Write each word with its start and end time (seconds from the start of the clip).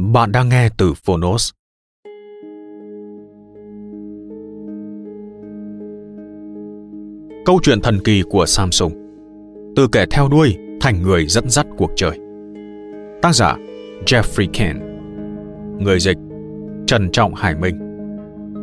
Bạn 0.00 0.32
đang 0.32 0.48
nghe 0.48 0.68
từ 0.76 0.94
Phonos. 0.94 1.50
Câu 7.46 7.60
chuyện 7.62 7.80
thần 7.80 7.98
kỳ 8.04 8.22
của 8.30 8.46
Samsung. 8.46 8.92
Từ 9.76 9.88
kẻ 9.92 10.06
theo 10.10 10.28
đuôi 10.28 10.56
thành 10.80 11.02
người 11.02 11.26
dẫn 11.26 11.50
dắt 11.50 11.66
cuộc 11.78 11.90
chơi. 11.96 12.18
Tác 13.22 13.34
giả, 13.34 13.56
Jeffrey 14.06 14.46
Ken 14.52 14.78
Người 15.78 16.00
dịch, 16.00 16.16
Trần 16.86 17.10
Trọng 17.10 17.34
Hải 17.34 17.54
Minh. 17.54 17.78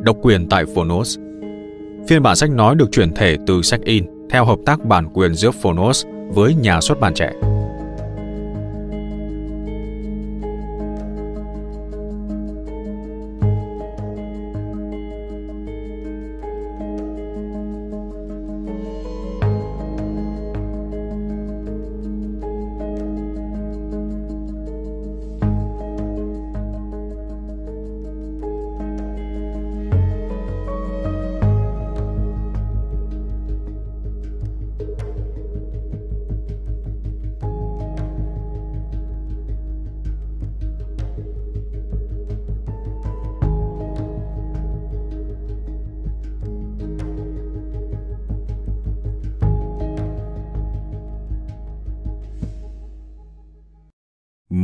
Độc 0.04 0.18
quyền 0.22 0.50
tại 0.50 0.66
Phonos. 0.76 1.20
Phiên 2.08 2.24
bản 2.24 2.36
sách 2.36 2.50
nói 2.50 2.76
được 2.76 2.92
chuyển 2.92 3.14
thể 3.16 3.38
từ 3.48 3.62
sách 3.62 3.82
in, 3.82 4.06
theo 4.30 4.46
hợp 4.46 4.60
tác 4.66 4.86
bản 4.86 5.08
quyền 5.14 5.34
giữa 5.34 5.52
Phonos 5.52 6.06
với 6.30 6.56
nhà 6.56 6.82
xuất 6.82 7.00
bản 7.00 7.14
trẻ. 7.14 7.34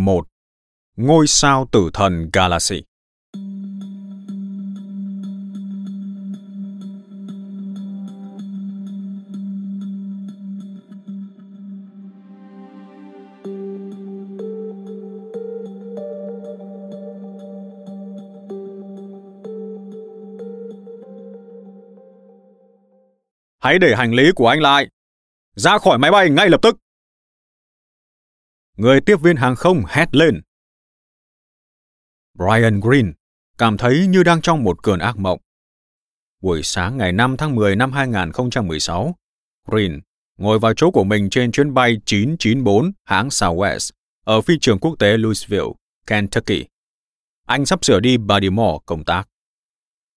Một 0.05 0.27
Ngôi 0.97 1.27
sao 1.27 1.67
tử 1.71 1.89
thần 1.93 2.29
Galaxy 2.33 2.81
Hãy 23.61 23.79
để 23.79 23.95
hành 23.95 24.13
lý 24.13 24.31
của 24.35 24.47
anh 24.47 24.61
lại. 24.61 24.87
Ra 25.55 25.77
khỏi 25.77 25.97
máy 25.97 26.11
bay 26.11 26.29
ngay 26.29 26.49
lập 26.49 26.61
tức. 26.61 26.77
Người 28.81 29.01
tiếp 29.01 29.21
viên 29.21 29.35
hàng 29.35 29.55
không 29.55 29.83
hét 29.87 30.15
lên. 30.15 30.41
Brian 32.37 32.79
Green 32.79 33.13
cảm 33.57 33.77
thấy 33.77 34.07
như 34.07 34.23
đang 34.23 34.41
trong 34.41 34.63
một 34.63 34.83
cơn 34.83 34.99
ác 34.99 35.17
mộng. 35.17 35.39
Buổi 36.41 36.63
sáng 36.63 36.97
ngày 36.97 37.11
5 37.11 37.37
tháng 37.37 37.55
10 37.55 37.75
năm 37.75 37.91
2016, 37.91 39.15
Green 39.67 39.99
ngồi 40.37 40.59
vào 40.59 40.73
chỗ 40.73 40.91
của 40.91 41.03
mình 41.03 41.29
trên 41.29 41.51
chuyến 41.51 41.73
bay 41.73 41.97
994 42.05 42.91
hãng 43.03 43.27
Southwest 43.27 43.91
ở 44.23 44.41
phi 44.41 44.57
trường 44.61 44.79
quốc 44.79 44.95
tế 44.99 45.17
Louisville, 45.17 45.71
Kentucky. 46.07 46.65
Anh 47.47 47.65
sắp 47.65 47.85
sửa 47.85 47.99
đi 47.99 48.17
Baltimore 48.17 48.77
công 48.85 49.05
tác. 49.05 49.29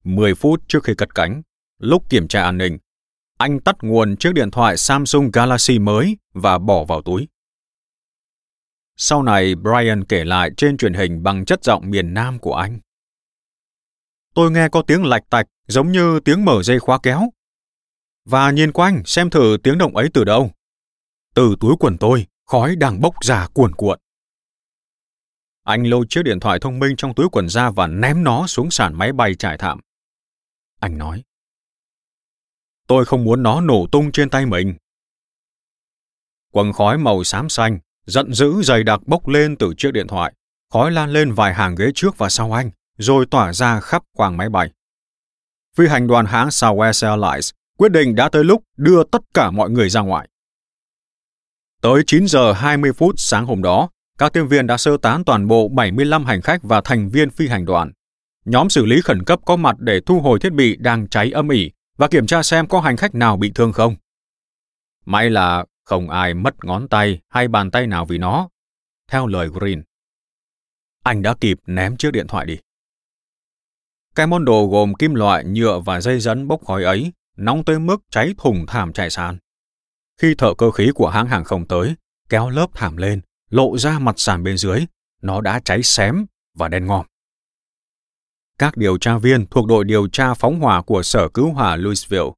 10 0.04 0.34
phút 0.34 0.62
trước 0.68 0.84
khi 0.84 0.94
cất 0.94 1.14
cánh, 1.14 1.42
lúc 1.78 2.10
kiểm 2.10 2.28
tra 2.28 2.42
an 2.42 2.58
ninh, 2.58 2.78
anh 3.38 3.60
tắt 3.60 3.76
nguồn 3.82 4.16
chiếc 4.16 4.34
điện 4.34 4.50
thoại 4.50 4.76
Samsung 4.76 5.30
Galaxy 5.32 5.78
mới 5.78 6.16
và 6.32 6.58
bỏ 6.58 6.84
vào 6.84 7.02
túi. 7.02 7.28
Sau 8.96 9.22
này, 9.22 9.54
Brian 9.54 10.04
kể 10.04 10.24
lại 10.24 10.50
trên 10.56 10.76
truyền 10.76 10.94
hình 10.94 11.22
bằng 11.22 11.44
chất 11.44 11.64
giọng 11.64 11.90
miền 11.90 12.14
Nam 12.14 12.38
của 12.38 12.54
anh. 12.54 12.80
Tôi 14.34 14.50
nghe 14.50 14.68
có 14.68 14.82
tiếng 14.82 15.04
lạch 15.04 15.30
tạch 15.30 15.46
giống 15.66 15.92
như 15.92 16.20
tiếng 16.24 16.44
mở 16.44 16.62
dây 16.62 16.78
khóa 16.78 16.98
kéo. 17.02 17.30
Và 18.24 18.50
nhìn 18.50 18.72
quanh 18.72 19.02
xem 19.04 19.30
thử 19.30 19.56
tiếng 19.62 19.78
động 19.78 19.96
ấy 19.96 20.08
từ 20.14 20.24
đâu. 20.24 20.50
Từ 21.34 21.54
túi 21.60 21.76
quần 21.80 21.98
tôi, 21.98 22.26
khói 22.46 22.76
đang 22.76 23.00
bốc 23.00 23.14
ra 23.24 23.46
cuồn 23.54 23.74
cuộn. 23.74 23.98
Anh 25.62 25.82
lôi 25.82 26.06
chiếc 26.08 26.22
điện 26.22 26.40
thoại 26.40 26.58
thông 26.60 26.78
minh 26.78 26.96
trong 26.96 27.14
túi 27.14 27.28
quần 27.32 27.48
ra 27.48 27.70
và 27.70 27.86
ném 27.86 28.24
nó 28.24 28.46
xuống 28.46 28.70
sàn 28.70 28.94
máy 28.94 29.12
bay 29.12 29.34
trải 29.34 29.58
thảm. 29.58 29.80
Anh 30.80 30.98
nói. 30.98 31.22
Tôi 32.86 33.04
không 33.04 33.24
muốn 33.24 33.42
nó 33.42 33.60
nổ 33.60 33.86
tung 33.92 34.12
trên 34.12 34.30
tay 34.30 34.46
mình. 34.46 34.74
Quần 36.50 36.72
khói 36.72 36.98
màu 36.98 37.24
xám 37.24 37.48
xanh 37.48 37.78
giận 38.06 38.34
dữ 38.34 38.62
dày 38.62 38.84
đặc 38.84 39.00
bốc 39.06 39.28
lên 39.28 39.56
từ 39.56 39.74
chiếc 39.76 39.92
điện 39.92 40.06
thoại, 40.06 40.32
khói 40.72 40.90
lan 40.90 41.10
lên 41.10 41.32
vài 41.32 41.54
hàng 41.54 41.74
ghế 41.74 41.90
trước 41.94 42.18
và 42.18 42.28
sau 42.28 42.52
anh, 42.52 42.70
rồi 42.98 43.26
tỏa 43.30 43.52
ra 43.52 43.80
khắp 43.80 44.02
quang 44.16 44.36
máy 44.36 44.48
bay. 44.48 44.70
Phi 45.76 45.86
hành 45.86 46.06
đoàn 46.06 46.26
hãng 46.26 46.48
Southwest 46.48 47.08
Airlines 47.08 47.50
quyết 47.78 47.92
định 47.92 48.14
đã 48.14 48.28
tới 48.28 48.44
lúc 48.44 48.62
đưa 48.76 49.04
tất 49.04 49.22
cả 49.34 49.50
mọi 49.50 49.70
người 49.70 49.88
ra 49.88 50.00
ngoài. 50.00 50.28
Tới 51.82 52.02
9 52.06 52.26
giờ 52.26 52.52
20 52.52 52.92
phút 52.92 53.14
sáng 53.18 53.46
hôm 53.46 53.62
đó, 53.62 53.88
các 54.18 54.32
tiếp 54.32 54.42
viên 54.42 54.66
đã 54.66 54.76
sơ 54.76 54.96
tán 54.96 55.24
toàn 55.24 55.48
bộ 55.48 55.68
75 55.68 56.24
hành 56.24 56.42
khách 56.42 56.62
và 56.62 56.80
thành 56.80 57.08
viên 57.08 57.30
phi 57.30 57.48
hành 57.48 57.64
đoàn. 57.64 57.92
Nhóm 58.44 58.70
xử 58.70 58.84
lý 58.84 59.00
khẩn 59.00 59.24
cấp 59.24 59.40
có 59.44 59.56
mặt 59.56 59.76
để 59.78 60.00
thu 60.06 60.20
hồi 60.20 60.38
thiết 60.38 60.52
bị 60.52 60.76
đang 60.76 61.08
cháy 61.08 61.30
âm 61.30 61.48
ỉ 61.48 61.70
và 61.96 62.08
kiểm 62.08 62.26
tra 62.26 62.42
xem 62.42 62.66
có 62.66 62.80
hành 62.80 62.96
khách 62.96 63.14
nào 63.14 63.36
bị 63.36 63.52
thương 63.54 63.72
không. 63.72 63.96
May 65.04 65.30
là 65.30 65.64
không 65.84 66.10
ai 66.10 66.34
mất 66.34 66.64
ngón 66.64 66.88
tay 66.88 67.20
hay 67.28 67.48
bàn 67.48 67.70
tay 67.70 67.86
nào 67.86 68.04
vì 68.04 68.18
nó, 68.18 68.48
theo 69.10 69.26
lời 69.26 69.48
Green. 69.48 69.82
Anh 71.02 71.22
đã 71.22 71.34
kịp 71.40 71.58
ném 71.66 71.96
chiếc 71.96 72.10
điện 72.12 72.26
thoại 72.26 72.46
đi. 72.46 72.58
Cái 74.14 74.26
món 74.26 74.44
đồ 74.44 74.66
gồm 74.66 74.94
kim 74.94 75.14
loại, 75.14 75.44
nhựa 75.44 75.78
và 75.78 76.00
dây 76.00 76.20
dẫn 76.20 76.48
bốc 76.48 76.64
khói 76.64 76.84
ấy 76.84 77.12
nóng 77.36 77.64
tới 77.64 77.78
mức 77.78 78.02
cháy 78.10 78.34
thùng 78.38 78.66
thảm 78.66 78.92
trải 78.92 79.10
sàn. 79.10 79.38
Khi 80.20 80.34
thợ 80.34 80.54
cơ 80.58 80.70
khí 80.70 80.90
của 80.94 81.08
hãng 81.08 81.26
hàng 81.26 81.44
không 81.44 81.68
tới, 81.68 81.94
kéo 82.28 82.50
lớp 82.50 82.66
thảm 82.74 82.96
lên, 82.96 83.20
lộ 83.50 83.78
ra 83.78 83.98
mặt 83.98 84.14
sàn 84.16 84.42
bên 84.42 84.56
dưới, 84.56 84.86
nó 85.22 85.40
đã 85.40 85.60
cháy 85.64 85.82
xém 85.82 86.26
và 86.54 86.68
đen 86.68 86.86
ngòm. 86.86 87.06
Các 88.58 88.76
điều 88.76 88.98
tra 88.98 89.18
viên 89.18 89.46
thuộc 89.46 89.66
đội 89.66 89.84
điều 89.84 90.08
tra 90.08 90.34
phóng 90.34 90.60
hỏa 90.60 90.82
của 90.82 91.02
Sở 91.02 91.28
Cứu 91.28 91.52
hỏa 91.52 91.76
Louisville 91.76 92.30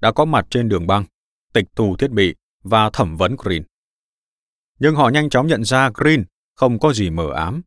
đã 0.00 0.12
có 0.12 0.24
mặt 0.24 0.46
trên 0.50 0.68
đường 0.68 0.86
băng, 0.86 1.04
tịch 1.52 1.66
thu 1.76 1.96
thiết 1.96 2.10
bị 2.10 2.34
và 2.62 2.90
thẩm 2.90 3.16
vấn 3.16 3.36
Green. 3.38 3.62
Nhưng 4.78 4.94
họ 4.94 5.08
nhanh 5.08 5.30
chóng 5.30 5.46
nhận 5.46 5.64
ra 5.64 5.90
Green 5.94 6.24
không 6.56 6.78
có 6.78 6.92
gì 6.92 7.10
mờ 7.10 7.32
ám. 7.34 7.62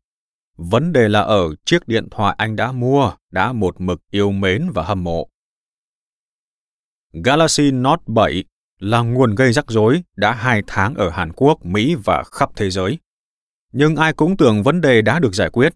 Vấn 0.56 0.92
đề 0.92 1.08
là 1.08 1.20
ở 1.20 1.54
chiếc 1.64 1.88
điện 1.88 2.08
thoại 2.10 2.34
anh 2.38 2.56
đã 2.56 2.72
mua, 2.72 3.12
đã 3.30 3.52
một 3.52 3.80
mực 3.80 4.00
yêu 4.10 4.30
mến 4.30 4.70
và 4.74 4.84
hâm 4.84 5.04
mộ. 5.04 5.28
Galaxy 7.24 7.70
Note 7.70 8.02
7 8.06 8.44
là 8.78 9.00
nguồn 9.00 9.34
gây 9.34 9.52
rắc 9.52 9.64
rối 9.68 10.02
đã 10.16 10.32
hai 10.32 10.62
tháng 10.66 10.94
ở 10.94 11.10
Hàn 11.10 11.32
Quốc, 11.32 11.64
Mỹ 11.64 11.94
và 12.04 12.22
khắp 12.32 12.50
thế 12.56 12.70
giới. 12.70 12.98
Nhưng 13.72 13.96
ai 13.96 14.12
cũng 14.12 14.36
tưởng 14.36 14.62
vấn 14.62 14.80
đề 14.80 15.02
đã 15.02 15.18
được 15.18 15.34
giải 15.34 15.50
quyết. 15.50 15.74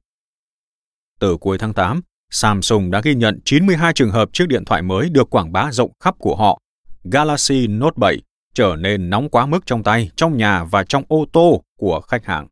Từ 1.21 1.37
cuối 1.37 1.59
tháng 1.59 1.75
8, 1.75 2.01
Samsung 2.31 2.91
đã 2.91 3.01
ghi 3.01 3.15
nhận 3.15 3.41
92 3.45 3.93
trường 3.93 4.11
hợp 4.11 4.29
chiếc 4.33 4.49
điện 4.49 4.65
thoại 4.65 4.83
mới 4.83 5.11
được 5.11 5.31
quảng 5.31 5.53
bá 5.53 5.73
rộng 5.73 5.93
khắp 6.01 6.15
của 6.19 6.37
họ. 6.37 6.61
Galaxy 7.05 7.67
Note 7.67 7.97
7 7.97 8.23
trở 8.59 8.77
nên 8.79 9.11
nóng 9.11 9.29
quá 9.29 9.47
mức 9.47 9.67
trong 9.67 9.83
tay, 9.83 10.11
trong 10.17 10.37
nhà 10.37 10.65
và 10.65 10.85
trong 10.85 11.05
ô 11.09 11.27
tô 11.33 11.65
của 11.77 12.01
khách 12.01 12.25
hàng. 12.25 12.49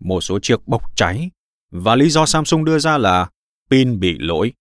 Một 0.00 0.20
số 0.20 0.38
chiếc 0.42 0.66
bốc 0.66 0.96
cháy, 0.96 1.30
và 1.70 1.96
lý 1.96 2.10
do 2.10 2.26
Samsung 2.26 2.64
đưa 2.64 2.78
ra 2.78 2.98
là 2.98 3.30
pin 3.70 4.00
bị 4.00 4.16
lỗi. 4.18 4.52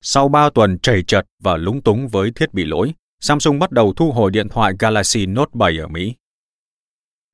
Sau 0.00 0.28
3 0.28 0.50
tuần 0.50 0.78
chảy 0.78 1.02
chật 1.02 1.26
và 1.42 1.56
lúng 1.56 1.82
túng 1.82 2.08
với 2.08 2.30
thiết 2.34 2.54
bị 2.54 2.64
lỗi, 2.64 2.94
Samsung 3.20 3.58
bắt 3.58 3.70
đầu 3.70 3.92
thu 3.96 4.12
hồi 4.12 4.30
điện 4.30 4.48
thoại 4.48 4.72
Galaxy 4.78 5.26
Note 5.26 5.50
7 5.54 5.78
ở 5.78 5.88
Mỹ. 5.88 6.14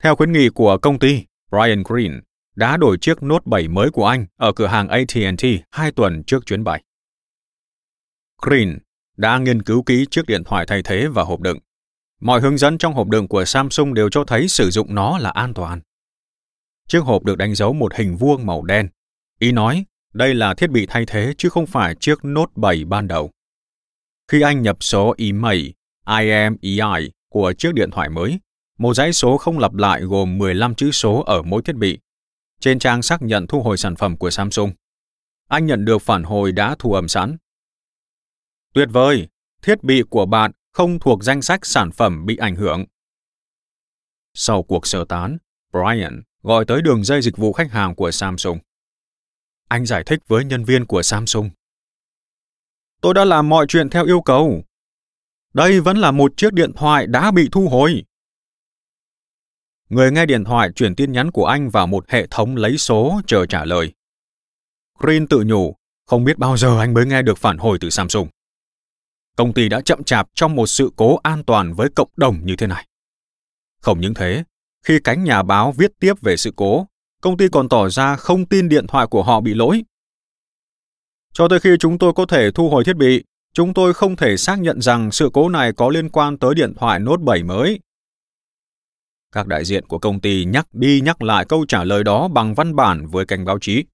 Theo 0.02 0.16
khuyến 0.16 0.32
nghị 0.32 0.48
của 0.48 0.78
công 0.78 0.98
ty, 0.98 1.24
Brian 1.50 1.82
Green 1.88 2.20
đã 2.54 2.76
đổi 2.76 2.98
chiếc 3.00 3.22
Note 3.22 3.44
7 3.46 3.68
mới 3.68 3.90
của 3.90 4.06
anh 4.06 4.26
ở 4.36 4.52
cửa 4.52 4.66
hàng 4.66 4.88
AT&T 4.88 5.44
hai 5.70 5.92
tuần 5.92 6.22
trước 6.26 6.46
chuyến 6.46 6.64
bay. 6.64 6.82
Green 8.42 8.78
đã 9.16 9.38
nghiên 9.38 9.62
cứu 9.62 9.82
kỹ 9.82 10.06
chiếc 10.10 10.26
điện 10.26 10.44
thoại 10.44 10.66
thay 10.68 10.82
thế 10.82 11.06
và 11.06 11.22
hộp 11.22 11.40
đựng. 11.40 11.58
Mọi 12.22 12.40
hướng 12.40 12.58
dẫn 12.58 12.78
trong 12.78 12.94
hộp 12.94 13.08
đựng 13.08 13.28
của 13.28 13.44
Samsung 13.44 13.94
đều 13.94 14.08
cho 14.08 14.24
thấy 14.24 14.48
sử 14.48 14.70
dụng 14.70 14.94
nó 14.94 15.18
là 15.18 15.30
an 15.30 15.54
toàn. 15.54 15.80
Chiếc 16.88 16.98
hộp 16.98 17.24
được 17.24 17.38
đánh 17.38 17.54
dấu 17.54 17.72
một 17.72 17.94
hình 17.94 18.16
vuông 18.16 18.46
màu 18.46 18.62
đen. 18.62 18.88
Ý 19.38 19.52
nói, 19.52 19.84
đây 20.12 20.34
là 20.34 20.54
thiết 20.54 20.70
bị 20.70 20.86
thay 20.86 21.04
thế 21.06 21.34
chứ 21.38 21.48
không 21.48 21.66
phải 21.66 21.94
chiếc 22.00 22.24
Note 22.24 22.52
7 22.56 22.84
ban 22.84 23.08
đầu. 23.08 23.30
Khi 24.28 24.40
anh 24.40 24.62
nhập 24.62 24.76
số 24.80 25.14
email 25.18 25.66
IMEI 26.08 27.10
của 27.28 27.52
chiếc 27.58 27.74
điện 27.74 27.90
thoại 27.90 28.08
mới, 28.08 28.40
một 28.78 28.94
dãy 28.94 29.12
số 29.12 29.38
không 29.38 29.58
lặp 29.58 29.74
lại 29.74 30.00
gồm 30.00 30.38
15 30.38 30.74
chữ 30.74 30.90
số 30.90 31.22
ở 31.26 31.42
mỗi 31.42 31.62
thiết 31.62 31.76
bị. 31.76 31.98
Trên 32.60 32.78
trang 32.78 33.02
xác 33.02 33.22
nhận 33.22 33.46
thu 33.46 33.62
hồi 33.62 33.76
sản 33.76 33.96
phẩm 33.96 34.16
của 34.16 34.30
Samsung, 34.30 34.72
anh 35.48 35.66
nhận 35.66 35.84
được 35.84 36.02
phản 36.02 36.22
hồi 36.22 36.52
đã 36.52 36.76
thu 36.78 36.92
âm 36.92 37.08
sẵn. 37.08 37.36
Tuyệt 38.74 38.88
vời, 38.92 39.28
thiết 39.62 39.84
bị 39.84 40.02
của 40.10 40.26
bạn 40.26 40.52
không 40.72 40.98
thuộc 40.98 41.24
danh 41.24 41.42
sách 41.42 41.66
sản 41.66 41.90
phẩm 41.90 42.26
bị 42.26 42.36
ảnh 42.36 42.56
hưởng. 42.56 42.84
Sau 44.34 44.62
cuộc 44.62 44.86
sơ 44.86 45.04
tán, 45.04 45.38
Brian 45.72 46.22
gọi 46.42 46.64
tới 46.64 46.82
đường 46.82 47.04
dây 47.04 47.22
dịch 47.22 47.36
vụ 47.36 47.52
khách 47.52 47.70
hàng 47.70 47.94
của 47.94 48.10
Samsung. 48.10 48.58
Anh 49.68 49.86
giải 49.86 50.02
thích 50.06 50.20
với 50.28 50.44
nhân 50.44 50.64
viên 50.64 50.86
của 50.86 51.02
Samsung. 51.02 51.50
Tôi 53.00 53.14
đã 53.14 53.24
làm 53.24 53.48
mọi 53.48 53.66
chuyện 53.68 53.90
theo 53.90 54.04
yêu 54.04 54.20
cầu. 54.20 54.64
Đây 55.54 55.80
vẫn 55.80 55.96
là 55.96 56.10
một 56.10 56.32
chiếc 56.36 56.52
điện 56.52 56.72
thoại 56.76 57.06
đã 57.06 57.30
bị 57.30 57.48
thu 57.52 57.68
hồi. 57.68 58.04
Người 59.88 60.10
nghe 60.10 60.26
điện 60.26 60.44
thoại 60.44 60.70
chuyển 60.74 60.94
tin 60.94 61.12
nhắn 61.12 61.30
của 61.30 61.44
anh 61.44 61.70
vào 61.70 61.86
một 61.86 62.08
hệ 62.08 62.26
thống 62.26 62.56
lấy 62.56 62.78
số 62.78 63.20
chờ 63.26 63.46
trả 63.46 63.64
lời. 63.64 63.92
Green 64.98 65.26
tự 65.26 65.44
nhủ, 65.46 65.76
không 66.06 66.24
biết 66.24 66.38
bao 66.38 66.56
giờ 66.56 66.78
anh 66.80 66.94
mới 66.94 67.06
nghe 67.06 67.22
được 67.22 67.38
phản 67.38 67.58
hồi 67.58 67.78
từ 67.80 67.90
Samsung. 67.90 68.28
Công 69.36 69.52
ty 69.52 69.68
đã 69.68 69.80
chậm 69.80 70.04
chạp 70.04 70.28
trong 70.34 70.54
một 70.54 70.66
sự 70.66 70.90
cố 70.96 71.16
an 71.22 71.44
toàn 71.44 71.74
với 71.74 71.88
cộng 71.96 72.10
đồng 72.16 72.46
như 72.46 72.56
thế 72.56 72.66
này. 72.66 72.86
Không 73.80 74.00
những 74.00 74.14
thế, 74.14 74.44
khi 74.84 74.98
cánh 75.04 75.24
nhà 75.24 75.42
báo 75.42 75.72
viết 75.72 75.92
tiếp 76.00 76.14
về 76.20 76.36
sự 76.36 76.52
cố, 76.56 76.86
công 77.20 77.36
ty 77.36 77.48
còn 77.48 77.68
tỏ 77.68 77.88
ra 77.88 78.16
không 78.16 78.46
tin 78.46 78.68
điện 78.68 78.86
thoại 78.86 79.06
của 79.06 79.22
họ 79.22 79.40
bị 79.40 79.54
lỗi. 79.54 79.82
Cho 81.32 81.48
tới 81.48 81.60
khi 81.60 81.70
chúng 81.80 81.98
tôi 81.98 82.12
có 82.12 82.26
thể 82.26 82.50
thu 82.50 82.68
hồi 82.70 82.84
thiết 82.84 82.96
bị, 82.96 83.24
chúng 83.54 83.74
tôi 83.74 83.94
không 83.94 84.16
thể 84.16 84.36
xác 84.36 84.60
nhận 84.60 84.80
rằng 84.80 85.10
sự 85.10 85.30
cố 85.32 85.48
này 85.48 85.72
có 85.72 85.88
liên 85.88 86.08
quan 86.08 86.38
tới 86.38 86.54
điện 86.54 86.74
thoại 86.76 86.98
Note 86.98 87.22
7 87.24 87.42
mới. 87.42 87.80
Các 89.32 89.46
đại 89.46 89.64
diện 89.64 89.86
của 89.86 89.98
công 89.98 90.20
ty 90.20 90.44
nhắc 90.44 90.66
đi 90.72 91.00
nhắc 91.00 91.22
lại 91.22 91.44
câu 91.44 91.64
trả 91.68 91.84
lời 91.84 92.04
đó 92.04 92.28
bằng 92.28 92.54
văn 92.54 92.76
bản 92.76 93.06
với 93.06 93.26
kênh 93.26 93.44
báo 93.44 93.58
chí. 93.60 93.84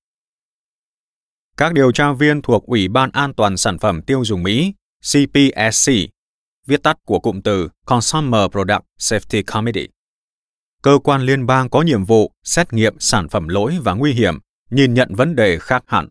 Các 1.56 1.73
điều 1.73 1.93
tra 1.93 2.12
viên 2.12 2.43
thuộc 2.43 2.67
Ủy 2.67 2.88
ban 2.88 3.11
An 3.11 3.34
toàn 3.34 3.56
Sản 3.56 3.79
phẩm 3.79 4.02
Tiêu 4.02 4.25
dùng 4.25 4.43
Mỹ, 4.43 4.73
CPSC, 5.00 5.93
viết 6.67 6.83
tắt 6.83 6.97
của 7.05 7.19
cụm 7.19 7.41
từ 7.41 7.69
Consumer 7.87 8.50
Product 8.50 8.85
Safety 8.99 9.43
Committee, 9.47 9.87
cơ 10.83 10.99
quan 11.05 11.23
liên 11.23 11.47
bang 11.47 11.69
có 11.69 11.83
nhiệm 11.83 12.05
vụ 12.05 12.33
xét 12.45 12.73
nghiệm 12.73 13.00
sản 13.00 13.29
phẩm 13.29 13.49
lỗi 13.49 13.79
và 13.85 13.95
nguy 13.95 14.12
hiểm, 14.12 14.39
nhìn 14.71 14.95
nhận 14.95 15.15
vấn 15.15 15.37
đề 15.37 15.59
khác 15.59 15.83
hẳn. 15.87 16.09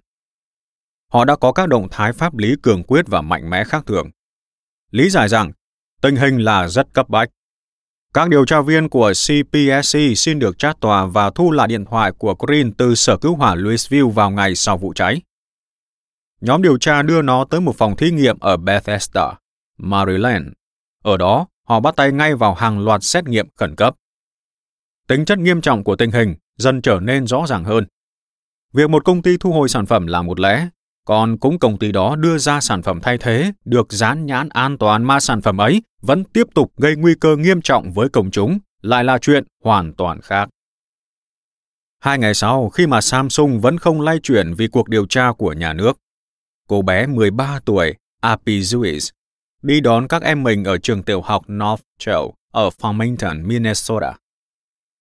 Họ 1.13 1.25
đã 1.25 1.35
có 1.35 1.51
các 1.51 1.69
động 1.69 1.87
thái 1.91 2.13
pháp 2.13 2.37
lý 2.37 2.55
cường 2.63 2.83
quyết 2.83 3.07
và 3.07 3.21
mạnh 3.21 3.49
mẽ 3.49 3.63
khác 3.63 3.83
thường. 3.85 4.09
Lý 4.91 5.09
giải 5.09 5.29
rằng, 5.29 5.51
tình 6.01 6.15
hình 6.15 6.37
là 6.37 6.67
rất 6.67 6.87
cấp 6.93 7.09
bách. 7.09 7.29
Các 8.13 8.29
điều 8.29 8.45
tra 8.45 8.61
viên 8.61 8.89
của 8.89 9.13
CPSC 9.13 9.99
xin 10.15 10.39
được 10.39 10.59
trát 10.59 10.79
tòa 10.79 11.05
và 11.05 11.29
thu 11.29 11.51
lại 11.51 11.67
điện 11.67 11.85
thoại 11.85 12.11
của 12.11 12.35
Green 12.39 12.73
từ 12.73 12.95
sở 12.95 13.17
cứu 13.17 13.35
hỏa 13.35 13.55
Louisville 13.55 14.11
vào 14.11 14.31
ngày 14.31 14.55
sau 14.55 14.77
vụ 14.77 14.93
cháy. 14.93 15.21
Nhóm 16.41 16.61
điều 16.61 16.77
tra 16.77 17.01
đưa 17.01 17.21
nó 17.21 17.45
tới 17.45 17.61
một 17.61 17.75
phòng 17.75 17.95
thí 17.95 18.11
nghiệm 18.11 18.39
ở 18.39 18.57
Bethesda, 18.57 19.33
Maryland. 19.77 20.47
Ở 21.03 21.17
đó, 21.17 21.47
họ 21.67 21.79
bắt 21.79 21.95
tay 21.95 22.11
ngay 22.11 22.35
vào 22.35 22.53
hàng 22.53 22.79
loạt 22.79 23.03
xét 23.03 23.25
nghiệm 23.25 23.47
khẩn 23.55 23.75
cấp 23.75 23.95
tính 25.07 25.25
chất 25.25 25.39
nghiêm 25.39 25.61
trọng 25.61 25.83
của 25.83 25.95
tình 25.95 26.11
hình 26.11 26.35
dần 26.57 26.81
trở 26.81 26.99
nên 26.99 27.27
rõ 27.27 27.45
ràng 27.47 27.63
hơn. 27.63 27.85
Việc 28.73 28.89
một 28.89 29.05
công 29.05 29.21
ty 29.21 29.37
thu 29.37 29.51
hồi 29.51 29.69
sản 29.69 29.85
phẩm 29.85 30.07
là 30.07 30.21
một 30.21 30.39
lẽ, 30.39 30.67
còn 31.05 31.37
cũng 31.37 31.59
công 31.59 31.77
ty 31.77 31.91
đó 31.91 32.15
đưa 32.15 32.37
ra 32.37 32.59
sản 32.61 32.81
phẩm 32.81 32.99
thay 33.01 33.17
thế 33.17 33.51
được 33.65 33.91
dán 33.91 34.25
nhãn 34.25 34.49
an 34.49 34.77
toàn 34.77 35.03
mà 35.03 35.19
sản 35.19 35.41
phẩm 35.41 35.57
ấy 35.57 35.81
vẫn 36.01 36.23
tiếp 36.23 36.47
tục 36.55 36.71
gây 36.77 36.95
nguy 36.95 37.15
cơ 37.15 37.35
nghiêm 37.35 37.61
trọng 37.61 37.93
với 37.93 38.09
công 38.09 38.31
chúng 38.31 38.59
lại 38.81 39.03
là 39.03 39.17
chuyện 39.17 39.43
hoàn 39.63 39.93
toàn 39.93 40.21
khác. 40.21 40.49
Hai 41.99 42.17
ngày 42.19 42.33
sau, 42.33 42.69
khi 42.69 42.87
mà 42.87 43.01
Samsung 43.01 43.61
vẫn 43.61 43.77
không 43.77 44.01
lay 44.01 44.19
chuyển 44.23 44.53
vì 44.53 44.67
cuộc 44.67 44.89
điều 44.89 45.05
tra 45.05 45.31
của 45.31 45.53
nhà 45.53 45.73
nước, 45.73 45.97
cô 46.67 46.81
bé 46.81 47.07
13 47.07 47.59
tuổi, 47.65 47.95
Api 48.21 48.59
Zuis 48.59 49.11
đi 49.61 49.81
đón 49.81 50.07
các 50.07 50.21
em 50.21 50.43
mình 50.43 50.63
ở 50.63 50.77
trường 50.77 51.03
tiểu 51.03 51.21
học 51.21 51.45
North 51.47 51.83
Trail 51.99 52.25
ở 52.51 52.69
Farmington, 52.69 53.45
Minnesota. 53.45 54.17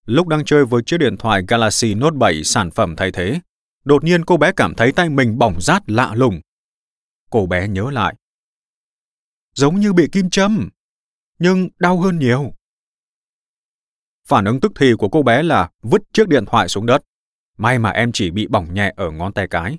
Lúc 0.07 0.29
đang 0.29 0.45
chơi 0.45 0.65
với 0.65 0.83
chiếc 0.87 0.99
điện 0.99 1.17
thoại 1.17 1.43
Galaxy 1.49 1.95
Note 1.95 2.17
7 2.17 2.45
sản 2.45 2.71
phẩm 2.71 2.97
thay 2.97 3.13
thế, 3.13 3.41
đột 3.85 4.05
nhiên 4.05 4.25
cô 4.25 4.37
bé 4.37 4.53
cảm 4.53 4.75
thấy 4.75 4.93
tay 4.93 5.09
mình 5.09 5.39
bỏng 5.39 5.61
rát 5.61 5.83
lạ 5.91 6.15
lùng. 6.15 6.41
Cô 7.31 7.47
bé 7.47 7.69
nhớ 7.69 7.91
lại. 7.91 8.15
Giống 9.55 9.81
như 9.81 9.93
bị 9.93 10.09
kim 10.13 10.31
châm, 10.31 10.69
nhưng 11.39 11.69
đau 11.79 11.99
hơn 11.99 12.19
nhiều. 12.19 12.53
Phản 14.27 14.45
ứng 14.45 14.61
tức 14.61 14.73
thì 14.77 14.93
của 14.99 15.09
cô 15.09 15.23
bé 15.23 15.43
là 15.43 15.71
vứt 15.83 16.03
chiếc 16.13 16.29
điện 16.29 16.45
thoại 16.47 16.69
xuống 16.69 16.87
đất. 16.87 17.03
May 17.59 17.79
mà 17.79 17.91
em 17.91 18.13
chỉ 18.13 18.31
bị 18.31 18.47
bỏng 18.47 18.75
nhẹ 18.75 18.93
ở 18.97 19.11
ngón 19.11 19.33
tay 19.33 19.47
cái. 19.49 19.79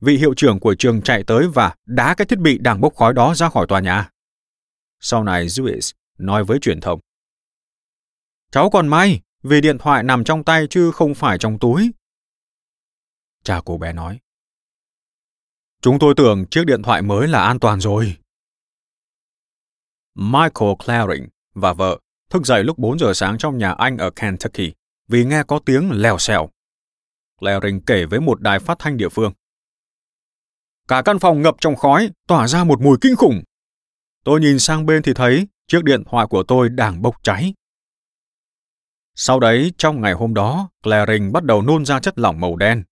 Vị 0.00 0.16
hiệu 0.16 0.34
trưởng 0.36 0.60
của 0.60 0.74
trường 0.78 1.02
chạy 1.02 1.24
tới 1.26 1.48
và 1.48 1.74
đá 1.86 2.14
cái 2.14 2.26
thiết 2.26 2.38
bị 2.38 2.58
đang 2.58 2.80
bốc 2.80 2.94
khói 2.94 3.14
đó 3.14 3.34
ra 3.34 3.48
khỏi 3.48 3.66
tòa 3.68 3.80
nhà. 3.80 4.10
Sau 5.00 5.24
này 5.24 5.46
Lewis 5.46 5.92
nói 6.18 6.44
với 6.44 6.58
truyền 6.58 6.80
thông. 6.80 7.00
Cháu 8.50 8.70
còn 8.70 8.88
may, 8.88 9.20
vì 9.42 9.60
điện 9.60 9.78
thoại 9.78 10.02
nằm 10.02 10.24
trong 10.24 10.44
tay 10.44 10.66
chứ 10.70 10.90
không 10.90 11.14
phải 11.14 11.38
trong 11.38 11.58
túi. 11.58 11.90
Cha 13.44 13.60
cô 13.64 13.78
bé 13.78 13.92
nói. 13.92 14.20
Chúng 15.82 15.98
tôi 15.98 16.14
tưởng 16.16 16.46
chiếc 16.50 16.64
điện 16.66 16.82
thoại 16.82 17.02
mới 17.02 17.28
là 17.28 17.44
an 17.44 17.60
toàn 17.60 17.80
rồi. 17.80 18.16
Michael 20.14 20.72
Claring 20.84 21.28
và 21.54 21.72
vợ 21.72 21.98
thức 22.30 22.46
dậy 22.46 22.64
lúc 22.64 22.78
4 22.78 22.98
giờ 22.98 23.12
sáng 23.14 23.38
trong 23.38 23.58
nhà 23.58 23.72
anh 23.72 23.98
ở 23.98 24.10
Kentucky 24.10 24.72
vì 25.08 25.24
nghe 25.24 25.42
có 25.42 25.60
tiếng 25.66 25.90
lèo 25.92 26.18
xèo. 26.18 26.48
Claring 27.38 27.80
kể 27.80 28.04
với 28.04 28.20
một 28.20 28.40
đài 28.40 28.58
phát 28.58 28.78
thanh 28.78 28.96
địa 28.96 29.08
phương. 29.08 29.32
Cả 30.90 31.02
căn 31.04 31.18
phòng 31.18 31.42
ngập 31.42 31.54
trong 31.60 31.76
khói, 31.76 32.10
tỏa 32.26 32.48
ra 32.48 32.64
một 32.64 32.80
mùi 32.80 32.98
kinh 33.00 33.16
khủng. 33.16 33.42
Tôi 34.24 34.40
nhìn 34.40 34.58
sang 34.58 34.86
bên 34.86 35.02
thì 35.02 35.14
thấy 35.14 35.48
chiếc 35.66 35.84
điện 35.84 36.02
thoại 36.10 36.26
của 36.30 36.42
tôi 36.42 36.68
đang 36.68 37.02
bốc 37.02 37.16
cháy. 37.22 37.54
Sau 39.14 39.40
đấy, 39.40 39.72
trong 39.78 40.00
ngày 40.00 40.12
hôm 40.12 40.34
đó, 40.34 40.68
Claring 40.82 41.32
bắt 41.32 41.44
đầu 41.44 41.62
nôn 41.62 41.84
ra 41.84 42.00
chất 42.00 42.18
lỏng 42.18 42.40
màu 42.40 42.56
đen. 42.56 42.84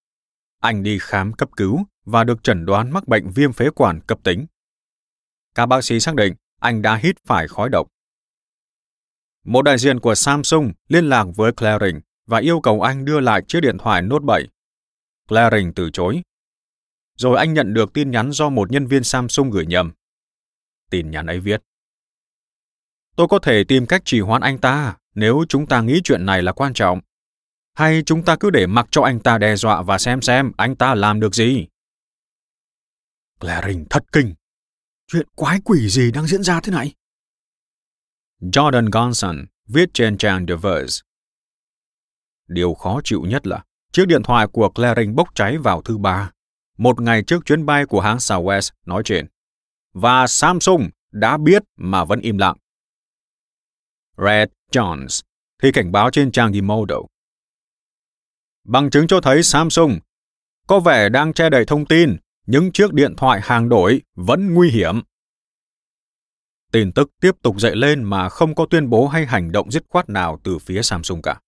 Anh 0.61 0.83
đi 0.83 0.99
khám 1.01 1.33
cấp 1.33 1.49
cứu 1.57 1.87
và 2.05 2.25
được 2.25 2.43
chẩn 2.43 2.67
đoán 2.67 2.93
mắc 2.93 3.09
bệnh 3.09 3.31
viêm 3.31 3.53
phế 3.53 3.71
quản 3.71 4.01
cấp 4.01 4.19
tính. 4.25 4.47
Các 5.55 5.67
bác 5.67 5.85
sĩ 5.85 6.01
xác 6.01 6.15
định 6.15 6.35
anh 6.61 6.83
đã 6.83 6.97
hít 6.97 7.17
phải 7.25 7.49
khói 7.49 7.69
độc. 7.69 7.89
Một 9.45 9.63
đại 9.63 9.79
diện 9.79 10.01
của 10.01 10.15
Samsung 10.15 10.73
liên 10.89 11.09
lạc 11.09 11.27
với 11.37 11.53
Claring 11.53 12.01
và 12.27 12.39
yêu 12.39 12.61
cầu 12.61 12.83
anh 12.83 13.05
đưa 13.05 13.21
lại 13.21 13.43
chiếc 13.49 13.61
điện 13.61 13.79
thoại 13.79 14.03
Note 14.03 14.25
7. 14.25 14.49
Claring 15.29 15.75
từ 15.75 15.91
chối. 15.93 16.23
Rồi 17.19 17.39
anh 17.39 17.55
nhận 17.55 17.75
được 17.75 17.93
tin 17.93 18.11
nhắn 18.11 18.33
do 18.33 18.49
một 18.49 18.71
nhân 18.71 18.87
viên 18.87 19.05
Samsung 19.05 19.51
gửi 19.51 19.67
nhầm. 19.67 19.93
Tin 20.91 21.11
nhắn 21.11 21.27
ấy 21.27 21.41
viết. 21.41 21.63
Tôi 23.17 23.29
có 23.29 23.39
thể 23.39 23.65
tìm 23.65 23.87
cách 23.87 24.03
trì 24.05 24.21
hoãn 24.21 24.43
anh 24.43 24.59
ta 24.59 24.97
nếu 25.15 25.45
chúng 25.49 25.67
ta 25.67 25.81
nghĩ 25.81 26.01
chuyện 26.05 26.27
này 26.27 26.43
là 26.43 26.53
quan 26.53 26.75
trọng. 26.75 27.01
Hay 27.75 28.03
chúng 28.07 28.25
ta 28.25 28.37
cứ 28.41 28.51
để 28.51 28.67
mặc 28.67 28.87
cho 28.91 29.03
anh 29.03 29.21
ta 29.21 29.39
đe 29.39 29.57
dọa 29.57 29.83
và 29.83 29.99
xem 29.99 30.23
xem 30.23 30.53
anh 30.57 30.77
ta 30.77 30.95
làm 30.95 31.21
được 31.21 31.35
gì? 31.35 31.67
Claring 33.41 33.85
thất 33.91 34.05
kinh. 34.13 34.35
Chuyện 35.07 35.29
quái 35.35 35.61
quỷ 35.65 35.89
gì 35.89 36.11
đang 36.13 36.27
diễn 36.27 36.43
ra 36.43 36.61
thế 36.61 36.73
này? 36.73 36.95
Jordan 38.41 38.91
Gonson 38.93 39.47
viết 39.69 39.89
trên 39.95 40.19
trang 40.19 40.47
The 40.47 40.55
Verse. 40.55 41.03
Điều 42.49 42.75
khó 42.75 43.01
chịu 43.05 43.23
nhất 43.29 43.47
là 43.47 43.65
chiếc 43.93 44.07
điện 44.07 44.23
thoại 44.23 44.47
của 44.53 44.71
Claring 44.71 45.15
bốc 45.15 45.29
cháy 45.35 45.59
vào 45.59 45.83
thứ 45.83 45.99
ba, 45.99 46.31
một 46.79 47.01
ngày 47.01 47.23
trước 47.23 47.45
chuyến 47.45 47.67
bay 47.67 47.87
của 47.87 48.01
hãng 48.01 48.17
Southwest 48.17 48.71
nói 48.87 49.03
trên. 49.05 49.27
Và 49.93 50.27
Samsung 50.27 50.89
đã 51.13 51.37
biết 51.37 51.63
mà 51.77 52.05
vẫn 52.05 52.21
im 52.21 52.39
lặng. 52.39 52.57
Red 54.17 54.49
Jones 54.73 55.23
thì 55.63 55.73
cảnh 55.73 55.93
báo 55.93 56.11
trên 56.11 56.33
trang 56.33 56.53
Gimodo. 56.53 56.97
Bằng 58.65 58.91
chứng 58.91 59.07
cho 59.07 59.21
thấy 59.21 59.43
Samsung 59.43 59.99
có 60.67 60.81
vẻ 60.81 61.09
đang 61.09 61.33
che 61.33 61.51
đậy 61.51 61.65
thông 61.65 61.87
tin 61.87 62.17
những 62.47 62.73
chiếc 62.73 62.93
điện 62.93 63.17
thoại 63.17 63.41
hàng 63.43 63.69
đổi 63.69 64.03
vẫn 64.15 64.55
nguy 64.55 64.71
hiểm. 64.71 65.01
Tin 66.73 66.93
tức 66.93 67.11
tiếp 67.21 67.33
tục 67.43 67.61
dậy 67.61 67.77
lên 67.77 68.03
mà 68.03 68.29
không 68.29 68.55
có 68.55 68.67
tuyên 68.71 68.91
bố 68.91 69.09
hay 69.09 69.27
hành 69.27 69.53
động 69.53 69.71
dứt 69.71 69.83
khoát 69.89 70.09
nào 70.09 70.41
từ 70.45 70.59
phía 70.59 70.83
Samsung 70.83 71.23
cả. 71.23 71.41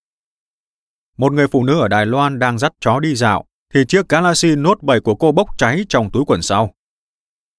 Một 1.16 1.32
người 1.32 1.49
phụ 1.49 1.64
nữ 1.64 1.80
ở 1.80 1.88
Đài 1.88 2.06
Loan 2.06 2.38
đang 2.38 2.58
dắt 2.58 2.72
chó 2.80 3.00
đi 3.00 3.14
dạo, 3.14 3.44
thì 3.75 3.85
chiếc 3.89 4.09
Galaxy 4.09 4.57
Note 4.57 4.81
7 4.83 5.00
của 5.00 5.15
cô 5.15 5.33
bốc 5.33 5.49
cháy 5.59 5.85
trong 5.89 6.11
túi 6.11 6.25
quần 6.27 6.43
sau. 6.43 6.75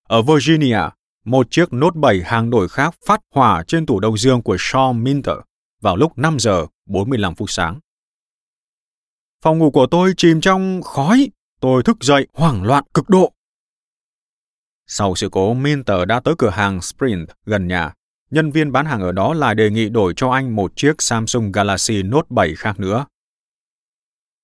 Ở 0.07 0.21
Virginia, 0.21 0.79
một 1.25 1.51
chiếc 1.51 1.73
Note 1.73 1.99
7 1.99 2.21
hàng 2.25 2.49
đổi 2.49 2.69
khác 2.69 2.95
phát 3.05 3.21
hỏa 3.35 3.63
trên 3.67 3.85
tủ 3.85 3.99
đông 3.99 4.17
dương 4.17 4.41
của 4.41 4.57
Sean 4.59 5.03
Minter 5.03 5.35
vào 5.81 5.95
lúc 5.95 6.17
5 6.17 6.39
giờ 6.39 6.65
45 6.85 7.35
phút 7.35 7.49
sáng. 7.49 7.79
Phòng 9.41 9.57
ngủ 9.57 9.71
của 9.71 9.87
tôi 9.91 10.13
chìm 10.17 10.41
trong 10.41 10.81
khói, 10.81 11.29
tôi 11.59 11.83
thức 11.83 11.97
dậy 12.01 12.27
hoảng 12.33 12.63
loạn 12.63 12.83
cực 12.93 13.09
độ. 13.09 13.33
Sau 14.87 15.15
sự 15.15 15.29
cố, 15.31 15.53
Minter 15.53 16.07
đã 16.07 16.19
tới 16.19 16.35
cửa 16.37 16.49
hàng 16.49 16.81
Sprint 16.81 17.29
gần 17.45 17.67
nhà. 17.67 17.93
Nhân 18.31 18.51
viên 18.51 18.71
bán 18.71 18.85
hàng 18.85 19.01
ở 19.01 19.11
đó 19.11 19.33
lại 19.33 19.55
đề 19.55 19.69
nghị 19.69 19.89
đổi 19.89 20.13
cho 20.15 20.29
anh 20.29 20.55
một 20.55 20.71
chiếc 20.75 21.01
Samsung 21.01 21.51
Galaxy 21.51 22.03
Note 22.03 22.27
7 22.29 22.55
khác 22.55 22.79
nữa. 22.79 23.05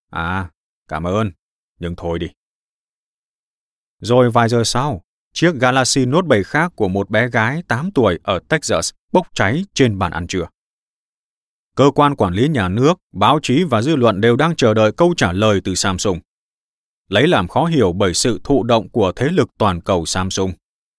À, 0.10 0.50
cảm 0.88 1.04
ơn, 1.04 1.32
nhưng 1.80 1.96
thôi 1.96 2.20
đi. 2.20 2.28
Rồi 4.00 4.32
vài 4.32 4.50
giờ 4.50 4.64
sau, 4.64 5.02
chiếc 5.34 5.56
Galaxy 5.56 6.06
Note 6.06 6.28
7 6.28 6.44
khác 6.44 6.72
của 6.76 6.88
một 6.88 7.10
bé 7.10 7.30
gái 7.30 7.64
8 7.68 7.92
tuổi 7.92 8.20
ở 8.24 8.40
Texas 8.50 8.92
bốc 9.12 9.28
cháy 9.34 9.66
trên 9.74 10.00
bàn 10.00 10.12
ăn 10.12 10.28
trưa. 10.28 10.48
Cơ 11.76 11.92
quan 11.96 12.16
quản 12.16 12.34
lý 12.34 12.48
nhà 12.48 12.70
nước, 12.70 12.94
báo 13.14 13.40
chí 13.42 13.64
và 13.64 13.82
dư 13.82 13.96
luận 13.96 14.22
đều 14.22 14.36
đang 14.36 14.56
chờ 14.56 14.74
đợi 14.74 14.92
câu 14.92 15.14
trả 15.18 15.32
lời 15.32 15.62
từ 15.64 15.76
Samsung. 15.76 16.20
Lấy 17.10 17.28
làm 17.28 17.48
khó 17.48 17.66
hiểu 17.66 17.94
bởi 17.94 18.14
sự 18.14 18.40
thụ 18.44 18.64
động 18.64 18.90
của 18.90 19.12
thế 19.16 19.28
lực 19.32 19.50
toàn 19.58 19.82
cầu 19.82 20.06
Samsung. 20.06 20.54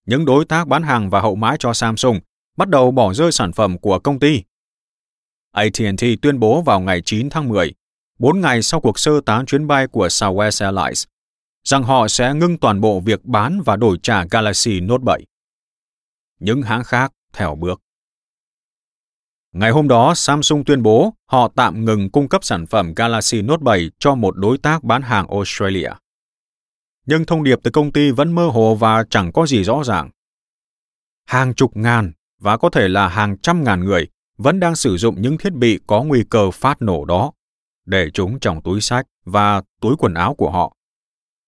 Những 0.06 0.24
đối 0.24 0.44
tác 0.44 0.68
bán 0.68 0.82
hàng 0.82 1.10
và 1.10 1.20
hậu 1.20 1.34
mãi 1.34 1.56
cho 1.58 1.72
Samsung 1.72 2.20
bắt 2.56 2.68
đầu 2.68 2.90
bỏ 2.90 3.14
rơi 3.14 3.32
sản 3.32 3.52
phẩm 3.52 3.78
của 3.78 3.98
công 3.98 4.18
ty. 4.18 4.42
AT&T 5.52 6.04
tuyên 6.22 6.40
bố 6.40 6.62
vào 6.62 6.80
ngày 6.80 7.02
9 7.04 7.30
tháng 7.30 7.48
10, 7.48 7.72
4 8.18 8.40
ngày 8.40 8.62
sau 8.62 8.80
cuộc 8.80 8.98
sơ 8.98 9.20
tán 9.20 9.46
chuyến 9.46 9.66
bay 9.66 9.86
của 9.86 10.06
Southwest 10.06 10.64
Airlines, 10.64 11.04
rằng 11.64 11.82
họ 11.82 12.08
sẽ 12.08 12.34
ngưng 12.34 12.58
toàn 12.58 12.80
bộ 12.80 13.00
việc 13.00 13.24
bán 13.24 13.62
và 13.64 13.76
đổi 13.76 13.98
trả 14.02 14.24
Galaxy 14.30 14.80
Note 14.80 15.02
7. 15.04 15.24
Những 16.40 16.62
hãng 16.62 16.84
khác 16.84 17.12
theo 17.32 17.54
bước. 17.54 17.80
Ngày 19.52 19.70
hôm 19.70 19.88
đó, 19.88 20.14
Samsung 20.14 20.64
tuyên 20.64 20.82
bố 20.82 21.14
họ 21.26 21.48
tạm 21.56 21.84
ngừng 21.84 22.10
cung 22.10 22.28
cấp 22.28 22.44
sản 22.44 22.66
phẩm 22.66 22.92
Galaxy 22.96 23.42
Note 23.42 23.62
7 23.62 23.90
cho 23.98 24.14
một 24.14 24.36
đối 24.36 24.58
tác 24.58 24.84
bán 24.84 25.02
hàng 25.02 25.26
Australia. 25.28 25.90
Nhưng 27.06 27.24
thông 27.24 27.44
điệp 27.44 27.58
từ 27.62 27.70
công 27.70 27.92
ty 27.92 28.10
vẫn 28.10 28.32
mơ 28.32 28.46
hồ 28.46 28.74
và 28.74 29.04
chẳng 29.10 29.32
có 29.32 29.46
gì 29.46 29.64
rõ 29.64 29.82
ràng. 29.84 30.10
Hàng 31.26 31.54
chục 31.54 31.76
ngàn 31.76 32.12
và 32.40 32.56
có 32.56 32.70
thể 32.70 32.88
là 32.88 33.08
hàng 33.08 33.36
trăm 33.38 33.64
ngàn 33.64 33.84
người 33.84 34.08
vẫn 34.38 34.60
đang 34.60 34.76
sử 34.76 34.96
dụng 34.96 35.22
những 35.22 35.38
thiết 35.38 35.52
bị 35.52 35.80
có 35.86 36.02
nguy 36.02 36.24
cơ 36.30 36.50
phát 36.50 36.82
nổ 36.82 37.04
đó, 37.04 37.32
để 37.88 38.10
chúng 38.14 38.40
trong 38.40 38.62
túi 38.62 38.80
sách 38.80 39.06
và 39.24 39.62
túi 39.80 39.96
quần 39.98 40.14
áo 40.14 40.34
của 40.34 40.50
họ. 40.50 40.76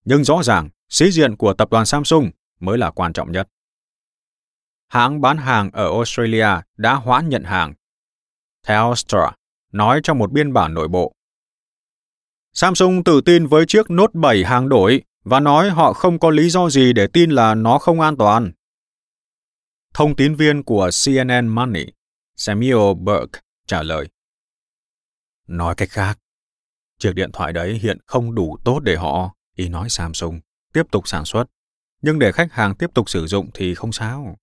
Nhưng 0.05 0.25
rõ 0.25 0.43
ràng, 0.43 0.69
sĩ 0.89 1.11
diện 1.11 1.37
của 1.37 1.55
tập 1.55 1.71
đoàn 1.71 1.87
Samsung 1.87 2.31
mới 2.61 2.79
là 2.79 2.91
quan 2.91 3.13
trọng 3.13 3.33
nhất. 3.33 3.49
Hãng 4.89 5.21
bán 5.21 5.37
hàng 5.37 5.71
ở 5.73 5.85
Australia 5.85 6.49
đã 6.77 6.95
hoãn 6.95 7.29
nhận 7.29 7.45
hàng 7.45 7.75
Telstra 8.67 9.33
nói 9.73 10.01
trong 10.03 10.19
một 10.19 10.33
biên 10.33 10.53
bản 10.53 10.75
nội 10.75 10.89
bộ. 10.89 11.13
Samsung 12.53 13.05
tự 13.05 13.21
tin 13.21 13.47
với 13.47 13.65
chiếc 13.67 13.91
Note 13.91 14.13
7 14.15 14.45
hàng 14.45 14.69
đổi 14.69 15.03
và 15.25 15.41
nói 15.41 15.71
họ 15.71 15.93
không 15.93 16.19
có 16.19 16.31
lý 16.31 16.51
do 16.51 16.71
gì 16.71 16.93
để 16.93 17.07
tin 17.07 17.31
là 17.31 17.55
nó 17.55 17.79
không 17.79 18.01
an 18.01 18.17
toàn. 18.17 18.53
Thông 19.95 20.17
tín 20.17 20.35
viên 20.35 20.63
của 20.63 20.91
CNN 21.05 21.49
Money, 21.49 21.87
Samuel 22.37 22.95
Burke, 22.99 23.41
trả 23.67 23.83
lời. 23.83 24.09
Nói 25.47 25.75
cách 25.75 25.89
khác, 25.91 26.19
chiếc 27.01 27.15
điện 27.15 27.31
thoại 27.33 27.53
đấy 27.53 27.79
hiện 27.83 27.99
không 28.07 28.35
đủ 28.35 28.59
tốt 28.65 28.81
để 28.81 28.97
họ, 28.97 29.35
ý 29.57 29.69
nói 29.69 29.89
Samsung, 29.89 30.41
tiếp 30.73 30.83
tục 30.91 31.09
sản 31.09 31.25
xuất. 31.25 31.45
Nhưng 32.03 32.19
để 32.19 32.33
khách 32.33 32.53
hàng 32.53 32.75
tiếp 32.75 32.91
tục 32.95 33.11
sử 33.11 33.27
dụng 33.27 33.51
thì 33.55 33.75
không 33.75 33.93
sao. 33.93 34.37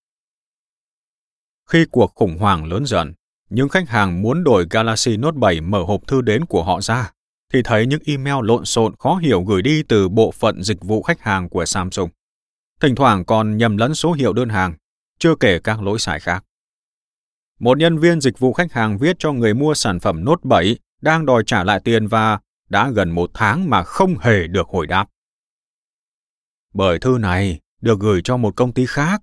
Khi 1.70 1.86
cuộc 1.92 2.12
khủng 2.16 2.38
hoảng 2.38 2.66
lớn 2.66 2.86
dần, 2.86 3.14
những 3.50 3.70
khách 3.70 3.90
hàng 3.90 4.22
muốn 4.22 4.44
đổi 4.44 4.68
Galaxy 4.70 5.18
Note 5.18 5.38
7 5.38 5.62
mở 5.62 5.84
hộp 5.84 6.08
thư 6.08 6.22
đến 6.22 6.46
của 6.46 6.64
họ 6.64 6.82
ra, 6.82 7.12
thì 7.54 7.62
thấy 7.64 7.86
những 7.86 8.02
email 8.06 8.36
lộn 8.42 8.66
xộn 8.66 8.96
khó 9.00 9.16
hiểu 9.16 9.44
gửi 9.44 9.62
đi 9.62 9.84
từ 9.84 10.10
bộ 10.10 10.32
phận 10.32 10.64
dịch 10.64 10.84
vụ 10.84 11.04
khách 11.04 11.22
hàng 11.22 11.50
của 11.50 11.66
Samsung. 11.66 12.10
Thỉnh 12.82 12.96
thoảng 12.96 13.26
còn 13.26 13.58
nhầm 13.58 13.78
lẫn 13.78 13.96
số 13.96 14.14
hiệu 14.14 14.34
đơn 14.34 14.50
hàng, 14.50 14.74
chưa 15.20 15.36
kể 15.36 15.60
các 15.60 15.82
lỗi 15.82 16.00
sai 16.00 16.20
khác. 16.20 16.44
Một 17.60 17.78
nhân 17.78 17.98
viên 17.98 18.22
dịch 18.22 18.40
vụ 18.40 18.54
khách 18.54 18.72
hàng 18.72 18.98
viết 18.98 19.16
cho 19.20 19.32
người 19.32 19.54
mua 19.54 19.74
sản 19.74 20.00
phẩm 20.00 20.26
Note 20.26 20.42
7 20.44 20.78
đang 21.02 21.26
đòi 21.26 21.44
trả 21.46 21.64
lại 21.64 21.80
tiền 21.84 22.08
và 22.08 22.40
đã 22.70 22.90
gần 22.90 23.10
một 23.10 23.32
tháng 23.34 23.70
mà 23.70 23.84
không 23.84 24.18
hề 24.18 24.48
được 24.48 24.68
hồi 24.68 24.88
đáp. 24.88 25.10
Bởi 26.74 27.00
thư 27.00 27.18
này 27.20 27.60
được 27.82 28.00
gửi 28.00 28.22
cho 28.24 28.38
một 28.38 28.56
công 28.56 28.74
ty 28.74 28.86
khác. 28.86 29.22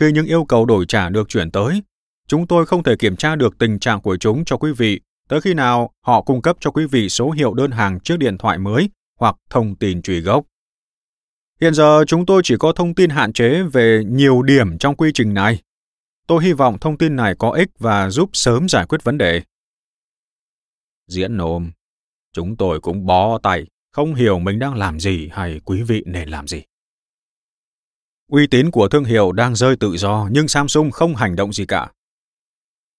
Khi 0.00 0.12
những 0.12 0.26
yêu 0.26 0.44
cầu 0.44 0.66
đổi 0.66 0.84
trả 0.88 1.08
được 1.08 1.28
chuyển 1.28 1.50
tới, 1.50 1.82
Chúng 2.26 2.46
tôi 2.46 2.66
không 2.66 2.82
thể 2.82 2.96
kiểm 2.96 3.16
tra 3.16 3.36
được 3.36 3.58
tình 3.58 3.78
trạng 3.78 4.00
của 4.00 4.16
chúng 4.16 4.44
cho 4.44 4.56
quý 4.56 4.72
vị 4.72 5.00
tới 5.28 5.40
khi 5.40 5.54
nào 5.54 5.90
họ 6.00 6.22
cung 6.22 6.42
cấp 6.42 6.56
cho 6.60 6.70
quý 6.70 6.86
vị 6.86 7.08
số 7.08 7.30
hiệu 7.30 7.54
đơn 7.54 7.70
hàng 7.70 8.00
chiếc 8.00 8.18
điện 8.18 8.38
thoại 8.38 8.58
mới 8.58 8.90
hoặc 9.18 9.36
thông 9.50 9.76
tin 9.76 10.02
truy 10.02 10.20
gốc. 10.20 10.44
Hiện 11.60 11.74
giờ 11.74 12.04
chúng 12.06 12.26
tôi 12.26 12.42
chỉ 12.44 12.56
có 12.58 12.72
thông 12.72 12.94
tin 12.94 13.10
hạn 13.10 13.32
chế 13.32 13.62
về 13.62 14.02
nhiều 14.06 14.42
điểm 14.42 14.78
trong 14.78 14.96
quy 14.96 15.10
trình 15.14 15.34
này. 15.34 15.62
Tôi 16.26 16.44
hy 16.44 16.52
vọng 16.52 16.78
thông 16.80 16.98
tin 16.98 17.16
này 17.16 17.34
có 17.38 17.50
ích 17.50 17.68
và 17.78 18.10
giúp 18.10 18.30
sớm 18.32 18.68
giải 18.68 18.86
quyết 18.86 19.04
vấn 19.04 19.18
đề. 19.18 19.42
Diễn 21.06 21.36
nôm, 21.36 21.70
chúng 22.34 22.56
tôi 22.56 22.80
cũng 22.80 23.06
bó 23.06 23.38
tay, 23.38 23.66
không 23.92 24.14
hiểu 24.14 24.38
mình 24.38 24.58
đang 24.58 24.74
làm 24.74 25.00
gì 25.00 25.28
hay 25.32 25.60
quý 25.64 25.82
vị 25.82 26.02
nên 26.06 26.28
làm 26.28 26.48
gì. 26.48 26.62
Uy 28.30 28.46
tín 28.46 28.70
của 28.70 28.88
thương 28.88 29.04
hiệu 29.04 29.32
đang 29.32 29.54
rơi 29.54 29.76
tự 29.76 29.96
do 29.96 30.28
nhưng 30.30 30.48
Samsung 30.48 30.90
không 30.90 31.14
hành 31.14 31.36
động 31.36 31.52
gì 31.52 31.66
cả. 31.66 31.92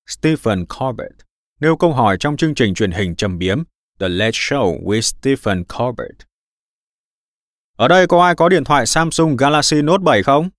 Stephen 0.08 0.66
Colbert 0.66 1.16
nêu 1.60 1.78
câu 1.78 1.94
hỏi 1.94 2.18
trong 2.20 2.38
chương 2.38 2.56
trình 2.56 2.74
truyền 2.74 2.92
hình 2.92 3.16
trầm 3.16 3.38
biếm 3.38 3.64
The 4.00 4.10
Late 4.10 4.32
Show 4.32 4.84
with 4.84 5.02
Stephen 5.02 5.64
Colbert. 5.64 6.18
Ở 7.78 7.88
đây 7.88 8.08
có 8.08 8.24
ai 8.24 8.36
có 8.36 8.50
điện 8.50 8.64
thoại 8.64 8.86
Samsung 8.86 9.36
Galaxy 9.36 9.82
Note 9.82 10.04
7 10.04 10.24
không? 10.24 10.50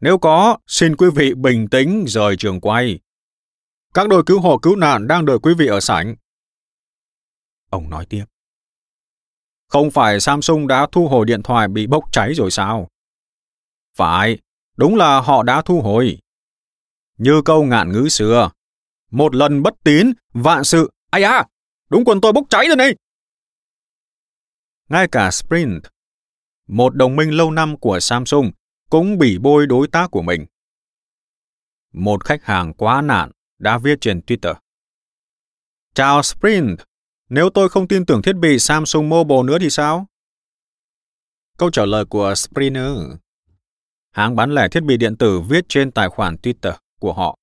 Nếu 0.00 0.18
có, 0.18 0.58
xin 0.66 0.96
quý 0.96 1.06
vị 1.14 1.34
bình 1.34 1.68
tĩnh 1.68 2.04
rời 2.08 2.36
trường 2.36 2.60
quay. 2.60 2.98
Các 3.94 4.08
đội 4.08 4.22
cứu 4.26 4.40
hộ 4.40 4.58
cứu 4.58 4.76
nạn 4.76 5.06
đang 5.06 5.24
đợi 5.24 5.38
quý 5.38 5.54
vị 5.54 5.66
ở 5.66 5.80
sảnh. 5.80 6.14
Ông 7.70 7.90
nói 7.90 8.06
tiếp. 8.06 8.24
Không 9.68 9.90
phải 9.90 10.20
Samsung 10.20 10.66
đã 10.66 10.86
thu 10.92 11.08
hồi 11.08 11.26
điện 11.26 11.42
thoại 11.42 11.68
bị 11.68 11.86
bốc 11.86 12.04
cháy 12.12 12.34
rồi 12.34 12.50
sao? 12.50 12.88
Phải, 13.94 14.38
đúng 14.76 14.96
là 14.96 15.20
họ 15.20 15.42
đã 15.42 15.62
thu 15.62 15.80
hồi. 15.80 16.18
Như 17.18 17.42
câu 17.44 17.64
ngạn 17.64 17.92
ngữ 17.92 18.08
xưa, 18.08 18.50
một 19.10 19.34
lần 19.34 19.62
bất 19.62 19.74
tín, 19.84 20.12
vạn 20.32 20.64
sự, 20.64 20.90
ai 21.10 21.22
à, 21.22 21.44
đúng 21.88 22.04
quần 22.04 22.20
tôi 22.20 22.32
bốc 22.32 22.44
cháy 22.50 22.66
rồi 22.66 22.76
này. 22.76 22.94
Ngay 24.88 25.08
cả 25.12 25.30
Sprint, 25.30 25.82
một 26.66 26.94
đồng 26.94 27.16
minh 27.16 27.30
lâu 27.30 27.50
năm 27.50 27.76
của 27.78 28.00
Samsung, 28.00 28.50
cũng 28.90 29.18
bị 29.18 29.38
bôi 29.38 29.66
đối 29.66 29.88
tác 29.88 30.10
của 30.10 30.22
mình. 30.22 30.46
Một 31.92 32.24
khách 32.24 32.44
hàng 32.44 32.74
quá 32.74 33.02
nạn 33.02 33.30
đã 33.58 33.78
viết 33.78 33.98
trên 34.00 34.20
Twitter. 34.26 34.54
Chào 35.94 36.22
Sprint, 36.22 36.80
nếu 37.28 37.50
tôi 37.50 37.68
không 37.68 37.88
tin 37.88 38.06
tưởng 38.06 38.22
thiết 38.22 38.36
bị 38.36 38.58
Samsung 38.58 39.08
Mobile 39.08 39.42
nữa 39.42 39.58
thì 39.60 39.70
sao? 39.70 40.06
Câu 41.58 41.70
trả 41.70 41.84
lời 41.84 42.04
của 42.04 42.34
Sprinter. 42.34 42.96
Hãng 44.10 44.36
bán 44.36 44.54
lẻ 44.54 44.68
thiết 44.68 44.82
bị 44.82 44.96
điện 44.96 45.16
tử 45.16 45.40
viết 45.40 45.64
trên 45.68 45.90
tài 45.90 46.08
khoản 46.08 46.36
Twitter 46.42 46.72
của 47.00 47.12
họ. 47.12 47.38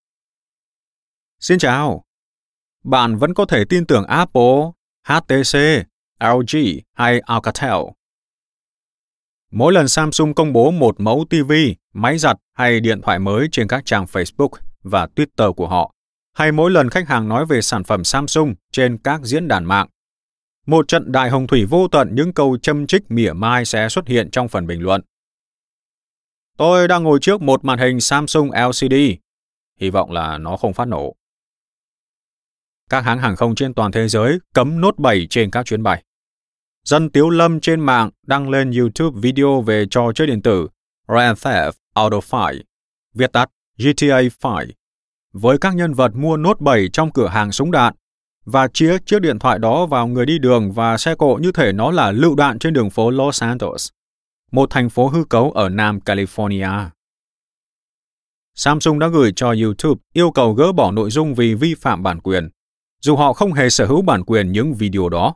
Xin 1.39 1.59
chào. 1.59 2.03
Bạn 2.83 3.17
vẫn 3.17 3.33
có 3.33 3.45
thể 3.45 3.65
tin 3.69 3.85
tưởng 3.85 4.05
Apple, 4.05 4.71
HTC, 5.07 5.57
LG 6.19 6.57
hay 6.93 7.19
Alcatel. 7.19 7.81
Mỗi 9.51 9.73
lần 9.73 9.87
Samsung 9.87 10.33
công 10.33 10.53
bố 10.53 10.71
một 10.71 10.95
mẫu 10.99 11.25
TV, 11.29 11.51
máy 11.93 12.17
giặt 12.17 12.37
hay 12.53 12.79
điện 12.79 13.01
thoại 13.01 13.19
mới 13.19 13.47
trên 13.51 13.67
các 13.67 13.85
trang 13.85 14.05
Facebook 14.05 14.49
và 14.83 15.07
Twitter 15.15 15.53
của 15.53 15.67
họ, 15.67 15.92
hay 16.33 16.51
mỗi 16.51 16.71
lần 16.71 16.89
khách 16.89 17.07
hàng 17.07 17.27
nói 17.29 17.45
về 17.45 17.61
sản 17.61 17.83
phẩm 17.83 18.03
Samsung 18.03 18.55
trên 18.71 18.97
các 18.97 19.21
diễn 19.23 19.47
đàn 19.47 19.65
mạng, 19.65 19.87
một 20.65 20.87
trận 20.87 21.11
đại 21.11 21.29
hồng 21.29 21.47
thủy 21.47 21.65
vô 21.65 21.87
tận 21.87 22.15
những 22.15 22.33
câu 22.33 22.57
châm 22.57 22.87
trích 22.87 23.11
mỉa 23.11 23.33
mai 23.33 23.65
sẽ 23.65 23.89
xuất 23.89 24.07
hiện 24.07 24.31
trong 24.31 24.47
phần 24.47 24.67
bình 24.67 24.81
luận. 24.81 25.01
Tôi 26.57 26.87
đang 26.87 27.03
ngồi 27.03 27.19
trước 27.21 27.41
một 27.41 27.65
màn 27.65 27.79
hình 27.79 27.99
Samsung 27.99 28.49
LCD. 28.51 28.93
Hy 29.79 29.89
vọng 29.89 30.11
là 30.11 30.37
nó 30.37 30.57
không 30.57 30.73
phát 30.73 30.87
nổ. 30.87 31.15
Các 32.89 33.01
hãng 33.01 33.19
hàng 33.19 33.35
không 33.35 33.55
trên 33.55 33.73
toàn 33.73 33.91
thế 33.91 34.07
giới 34.07 34.39
cấm 34.53 34.81
nốt 34.81 34.97
7 34.97 35.27
trên 35.29 35.51
các 35.51 35.65
chuyến 35.65 35.83
bay. 35.83 36.03
Dân 36.83 37.09
Tiếu 37.09 37.29
Lâm 37.29 37.59
trên 37.59 37.79
mạng 37.79 38.09
đăng 38.27 38.49
lên 38.49 38.71
YouTube 38.71 39.19
video 39.21 39.61
về 39.61 39.85
trò 39.89 40.11
chơi 40.15 40.27
điện 40.27 40.41
tử 40.41 40.67
Grand 41.07 41.47
Theft 41.47 41.71
Auto 41.93 42.19
5, 42.31 42.55
viết 43.13 43.31
tắt 43.31 43.49
GTA 43.77 44.21
5, 44.43 44.67
với 45.33 45.57
các 45.57 45.75
nhân 45.75 45.93
vật 45.93 46.15
mua 46.15 46.37
nốt 46.37 46.61
7 46.61 46.89
trong 46.93 47.11
cửa 47.11 47.27
hàng 47.27 47.51
súng 47.51 47.71
đạn 47.71 47.93
và 48.45 48.67
chia 48.67 48.97
chiếc 49.05 49.21
điện 49.21 49.39
thoại 49.39 49.59
đó 49.59 49.85
vào 49.85 50.07
người 50.07 50.25
đi 50.25 50.39
đường 50.39 50.71
và 50.71 50.97
xe 50.97 51.15
cộ 51.15 51.39
như 51.41 51.51
thể 51.51 51.71
nó 51.71 51.91
là 51.91 52.11
lựu 52.11 52.35
đạn 52.35 52.59
trên 52.59 52.73
đường 52.73 52.89
phố 52.89 53.09
Los 53.09 53.39
Santos, 53.39 53.89
một 54.51 54.69
thành 54.69 54.89
phố 54.89 55.07
hư 55.07 55.23
cấu 55.23 55.51
ở 55.51 55.69
Nam 55.69 55.99
California. 56.05 56.89
Samsung 58.55 58.99
đã 58.99 59.07
gửi 59.07 59.33
cho 59.35 59.53
YouTube 59.63 60.01
yêu 60.13 60.31
cầu 60.31 60.53
gỡ 60.53 60.71
bỏ 60.71 60.91
nội 60.91 61.09
dung 61.09 61.33
vì 61.33 61.53
vi 61.53 61.75
phạm 61.75 62.03
bản 62.03 62.19
quyền, 62.21 62.49
dù 63.01 63.15
họ 63.15 63.33
không 63.33 63.53
hề 63.53 63.69
sở 63.69 63.85
hữu 63.85 64.01
bản 64.01 64.23
quyền 64.23 64.51
những 64.51 64.73
video 64.73 65.09
đó. 65.09 65.35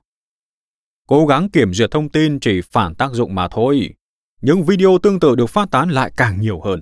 Cố 1.07 1.25
gắng 1.25 1.49
kiểm 1.49 1.73
duyệt 1.73 1.91
thông 1.91 2.09
tin 2.09 2.39
chỉ 2.39 2.61
phản 2.61 2.95
tác 2.95 3.11
dụng 3.11 3.35
mà 3.35 3.47
thôi. 3.51 3.93
Những 4.41 4.63
video 4.63 4.97
tương 5.03 5.19
tự 5.19 5.35
được 5.35 5.49
phát 5.49 5.71
tán 5.71 5.89
lại 5.89 6.11
càng 6.17 6.41
nhiều 6.41 6.61
hơn. 6.61 6.81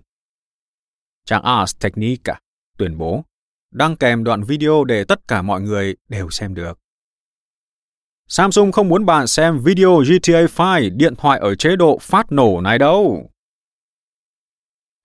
Trang 1.25 1.43
Ars 1.43 1.75
Technica 1.79 2.39
tuyên 2.77 2.97
bố 2.97 3.23
đăng 3.75 3.95
kèm 3.95 4.23
đoạn 4.23 4.43
video 4.43 4.83
để 4.83 5.03
tất 5.03 5.27
cả 5.27 5.41
mọi 5.41 5.61
người 5.61 5.95
đều 6.09 6.29
xem 6.29 6.53
được. 6.53 6.79
Samsung 8.27 8.71
không 8.71 8.87
muốn 8.87 9.05
bạn 9.05 9.27
xem 9.27 9.59
video 9.59 10.03
GTA 10.07 10.45
5 10.57 10.97
điện 10.97 11.15
thoại 11.15 11.39
ở 11.39 11.55
chế 11.55 11.75
độ 11.75 11.97
phát 12.01 12.31
nổ 12.31 12.61
này 12.61 12.77
đâu. 12.77 13.29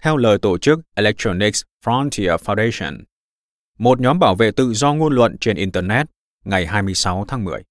Theo 0.02 0.16
lời 0.16 0.38
tổ 0.38 0.58
chức 0.58 0.80
Electronics 0.94 1.62
Frontier 1.84 2.36
Foundation, 2.36 2.98
một 3.78 4.00
nhóm 4.00 4.18
bảo 4.18 4.34
vệ 4.34 4.50
tự 4.50 4.72
do 4.72 4.94
ngôn 4.94 5.14
luận 5.14 5.36
trên 5.40 5.56
Internet 5.56 6.06
ngày 6.44 6.66
26 6.66 7.24
tháng 7.28 7.44
10. 7.44 7.62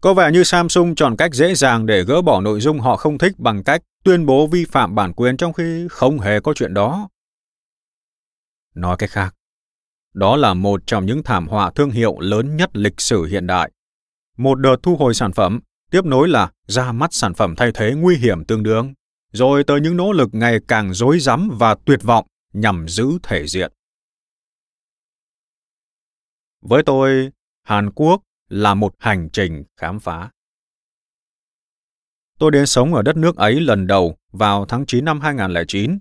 Có 0.00 0.14
vẻ 0.14 0.30
như 0.32 0.44
Samsung 0.44 0.94
chọn 0.94 1.16
cách 1.16 1.34
dễ 1.34 1.54
dàng 1.54 1.86
để 1.86 2.04
gỡ 2.04 2.22
bỏ 2.22 2.40
nội 2.40 2.60
dung 2.60 2.80
họ 2.80 2.96
không 2.96 3.18
thích 3.18 3.32
bằng 3.38 3.64
cách 3.64 3.82
tuyên 4.04 4.26
bố 4.26 4.46
vi 4.46 4.64
phạm 4.64 4.94
bản 4.94 5.12
quyền 5.12 5.36
trong 5.36 5.52
khi 5.52 5.86
không 5.90 6.18
hề 6.18 6.40
có 6.40 6.54
chuyện 6.54 6.74
đó. 6.74 7.08
Nói 8.74 8.96
cách 8.98 9.10
khác, 9.10 9.34
đó 10.14 10.36
là 10.36 10.54
một 10.54 10.82
trong 10.86 11.06
những 11.06 11.22
thảm 11.22 11.48
họa 11.48 11.70
thương 11.70 11.90
hiệu 11.90 12.20
lớn 12.20 12.56
nhất 12.56 12.70
lịch 12.76 13.00
sử 13.00 13.24
hiện 13.24 13.46
đại. 13.46 13.70
Một 14.36 14.54
đợt 14.54 14.76
thu 14.82 14.96
hồi 14.96 15.14
sản 15.14 15.32
phẩm, 15.32 15.60
tiếp 15.90 16.04
nối 16.04 16.28
là 16.28 16.50
ra 16.66 16.92
mắt 16.92 17.12
sản 17.12 17.34
phẩm 17.34 17.54
thay 17.56 17.70
thế 17.74 17.94
nguy 17.96 18.16
hiểm 18.16 18.44
tương 18.44 18.62
đương, 18.62 18.94
rồi 19.32 19.64
tới 19.64 19.80
những 19.80 19.96
nỗ 19.96 20.12
lực 20.12 20.28
ngày 20.32 20.58
càng 20.68 20.94
rối 20.94 21.18
rắm 21.18 21.50
và 21.52 21.76
tuyệt 21.84 22.02
vọng 22.02 22.26
nhằm 22.52 22.88
giữ 22.88 23.18
thể 23.22 23.46
diện. 23.46 23.72
Với 26.60 26.82
tôi, 26.82 27.30
Hàn 27.62 27.90
Quốc 27.90 28.22
là 28.48 28.74
một 28.74 28.94
hành 28.98 29.28
trình 29.32 29.64
khám 29.76 30.00
phá. 30.00 30.30
Tôi 32.38 32.50
đến 32.50 32.66
sống 32.66 32.94
ở 32.94 33.02
đất 33.02 33.16
nước 33.16 33.36
ấy 33.36 33.60
lần 33.60 33.86
đầu 33.86 34.16
vào 34.32 34.66
tháng 34.66 34.86
9 34.86 35.04
năm 35.04 35.20
2009 35.20 35.98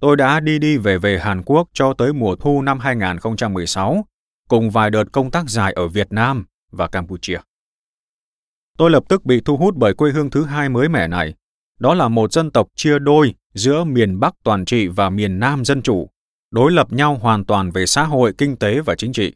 Tôi 0.00 0.16
đã 0.16 0.40
đi 0.40 0.58
đi 0.58 0.76
về 0.76 0.98
về 0.98 1.18
Hàn 1.18 1.42
Quốc 1.42 1.68
cho 1.72 1.92
tới 1.92 2.12
mùa 2.12 2.36
thu 2.36 2.62
năm 2.62 2.78
2016, 2.78 4.04
cùng 4.48 4.70
vài 4.70 4.90
đợt 4.90 5.04
công 5.12 5.30
tác 5.30 5.50
dài 5.50 5.72
ở 5.72 5.88
Việt 5.88 6.12
Nam 6.12 6.44
và 6.72 6.88
Campuchia. 6.88 7.38
Tôi 8.78 8.90
lập 8.90 9.04
tức 9.08 9.24
bị 9.24 9.40
thu 9.40 9.56
hút 9.56 9.74
bởi 9.76 9.94
quê 9.94 10.10
hương 10.10 10.30
thứ 10.30 10.44
hai 10.44 10.68
mới 10.68 10.88
mẻ 10.88 11.08
này. 11.08 11.34
Đó 11.78 11.94
là 11.94 12.08
một 12.08 12.32
dân 12.32 12.50
tộc 12.50 12.68
chia 12.76 12.98
đôi 12.98 13.34
giữa 13.54 13.84
miền 13.84 14.20
Bắc 14.20 14.34
toàn 14.44 14.64
trị 14.64 14.88
và 14.88 15.10
miền 15.10 15.38
Nam 15.38 15.64
dân 15.64 15.82
chủ, 15.82 16.08
đối 16.50 16.72
lập 16.72 16.92
nhau 16.92 17.18
hoàn 17.22 17.44
toàn 17.44 17.70
về 17.70 17.86
xã 17.86 18.04
hội, 18.04 18.32
kinh 18.38 18.56
tế 18.56 18.80
và 18.80 18.94
chính 18.94 19.12
trị. 19.12 19.32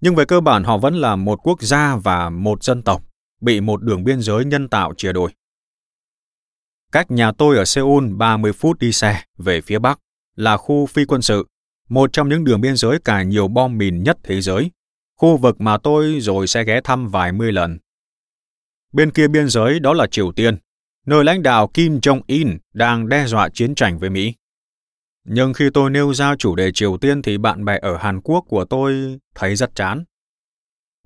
Nhưng 0.00 0.14
về 0.14 0.24
cơ 0.24 0.40
bản 0.40 0.64
họ 0.64 0.78
vẫn 0.78 0.94
là 0.94 1.16
một 1.16 1.38
quốc 1.42 1.62
gia 1.62 1.96
và 1.96 2.30
một 2.30 2.62
dân 2.62 2.82
tộc, 2.82 3.02
bị 3.40 3.60
một 3.60 3.82
đường 3.82 4.04
biên 4.04 4.20
giới 4.20 4.44
nhân 4.44 4.68
tạo 4.68 4.94
chia 4.96 5.12
đôi. 5.12 5.30
Cách 6.92 7.10
nhà 7.10 7.32
tôi 7.32 7.56
ở 7.56 7.64
Seoul 7.64 8.08
30 8.08 8.52
phút 8.52 8.78
đi 8.78 8.92
xe 8.92 9.22
về 9.38 9.60
phía 9.60 9.78
bắc 9.78 9.98
là 10.36 10.56
khu 10.56 10.86
phi 10.86 11.04
quân 11.04 11.22
sự, 11.22 11.46
một 11.88 12.12
trong 12.12 12.28
những 12.28 12.44
đường 12.44 12.60
biên 12.60 12.76
giới 12.76 12.98
cài 12.98 13.26
nhiều 13.26 13.48
bom 13.48 13.78
mìn 13.78 14.02
nhất 14.02 14.18
thế 14.22 14.40
giới, 14.40 14.70
khu 15.16 15.36
vực 15.36 15.60
mà 15.60 15.78
tôi 15.78 16.20
rồi 16.20 16.46
sẽ 16.46 16.64
ghé 16.64 16.80
thăm 16.84 17.08
vài 17.08 17.32
mươi 17.32 17.52
lần. 17.52 17.78
Bên 18.92 19.10
kia 19.10 19.28
biên 19.28 19.48
giới 19.48 19.80
đó 19.80 19.92
là 19.92 20.06
Triều 20.06 20.32
Tiên, 20.32 20.56
nơi 21.06 21.24
lãnh 21.24 21.42
đạo 21.42 21.68
Kim 21.74 21.98
Jong-un 21.98 22.58
đang 22.74 23.08
đe 23.08 23.26
dọa 23.26 23.48
chiến 23.48 23.74
tranh 23.74 23.98
với 23.98 24.10
Mỹ. 24.10 24.34
Nhưng 25.24 25.54
khi 25.54 25.70
tôi 25.74 25.90
nêu 25.90 26.14
ra 26.14 26.36
chủ 26.36 26.56
đề 26.56 26.72
Triều 26.72 26.96
Tiên 26.96 27.22
thì 27.22 27.38
bạn 27.38 27.64
bè 27.64 27.78
ở 27.82 27.96
Hàn 27.96 28.20
Quốc 28.20 28.44
của 28.48 28.64
tôi 28.64 29.18
thấy 29.34 29.56
rất 29.56 29.74
chán. 29.74 30.04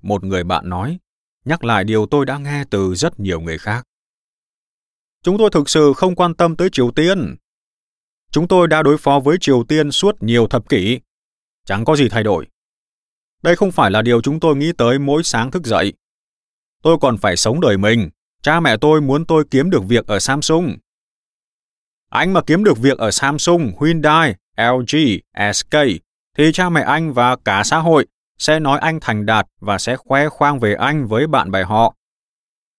Một 0.01 0.23
người 0.23 0.43
bạn 0.43 0.69
nói, 0.69 0.97
nhắc 1.45 1.63
lại 1.63 1.83
điều 1.83 2.05
tôi 2.05 2.25
đã 2.25 2.37
nghe 2.37 2.63
từ 2.69 2.95
rất 2.95 3.19
nhiều 3.19 3.39
người 3.39 3.57
khác. 3.57 3.83
Chúng 5.23 5.37
tôi 5.37 5.49
thực 5.49 5.69
sự 5.69 5.93
không 5.95 6.15
quan 6.15 6.33
tâm 6.33 6.55
tới 6.55 6.69
Triều 6.71 6.91
Tiên. 6.91 7.35
Chúng 8.31 8.47
tôi 8.47 8.67
đã 8.67 8.83
đối 8.83 8.97
phó 8.97 9.19
với 9.19 9.37
Triều 9.41 9.63
Tiên 9.63 9.91
suốt 9.91 10.23
nhiều 10.23 10.47
thập 10.47 10.69
kỷ. 10.69 10.99
Chẳng 11.65 11.85
có 11.85 11.95
gì 11.95 12.09
thay 12.09 12.23
đổi. 12.23 12.47
Đây 13.43 13.55
không 13.55 13.71
phải 13.71 13.91
là 13.91 14.01
điều 14.01 14.21
chúng 14.21 14.39
tôi 14.39 14.55
nghĩ 14.55 14.71
tới 14.77 14.99
mỗi 14.99 15.23
sáng 15.23 15.51
thức 15.51 15.65
dậy. 15.65 15.93
Tôi 16.83 16.97
còn 17.01 17.17
phải 17.17 17.37
sống 17.37 17.61
đời 17.61 17.77
mình. 17.77 18.09
Cha 18.41 18.59
mẹ 18.59 18.77
tôi 18.77 19.01
muốn 19.01 19.25
tôi 19.25 19.43
kiếm 19.51 19.69
được 19.69 19.83
việc 19.87 20.07
ở 20.07 20.19
Samsung. 20.19 20.77
Anh 22.09 22.33
mà 22.33 22.41
kiếm 22.41 22.63
được 22.63 22.77
việc 22.77 22.97
ở 22.97 23.11
Samsung, 23.11 23.71
Hyundai, 23.81 24.35
LG, 24.57 24.97
SK, 25.53 25.75
thì 26.37 26.51
cha 26.51 26.69
mẹ 26.69 26.81
anh 26.81 27.13
và 27.13 27.35
cả 27.35 27.63
xã 27.65 27.77
hội 27.77 28.07
sẽ 28.37 28.59
nói 28.59 28.79
anh 28.79 28.99
thành 29.01 29.25
đạt 29.25 29.45
và 29.59 29.77
sẽ 29.77 29.95
khoe 29.95 30.29
khoang 30.29 30.59
về 30.59 30.73
anh 30.73 31.07
với 31.07 31.27
bạn 31.27 31.51
bè 31.51 31.63
họ. 31.63 31.95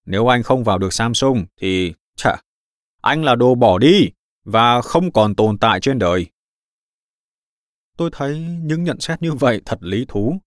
Nếu 0.06 0.32
anh 0.32 0.42
không 0.42 0.64
vào 0.64 0.78
được 0.78 0.92
Samsung 0.92 1.46
thì 1.60 1.94
Chà, 2.18 2.36
anh 3.02 3.24
là 3.24 3.34
đồ 3.34 3.54
bỏ 3.54 3.78
đi 3.78 4.10
và 4.44 4.82
không 4.82 5.12
còn 5.12 5.34
tồn 5.34 5.58
tại 5.58 5.80
trên 5.80 5.98
đời. 5.98 6.26
Tôi 7.96 8.10
thấy 8.12 8.38
những 8.38 8.84
nhận 8.84 9.00
xét 9.00 9.22
như 9.22 9.32
vậy 9.32 9.60
thật 9.64 9.78
lý 9.80 10.04
thú. 10.08 10.40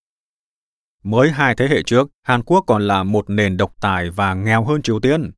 Mới 1.04 1.32
hai 1.32 1.56
thế 1.56 1.68
hệ 1.68 1.84
trước, 1.84 2.10
Hàn 2.24 2.44
Quốc 2.44 2.64
còn 2.68 2.88
là 2.88 3.04
một 3.04 3.30
nền 3.30 3.58
độc 3.58 3.82
tài 3.82 4.10
và 4.10 4.34
nghèo 4.34 4.64
hơn 4.64 4.82
Triều 4.82 5.00
Tiên. 5.00 5.32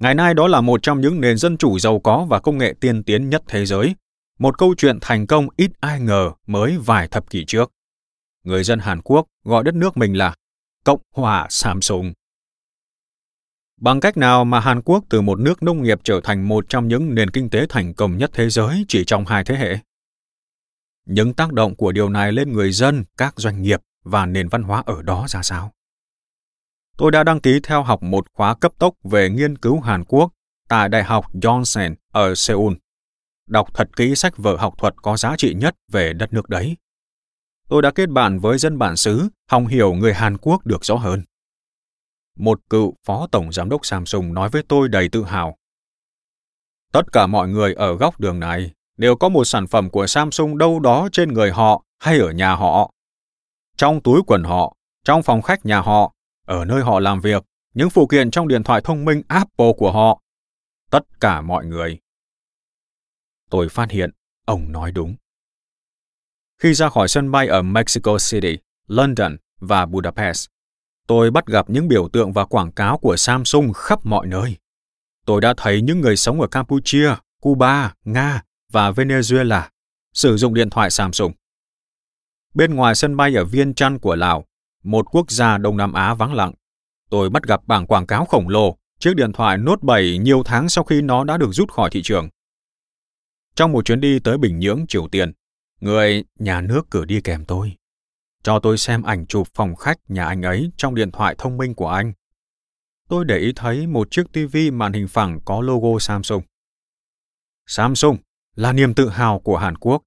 Ngày 0.00 0.14
nay 0.14 0.34
đó 0.34 0.48
là 0.48 0.60
một 0.60 0.82
trong 0.82 1.00
những 1.00 1.20
nền 1.20 1.36
dân 1.36 1.56
chủ 1.56 1.78
giàu 1.78 2.00
có 2.00 2.26
và 2.28 2.40
công 2.40 2.58
nghệ 2.58 2.74
tiên 2.80 3.04
tiến 3.04 3.30
nhất 3.30 3.42
thế 3.48 3.66
giới. 3.66 3.94
Một 4.38 4.58
câu 4.58 4.74
chuyện 4.76 4.98
thành 5.00 5.26
công 5.26 5.48
ít 5.56 5.70
ai 5.80 6.00
ngờ 6.00 6.30
mới 6.46 6.78
vài 6.78 7.08
thập 7.08 7.30
kỷ 7.30 7.44
trước. 7.46 7.72
Người 8.44 8.64
dân 8.64 8.78
Hàn 8.78 9.02
Quốc 9.02 9.26
gọi 9.44 9.64
đất 9.64 9.74
nước 9.74 9.96
mình 9.96 10.18
là 10.18 10.34
Cộng 10.84 11.00
hòa 11.14 11.46
Samsung. 11.50 12.12
Bằng 13.80 14.00
cách 14.00 14.16
nào 14.16 14.44
mà 14.44 14.60
Hàn 14.60 14.82
Quốc 14.82 15.04
từ 15.08 15.20
một 15.20 15.38
nước 15.38 15.62
nông 15.62 15.82
nghiệp 15.82 16.00
trở 16.04 16.20
thành 16.24 16.48
một 16.48 16.68
trong 16.68 16.88
những 16.88 17.14
nền 17.14 17.30
kinh 17.30 17.50
tế 17.50 17.66
thành 17.68 17.94
công 17.94 18.16
nhất 18.16 18.30
thế 18.34 18.50
giới 18.50 18.84
chỉ 18.88 19.04
trong 19.04 19.26
hai 19.26 19.44
thế 19.44 19.56
hệ? 19.56 19.78
Những 21.06 21.34
tác 21.34 21.52
động 21.52 21.76
của 21.76 21.92
điều 21.92 22.08
này 22.08 22.32
lên 22.32 22.52
người 22.52 22.72
dân, 22.72 23.04
các 23.16 23.34
doanh 23.36 23.62
nghiệp 23.62 23.80
và 24.04 24.26
nền 24.26 24.48
văn 24.48 24.62
hóa 24.62 24.82
ở 24.86 25.02
đó 25.02 25.26
ra 25.28 25.42
sao? 25.42 25.72
Tôi 26.96 27.10
đã 27.10 27.24
đăng 27.24 27.40
ký 27.40 27.60
theo 27.62 27.82
học 27.82 28.02
một 28.02 28.26
khóa 28.32 28.54
cấp 28.54 28.72
tốc 28.78 28.94
về 29.04 29.30
nghiên 29.30 29.58
cứu 29.58 29.80
Hàn 29.80 30.04
Quốc 30.04 30.32
tại 30.68 30.88
Đại 30.88 31.04
học 31.04 31.34
Johnson 31.34 31.94
ở 32.12 32.34
Seoul. 32.34 32.74
Đọc 33.46 33.68
thật 33.74 33.96
kỹ 33.96 34.14
sách 34.14 34.36
vở 34.36 34.56
học 34.56 34.74
thuật 34.78 34.94
có 35.02 35.16
giá 35.16 35.34
trị 35.38 35.54
nhất 35.54 35.76
về 35.92 36.12
đất 36.12 36.32
nước 36.32 36.48
đấy. 36.48 36.76
Tôi 37.68 37.82
đã 37.82 37.90
kết 37.90 38.08
bạn 38.08 38.38
với 38.38 38.58
dân 38.58 38.78
bản 38.78 38.96
xứ, 38.96 39.28
hòng 39.50 39.66
hiểu 39.66 39.92
người 39.92 40.14
Hàn 40.14 40.36
Quốc 40.36 40.66
được 40.66 40.84
rõ 40.84 40.96
hơn 40.96 41.22
một 42.36 42.60
cựu 42.70 42.94
phó 43.04 43.26
tổng 43.32 43.52
giám 43.52 43.68
đốc 43.68 43.86
Samsung 43.86 44.34
nói 44.34 44.48
với 44.48 44.62
tôi 44.68 44.88
đầy 44.88 45.08
tự 45.08 45.24
hào. 45.24 45.56
Tất 46.92 47.12
cả 47.12 47.26
mọi 47.26 47.48
người 47.48 47.74
ở 47.74 47.96
góc 47.96 48.20
đường 48.20 48.40
này 48.40 48.72
đều 48.96 49.16
có 49.16 49.28
một 49.28 49.44
sản 49.44 49.66
phẩm 49.66 49.90
của 49.90 50.06
Samsung 50.06 50.58
đâu 50.58 50.80
đó 50.80 51.08
trên 51.12 51.32
người 51.32 51.50
họ 51.50 51.84
hay 51.98 52.18
ở 52.18 52.30
nhà 52.30 52.54
họ. 52.54 52.92
Trong 53.76 54.00
túi 54.00 54.20
quần 54.26 54.44
họ, 54.44 54.76
trong 55.04 55.22
phòng 55.22 55.42
khách 55.42 55.66
nhà 55.66 55.80
họ, 55.80 56.14
ở 56.46 56.64
nơi 56.64 56.82
họ 56.82 57.00
làm 57.00 57.20
việc, 57.20 57.44
những 57.74 57.90
phụ 57.90 58.06
kiện 58.06 58.30
trong 58.30 58.48
điện 58.48 58.62
thoại 58.62 58.80
thông 58.84 59.04
minh 59.04 59.22
Apple 59.28 59.72
của 59.76 59.92
họ. 59.92 60.20
Tất 60.90 61.20
cả 61.20 61.40
mọi 61.40 61.64
người. 61.64 61.98
Tôi 63.50 63.68
phát 63.68 63.90
hiện, 63.90 64.10
ông 64.44 64.72
nói 64.72 64.92
đúng. 64.92 65.16
Khi 66.58 66.74
ra 66.74 66.88
khỏi 66.88 67.08
sân 67.08 67.30
bay 67.30 67.46
ở 67.46 67.62
Mexico 67.62 68.16
City, 68.30 68.58
London 68.86 69.36
và 69.60 69.86
Budapest, 69.86 70.48
tôi 71.06 71.30
bắt 71.30 71.46
gặp 71.46 71.70
những 71.70 71.88
biểu 71.88 72.08
tượng 72.08 72.32
và 72.32 72.44
quảng 72.44 72.72
cáo 72.72 72.98
của 72.98 73.16
Samsung 73.16 73.72
khắp 73.72 74.06
mọi 74.06 74.26
nơi. 74.26 74.56
Tôi 75.26 75.40
đã 75.40 75.54
thấy 75.56 75.82
những 75.82 76.00
người 76.00 76.16
sống 76.16 76.40
ở 76.40 76.46
Campuchia, 76.46 77.14
Cuba, 77.40 77.94
Nga 78.04 78.42
và 78.72 78.90
Venezuela 78.90 79.62
sử 80.14 80.36
dụng 80.36 80.54
điện 80.54 80.70
thoại 80.70 80.90
Samsung. 80.90 81.32
Bên 82.54 82.74
ngoài 82.74 82.94
sân 82.94 83.16
bay 83.16 83.34
ở 83.34 83.44
Viên 83.44 83.74
Chăn 83.74 83.98
của 83.98 84.16
Lào, 84.16 84.44
một 84.82 85.06
quốc 85.14 85.30
gia 85.30 85.58
Đông 85.58 85.76
Nam 85.76 85.92
Á 85.92 86.14
vắng 86.14 86.34
lặng, 86.34 86.52
tôi 87.10 87.30
bắt 87.30 87.42
gặp 87.42 87.60
bảng 87.66 87.86
quảng 87.86 88.06
cáo 88.06 88.24
khổng 88.24 88.48
lồ 88.48 88.76
chiếc 88.98 89.16
điện 89.16 89.32
thoại 89.32 89.58
Note 89.58 89.80
7 89.82 90.18
nhiều 90.18 90.42
tháng 90.44 90.68
sau 90.68 90.84
khi 90.84 91.02
nó 91.02 91.24
đã 91.24 91.36
được 91.36 91.50
rút 91.52 91.72
khỏi 91.72 91.90
thị 91.92 92.02
trường. 92.02 92.28
Trong 93.54 93.72
một 93.72 93.84
chuyến 93.84 94.00
đi 94.00 94.18
tới 94.18 94.38
Bình 94.38 94.58
Nhưỡng, 94.58 94.86
Triều 94.88 95.08
Tiên, 95.08 95.32
người 95.80 96.24
nhà 96.38 96.60
nước 96.60 96.90
cử 96.90 97.04
đi 97.04 97.20
kèm 97.20 97.44
tôi. 97.44 97.76
Cho 98.42 98.58
tôi 98.58 98.78
xem 98.78 99.02
ảnh 99.02 99.26
chụp 99.26 99.48
phòng 99.54 99.76
khách 99.76 99.98
nhà 100.08 100.24
anh 100.24 100.42
ấy 100.42 100.70
trong 100.76 100.94
điện 100.94 101.10
thoại 101.10 101.34
thông 101.38 101.56
minh 101.56 101.74
của 101.74 101.88
anh. 101.88 102.12
Tôi 103.08 103.24
để 103.24 103.38
ý 103.38 103.52
thấy 103.56 103.86
một 103.86 104.10
chiếc 104.10 104.22
TV 104.32 104.56
màn 104.72 104.92
hình 104.92 105.08
phẳng 105.08 105.40
có 105.44 105.60
logo 105.60 105.98
Samsung. 105.98 106.42
Samsung 107.66 108.16
là 108.56 108.72
niềm 108.72 108.94
tự 108.94 109.08
hào 109.08 109.40
của 109.40 109.56
Hàn 109.56 109.76
Quốc. 109.76 110.02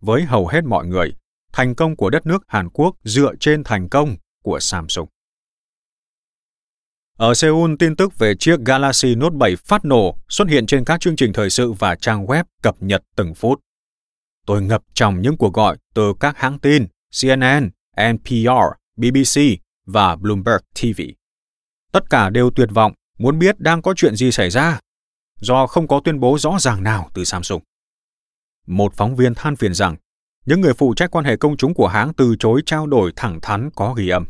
Với 0.00 0.22
hầu 0.22 0.46
hết 0.46 0.64
mọi 0.64 0.86
người, 0.86 1.14
thành 1.52 1.74
công 1.74 1.96
của 1.96 2.10
đất 2.10 2.26
nước 2.26 2.42
Hàn 2.46 2.68
Quốc 2.70 2.96
dựa 3.04 3.32
trên 3.40 3.64
thành 3.64 3.88
công 3.88 4.16
của 4.42 4.58
Samsung. 4.60 5.08
Ở 7.18 7.34
Seoul, 7.34 7.74
tin 7.78 7.96
tức 7.96 8.18
về 8.18 8.34
chiếc 8.38 8.60
Galaxy 8.60 9.14
Note 9.14 9.36
7 9.36 9.56
phát 9.56 9.84
nổ 9.84 10.16
xuất 10.28 10.48
hiện 10.48 10.66
trên 10.66 10.84
các 10.84 11.00
chương 11.00 11.16
trình 11.16 11.32
thời 11.32 11.50
sự 11.50 11.72
và 11.72 11.94
trang 11.94 12.26
web 12.26 12.44
cập 12.62 12.82
nhật 12.82 13.02
từng 13.16 13.34
phút. 13.34 13.60
Tôi 14.46 14.62
ngập 14.62 14.82
trong 14.94 15.22
những 15.22 15.36
cuộc 15.36 15.52
gọi 15.54 15.76
từ 15.94 16.14
các 16.20 16.38
hãng 16.38 16.58
tin 16.58 16.86
CNN, 17.20 17.70
NPR, 18.12 18.74
BBC 18.96 19.40
và 19.86 20.16
Bloomberg 20.16 20.60
TV. 20.74 21.00
Tất 21.92 22.10
cả 22.10 22.30
đều 22.30 22.50
tuyệt 22.50 22.68
vọng, 22.74 22.92
muốn 23.18 23.38
biết 23.38 23.60
đang 23.60 23.82
có 23.82 23.94
chuyện 23.96 24.16
gì 24.16 24.30
xảy 24.30 24.50
ra, 24.50 24.80
do 25.40 25.66
không 25.66 25.88
có 25.88 26.00
tuyên 26.04 26.20
bố 26.20 26.38
rõ 26.38 26.56
ràng 26.60 26.82
nào 26.82 27.10
từ 27.14 27.24
Samsung. 27.24 27.62
Một 28.66 28.92
phóng 28.96 29.16
viên 29.16 29.34
than 29.34 29.56
phiền 29.56 29.74
rằng, 29.74 29.96
những 30.46 30.60
người 30.60 30.74
phụ 30.74 30.94
trách 30.94 31.10
quan 31.10 31.24
hệ 31.24 31.36
công 31.36 31.56
chúng 31.56 31.74
của 31.74 31.88
hãng 31.88 32.14
từ 32.14 32.36
chối 32.38 32.62
trao 32.66 32.86
đổi 32.86 33.12
thẳng 33.16 33.38
thắn 33.42 33.70
có 33.74 33.94
ghi 33.94 34.08
âm. 34.08 34.26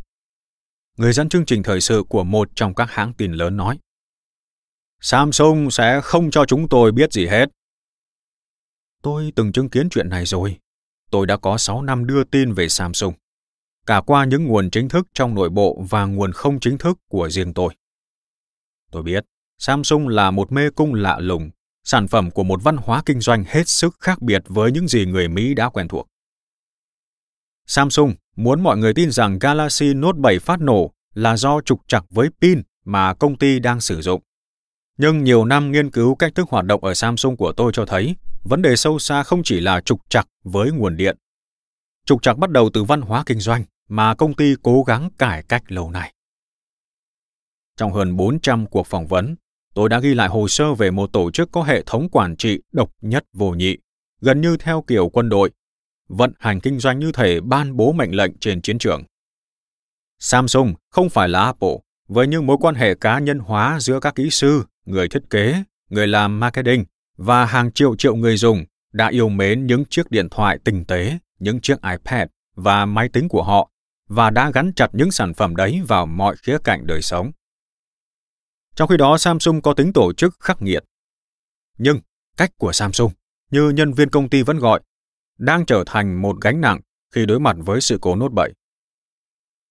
Người 0.96 1.12
dẫn 1.12 1.28
chương 1.28 1.46
trình 1.46 1.62
thời 1.62 1.80
sự 1.80 2.04
của 2.08 2.24
một 2.24 2.48
trong 2.54 2.74
các 2.74 2.90
hãng 2.90 3.12
tin 3.12 3.32
lớn 3.32 3.56
nói, 3.56 3.78
Samsung 5.00 5.70
sẽ 5.70 6.00
không 6.00 6.30
cho 6.30 6.44
chúng 6.44 6.68
tôi 6.68 6.92
biết 6.92 7.12
gì 7.12 7.26
hết. 7.26 7.46
Tôi 9.02 9.32
từng 9.36 9.52
chứng 9.52 9.70
kiến 9.70 9.88
chuyện 9.90 10.08
này 10.08 10.24
rồi. 10.26 10.58
Tôi 11.10 11.26
đã 11.26 11.36
có 11.36 11.58
6 11.58 11.82
năm 11.82 12.06
đưa 12.06 12.24
tin 12.24 12.52
về 12.52 12.68
Samsung, 12.68 13.14
cả 13.86 14.00
qua 14.06 14.24
những 14.24 14.44
nguồn 14.44 14.70
chính 14.70 14.88
thức 14.88 15.06
trong 15.14 15.34
nội 15.34 15.48
bộ 15.48 15.82
và 15.90 16.04
nguồn 16.04 16.32
không 16.32 16.60
chính 16.60 16.78
thức 16.78 16.98
của 17.08 17.28
riêng 17.28 17.54
tôi. 17.54 17.74
Tôi 18.90 19.02
biết, 19.02 19.24
Samsung 19.58 20.08
là 20.08 20.30
một 20.30 20.52
mê 20.52 20.70
cung 20.70 20.94
lạ 20.94 21.18
lùng, 21.20 21.50
sản 21.84 22.08
phẩm 22.08 22.30
của 22.30 22.44
một 22.44 22.62
văn 22.62 22.76
hóa 22.76 23.02
kinh 23.06 23.20
doanh 23.20 23.44
hết 23.48 23.68
sức 23.68 23.96
khác 24.00 24.22
biệt 24.22 24.42
với 24.46 24.72
những 24.72 24.88
gì 24.88 25.06
người 25.06 25.28
Mỹ 25.28 25.54
đã 25.54 25.68
quen 25.68 25.88
thuộc. 25.88 26.06
Samsung 27.66 28.14
muốn 28.36 28.62
mọi 28.62 28.76
người 28.76 28.94
tin 28.94 29.10
rằng 29.10 29.38
Galaxy 29.38 29.94
Note 29.94 30.18
7 30.18 30.38
phát 30.38 30.60
nổ 30.60 30.92
là 31.14 31.36
do 31.36 31.60
trục 31.60 31.80
trặc 31.88 32.04
với 32.10 32.28
pin 32.40 32.62
mà 32.84 33.14
công 33.14 33.36
ty 33.36 33.58
đang 33.58 33.80
sử 33.80 34.00
dụng. 34.00 34.22
Nhưng 34.98 35.24
nhiều 35.24 35.44
năm 35.44 35.72
nghiên 35.72 35.90
cứu 35.90 36.14
cách 36.14 36.34
thức 36.34 36.48
hoạt 36.50 36.64
động 36.64 36.84
ở 36.84 36.94
Samsung 36.94 37.36
của 37.36 37.52
tôi 37.52 37.72
cho 37.74 37.86
thấy, 37.86 38.16
vấn 38.44 38.62
đề 38.62 38.76
sâu 38.76 38.98
xa 38.98 39.22
không 39.22 39.42
chỉ 39.44 39.60
là 39.60 39.80
trục 39.80 40.00
trặc 40.10 40.28
với 40.44 40.72
nguồn 40.72 40.96
điện. 40.96 41.16
Trục 42.06 42.22
trặc 42.22 42.38
bắt 42.38 42.50
đầu 42.50 42.70
từ 42.72 42.84
văn 42.84 43.00
hóa 43.00 43.22
kinh 43.26 43.40
doanh 43.40 43.64
mà 43.88 44.14
công 44.14 44.34
ty 44.34 44.54
cố 44.62 44.82
gắng 44.82 45.10
cải 45.18 45.42
cách 45.42 45.72
lâu 45.72 45.90
nay. 45.90 46.14
Trong 47.76 47.92
hơn 47.92 48.16
400 48.16 48.66
cuộc 48.66 48.86
phỏng 48.86 49.06
vấn, 49.06 49.36
tôi 49.74 49.88
đã 49.88 50.00
ghi 50.00 50.14
lại 50.14 50.28
hồ 50.28 50.48
sơ 50.48 50.74
về 50.74 50.90
một 50.90 51.12
tổ 51.12 51.30
chức 51.30 51.52
có 51.52 51.62
hệ 51.62 51.82
thống 51.82 52.08
quản 52.08 52.36
trị 52.36 52.60
độc 52.72 52.92
nhất 53.00 53.24
vô 53.32 53.50
nhị, 53.50 53.76
gần 54.20 54.40
như 54.40 54.56
theo 54.56 54.84
kiểu 54.86 55.08
quân 55.08 55.28
đội, 55.28 55.50
vận 56.08 56.32
hành 56.38 56.60
kinh 56.60 56.78
doanh 56.78 56.98
như 56.98 57.12
thể 57.12 57.40
ban 57.40 57.76
bố 57.76 57.92
mệnh 57.92 58.16
lệnh 58.16 58.38
trên 58.38 58.62
chiến 58.62 58.78
trường. 58.78 59.02
Samsung 60.18 60.74
không 60.90 61.10
phải 61.10 61.28
là 61.28 61.44
Apple, 61.44 61.76
với 62.08 62.26
những 62.26 62.46
mối 62.46 62.56
quan 62.60 62.74
hệ 62.74 62.94
cá 62.94 63.18
nhân 63.18 63.38
hóa 63.38 63.80
giữa 63.80 64.00
các 64.00 64.14
kỹ 64.14 64.30
sư, 64.30 64.64
người 64.84 65.08
thiết 65.08 65.22
kế, 65.30 65.62
người 65.88 66.06
làm 66.06 66.40
marketing 66.40 66.84
và 67.18 67.44
hàng 67.44 67.72
triệu 67.72 67.96
triệu 67.96 68.16
người 68.16 68.36
dùng 68.36 68.64
đã 68.92 69.08
yêu 69.08 69.28
mến 69.28 69.66
những 69.66 69.84
chiếc 69.84 70.10
điện 70.10 70.28
thoại 70.30 70.58
tinh 70.64 70.84
tế, 70.84 71.18
những 71.38 71.60
chiếc 71.60 71.82
iPad 71.82 72.28
và 72.54 72.86
máy 72.86 73.08
tính 73.12 73.28
của 73.28 73.42
họ 73.42 73.70
và 74.08 74.30
đã 74.30 74.50
gắn 74.50 74.72
chặt 74.76 74.88
những 74.92 75.10
sản 75.10 75.34
phẩm 75.34 75.56
đấy 75.56 75.80
vào 75.88 76.06
mọi 76.06 76.36
khía 76.36 76.58
cạnh 76.64 76.86
đời 76.86 77.02
sống. 77.02 77.32
Trong 78.74 78.88
khi 78.88 78.96
đó, 78.96 79.18
Samsung 79.18 79.62
có 79.62 79.74
tính 79.74 79.92
tổ 79.92 80.12
chức 80.12 80.36
khắc 80.40 80.62
nghiệt. 80.62 80.84
Nhưng 81.78 82.00
cách 82.36 82.50
của 82.58 82.72
Samsung, 82.72 83.12
như 83.50 83.70
nhân 83.70 83.92
viên 83.92 84.10
công 84.10 84.28
ty 84.28 84.42
vẫn 84.42 84.58
gọi, 84.58 84.80
đang 85.38 85.66
trở 85.66 85.84
thành 85.86 86.22
một 86.22 86.36
gánh 86.40 86.60
nặng 86.60 86.80
khi 87.14 87.26
đối 87.26 87.40
mặt 87.40 87.56
với 87.58 87.80
sự 87.80 87.98
cố 88.00 88.16
nốt 88.16 88.28
7. 88.28 88.52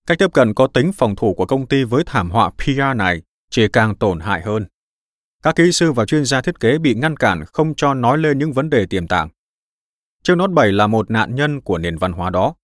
Cách 0.07 0.19
tiếp 0.19 0.33
cận 0.33 0.53
có 0.53 0.67
tính 0.67 0.91
phòng 0.93 1.15
thủ 1.15 1.33
của 1.33 1.45
công 1.45 1.67
ty 1.67 1.83
với 1.83 2.03
thảm 2.05 2.31
họa 2.31 2.49
PR 2.49 2.95
này 2.95 3.21
chỉ 3.49 3.67
càng 3.73 3.95
tổn 3.95 4.19
hại 4.19 4.41
hơn. 4.41 4.65
Các 5.43 5.55
kỹ 5.55 5.71
sư 5.71 5.91
và 5.91 6.05
chuyên 6.05 6.25
gia 6.25 6.41
thiết 6.41 6.59
kế 6.59 6.77
bị 6.77 6.95
ngăn 6.95 7.15
cản 7.15 7.45
không 7.45 7.75
cho 7.75 7.93
nói 7.93 8.17
lên 8.17 8.39
những 8.39 8.53
vấn 8.53 8.69
đề 8.69 8.85
tiềm 8.85 9.07
tàng. 9.07 9.29
Chiếc 10.23 10.35
Note 10.35 10.53
7 10.53 10.71
là 10.71 10.87
một 10.87 11.11
nạn 11.11 11.35
nhân 11.35 11.61
của 11.61 11.77
nền 11.77 11.97
văn 11.97 12.11
hóa 12.11 12.29
đó. 12.29 12.55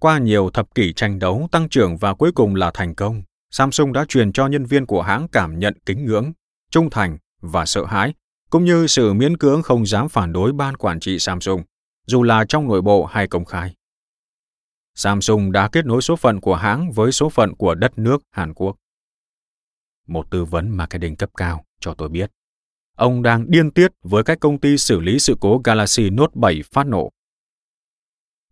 Qua 0.00 0.18
nhiều 0.18 0.50
thập 0.50 0.74
kỷ 0.74 0.92
tranh 0.92 1.18
đấu, 1.18 1.48
tăng 1.52 1.68
trưởng 1.68 1.96
và 1.96 2.14
cuối 2.14 2.32
cùng 2.32 2.54
là 2.54 2.70
thành 2.74 2.94
công, 2.94 3.22
Samsung 3.50 3.92
đã 3.92 4.04
truyền 4.08 4.32
cho 4.32 4.46
nhân 4.46 4.64
viên 4.64 4.86
của 4.86 5.02
hãng 5.02 5.28
cảm 5.28 5.58
nhận 5.58 5.74
kính 5.86 6.06
ngưỡng, 6.06 6.32
trung 6.70 6.90
thành 6.90 7.18
và 7.40 7.66
sợ 7.66 7.84
hãi, 7.84 8.14
cũng 8.50 8.64
như 8.64 8.86
sự 8.86 9.12
miễn 9.12 9.36
cưỡng 9.36 9.62
không 9.62 9.86
dám 9.86 10.08
phản 10.08 10.32
đối 10.32 10.52
ban 10.52 10.76
quản 10.76 11.00
trị 11.00 11.18
Samsung, 11.18 11.62
dù 12.06 12.22
là 12.22 12.44
trong 12.48 12.68
nội 12.68 12.82
bộ 12.82 13.04
hay 13.04 13.26
công 13.26 13.44
khai. 13.44 13.74
Samsung 14.94 15.52
đã 15.52 15.68
kết 15.68 15.86
nối 15.86 16.02
số 16.02 16.16
phận 16.16 16.40
của 16.40 16.54
hãng 16.54 16.92
với 16.92 17.12
số 17.12 17.28
phận 17.28 17.54
của 17.54 17.74
đất 17.74 17.98
nước 17.98 18.22
Hàn 18.30 18.54
Quốc. 18.54 18.76
Một 20.06 20.30
tư 20.30 20.44
vấn 20.44 20.68
marketing 20.68 21.16
cấp 21.16 21.30
cao 21.36 21.64
cho 21.80 21.94
tôi 21.94 22.08
biết, 22.08 22.30
ông 22.96 23.22
đang 23.22 23.50
điên 23.50 23.70
tiết 23.70 23.92
với 24.02 24.24
cách 24.24 24.40
công 24.40 24.60
ty 24.60 24.78
xử 24.78 25.00
lý 25.00 25.18
sự 25.18 25.36
cố 25.40 25.60
Galaxy 25.64 26.10
Note 26.10 26.32
7 26.34 26.62
phát 26.72 26.86
nổ. 26.86 27.10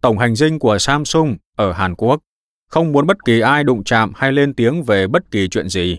Tổng 0.02 0.18
hành 0.18 0.36
dinh 0.36 0.58
của 0.58 0.78
Samsung 0.78 1.36
ở 1.56 1.72
Hàn 1.72 1.94
Quốc 1.94 2.20
không 2.68 2.92
muốn 2.92 3.06
bất 3.06 3.24
kỳ 3.24 3.40
ai 3.40 3.64
đụng 3.64 3.84
chạm 3.84 4.12
hay 4.16 4.32
lên 4.32 4.54
tiếng 4.54 4.82
về 4.82 5.06
bất 5.06 5.30
kỳ 5.30 5.48
chuyện 5.48 5.68
gì. 5.68 5.98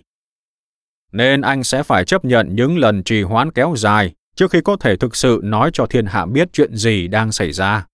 Nên 1.12 1.42
anh 1.42 1.64
sẽ 1.64 1.84
phải 1.84 2.06
chấp 2.06 2.26
nhận 2.26 2.56
những 2.56 2.78
lần 2.78 3.04
trì 3.04 3.22
hoãn 3.22 3.52
kéo 3.52 3.74
dài 3.78 4.14
trước 4.36 4.52
khi 4.52 4.62
có 4.62 4.78
thể 4.80 4.96
thực 4.98 5.16
sự 5.16 5.40
nói 5.44 5.70
cho 5.74 5.86
thiên 5.86 6.06
hạ 6.06 6.26
biết 6.26 6.50
chuyện 6.54 6.76
gì 6.76 7.08
đang 7.08 7.32
xảy 7.32 7.52
ra 7.52 7.86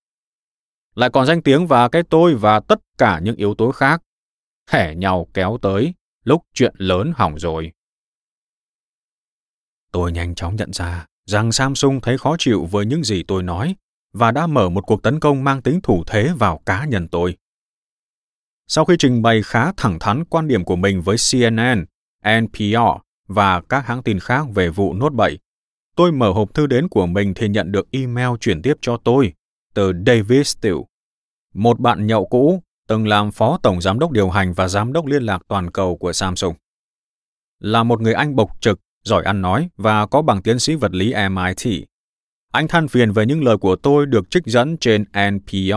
lại 0.98 1.10
còn 1.10 1.26
danh 1.26 1.42
tiếng 1.42 1.68
và 1.68 1.90
cái 1.90 2.04
tôi 2.04 2.36
và 2.36 2.60
tất 2.60 2.80
cả 2.98 3.20
những 3.20 3.36
yếu 3.36 3.56
tố 3.56 3.72
khác, 3.72 4.02
hẻ 4.70 4.96
nhau 4.96 5.28
kéo 5.34 5.58
tới 5.62 5.94
lúc 6.28 6.44
chuyện 6.54 6.76
lớn 6.78 7.14
hỏng 7.16 7.40
rồi. 7.40 7.72
Tôi 9.92 10.12
nhanh 10.12 10.36
chóng 10.36 10.56
nhận 10.56 10.74
ra 10.74 11.06
rằng 11.26 11.52
Samsung 11.52 12.02
thấy 12.02 12.18
khó 12.18 12.36
chịu 12.40 12.66
với 12.66 12.86
những 12.86 13.04
gì 13.04 13.24
tôi 13.24 13.44
nói 13.44 13.76
và 14.14 14.32
đã 14.32 14.48
mở 14.48 14.70
một 14.70 14.82
cuộc 14.82 15.04
tấn 15.04 15.20
công 15.20 15.44
mang 15.44 15.62
tính 15.62 15.82
thủ 15.82 16.04
thế 16.08 16.34
vào 16.40 16.62
cá 16.66 16.86
nhân 16.86 17.08
tôi. 17.08 17.38
Sau 18.68 18.86
khi 18.86 18.96
trình 19.00 19.22
bày 19.22 19.42
khá 19.44 19.72
thẳng 19.78 20.00
thắn 20.00 20.26
quan 20.26 20.48
điểm 20.48 20.66
của 20.66 20.76
mình 20.76 21.02
với 21.02 21.18
CNN, 21.32 21.86
NPR 22.42 22.78
và 23.28 23.62
các 23.70 23.86
hãng 23.86 24.04
tin 24.04 24.20
khác 24.20 24.46
về 24.56 24.70
vụ 24.70 24.94
Note 24.94 25.16
7, 25.16 25.38
tôi 25.96 26.12
mở 26.12 26.32
hộp 26.32 26.54
thư 26.54 26.68
đến 26.68 26.88
của 26.88 27.06
mình 27.06 27.34
thì 27.34 27.50
nhận 27.50 27.72
được 27.72 27.88
email 27.92 28.30
chuyển 28.40 28.62
tiếp 28.62 28.78
cho 28.82 28.98
tôi 28.98 29.34
từ 29.74 29.94
David 30.06 30.48
Steele, 30.48 30.82
một 31.54 31.80
bạn 31.80 32.08
nhậu 32.08 32.26
cũ 32.26 32.64
từng 32.88 33.08
làm 33.08 33.32
phó 33.32 33.60
tổng 33.64 33.82
giám 33.82 34.00
đốc 34.00 34.12
điều 34.12 34.30
hành 34.30 34.54
và 34.54 34.68
giám 34.68 34.94
đốc 34.94 35.06
liên 35.06 35.24
lạc 35.24 35.42
toàn 35.48 35.72
cầu 35.72 35.98
của 35.98 36.14
Samsung. 36.14 36.56
Là 37.60 37.84
một 37.84 38.02
người 38.02 38.14
Anh 38.14 38.36
bộc 38.36 38.62
trực, 38.62 38.80
giỏi 39.04 39.24
ăn 39.24 39.42
nói 39.42 39.70
và 39.78 40.06
có 40.06 40.22
bằng 40.22 40.42
tiến 40.42 40.60
sĩ 40.60 40.76
vật 40.76 40.94
lý 40.94 41.14
MIT. 41.30 41.88
Anh 42.52 42.68
than 42.68 42.88
phiền 42.88 43.12
về 43.12 43.26
những 43.26 43.44
lời 43.44 43.58
của 43.58 43.76
tôi 43.76 44.06
được 44.06 44.30
trích 44.30 44.46
dẫn 44.46 44.78
trên 44.78 45.06
NPR. 45.32 45.74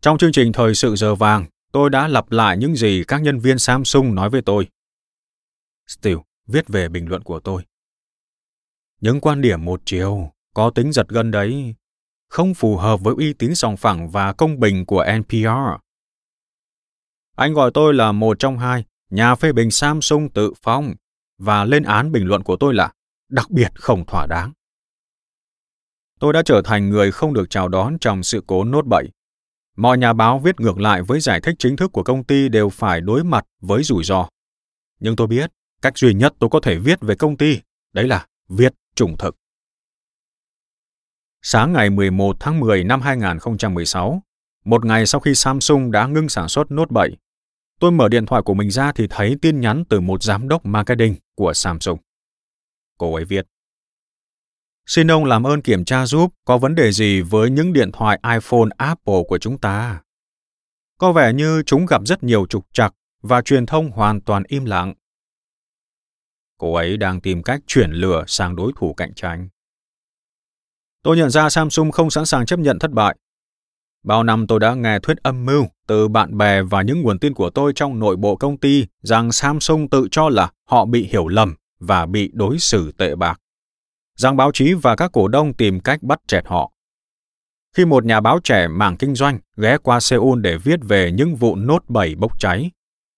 Trong 0.00 0.18
chương 0.18 0.32
trình 0.32 0.52
Thời 0.52 0.74
sự 0.74 0.96
giờ 0.96 1.14
vàng, 1.14 1.46
tôi 1.72 1.90
đã 1.90 2.08
lặp 2.08 2.32
lại 2.32 2.56
những 2.56 2.76
gì 2.76 3.04
các 3.08 3.22
nhân 3.22 3.38
viên 3.38 3.58
Samsung 3.58 4.14
nói 4.14 4.30
với 4.30 4.42
tôi. 4.42 4.68
Steele 5.86 6.20
viết 6.46 6.68
về 6.68 6.88
bình 6.88 7.08
luận 7.08 7.22
của 7.22 7.40
tôi. 7.40 7.62
Những 9.00 9.20
quan 9.20 9.40
điểm 9.40 9.64
một 9.64 9.82
chiều, 9.84 10.30
có 10.54 10.70
tính 10.70 10.92
giật 10.92 11.08
gân 11.08 11.30
đấy, 11.30 11.74
không 12.34 12.54
phù 12.54 12.76
hợp 12.76 13.00
với 13.00 13.14
uy 13.18 13.32
tín 13.32 13.54
sòng 13.54 13.76
phẳng 13.76 14.10
và 14.10 14.32
công 14.32 14.60
bình 14.60 14.86
của 14.86 15.04
NPR. 15.18 15.46
Anh 17.36 17.54
gọi 17.54 17.70
tôi 17.74 17.94
là 17.94 18.12
một 18.12 18.38
trong 18.38 18.58
hai 18.58 18.84
nhà 19.10 19.34
phê 19.34 19.52
bình 19.52 19.70
Samsung 19.70 20.30
tự 20.30 20.52
phong 20.62 20.94
và 21.38 21.64
lên 21.64 21.82
án 21.82 22.12
bình 22.12 22.26
luận 22.26 22.42
của 22.42 22.56
tôi 22.56 22.74
là 22.74 22.92
đặc 23.28 23.50
biệt 23.50 23.72
không 23.74 24.06
thỏa 24.06 24.26
đáng. 24.26 24.52
Tôi 26.20 26.32
đã 26.32 26.42
trở 26.44 26.62
thành 26.64 26.90
người 26.90 27.12
không 27.12 27.34
được 27.34 27.50
chào 27.50 27.68
đón 27.68 27.98
trong 28.00 28.22
sự 28.22 28.42
cố 28.46 28.64
nốt 28.64 28.86
bậy. 28.86 29.08
mọi 29.76 29.98
nhà 29.98 30.12
báo 30.12 30.38
viết 30.38 30.60
ngược 30.60 30.78
lại 30.78 31.02
với 31.02 31.20
giải 31.20 31.40
thích 31.40 31.54
chính 31.58 31.76
thức 31.76 31.92
của 31.92 32.02
công 32.02 32.24
ty 32.24 32.48
đều 32.48 32.68
phải 32.68 33.00
đối 33.00 33.24
mặt 33.24 33.44
với 33.60 33.82
rủi 33.82 34.04
ro. 34.04 34.28
Nhưng 35.00 35.16
tôi 35.16 35.26
biết, 35.26 35.50
cách 35.82 35.98
duy 35.98 36.14
nhất 36.14 36.34
tôi 36.38 36.50
có 36.50 36.60
thể 36.60 36.78
viết 36.78 37.00
về 37.00 37.14
công 37.14 37.36
ty, 37.36 37.60
đấy 37.92 38.08
là 38.08 38.26
viết 38.48 38.74
trung 38.94 39.16
thực. 39.18 39.36
Sáng 41.46 41.72
ngày 41.72 41.90
11 41.90 42.36
tháng 42.40 42.60
10 42.60 42.84
năm 42.84 43.00
2016, 43.00 44.22
một 44.64 44.84
ngày 44.84 45.06
sau 45.06 45.20
khi 45.20 45.34
Samsung 45.34 45.90
đã 45.90 46.06
ngưng 46.06 46.28
sản 46.28 46.48
xuất 46.48 46.70
Note 46.70 46.90
7, 46.90 47.16
tôi 47.80 47.92
mở 47.92 48.08
điện 48.08 48.26
thoại 48.26 48.42
của 48.44 48.54
mình 48.54 48.70
ra 48.70 48.92
thì 48.92 49.06
thấy 49.10 49.36
tin 49.42 49.60
nhắn 49.60 49.84
từ 49.88 50.00
một 50.00 50.22
giám 50.22 50.48
đốc 50.48 50.66
marketing 50.66 51.14
của 51.34 51.52
Samsung. 51.54 51.98
Cô 52.98 53.14
ấy 53.14 53.24
viết, 53.24 53.46
Xin 54.86 55.10
ông 55.10 55.24
làm 55.24 55.46
ơn 55.46 55.62
kiểm 55.62 55.84
tra 55.84 56.06
giúp 56.06 56.34
có 56.44 56.58
vấn 56.58 56.74
đề 56.74 56.92
gì 56.92 57.20
với 57.20 57.50
những 57.50 57.72
điện 57.72 57.90
thoại 57.92 58.20
iPhone 58.34 58.68
Apple 58.76 59.22
của 59.28 59.38
chúng 59.38 59.58
ta. 59.58 60.02
Có 60.98 61.12
vẻ 61.12 61.32
như 61.32 61.62
chúng 61.66 61.86
gặp 61.86 62.02
rất 62.06 62.22
nhiều 62.22 62.46
trục 62.46 62.66
trặc 62.72 62.94
và 63.22 63.42
truyền 63.42 63.66
thông 63.66 63.90
hoàn 63.90 64.20
toàn 64.20 64.42
im 64.48 64.64
lặng. 64.64 64.94
Cô 66.58 66.74
ấy 66.74 66.96
đang 66.96 67.20
tìm 67.20 67.42
cách 67.42 67.60
chuyển 67.66 67.90
lửa 67.90 68.24
sang 68.26 68.56
đối 68.56 68.72
thủ 68.76 68.94
cạnh 68.94 69.14
tranh. 69.14 69.48
Tôi 71.04 71.16
nhận 71.16 71.30
ra 71.30 71.48
Samsung 71.48 71.90
không 71.90 72.10
sẵn 72.10 72.26
sàng 72.26 72.46
chấp 72.46 72.58
nhận 72.58 72.78
thất 72.78 72.90
bại. 72.90 73.16
Bao 74.04 74.22
năm 74.22 74.46
tôi 74.46 74.60
đã 74.60 74.74
nghe 74.74 74.98
thuyết 74.98 75.16
âm 75.22 75.46
mưu 75.46 75.66
từ 75.86 76.08
bạn 76.08 76.38
bè 76.38 76.62
và 76.62 76.82
những 76.82 77.02
nguồn 77.02 77.18
tin 77.18 77.34
của 77.34 77.50
tôi 77.50 77.72
trong 77.74 77.98
nội 77.98 78.16
bộ 78.16 78.36
công 78.36 78.56
ty 78.56 78.86
rằng 79.02 79.32
Samsung 79.32 79.88
tự 79.88 80.08
cho 80.10 80.28
là 80.28 80.50
họ 80.68 80.84
bị 80.84 81.08
hiểu 81.10 81.28
lầm 81.28 81.54
và 81.80 82.06
bị 82.06 82.30
đối 82.32 82.58
xử 82.58 82.92
tệ 82.92 83.14
bạc 83.14 83.40
rằng 84.16 84.36
báo 84.36 84.50
chí 84.54 84.74
và 84.74 84.96
các 84.96 85.12
cổ 85.12 85.28
đông 85.28 85.54
tìm 85.54 85.80
cách 85.80 86.02
bắt 86.02 86.20
chẹt 86.26 86.44
họ. 86.46 86.72
Khi 87.76 87.84
một 87.84 88.04
nhà 88.04 88.20
báo 88.20 88.38
trẻ 88.44 88.68
mảng 88.68 88.96
kinh 88.96 89.14
doanh 89.14 89.38
ghé 89.56 89.78
qua 89.78 90.00
Seoul 90.00 90.40
để 90.40 90.56
viết 90.56 90.80
về 90.82 91.12
những 91.12 91.36
vụ 91.36 91.56
nốt 91.56 91.84
7 91.88 92.14
bốc 92.14 92.38
cháy, 92.38 92.70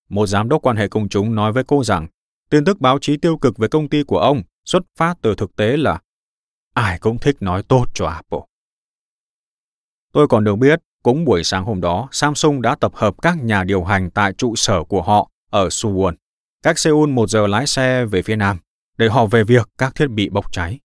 một 0.08 0.26
giám 0.26 0.48
đốc 0.48 0.62
quan 0.62 0.76
hệ 0.76 0.88
công 0.88 1.08
chúng 1.08 1.34
nói 1.34 1.52
với 1.52 1.64
cô 1.64 1.84
rằng 1.84 2.06
tin 2.50 2.64
tức 2.64 2.80
báo 2.80 2.98
chí 3.00 3.16
tiêu 3.16 3.36
cực 3.36 3.58
về 3.58 3.68
công 3.68 3.88
ty 3.88 4.02
của 4.02 4.18
ông 4.18 4.42
xuất 4.64 4.82
phát 4.96 5.14
từ 5.22 5.34
thực 5.34 5.56
tế 5.56 5.76
là 5.76 5.98
ai 6.76 6.98
cũng 6.98 7.18
thích 7.18 7.36
nói 7.40 7.62
tốt 7.62 7.86
cho 7.94 8.06
Apple. 8.06 8.38
Tôi 10.12 10.28
còn 10.28 10.44
được 10.44 10.56
biết, 10.56 10.80
cũng 11.02 11.24
buổi 11.24 11.44
sáng 11.44 11.64
hôm 11.64 11.80
đó, 11.80 12.08
Samsung 12.12 12.62
đã 12.62 12.76
tập 12.80 12.92
hợp 12.94 13.14
các 13.22 13.36
nhà 13.42 13.64
điều 13.64 13.84
hành 13.84 14.10
tại 14.10 14.32
trụ 14.32 14.56
sở 14.56 14.84
của 14.84 15.02
họ 15.02 15.30
ở 15.50 15.68
Suwon, 15.68 16.14
cách 16.62 16.78
Seoul 16.78 17.10
một 17.10 17.30
giờ 17.30 17.46
lái 17.46 17.66
xe 17.66 18.04
về 18.04 18.22
phía 18.22 18.36
nam, 18.36 18.58
để 18.98 19.08
họ 19.08 19.26
về 19.26 19.44
việc 19.44 19.68
các 19.78 19.94
thiết 19.94 20.06
bị 20.06 20.28
bốc 20.28 20.52
cháy. 20.52 20.78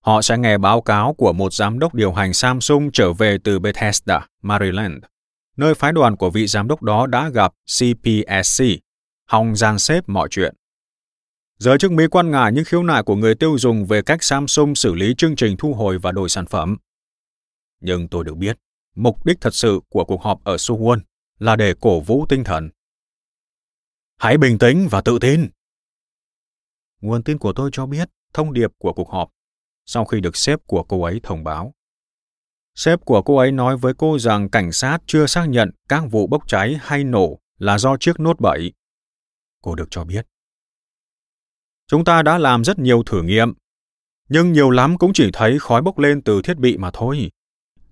Họ 0.00 0.22
sẽ 0.22 0.38
nghe 0.38 0.58
báo 0.58 0.80
cáo 0.80 1.14
của 1.14 1.32
một 1.32 1.52
giám 1.52 1.78
đốc 1.78 1.94
điều 1.94 2.12
hành 2.12 2.32
Samsung 2.32 2.90
trở 2.92 3.12
về 3.12 3.38
từ 3.44 3.58
Bethesda, 3.58 4.26
Maryland, 4.42 5.04
nơi 5.56 5.74
phái 5.74 5.92
đoàn 5.92 6.16
của 6.16 6.30
vị 6.30 6.46
giám 6.46 6.68
đốc 6.68 6.82
đó 6.82 7.06
đã 7.06 7.28
gặp 7.28 7.52
CPSC, 7.78 8.64
hòng 9.28 9.56
gian 9.56 9.78
xếp 9.78 10.04
mọi 10.06 10.28
chuyện. 10.30 10.54
Giới 11.58 11.78
chức 11.78 11.92
Mỹ 11.92 12.04
quan 12.10 12.30
ngại 12.30 12.52
những 12.52 12.64
khiếu 12.64 12.82
nại 12.82 13.02
của 13.02 13.16
người 13.16 13.34
tiêu 13.34 13.58
dùng 13.58 13.86
về 13.86 14.02
cách 14.02 14.22
Samsung 14.22 14.74
xử 14.74 14.94
lý 14.94 15.14
chương 15.18 15.36
trình 15.36 15.56
thu 15.58 15.74
hồi 15.74 15.98
và 15.98 16.12
đổi 16.12 16.28
sản 16.28 16.46
phẩm. 16.46 16.76
Nhưng 17.80 18.08
tôi 18.08 18.24
được 18.24 18.36
biết, 18.36 18.58
mục 18.94 19.26
đích 19.26 19.40
thật 19.40 19.54
sự 19.54 19.80
của 19.88 20.04
cuộc 20.04 20.22
họp 20.22 20.44
ở 20.44 20.56
Suwon 20.56 21.00
là 21.38 21.56
để 21.56 21.74
cổ 21.80 22.00
vũ 22.00 22.26
tinh 22.28 22.44
thần. 22.44 22.70
Hãy 24.18 24.38
bình 24.38 24.58
tĩnh 24.58 24.88
và 24.90 25.00
tự 25.00 25.18
tin. 25.20 25.48
Nguồn 27.00 27.22
tin 27.22 27.38
của 27.38 27.52
tôi 27.52 27.70
cho 27.72 27.86
biết 27.86 28.08
thông 28.32 28.52
điệp 28.52 28.70
của 28.78 28.92
cuộc 28.92 29.10
họp 29.10 29.30
sau 29.86 30.04
khi 30.04 30.20
được 30.20 30.36
sếp 30.36 30.66
của 30.66 30.84
cô 30.88 31.02
ấy 31.02 31.20
thông 31.22 31.44
báo. 31.44 31.74
Sếp 32.74 33.04
của 33.04 33.22
cô 33.22 33.36
ấy 33.36 33.52
nói 33.52 33.76
với 33.76 33.94
cô 33.98 34.18
rằng 34.18 34.50
cảnh 34.50 34.72
sát 34.72 34.98
chưa 35.06 35.26
xác 35.26 35.44
nhận 35.44 35.70
các 35.88 36.02
vụ 36.10 36.26
bốc 36.26 36.48
cháy 36.48 36.78
hay 36.82 37.04
nổ 37.04 37.38
là 37.58 37.78
do 37.78 37.96
chiếc 38.00 38.20
nốt 38.20 38.40
7. 38.40 38.72
Cô 39.62 39.74
được 39.74 39.88
cho 39.90 40.04
biết. 40.04 40.26
Chúng 41.86 42.04
ta 42.04 42.22
đã 42.22 42.38
làm 42.38 42.64
rất 42.64 42.78
nhiều 42.78 43.02
thử 43.02 43.22
nghiệm, 43.22 43.52
nhưng 44.28 44.52
nhiều 44.52 44.70
lắm 44.70 44.98
cũng 44.98 45.12
chỉ 45.12 45.30
thấy 45.32 45.58
khói 45.58 45.82
bốc 45.82 45.98
lên 45.98 46.22
từ 46.22 46.42
thiết 46.42 46.58
bị 46.58 46.76
mà 46.76 46.90
thôi. 46.92 47.30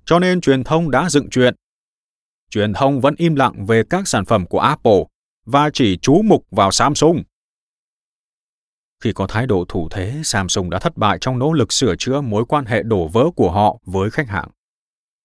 Cho 0.04 0.18
nên 0.18 0.40
truyền 0.40 0.64
thông 0.64 0.90
đã 0.90 1.10
dựng 1.10 1.30
chuyện. 1.30 1.54
Truyền 2.50 2.72
thông 2.72 3.00
vẫn 3.00 3.14
im 3.16 3.34
lặng 3.34 3.66
về 3.66 3.82
các 3.90 4.08
sản 4.08 4.24
phẩm 4.24 4.46
của 4.46 4.60
Apple 4.60 5.04
và 5.46 5.70
chỉ 5.70 5.98
chú 6.02 6.22
mục 6.24 6.46
vào 6.50 6.70
Samsung. 6.70 7.22
Khi 9.00 9.12
có 9.12 9.26
thái 9.26 9.46
độ 9.46 9.64
thủ 9.68 9.88
thế, 9.90 10.20
Samsung 10.24 10.70
đã 10.70 10.78
thất 10.78 10.96
bại 10.96 11.18
trong 11.20 11.38
nỗ 11.38 11.52
lực 11.52 11.72
sửa 11.72 11.96
chữa 11.96 12.20
mối 12.20 12.44
quan 12.48 12.64
hệ 12.64 12.82
đổ 12.82 13.08
vỡ 13.08 13.30
của 13.36 13.50
họ 13.50 13.78
với 13.84 14.10
khách 14.10 14.28
hàng. 14.28 14.48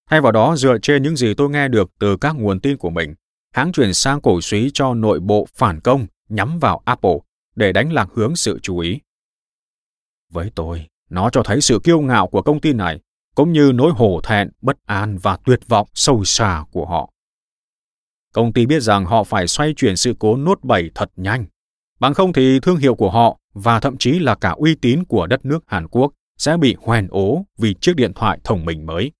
Thay 0.10 0.21
vào 0.21 0.32
đó, 0.32 0.56
dựa 0.56 0.77
trên 0.82 1.03
những 1.03 1.15
gì 1.15 1.34
tôi 1.34 1.49
nghe 1.49 1.67
được 1.67 1.91
từ 1.99 2.17
các 2.17 2.36
nguồn 2.36 2.60
tin 2.60 2.77
của 2.77 2.89
mình, 2.89 3.15
hãng 3.53 3.71
chuyển 3.71 3.93
sang 3.93 4.21
cổ 4.21 4.41
suý 4.41 4.71
cho 4.73 4.93
nội 4.93 5.19
bộ 5.19 5.47
phản 5.56 5.82
công 5.82 6.08
nhắm 6.30 6.60
vào 6.60 6.82
Apple 6.86 7.17
để 7.58 7.72
đánh 7.72 7.93
lạc 7.93 8.10
hướng 8.13 8.36
sự 8.36 8.60
chú 8.62 8.80
ý. 8.80 9.00
Với 10.30 10.52
tôi, 10.56 10.88
nó 11.10 11.30
cho 11.30 11.43
thấy 11.43 11.62
sự 11.62 11.80
kiêu 11.84 12.02
ngạo 12.02 12.28
của 12.28 12.41
công 12.41 12.62
ty 12.62 12.74
này, 12.74 13.00
cũng 13.36 13.54
như 13.54 13.72
nỗi 13.76 13.91
hổ 13.91 14.22
thẹn, 14.24 14.50
bất 14.62 14.78
an 14.86 15.17
và 15.17 15.38
tuyệt 15.46 15.60
vọng 15.67 15.88
sâu 15.93 16.24
xa 16.24 16.63
của 16.72 16.86
họ. 16.86 17.12
Công 18.34 18.54
ty 18.54 18.65
biết 18.65 18.80
rằng 18.80 19.06
họ 19.06 19.24
phải 19.24 19.48
xoay 19.48 19.74
chuyển 19.74 19.98
sự 19.98 20.15
cố 20.20 20.38
nốt 20.38 20.63
bảy 20.63 20.89
thật 20.96 21.12
nhanh. 21.15 21.46
Bằng 22.00 22.13
không 22.13 22.34
thì 22.34 22.60
thương 22.60 22.78
hiệu 22.78 22.96
của 22.96 23.12
họ 23.12 23.39
và 23.54 23.80
thậm 23.80 23.98
chí 23.98 24.20
là 24.20 24.36
cả 24.36 24.50
uy 24.50 24.76
tín 24.76 25.04
của 25.06 25.28
đất 25.28 25.46
nước 25.46 25.63
Hàn 25.67 25.88
Quốc 25.88 26.13
sẽ 26.38 26.58
bị 26.58 26.76
hoen 26.80 27.08
ố 27.08 27.46
vì 27.58 27.74
chiếc 27.82 27.96
điện 27.96 28.13
thoại 28.13 28.39
thông 28.43 28.65
minh 28.65 28.86
mới. 28.86 29.12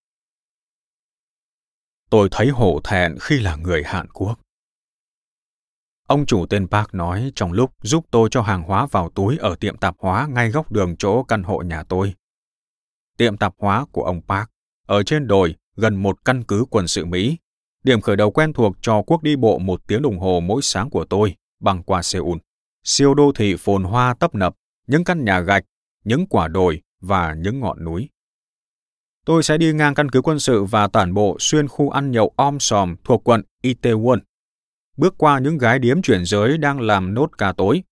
Tôi 2.10 2.28
thấy 2.32 2.47
hổ 2.47 2.80
thẹn 2.84 3.15
khi 3.21 3.39
là 3.39 3.56
người 3.56 3.84
Hàn 3.86 4.08
Quốc. 4.13 4.39
Ông 6.07 6.25
chủ 6.25 6.45
tên 6.45 6.67
Park 6.67 6.93
nói 6.93 7.31
trong 7.35 7.51
lúc 7.51 7.71
giúp 7.81 8.05
tôi 8.11 8.29
cho 8.31 8.41
hàng 8.41 8.63
hóa 8.63 8.85
vào 8.85 9.09
túi 9.09 9.37
ở 9.37 9.55
tiệm 9.55 9.77
tạp 9.77 9.95
hóa 9.99 10.27
ngay 10.27 10.49
góc 10.49 10.71
đường 10.71 10.95
chỗ 10.97 11.23
căn 11.23 11.43
hộ 11.43 11.61
nhà 11.61 11.83
tôi. 11.83 12.13
Tiệm 13.17 13.37
tạp 13.37 13.53
hóa 13.57 13.85
của 13.91 14.03
ông 14.03 14.21
Park 14.27 14.49
ở 14.87 15.03
trên 15.03 15.27
đồi 15.27 15.55
gần 15.75 15.95
một 15.95 16.25
căn 16.25 16.43
cứ 16.43 16.65
quân 16.69 16.87
sự 16.87 17.05
Mỹ, 17.05 17.37
điểm 17.83 18.01
khởi 18.01 18.15
đầu 18.15 18.31
quen 18.31 18.53
thuộc 18.53 18.75
cho 18.81 19.01
cuộc 19.01 19.23
đi 19.23 19.35
bộ 19.35 19.59
một 19.59 19.81
tiếng 19.87 20.01
đồng 20.01 20.19
hồ 20.19 20.39
mỗi 20.39 20.61
sáng 20.61 20.89
của 20.89 21.05
tôi 21.05 21.35
băng 21.59 21.83
qua 21.83 22.01
Seoul 22.01 22.37
siêu 22.87 23.13
đô 23.13 23.31
thị 23.35 23.55
phồn 23.59 23.83
hoa 23.83 24.13
tấp 24.13 24.35
nập, 24.35 24.55
những 24.87 25.03
căn 25.03 25.25
nhà 25.25 25.39
gạch, 25.39 25.63
những 26.03 26.27
quả 26.27 26.47
đồi 26.47 26.81
và 27.01 27.33
những 27.33 27.59
ngọn 27.59 27.83
núi. 27.83 28.09
Tôi 29.25 29.43
sẽ 29.43 29.57
đi 29.57 29.73
ngang 29.73 29.95
căn 29.95 30.09
cứ 30.09 30.21
quân 30.21 30.39
sự 30.39 30.63
và 30.63 30.87
tản 30.87 31.13
bộ 31.13 31.37
xuyên 31.39 31.67
khu 31.67 31.89
ăn 31.89 32.11
nhậu 32.11 32.33
om 32.35 32.59
sòm 32.59 32.95
thuộc 33.03 33.23
quận 33.23 33.41
Itaewon, 33.63 34.19
bước 34.97 35.15
qua 35.17 35.39
những 35.39 35.57
gái 35.57 35.79
điếm 35.79 36.01
chuyển 36.01 36.25
giới 36.25 36.57
đang 36.57 36.79
làm 36.79 37.13
nốt 37.13 37.38
cả 37.38 37.53
tối, 37.57 37.83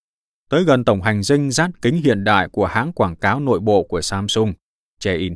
tới 0.50 0.64
gần 0.64 0.86
tổng 0.86 1.02
hành 1.02 1.24
dinh 1.24 1.52
rát 1.52 1.70
kính 1.82 2.02
hiện 2.02 2.24
đại 2.24 2.48
của 2.52 2.66
hãng 2.66 2.94
quảng 2.94 3.16
cáo 3.16 3.40
nội 3.40 3.60
bộ 3.60 3.84
của 3.84 4.02
Samsung, 4.02 4.54
Chein. 5.00 5.36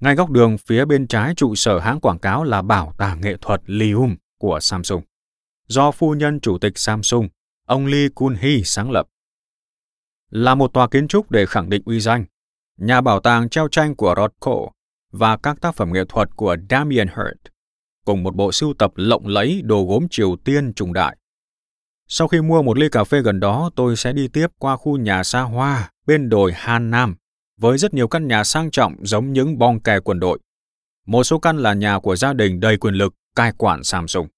Ngay 0.00 0.14
góc 0.14 0.30
đường 0.30 0.56
phía 0.58 0.84
bên 0.84 1.06
trái 1.06 1.34
trụ 1.34 1.54
sở 1.54 1.78
hãng 1.78 2.00
quảng 2.00 2.18
cáo 2.18 2.44
là 2.44 2.62
bảo 2.62 2.94
tàng 2.98 3.20
nghệ 3.20 3.36
thuật 3.40 3.60
Lium 3.66 4.16
của 4.38 4.60
Samsung, 4.60 5.02
do 5.68 5.90
phu 5.90 6.14
nhân 6.14 6.40
chủ 6.40 6.58
tịch 6.58 6.78
Samsung 6.78 7.28
ông 7.66 7.86
Lee 7.86 8.08
Kun-hee 8.08 8.62
sáng 8.64 8.90
lập. 8.90 9.06
Là 10.30 10.54
một 10.54 10.72
tòa 10.72 10.88
kiến 10.88 11.08
trúc 11.08 11.30
để 11.30 11.46
khẳng 11.46 11.70
định 11.70 11.82
uy 11.84 12.00
danh, 12.00 12.24
nhà 12.76 13.00
bảo 13.00 13.20
tàng 13.20 13.48
treo 13.48 13.68
tranh 13.68 13.96
của 13.96 14.14
Rothko 14.16 14.70
và 15.10 15.36
các 15.36 15.60
tác 15.60 15.74
phẩm 15.74 15.92
nghệ 15.92 16.04
thuật 16.08 16.36
của 16.36 16.56
Damien 16.70 17.08
Hirst, 17.08 17.54
cùng 18.08 18.22
một 18.22 18.36
bộ 18.36 18.52
sưu 18.52 18.74
tập 18.74 18.92
lộng 18.96 19.26
lẫy 19.26 19.62
đồ 19.64 19.84
gốm 19.84 20.06
Triều 20.10 20.36
Tiên 20.36 20.72
trùng 20.74 20.92
đại. 20.92 21.16
Sau 22.06 22.28
khi 22.28 22.40
mua 22.40 22.62
một 22.62 22.78
ly 22.78 22.88
cà 22.88 23.04
phê 23.04 23.22
gần 23.22 23.40
đó, 23.40 23.70
tôi 23.76 23.96
sẽ 23.96 24.12
đi 24.12 24.28
tiếp 24.28 24.46
qua 24.58 24.76
khu 24.76 24.96
nhà 24.96 25.24
xa 25.24 25.40
hoa 25.40 25.90
bên 26.06 26.28
đồi 26.28 26.52
Han 26.54 26.90
Nam, 26.90 27.16
với 27.60 27.78
rất 27.78 27.94
nhiều 27.94 28.08
căn 28.08 28.28
nhà 28.28 28.44
sang 28.44 28.70
trọng 28.70 28.94
giống 29.06 29.32
những 29.32 29.58
bong 29.58 29.80
kè 29.80 30.00
quân 30.00 30.20
đội. 30.20 30.38
Một 31.06 31.24
số 31.24 31.38
căn 31.38 31.58
là 31.58 31.74
nhà 31.74 31.98
của 31.98 32.16
gia 32.16 32.32
đình 32.32 32.60
đầy 32.60 32.76
quyền 32.76 32.94
lực 32.94 33.14
cai 33.34 33.52
quản 33.58 33.84
Samsung. 33.84 34.28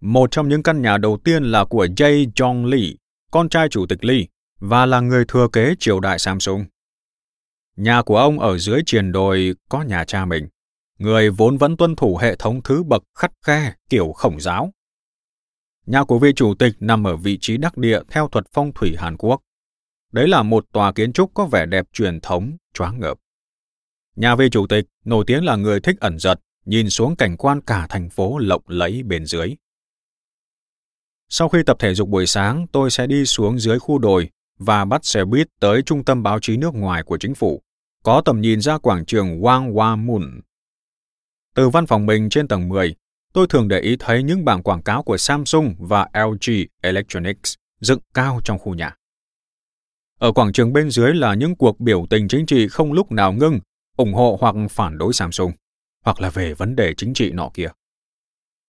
Một 0.00 0.30
trong 0.30 0.48
những 0.48 0.62
căn 0.62 0.82
nhà 0.82 0.98
đầu 0.98 1.18
tiên 1.24 1.44
là 1.44 1.64
của 1.64 1.86
Jae 1.86 2.30
Jong 2.32 2.66
Lee, 2.66 2.90
con 3.30 3.48
trai 3.48 3.68
chủ 3.68 3.86
tịch 3.86 4.04
Lee, 4.04 4.24
và 4.60 4.86
là 4.86 5.00
người 5.00 5.24
thừa 5.28 5.48
kế 5.52 5.74
triều 5.78 6.00
đại 6.00 6.18
Samsung. 6.18 6.64
Nhà 7.76 8.02
của 8.02 8.18
ông 8.18 8.40
ở 8.40 8.58
dưới 8.58 8.80
triền 8.86 9.12
đồi 9.12 9.54
có 9.68 9.82
nhà 9.82 10.04
cha 10.04 10.24
mình, 10.24 10.48
người 11.02 11.30
vốn 11.30 11.56
vẫn 11.56 11.76
tuân 11.76 11.96
thủ 11.96 12.16
hệ 12.16 12.36
thống 12.36 12.62
thứ 12.62 12.82
bậc 12.82 13.02
khắt 13.14 13.32
khe 13.46 13.74
kiểu 13.90 14.12
khổng 14.12 14.40
giáo. 14.40 14.72
Nhà 15.86 16.04
của 16.04 16.18
vị 16.18 16.32
chủ 16.36 16.54
tịch 16.54 16.72
nằm 16.80 17.06
ở 17.06 17.16
vị 17.16 17.38
trí 17.40 17.56
đắc 17.56 17.76
địa 17.76 18.00
theo 18.10 18.28
thuật 18.28 18.44
phong 18.52 18.72
thủy 18.74 18.96
Hàn 18.98 19.16
Quốc. 19.16 19.40
Đấy 20.12 20.28
là 20.28 20.42
một 20.42 20.66
tòa 20.72 20.92
kiến 20.92 21.12
trúc 21.12 21.34
có 21.34 21.46
vẻ 21.46 21.66
đẹp 21.66 21.86
truyền 21.92 22.20
thống, 22.20 22.56
choáng 22.74 23.00
ngợp. 23.00 23.18
Nhà 24.16 24.36
vị 24.36 24.48
chủ 24.50 24.66
tịch 24.66 24.84
nổi 25.04 25.24
tiếng 25.26 25.44
là 25.44 25.56
người 25.56 25.80
thích 25.80 25.96
ẩn 26.00 26.18
giật, 26.18 26.40
nhìn 26.64 26.90
xuống 26.90 27.16
cảnh 27.16 27.36
quan 27.36 27.60
cả 27.60 27.86
thành 27.88 28.10
phố 28.10 28.38
lộng 28.38 28.62
lẫy 28.66 29.02
bên 29.02 29.26
dưới. 29.26 29.54
Sau 31.28 31.48
khi 31.48 31.58
tập 31.66 31.76
thể 31.80 31.94
dục 31.94 32.08
buổi 32.08 32.26
sáng, 32.26 32.66
tôi 32.72 32.90
sẽ 32.90 33.06
đi 33.06 33.24
xuống 33.24 33.58
dưới 33.58 33.78
khu 33.78 33.98
đồi 33.98 34.30
và 34.58 34.84
bắt 34.84 35.04
xe 35.04 35.24
buýt 35.24 35.48
tới 35.60 35.82
trung 35.82 36.04
tâm 36.04 36.22
báo 36.22 36.38
chí 36.40 36.56
nước 36.56 36.74
ngoài 36.74 37.02
của 37.02 37.18
chính 37.18 37.34
phủ, 37.34 37.62
có 38.02 38.22
tầm 38.24 38.40
nhìn 38.40 38.60
ra 38.60 38.78
quảng 38.78 39.04
trường 39.04 39.40
Wang 39.40 39.96
Mun. 39.96 40.40
Từ 41.54 41.68
văn 41.68 41.86
phòng 41.86 42.06
mình 42.06 42.28
trên 42.30 42.48
tầng 42.48 42.68
10, 42.68 42.94
tôi 43.32 43.46
thường 43.46 43.68
để 43.68 43.80
ý 43.80 43.96
thấy 43.98 44.22
những 44.22 44.44
bảng 44.44 44.62
quảng 44.62 44.82
cáo 44.82 45.02
của 45.02 45.16
Samsung 45.16 45.74
và 45.78 46.08
LG 46.14 46.52
Electronics 46.80 47.54
dựng 47.80 47.98
cao 48.14 48.40
trong 48.44 48.58
khu 48.58 48.74
nhà. 48.74 48.96
Ở 50.18 50.32
quảng 50.32 50.52
trường 50.52 50.72
bên 50.72 50.90
dưới 50.90 51.14
là 51.14 51.34
những 51.34 51.56
cuộc 51.56 51.80
biểu 51.80 52.06
tình 52.10 52.28
chính 52.28 52.46
trị 52.46 52.68
không 52.68 52.92
lúc 52.92 53.12
nào 53.12 53.32
ngưng, 53.32 53.60
ủng 53.96 54.14
hộ 54.14 54.38
hoặc 54.40 54.54
phản 54.70 54.98
đối 54.98 55.12
Samsung, 55.12 55.52
hoặc 56.04 56.20
là 56.20 56.30
về 56.30 56.54
vấn 56.54 56.76
đề 56.76 56.94
chính 56.96 57.14
trị 57.14 57.30
nọ 57.30 57.50
kia. 57.54 57.68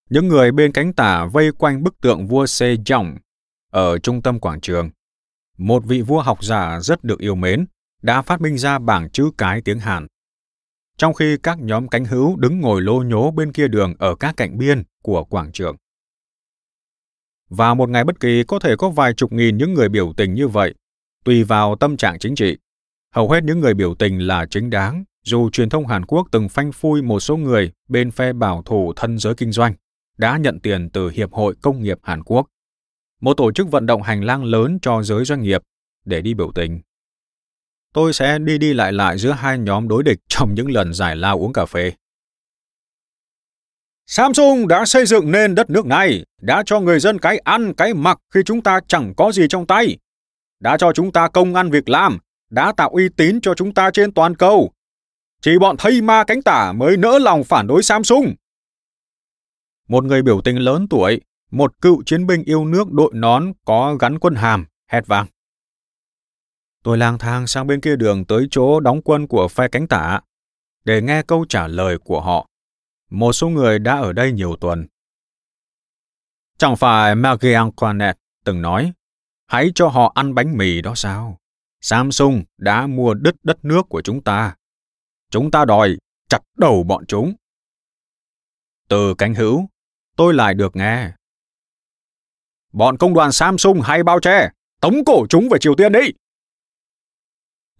Những 0.09 0.27
người 0.27 0.51
bên 0.51 0.71
cánh 0.71 0.93
tả 0.93 1.25
vây 1.25 1.51
quanh 1.51 1.83
bức 1.83 2.01
tượng 2.01 2.27
vua 2.27 2.45
Sejong 2.45 3.15
ở 3.69 3.99
trung 3.99 4.21
tâm 4.21 4.39
quảng 4.39 4.61
trường. 4.61 4.89
Một 5.57 5.83
vị 5.85 6.01
vua 6.01 6.21
học 6.21 6.43
giả 6.43 6.79
rất 6.79 7.03
được 7.03 7.19
yêu 7.19 7.35
mến 7.35 7.65
đã 8.01 8.21
phát 8.21 8.41
minh 8.41 8.57
ra 8.57 8.79
bảng 8.79 9.09
chữ 9.09 9.31
cái 9.37 9.61
tiếng 9.61 9.79
Hàn. 9.79 10.07
Trong 10.97 11.13
khi 11.13 11.37
các 11.43 11.59
nhóm 11.59 11.87
cánh 11.87 12.05
hữu 12.05 12.35
đứng 12.35 12.61
ngồi 12.61 12.81
lô 12.81 13.03
nhố 13.03 13.31
bên 13.31 13.51
kia 13.51 13.67
đường 13.67 13.93
ở 13.99 14.15
các 14.15 14.37
cạnh 14.37 14.57
biên 14.57 14.83
của 15.01 15.23
quảng 15.23 15.51
trường. 15.51 15.75
và 17.49 17.73
một 17.73 17.89
ngày 17.89 18.03
bất 18.03 18.19
kỳ 18.19 18.43
có 18.43 18.59
thể 18.59 18.75
có 18.75 18.89
vài 18.89 19.13
chục 19.13 19.31
nghìn 19.31 19.57
những 19.57 19.73
người 19.73 19.89
biểu 19.89 20.13
tình 20.17 20.33
như 20.33 20.47
vậy, 20.47 20.73
tùy 21.23 21.43
vào 21.43 21.75
tâm 21.75 21.97
trạng 21.97 22.19
chính 22.19 22.35
trị. 22.35 22.57
Hầu 23.15 23.29
hết 23.29 23.43
những 23.43 23.59
người 23.59 23.73
biểu 23.73 23.95
tình 23.95 24.19
là 24.19 24.45
chính 24.45 24.69
đáng, 24.69 25.03
dù 25.23 25.49
truyền 25.49 25.69
thông 25.69 25.87
Hàn 25.87 26.05
Quốc 26.05 26.27
từng 26.31 26.49
phanh 26.49 26.71
phui 26.71 27.01
một 27.01 27.19
số 27.19 27.37
người 27.37 27.71
bên 27.89 28.11
phe 28.11 28.33
bảo 28.33 28.63
thủ 28.65 28.93
thân 28.95 29.17
giới 29.17 29.33
kinh 29.35 29.51
doanh 29.51 29.73
đã 30.17 30.37
nhận 30.37 30.59
tiền 30.59 30.89
từ 30.89 31.09
Hiệp 31.09 31.31
hội 31.31 31.55
Công 31.61 31.83
nghiệp 31.83 31.97
Hàn 32.03 32.23
Quốc, 32.23 32.47
một 33.21 33.33
tổ 33.33 33.51
chức 33.51 33.71
vận 33.71 33.85
động 33.85 34.01
hành 34.01 34.23
lang 34.23 34.43
lớn 34.43 34.77
cho 34.81 35.03
giới 35.03 35.25
doanh 35.25 35.41
nghiệp 35.41 35.61
để 36.05 36.21
đi 36.21 36.33
biểu 36.33 36.51
tình. 36.55 36.81
Tôi 37.93 38.13
sẽ 38.13 38.39
đi 38.39 38.57
đi 38.57 38.73
lại 38.73 38.93
lại 38.93 39.17
giữa 39.17 39.31
hai 39.31 39.57
nhóm 39.57 39.87
đối 39.87 40.03
địch 40.03 40.19
trong 40.27 40.53
những 40.55 40.71
lần 40.71 40.93
giải 40.93 41.15
lao 41.15 41.39
uống 41.39 41.53
cà 41.53 41.65
phê. 41.65 41.91
Samsung 44.07 44.67
đã 44.67 44.85
xây 44.85 45.05
dựng 45.05 45.31
nên 45.31 45.55
đất 45.55 45.69
nước 45.69 45.85
này, 45.85 46.25
đã 46.41 46.63
cho 46.65 46.79
người 46.79 46.99
dân 46.99 47.19
cái 47.19 47.37
ăn, 47.37 47.73
cái 47.73 47.93
mặc 47.93 48.19
khi 48.33 48.39
chúng 48.45 48.61
ta 48.61 48.79
chẳng 48.87 49.13
có 49.17 49.31
gì 49.31 49.47
trong 49.49 49.67
tay. 49.67 49.97
Đã 50.59 50.77
cho 50.77 50.93
chúng 50.93 51.11
ta 51.11 51.27
công 51.27 51.55
ăn 51.55 51.71
việc 51.71 51.89
làm, 51.89 52.17
đã 52.49 52.73
tạo 52.77 52.89
uy 52.89 53.09
tín 53.09 53.41
cho 53.41 53.53
chúng 53.53 53.73
ta 53.73 53.91
trên 53.93 54.13
toàn 54.13 54.35
cầu. 54.35 54.71
Chỉ 55.41 55.57
bọn 55.59 55.77
thây 55.77 56.01
ma 56.01 56.23
cánh 56.27 56.41
tả 56.41 56.73
mới 56.73 56.97
nỡ 56.97 57.19
lòng 57.19 57.43
phản 57.43 57.67
đối 57.67 57.83
Samsung. 57.83 58.35
Một 59.87 60.03
người 60.03 60.21
biểu 60.21 60.41
tình 60.41 60.57
lớn 60.57 60.87
tuổi, 60.89 61.21
một 61.51 61.81
cựu 61.81 62.03
chiến 62.05 62.27
binh 62.27 62.43
yêu 62.43 62.65
nước 62.65 62.91
đội 62.91 63.11
nón 63.13 63.53
có 63.65 63.95
gắn 63.99 64.19
quân 64.19 64.35
hàm, 64.35 64.65
hét 64.87 65.07
vang. 65.07 65.25
Tôi 66.83 66.97
lang 66.97 67.17
thang 67.17 67.47
sang 67.47 67.67
bên 67.67 67.81
kia 67.81 67.95
đường 67.95 68.25
tới 68.25 68.47
chỗ 68.51 68.79
đóng 68.79 69.01
quân 69.01 69.27
của 69.27 69.47
phe 69.47 69.67
cánh 69.67 69.87
tả, 69.87 70.21
để 70.85 71.01
nghe 71.01 71.23
câu 71.23 71.45
trả 71.49 71.67
lời 71.67 71.97
của 71.97 72.21
họ. 72.21 72.47
Một 73.09 73.33
số 73.33 73.49
người 73.49 73.79
đã 73.79 73.97
ở 73.97 74.13
đây 74.13 74.31
nhiều 74.31 74.55
tuần. 74.55 74.87
Chẳng 76.57 76.75
phải 76.75 77.15
Marie 77.15 77.53
Antoinette 77.53 78.19
từng 78.45 78.61
nói, 78.61 78.93
hãy 79.47 79.71
cho 79.75 79.87
họ 79.87 80.11
ăn 80.15 80.35
bánh 80.35 80.57
mì 80.57 80.81
đó 80.81 80.93
sao? 80.95 81.37
Samsung 81.81 82.43
đã 82.57 82.87
mua 82.87 83.13
đứt 83.13 83.35
đất 83.43 83.65
nước 83.65 83.89
của 83.89 84.01
chúng 84.01 84.23
ta. 84.23 84.55
Chúng 85.29 85.51
ta 85.51 85.65
đòi 85.65 85.97
chặt 86.29 86.39
đầu 86.57 86.83
bọn 86.83 87.05
chúng. 87.05 87.33
Từ 88.89 89.13
cánh 89.17 89.33
hữu, 89.33 89.69
tôi 90.15 90.33
lại 90.33 90.53
được 90.53 90.75
nghe. 90.75 91.11
Bọn 92.73 92.97
công 92.97 93.13
đoàn 93.13 93.31
Samsung 93.31 93.81
hay 93.81 94.03
bao 94.03 94.19
che, 94.19 94.49
tống 94.81 95.05
cổ 95.05 95.25
chúng 95.29 95.49
về 95.51 95.57
Triều 95.59 95.75
Tiên 95.75 95.91
đi! 95.91 95.99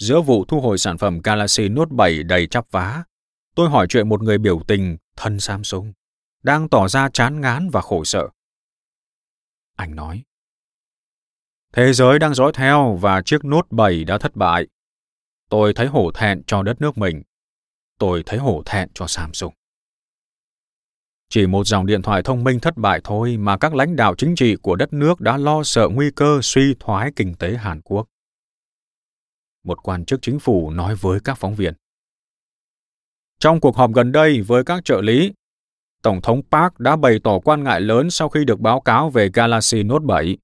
Giữa 0.04 0.22
vụ 0.22 0.46
thu 0.46 0.62
hồi 0.62 0.78
sản 0.78 0.98
phẩm 0.98 1.20
Galaxy 1.24 1.70
Note 1.70 1.92
7 1.92 2.24
đầy 2.24 2.48
chắp 2.48 2.72
vá, 2.72 3.04
tôi 3.56 3.70
hỏi 3.70 3.88
chuyện 3.90 4.10
một 4.10 4.22
người 4.22 4.38
biểu 4.38 4.62
tình 4.68 4.98
thân 5.16 5.40
Samsung, 5.40 5.94
đang 6.44 6.70
tỏ 6.70 6.88
ra 6.88 7.10
chán 7.10 7.42
ngán 7.42 7.70
và 7.70 7.82
khổ 7.82 8.04
sở. 8.04 8.30
Anh 9.76 9.96
nói, 9.96 10.24
Thế 11.74 11.94
giới 11.94 12.20
đang 12.20 12.34
dõi 12.34 12.52
theo 12.54 12.98
và 13.02 13.22
chiếc 13.22 13.46
Note 13.46 13.68
7 13.72 14.04
đã 14.04 14.18
thất 14.18 14.36
bại. 14.36 14.68
Tôi 15.50 15.74
thấy 15.74 15.88
hổ 15.88 16.12
thẹn 16.12 16.44
cho 16.48 16.64
đất 16.64 16.82
nước 16.82 16.98
mình. 16.98 17.22
Tôi 18.00 18.24
thấy 18.26 18.40
hổ 18.40 18.64
thẹn 18.66 18.90
cho 18.94 19.08
Samsung. 19.08 19.54
Chỉ 21.30 21.48
một 21.48 21.68
dòng 21.68 21.86
điện 21.86 22.02
thoại 22.02 22.22
thông 22.24 22.44
minh 22.44 22.60
thất 22.60 22.78
bại 22.78 23.02
thôi 23.04 23.38
mà 23.38 23.58
các 23.58 23.76
lãnh 23.76 23.96
đạo 23.96 24.16
chính 24.16 24.36
trị 24.36 24.56
của 24.56 24.76
đất 24.76 24.94
nước 24.94 25.22
đã 25.22 25.38
lo 25.38 25.64
sợ 25.64 25.90
nguy 25.90 26.12
cơ 26.12 26.40
suy 26.44 26.76
thoái 26.80 27.12
kinh 27.16 27.36
tế 27.36 27.58
Hàn 27.58 27.82
Quốc. 27.82 28.08
Một 29.64 29.84
quan 29.84 30.06
chức 30.06 30.20
chính 30.22 30.40
phủ 30.40 30.72
nói 30.72 30.96
với 30.96 31.20
các 31.24 31.38
phóng 31.38 31.56
viên. 31.56 31.74
Trong 33.40 33.60
cuộc 33.60 33.76
họp 33.76 33.92
gần 33.94 34.12
đây 34.12 34.42
với 34.42 34.64
các 34.64 34.86
trợ 34.86 35.02
lý, 35.02 35.34
Tổng 36.02 36.22
thống 36.22 36.42
Park 36.52 36.80
đã 36.80 36.96
bày 36.96 37.20
tỏ 37.24 37.40
quan 37.40 37.64
ngại 37.64 37.82
lớn 37.82 38.10
sau 38.10 38.30
khi 38.30 38.46
được 38.46 38.60
báo 38.60 38.82
cáo 38.82 39.10
về 39.10 39.30
Galaxy 39.34 39.84
Note 39.84 40.06
7. 40.06 40.38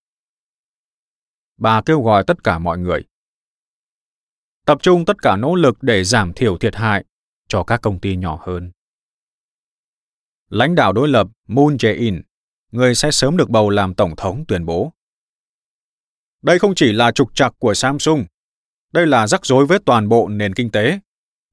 Bà 1.58 1.82
kêu 1.82 2.01
gọi 2.01 2.23
tất 2.27 2.43
cả 2.43 2.60
mọi 2.60 2.77
người 2.77 3.03
tập 4.69 4.77
trung 4.82 5.05
tất 5.05 5.21
cả 5.21 5.36
nỗ 5.36 5.55
lực 5.55 5.84
để 5.84 6.03
giảm 6.03 6.34
thiểu 6.34 6.58
thiệt 6.58 6.75
hại 6.75 7.05
cho 7.47 7.63
các 7.63 7.82
công 7.82 7.99
ty 7.99 8.15
nhỏ 8.15 8.39
hơn. 8.41 8.71
Lãnh 10.49 10.75
đạo 10.75 10.93
đối 10.93 11.08
lập 11.08 11.27
Moon 11.47 11.77
Jae-in, 11.77 12.21
người 12.71 12.95
sẽ 12.95 13.12
sớm 13.12 13.38
được 13.38 13.49
bầu 13.49 13.69
làm 13.69 13.93
tổng 13.93 14.15
thống 14.15 14.45
tuyên 14.47 14.65
bố. 14.65 14.93
Đây 16.41 16.60
không 16.60 16.75
chỉ 16.75 16.91
là 16.91 17.12
trục 17.12 17.36
trặc 17.36 17.53
của 17.60 17.73
Samsung, 17.73 18.25
đây 18.91 19.08
là 19.08 19.28
rắc 19.28 19.45
rối 19.45 19.65
với 19.65 19.80
toàn 19.80 20.10
bộ 20.10 20.28
nền 20.28 20.54
kinh 20.54 20.71
tế, 20.71 20.99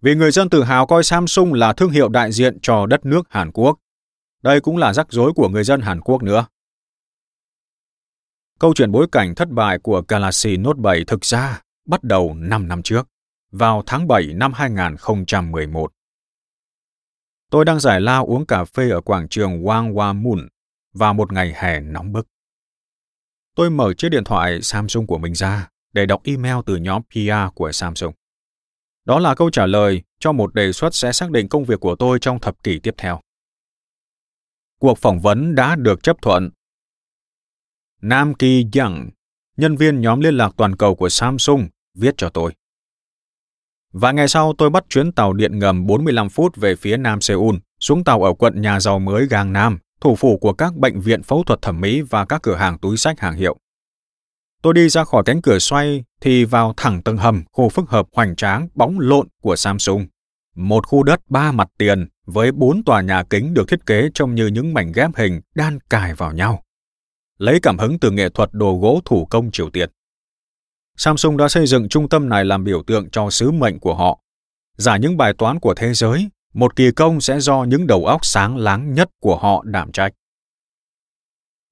vì 0.02 0.14
người 0.14 0.30
dân 0.30 0.50
tự 0.50 0.62
hào 0.62 0.86
coi 0.86 1.04
Samsung 1.04 1.52
là 1.52 1.72
thương 1.72 1.90
hiệu 1.90 2.08
đại 2.08 2.32
diện 2.32 2.58
cho 2.62 2.86
đất 2.86 3.06
nước 3.06 3.22
Hàn 3.30 3.52
Quốc. 3.52 3.78
Đây 4.42 4.60
cũng 4.60 4.76
là 4.76 4.92
rắc 4.92 5.06
rối 5.10 5.32
của 5.32 5.48
người 5.48 5.64
dân 5.64 5.80
Hàn 5.80 6.00
Quốc 6.00 6.22
nữa. 6.22 6.46
Câu 8.58 8.74
chuyện 8.74 8.92
bối 8.92 9.06
cảnh 9.12 9.34
thất 9.34 9.48
bại 9.48 9.78
của 9.78 10.02
Galaxy 10.08 10.56
Note 10.56 10.80
7 10.80 11.04
thực 11.06 11.24
ra 11.24 11.62
bắt 11.86 12.02
đầu 12.02 12.34
5 12.34 12.68
năm 12.68 12.82
trước, 12.82 13.08
vào 13.50 13.82
tháng 13.86 14.08
7 14.08 14.26
năm 14.34 14.52
2011. 14.52 15.92
Tôi 17.50 17.64
đang 17.64 17.80
giải 17.80 18.00
lao 18.00 18.26
uống 18.26 18.46
cà 18.46 18.64
phê 18.64 18.90
ở 18.90 19.00
quảng 19.00 19.28
trường 19.28 19.62
Wang 19.62 19.94
vào 20.92 21.14
một 21.14 21.32
ngày 21.32 21.52
hè 21.56 21.80
nóng 21.80 22.12
bức. 22.12 22.28
Tôi 23.54 23.70
mở 23.70 23.94
chiếc 23.94 24.08
điện 24.08 24.24
thoại 24.24 24.62
Samsung 24.62 25.06
của 25.06 25.18
mình 25.18 25.34
ra 25.34 25.68
để 25.96 26.06
đọc 26.06 26.20
email 26.24 26.56
từ 26.66 26.76
nhóm 26.76 27.02
PR 27.02 27.54
của 27.54 27.72
Samsung. 27.72 28.12
Đó 29.04 29.18
là 29.18 29.34
câu 29.34 29.50
trả 29.50 29.66
lời 29.66 30.02
cho 30.18 30.32
một 30.32 30.54
đề 30.54 30.72
xuất 30.72 30.94
sẽ 30.94 31.12
xác 31.12 31.30
định 31.30 31.48
công 31.48 31.64
việc 31.64 31.80
của 31.80 31.96
tôi 31.96 32.18
trong 32.20 32.40
thập 32.40 32.62
kỷ 32.62 32.78
tiếp 32.78 32.94
theo. 32.98 33.20
Cuộc 34.78 34.98
phỏng 34.98 35.20
vấn 35.20 35.54
đã 35.54 35.76
được 35.76 36.02
chấp 36.02 36.16
thuận. 36.22 36.50
Nam 38.02 38.34
Ki 38.34 38.66
Young, 38.78 39.10
nhân 39.56 39.76
viên 39.76 40.00
nhóm 40.00 40.20
liên 40.20 40.34
lạc 40.34 40.52
toàn 40.56 40.76
cầu 40.76 40.94
của 40.94 41.08
Samsung, 41.08 41.68
viết 41.94 42.14
cho 42.16 42.28
tôi. 42.28 42.52
Vài 43.92 44.14
ngày 44.14 44.28
sau, 44.28 44.52
tôi 44.58 44.70
bắt 44.70 44.84
chuyến 44.88 45.12
tàu 45.12 45.32
điện 45.32 45.58
ngầm 45.58 45.86
45 45.86 46.28
phút 46.28 46.56
về 46.56 46.76
phía 46.76 46.96
Nam 46.96 47.20
Seoul, 47.20 47.56
xuống 47.80 48.04
tàu 48.04 48.22
ở 48.22 48.34
quận 48.34 48.60
nhà 48.60 48.80
giàu 48.80 48.98
mới 48.98 49.26
Gang 49.26 49.52
Nam, 49.52 49.78
thủ 50.00 50.16
phủ 50.16 50.38
của 50.38 50.52
các 50.52 50.76
bệnh 50.76 51.00
viện 51.00 51.22
phẫu 51.22 51.42
thuật 51.44 51.62
thẩm 51.62 51.80
mỹ 51.80 52.00
và 52.00 52.24
các 52.24 52.42
cửa 52.42 52.56
hàng 52.56 52.78
túi 52.78 52.96
sách 52.96 53.20
hàng 53.20 53.34
hiệu. 53.34 53.56
Tôi 54.66 54.74
đi 54.74 54.88
ra 54.88 55.04
khỏi 55.04 55.22
cánh 55.26 55.42
cửa 55.42 55.58
xoay 55.58 56.04
thì 56.20 56.44
vào 56.44 56.74
thẳng 56.76 57.02
tầng 57.02 57.16
hầm 57.16 57.44
khu 57.52 57.68
phức 57.68 57.90
hợp 57.90 58.06
hoành 58.12 58.36
tráng 58.36 58.68
bóng 58.74 59.00
lộn 59.00 59.28
của 59.42 59.56
Samsung. 59.56 60.06
Một 60.56 60.86
khu 60.86 61.02
đất 61.02 61.20
ba 61.28 61.52
mặt 61.52 61.68
tiền 61.78 62.08
với 62.26 62.52
bốn 62.52 62.84
tòa 62.84 63.00
nhà 63.00 63.22
kính 63.30 63.54
được 63.54 63.68
thiết 63.68 63.86
kế 63.86 64.08
trông 64.14 64.34
như 64.34 64.46
những 64.46 64.74
mảnh 64.74 64.92
ghép 64.92 65.10
hình 65.16 65.40
đan 65.54 65.78
cài 65.90 66.14
vào 66.14 66.32
nhau. 66.32 66.62
Lấy 67.38 67.60
cảm 67.62 67.78
hứng 67.78 67.98
từ 67.98 68.10
nghệ 68.10 68.28
thuật 68.28 68.48
đồ 68.52 68.78
gỗ 68.82 69.00
thủ 69.04 69.26
công 69.30 69.50
Triều 69.50 69.70
Tiên. 69.70 69.90
Samsung 70.96 71.36
đã 71.36 71.48
xây 71.48 71.66
dựng 71.66 71.88
trung 71.88 72.08
tâm 72.08 72.28
này 72.28 72.44
làm 72.44 72.64
biểu 72.64 72.82
tượng 72.82 73.10
cho 73.10 73.30
sứ 73.30 73.50
mệnh 73.50 73.78
của 73.78 73.94
họ. 73.94 74.20
Giải 74.76 75.00
những 75.00 75.16
bài 75.16 75.32
toán 75.38 75.60
của 75.60 75.74
thế 75.74 75.94
giới, 75.94 76.28
một 76.54 76.76
kỳ 76.76 76.90
công 76.90 77.20
sẽ 77.20 77.40
do 77.40 77.64
những 77.64 77.86
đầu 77.86 78.06
óc 78.06 78.24
sáng 78.24 78.56
láng 78.56 78.94
nhất 78.94 79.08
của 79.20 79.36
họ 79.36 79.62
đảm 79.66 79.92
trách. 79.92 80.12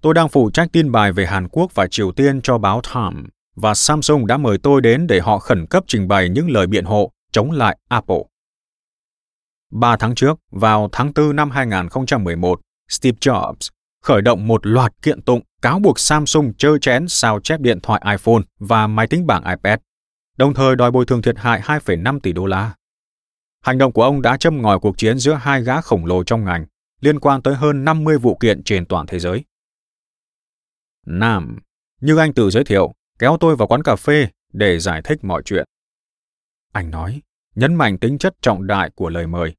Tôi 0.05 0.15
đang 0.15 0.29
phụ 0.29 0.51
trách 0.51 0.69
tin 0.73 0.93
bài 0.93 1.13
về 1.13 1.27
Hàn 1.27 1.49
Quốc 1.49 1.75
và 1.75 1.87
Triều 1.87 2.13
Tiên 2.13 2.41
cho 2.43 2.59
báo 2.59 2.81
Time, 2.95 3.23
và 3.57 3.75
Samsung 3.75 4.27
đã 4.27 4.37
mời 4.37 4.59
tôi 4.59 4.81
đến 4.81 5.07
để 5.07 5.21
họ 5.21 5.39
khẩn 5.39 5.67
cấp 5.67 5.85
trình 5.87 6.09
bày 6.09 6.29
những 6.29 6.51
lời 6.51 6.67
biện 6.67 6.85
hộ 6.85 7.13
chống 7.33 7.51
lại 7.51 7.79
Apple. 7.89 8.23
Ba 9.73 9.97
tháng 9.97 10.15
trước, 10.15 10.39
vào 10.51 10.89
tháng 10.93 11.13
4 11.15 11.37
năm 11.37 11.51
2011, 11.51 12.61
Steve 12.89 13.17
Jobs 13.21 13.71
khởi 14.03 14.23
động 14.23 14.47
một 14.47 14.67
loạt 14.67 14.93
kiện 15.03 15.23
tụng 15.23 15.41
cáo 15.63 15.79
buộc 15.79 15.99
Samsung 15.99 16.53
chơ 16.59 16.79
chén 16.79 17.09
sao 17.09 17.41
chép 17.41 17.61
điện 17.61 17.81
thoại 17.81 18.03
iPhone 18.11 18.43
và 18.59 18.87
máy 18.87 19.07
tính 19.07 19.27
bảng 19.27 19.45
iPad, 19.45 19.79
đồng 20.37 20.55
thời 20.55 20.77
đòi 20.77 20.91
bồi 20.91 21.05
thường 21.07 21.23
thiệt 21.23 21.39
hại 21.39 21.61
2,5 21.61 22.21
tỷ 22.21 22.33
đô 22.33 22.47
la. 22.47 22.75
Hành 23.61 23.79
động 23.79 23.93
của 23.93 24.03
ông 24.03 24.23
đã 24.23 24.37
châm 24.37 24.63
ngòi 24.63 24.79
cuộc 24.79 24.99
chiến 24.99 25.19
giữa 25.19 25.35
hai 25.35 25.63
gã 25.63 25.81
khổng 25.81 26.07
lồ 26.07 26.25
trong 26.25 26.45
ngành, 26.45 26.67
liên 27.01 27.21
quan 27.21 27.43
tới 27.43 27.55
hơn 27.55 27.85
50 27.85 28.19
vụ 28.19 28.37
kiện 28.41 28.63
trên 28.63 28.87
toàn 28.87 29.07
thế 29.07 29.19
giới. 29.19 29.45
Nam, 31.07 31.59
như 32.01 32.17
anh 32.17 32.35
tự 32.35 32.51
giới 32.51 32.65
thiệu, 32.65 32.95
kéo 33.19 33.37
tôi 33.41 33.57
vào 33.57 33.69
quán 33.69 33.83
cà 33.83 33.97
phê 33.97 34.29
để 34.53 34.79
giải 34.79 35.03
thích 35.05 35.25
mọi 35.25 35.43
chuyện. 35.45 35.65
Anh 36.73 36.91
nói, 36.91 37.23
nhấn 37.55 37.75
mạnh 37.75 37.99
tính 37.99 38.19
chất 38.19 38.35
trọng 38.43 38.67
đại 38.67 38.91
của 38.95 39.09
lời 39.09 39.27
mời. 39.27 39.55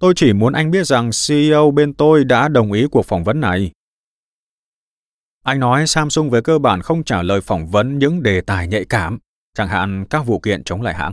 Tôi 0.00 0.12
chỉ 0.16 0.32
muốn 0.32 0.52
anh 0.52 0.70
biết 0.70 0.86
rằng 0.86 1.10
CEO 1.28 1.70
bên 1.70 1.94
tôi 1.94 2.24
đã 2.24 2.48
đồng 2.48 2.72
ý 2.72 2.86
cuộc 2.90 3.02
phỏng 3.02 3.24
vấn 3.24 3.40
này. 3.40 3.72
Anh 5.42 5.60
nói 5.60 5.86
Samsung 5.86 6.30
về 6.30 6.40
cơ 6.40 6.58
bản 6.58 6.82
không 6.82 7.04
trả 7.04 7.22
lời 7.22 7.40
phỏng 7.40 7.66
vấn 7.66 7.98
những 7.98 8.22
đề 8.22 8.40
tài 8.40 8.68
nhạy 8.68 8.84
cảm, 8.84 9.18
chẳng 9.54 9.68
hạn 9.68 10.04
các 10.10 10.26
vụ 10.26 10.38
kiện 10.38 10.64
chống 10.64 10.82
lại 10.82 10.94
hãng. 10.94 11.12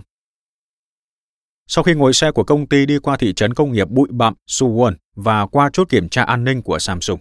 Sau 1.68 1.84
khi 1.84 1.94
ngồi 1.94 2.14
xe 2.14 2.32
của 2.32 2.44
công 2.44 2.68
ty 2.68 2.86
đi 2.86 3.00
qua 3.00 3.18
thị 3.18 3.34
trấn 3.34 3.54
công 3.54 3.72
nghiệp 3.72 3.90
bụi 3.90 4.08
bặm 4.12 4.34
Suwon 4.48 4.94
và 5.16 5.46
qua 5.46 5.70
chốt 5.74 5.90
kiểm 5.90 6.10
tra 6.10 6.24
an 6.24 6.44
ninh 6.44 6.62
của 6.62 6.80
Samsung, 6.80 7.20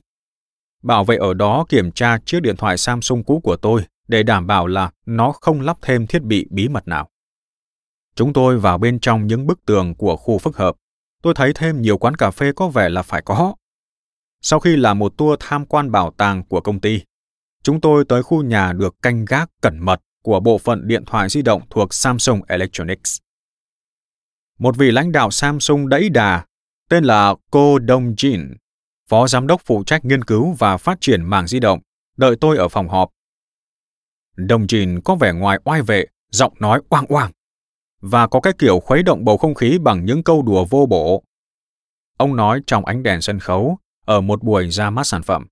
bảo 0.87 1.05
vệ 1.05 1.16
ở 1.16 1.34
đó 1.34 1.64
kiểm 1.68 1.93
tra 1.93 2.18
chiếc 2.18 2.41
điện 2.41 2.57
thoại 2.57 2.78
Samsung 2.78 3.24
cũ 3.24 3.41
của 3.41 3.57
tôi 3.57 3.87
để 4.09 4.22
đảm 4.22 4.47
bảo 4.47 4.66
là 4.66 4.91
nó 5.07 5.32
không 5.32 5.61
lắp 5.61 5.78
thêm 5.82 6.07
thiết 6.07 6.22
bị 6.22 6.47
bí 6.51 6.68
mật 6.68 6.89
nào. 6.89 7.09
Chúng 8.14 8.32
tôi 8.32 8.59
vào 8.59 8.78
bên 8.78 9.01
trong 9.01 9.26
những 9.26 9.47
bức 9.47 9.66
tường 9.66 9.95
của 9.95 10.16
khu 10.16 10.39
phức 10.39 10.57
hợp. 10.57 10.76
Tôi 11.22 11.34
thấy 11.34 11.53
thêm 11.55 11.82
nhiều 11.82 11.99
quán 11.99 12.14
cà 12.14 12.30
phê 12.30 12.53
có 12.53 12.68
vẻ 12.68 12.89
là 12.89 13.03
phải 13.03 13.22
có. 13.22 13.55
Sau 14.43 14.61
khi 14.61 14.76
làm 14.76 14.99
một 14.99 15.12
tour 15.16 15.37
tham 15.41 15.66
quan 15.66 15.91
bảo 15.91 16.11
tàng 16.16 16.45
của 16.45 16.61
công 16.61 16.80
ty, 16.80 17.01
chúng 17.62 17.80
tôi 17.80 18.05
tới 18.09 18.22
khu 18.22 18.43
nhà 18.43 18.72
được 18.72 18.97
canh 19.03 19.24
gác 19.24 19.51
cẩn 19.62 19.78
mật 19.78 20.01
của 20.22 20.41
bộ 20.41 20.59
phận 20.59 20.89
điện 20.89 21.05
thoại 21.05 21.28
di 21.28 21.43
động 21.43 21.62
thuộc 21.70 21.95
Samsung 21.95 22.41
Electronics. 22.49 23.18
Một 24.59 24.76
vị 24.76 24.91
lãnh 24.91 25.12
đạo 25.12 25.30
Samsung 25.30 25.89
đẫy 25.89 26.09
đà, 26.09 26.45
tên 26.91 27.05
là 27.05 27.34
Ko 27.51 27.78
Dong 27.89 28.14
Jin, 28.14 28.55
phó 29.09 29.26
giám 29.26 29.46
đốc 29.46 29.61
phụ 29.64 29.84
trách 29.86 30.04
nghiên 30.04 30.24
cứu 30.24 30.52
và 30.59 30.76
phát 30.76 30.98
triển 31.00 31.24
mảng 31.24 31.46
di 31.46 31.61
động, 31.61 31.80
đợi 32.16 32.36
tôi 32.40 32.57
ở 32.57 32.68
phòng 32.68 32.88
họp. 32.88 33.11
Đồng 34.36 34.66
Trình 34.66 35.00
có 35.04 35.14
vẻ 35.14 35.32
ngoài 35.32 35.59
oai 35.64 35.82
vệ, 35.82 36.04
giọng 36.30 36.52
nói 36.61 36.80
oang 36.88 37.07
oang, 37.07 37.32
và 38.00 38.26
có 38.26 38.40
cái 38.40 38.52
kiểu 38.59 38.80
khuấy 38.80 39.02
động 39.02 39.24
bầu 39.24 39.38
không 39.38 39.54
khí 39.54 39.78
bằng 39.78 40.04
những 40.04 40.22
câu 40.22 40.42
đùa 40.42 40.64
vô 40.70 40.86
bổ. 40.86 41.22
Ông 42.16 42.36
nói 42.36 42.61
trong 42.66 42.84
ánh 42.84 43.02
đèn 43.02 43.20
sân 43.20 43.38
khấu, 43.38 43.78
ở 44.07 44.20
một 44.20 44.42
buổi 44.42 44.70
ra 44.70 44.90
mắt 44.90 45.07
sản 45.07 45.22
phẩm. 45.22 45.46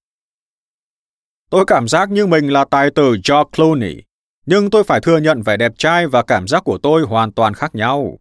Tôi 1.50 1.64
cảm 1.66 1.88
giác 1.88 2.10
như 2.10 2.26
mình 2.26 2.48
là 2.48 2.64
tài 2.64 2.90
tử 2.90 3.10
George 3.10 3.50
Clooney, 3.56 4.02
nhưng 4.46 4.70
tôi 4.70 4.84
phải 4.84 5.00
thừa 5.00 5.18
nhận 5.18 5.42
vẻ 5.42 5.56
đẹp 5.56 5.72
trai 5.78 6.06
và 6.06 6.22
cảm 6.22 6.48
giác 6.48 6.64
của 6.64 6.78
tôi 6.78 7.02
hoàn 7.02 7.32
toàn 7.32 7.54
khác 7.54 7.74
nhau. 7.74 8.18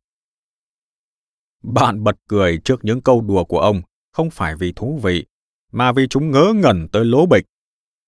Bạn 1.64 2.04
bật 2.04 2.16
cười 2.28 2.60
trước 2.64 2.86
những 2.86 3.02
câu 3.02 3.22
đùa 3.22 3.44
của 3.44 3.60
ông, 3.60 3.82
không 4.14 4.30
phải 4.30 4.56
vì 4.56 4.74
thú 4.76 5.00
vị, 5.04 5.26
mà 5.72 5.92
vì 5.92 6.08
chúng 6.08 6.32
ngớ 6.32 6.54
ngẩn 6.56 6.88
tới 6.92 7.06
lố 7.06 7.26
bịch. 7.26 7.46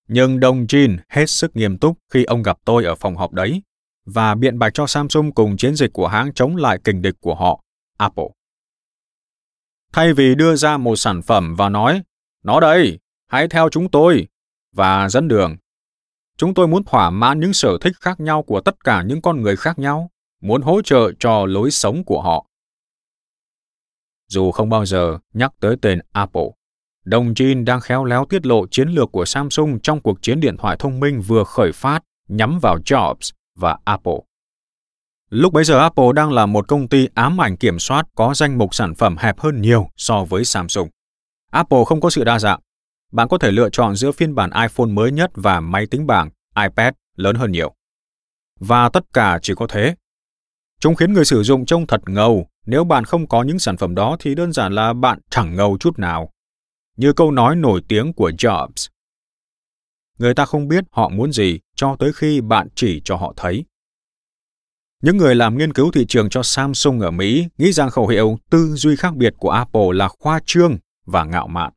Nhưng 0.08 0.40
Đông 0.40 0.66
Jin 0.66 0.98
hết 1.08 1.30
sức 1.30 1.56
nghiêm 1.56 1.78
túc 1.78 1.98
khi 2.12 2.24
ông 2.24 2.42
gặp 2.42 2.58
tôi 2.64 2.84
ở 2.84 2.94
phòng 2.94 3.16
họp 3.16 3.32
đấy, 3.32 3.62
và 4.04 4.34
biện 4.34 4.58
bạch 4.58 4.74
cho 4.74 4.86
Samsung 4.86 5.32
cùng 5.32 5.56
chiến 5.56 5.74
dịch 5.74 5.92
của 5.92 6.06
hãng 6.06 6.34
chống 6.34 6.56
lại 6.56 6.78
kình 6.84 7.02
địch 7.02 7.14
của 7.20 7.34
họ, 7.34 7.60
Apple. 7.98 8.28
Thay 9.92 10.12
vì 10.12 10.34
đưa 10.34 10.56
ra 10.56 10.76
một 10.76 10.96
sản 10.96 11.22
phẩm 11.22 11.54
và 11.54 11.68
nói, 11.68 12.02
nó 12.44 12.60
đây, 12.60 12.98
hãy 13.28 13.48
theo 13.48 13.68
chúng 13.68 13.90
tôi, 13.90 14.28
và 14.72 15.08
dẫn 15.08 15.28
đường. 15.28 15.56
Chúng 16.36 16.54
tôi 16.54 16.68
muốn 16.68 16.84
thỏa 16.84 17.10
mãn 17.10 17.40
những 17.40 17.52
sở 17.52 17.78
thích 17.80 17.92
khác 18.00 18.20
nhau 18.20 18.42
của 18.42 18.60
tất 18.60 18.84
cả 18.84 19.02
những 19.02 19.22
con 19.22 19.42
người 19.42 19.56
khác 19.56 19.78
nhau, 19.78 20.10
muốn 20.40 20.62
hỗ 20.62 20.82
trợ 20.82 21.12
cho 21.18 21.46
lối 21.46 21.70
sống 21.70 22.04
của 22.04 22.22
họ. 22.22 22.45
Dù 24.28 24.50
không 24.50 24.68
bao 24.68 24.86
giờ 24.86 25.18
nhắc 25.34 25.52
tới 25.60 25.76
tên 25.82 25.98
Apple, 26.12 26.48
Đồng 27.06 27.32
Jin 27.32 27.64
đang 27.64 27.80
khéo 27.80 28.04
léo 28.04 28.24
tiết 28.24 28.46
lộ 28.46 28.66
chiến 28.66 28.88
lược 28.88 29.12
của 29.12 29.24
Samsung 29.24 29.80
trong 29.80 30.00
cuộc 30.00 30.22
chiến 30.22 30.40
điện 30.40 30.56
thoại 30.56 30.76
thông 30.78 31.00
minh 31.00 31.20
vừa 31.20 31.44
khởi 31.44 31.72
phát 31.72 32.02
nhắm 32.28 32.58
vào 32.58 32.78
Jobs 32.78 33.32
và 33.56 33.78
Apple. 33.84 34.18
Lúc 35.30 35.52
bấy 35.52 35.64
giờ 35.64 35.78
Apple 35.78 36.06
đang 36.14 36.32
là 36.32 36.46
một 36.46 36.68
công 36.68 36.88
ty 36.88 37.08
ám 37.14 37.40
ảnh 37.40 37.56
kiểm 37.56 37.78
soát 37.78 38.06
có 38.14 38.34
danh 38.34 38.58
mục 38.58 38.74
sản 38.74 38.94
phẩm 38.94 39.16
hẹp 39.18 39.38
hơn 39.38 39.62
nhiều 39.62 39.90
so 39.96 40.24
với 40.24 40.44
Samsung. 40.44 40.88
Apple 41.50 41.84
không 41.86 42.00
có 42.00 42.10
sự 42.10 42.24
đa 42.24 42.38
dạng. 42.38 42.60
Bạn 43.12 43.28
có 43.28 43.38
thể 43.38 43.50
lựa 43.50 43.70
chọn 43.70 43.96
giữa 43.96 44.12
phiên 44.12 44.34
bản 44.34 44.50
iPhone 44.62 44.86
mới 44.86 45.12
nhất 45.12 45.30
và 45.34 45.60
máy 45.60 45.86
tính 45.86 46.06
bảng, 46.06 46.30
iPad 46.56 46.94
lớn 47.16 47.36
hơn 47.36 47.52
nhiều. 47.52 47.74
Và 48.60 48.88
tất 48.88 49.04
cả 49.12 49.38
chỉ 49.42 49.54
có 49.56 49.66
thế. 49.66 49.94
Chúng 50.80 50.94
khiến 50.94 51.12
người 51.12 51.24
sử 51.24 51.42
dụng 51.42 51.66
trông 51.66 51.86
thật 51.86 52.00
ngầu. 52.06 52.46
Nếu 52.66 52.84
bạn 52.84 53.04
không 53.04 53.28
có 53.28 53.42
những 53.42 53.58
sản 53.58 53.76
phẩm 53.76 53.94
đó 53.94 54.16
thì 54.20 54.34
đơn 54.34 54.52
giản 54.52 54.72
là 54.72 54.92
bạn 54.92 55.18
chẳng 55.30 55.56
ngầu 55.56 55.76
chút 55.80 55.98
nào. 55.98 56.30
Như 56.96 57.12
câu 57.12 57.30
nói 57.30 57.56
nổi 57.56 57.82
tiếng 57.88 58.12
của 58.12 58.30
Jobs. 58.30 58.88
Người 60.18 60.34
ta 60.34 60.44
không 60.44 60.68
biết 60.68 60.84
họ 60.90 61.08
muốn 61.08 61.32
gì 61.32 61.60
cho 61.74 61.96
tới 61.98 62.12
khi 62.12 62.40
bạn 62.40 62.68
chỉ 62.74 63.02
cho 63.04 63.16
họ 63.16 63.34
thấy. 63.36 63.64
Những 65.02 65.16
người 65.16 65.34
làm 65.34 65.58
nghiên 65.58 65.72
cứu 65.72 65.90
thị 65.92 66.06
trường 66.08 66.30
cho 66.30 66.42
Samsung 66.42 67.00
ở 67.00 67.10
Mỹ 67.10 67.46
nghĩ 67.58 67.72
rằng 67.72 67.90
khẩu 67.90 68.08
hiệu 68.08 68.38
tư 68.50 68.74
duy 68.74 68.96
khác 68.96 69.16
biệt 69.16 69.34
của 69.38 69.50
Apple 69.50 69.88
là 69.92 70.08
khoa 70.08 70.40
trương 70.46 70.78
và 71.06 71.24
ngạo 71.24 71.48
mạn. 71.48 71.72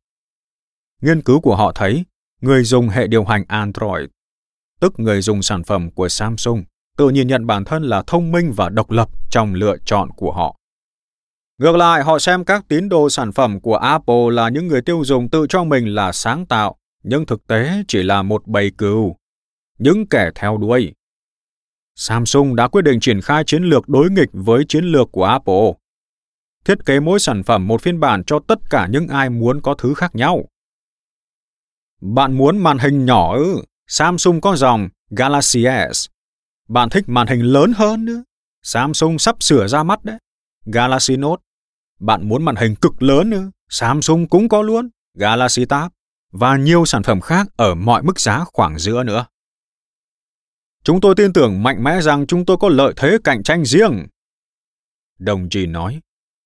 Nghiên 1.02 1.22
cứu 1.22 1.40
của 1.40 1.56
họ 1.56 1.72
thấy 1.74 2.04
người 2.40 2.64
dùng 2.64 2.88
hệ 2.88 3.06
điều 3.06 3.24
hành 3.24 3.44
Android, 3.48 4.04
tức 4.80 5.00
người 5.00 5.22
dùng 5.22 5.42
sản 5.42 5.64
phẩm 5.64 5.90
của 5.90 6.08
Samsung, 6.08 6.64
tự 6.96 7.08
nhìn 7.08 7.28
nhận 7.28 7.46
bản 7.46 7.64
thân 7.64 7.82
là 7.82 8.02
thông 8.06 8.32
minh 8.32 8.52
và 8.56 8.68
độc 8.68 8.90
lập 8.90 9.08
trong 9.30 9.54
lựa 9.54 9.76
chọn 9.84 10.10
của 10.16 10.32
họ. 10.32 10.59
Ngược 11.60 11.76
lại, 11.76 12.02
họ 12.02 12.18
xem 12.18 12.44
các 12.44 12.68
tín 12.68 12.88
đồ 12.88 13.10
sản 13.10 13.32
phẩm 13.32 13.60
của 13.60 13.76
Apple 13.76 14.30
là 14.30 14.48
những 14.48 14.66
người 14.66 14.82
tiêu 14.82 15.04
dùng 15.04 15.28
tự 15.28 15.46
cho 15.48 15.64
mình 15.64 15.94
là 15.94 16.12
sáng 16.12 16.46
tạo, 16.46 16.76
nhưng 17.02 17.26
thực 17.26 17.46
tế 17.46 17.82
chỉ 17.88 18.02
là 18.02 18.22
một 18.22 18.46
bầy 18.46 18.70
cừu, 18.78 19.16
những 19.78 20.06
kẻ 20.06 20.30
theo 20.34 20.56
đuôi. 20.56 20.92
Samsung 21.96 22.56
đã 22.56 22.68
quyết 22.68 22.82
định 22.82 23.00
triển 23.00 23.20
khai 23.20 23.44
chiến 23.46 23.62
lược 23.62 23.88
đối 23.88 24.10
nghịch 24.10 24.28
với 24.32 24.64
chiến 24.68 24.84
lược 24.84 25.12
của 25.12 25.24
Apple. 25.24 25.72
Thiết 26.64 26.86
kế 26.86 27.00
mỗi 27.00 27.20
sản 27.20 27.42
phẩm 27.42 27.66
một 27.68 27.82
phiên 27.82 28.00
bản 28.00 28.24
cho 28.24 28.38
tất 28.48 28.58
cả 28.70 28.86
những 28.90 29.08
ai 29.08 29.30
muốn 29.30 29.60
có 29.60 29.74
thứ 29.74 29.94
khác 29.94 30.14
nhau. 30.14 30.44
Bạn 32.00 32.32
muốn 32.32 32.58
màn 32.58 32.78
hình 32.78 33.04
nhỏ 33.04 33.34
ư? 33.34 33.62
Samsung 33.86 34.40
có 34.40 34.56
dòng 34.56 34.88
Galaxy 35.10 35.64
S. 35.92 36.06
Bạn 36.68 36.88
thích 36.90 37.04
màn 37.06 37.26
hình 37.26 37.42
lớn 37.42 37.72
hơn 37.76 38.04
nữa? 38.04 38.22
Samsung 38.62 39.18
sắp 39.18 39.42
sửa 39.42 39.68
ra 39.68 39.82
mắt 39.82 40.04
đấy. 40.04 40.18
Galaxy 40.66 41.16
Note. 41.16 41.42
Bạn 42.00 42.28
muốn 42.28 42.42
màn 42.42 42.56
hình 42.56 42.74
cực 42.74 43.02
lớn 43.02 43.30
nữa? 43.30 43.50
Samsung 43.68 44.28
cũng 44.28 44.48
có 44.48 44.62
luôn. 44.62 44.88
Galaxy 45.14 45.64
Tab. 45.64 45.92
Và 46.32 46.56
nhiều 46.56 46.84
sản 46.84 47.02
phẩm 47.02 47.20
khác 47.20 47.46
ở 47.56 47.74
mọi 47.74 48.02
mức 48.02 48.20
giá 48.20 48.44
khoảng 48.52 48.78
giữa 48.78 49.02
nữa. 49.02 49.26
Chúng 50.84 51.00
tôi 51.00 51.14
tin 51.16 51.32
tưởng 51.32 51.62
mạnh 51.62 51.84
mẽ 51.84 52.00
rằng 52.00 52.26
chúng 52.26 52.46
tôi 52.46 52.56
có 52.60 52.68
lợi 52.68 52.92
thế 52.96 53.18
cạnh 53.24 53.42
tranh 53.42 53.64
riêng. 53.64 54.06
Đồng 55.18 55.48
chí 55.48 55.66
nói, 55.66 56.00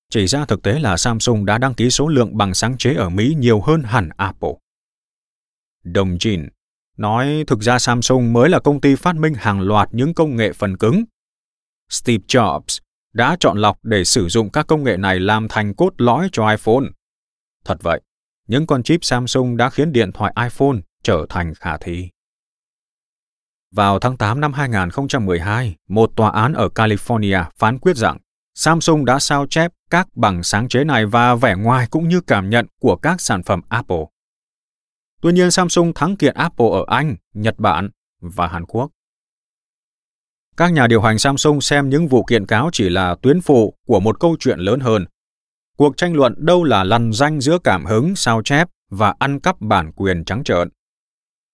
chỉ 0.09 0.27
ra 0.27 0.45
thực 0.45 0.63
tế 0.63 0.79
là 0.79 0.97
Samsung 0.97 1.45
đã 1.45 1.57
đăng 1.57 1.73
ký 1.73 1.89
số 1.89 2.07
lượng 2.07 2.37
bằng 2.37 2.53
sáng 2.53 2.77
chế 2.77 2.93
ở 2.93 3.09
Mỹ 3.09 3.35
nhiều 3.37 3.61
hơn 3.61 3.83
hẳn 3.83 4.09
Apple. 4.17 4.53
Đồng 5.83 6.17
Jin 6.17 6.47
nói 6.97 7.43
thực 7.47 7.59
ra 7.59 7.79
Samsung 7.79 8.33
mới 8.33 8.49
là 8.49 8.59
công 8.59 8.81
ty 8.81 8.95
phát 8.95 9.15
minh 9.15 9.33
hàng 9.33 9.61
loạt 9.61 9.89
những 9.91 10.13
công 10.13 10.35
nghệ 10.35 10.53
phần 10.53 10.77
cứng. 10.77 11.03
Steve 11.89 12.23
Jobs 12.27 12.84
đã 13.15 13.37
chọn 13.39 13.57
lọc 13.57 13.77
để 13.83 14.03
sử 14.03 14.27
dụng 14.27 14.49
các 14.49 14.67
công 14.67 14.83
nghệ 14.83 14.97
này 14.97 15.19
làm 15.19 15.47
thành 15.47 15.73
cốt 15.73 15.93
lõi 15.97 16.29
cho 16.31 16.49
iPhone. 16.49 16.85
Thật 17.65 17.77
vậy, 17.81 18.01
những 18.47 18.67
con 18.67 18.83
chip 18.83 19.03
Samsung 19.03 19.57
đã 19.57 19.69
khiến 19.69 19.91
điện 19.91 20.11
thoại 20.11 20.33
iPhone 20.43 20.77
trở 21.03 21.25
thành 21.29 21.53
khả 21.53 21.77
thi. 21.77 22.09
Vào 23.71 23.99
tháng 23.99 24.17
8 24.17 24.41
năm 24.41 24.53
2012, 24.53 25.75
một 25.87 26.11
tòa 26.15 26.29
án 26.29 26.53
ở 26.53 26.69
California 26.75 27.43
phán 27.57 27.79
quyết 27.79 27.95
rằng 27.95 28.17
Samsung 28.53 29.05
đã 29.05 29.19
sao 29.19 29.47
chép 29.49 29.71
các 29.89 30.07
bằng 30.15 30.43
sáng 30.43 30.67
chế 30.67 30.83
này 30.83 31.05
và 31.05 31.35
vẻ 31.35 31.55
ngoài 31.55 31.87
cũng 31.91 32.07
như 32.07 32.21
cảm 32.21 32.49
nhận 32.49 32.65
của 32.79 32.95
các 32.95 33.21
sản 33.21 33.43
phẩm 33.43 33.61
Apple. 33.69 34.05
Tuy 35.21 35.31
nhiên 35.31 35.51
Samsung 35.51 35.93
thắng 35.93 36.17
kiện 36.17 36.35
Apple 36.35 36.67
ở 36.71 36.85
Anh, 36.87 37.15
Nhật 37.33 37.59
Bản 37.59 37.89
và 38.21 38.47
Hàn 38.47 38.65
Quốc. 38.65 38.91
Các 40.57 40.73
nhà 40.73 40.87
điều 40.87 41.01
hành 41.01 41.19
Samsung 41.19 41.61
xem 41.61 41.89
những 41.89 42.07
vụ 42.07 42.23
kiện 42.23 42.45
cáo 42.45 42.69
chỉ 42.73 42.89
là 42.89 43.15
tuyến 43.21 43.41
phụ 43.41 43.73
của 43.87 43.99
một 43.99 44.19
câu 44.19 44.35
chuyện 44.39 44.59
lớn 44.59 44.79
hơn. 44.79 45.05
Cuộc 45.77 45.97
tranh 45.97 46.15
luận 46.15 46.33
đâu 46.37 46.63
là 46.63 46.83
lằn 46.83 47.11
danh 47.13 47.41
giữa 47.41 47.57
cảm 47.63 47.85
hứng, 47.85 48.15
sao 48.15 48.41
chép 48.41 48.67
và 48.89 49.15
ăn 49.19 49.39
cắp 49.39 49.61
bản 49.61 49.91
quyền 49.91 50.25
trắng 50.25 50.43
trợn. 50.43 50.69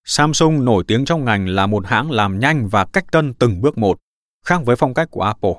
Samsung 0.06 0.66
nổi 0.66 0.84
tiếng 0.88 1.06
trong 1.06 1.26
ngành 1.26 1.48
là 1.48 1.68
một 1.68 1.88
hãng 1.88 2.12
làm 2.12 2.40
nhanh 2.40 2.68
và 2.68 2.86
cách 2.86 3.06
tân 3.12 3.34
từng 3.34 3.62
bước 3.62 3.78
một, 3.78 3.98
khác 4.46 4.62
với 4.66 4.76
phong 4.76 4.94
cách 4.94 5.08
của 5.12 5.22
Apple, 5.22 5.54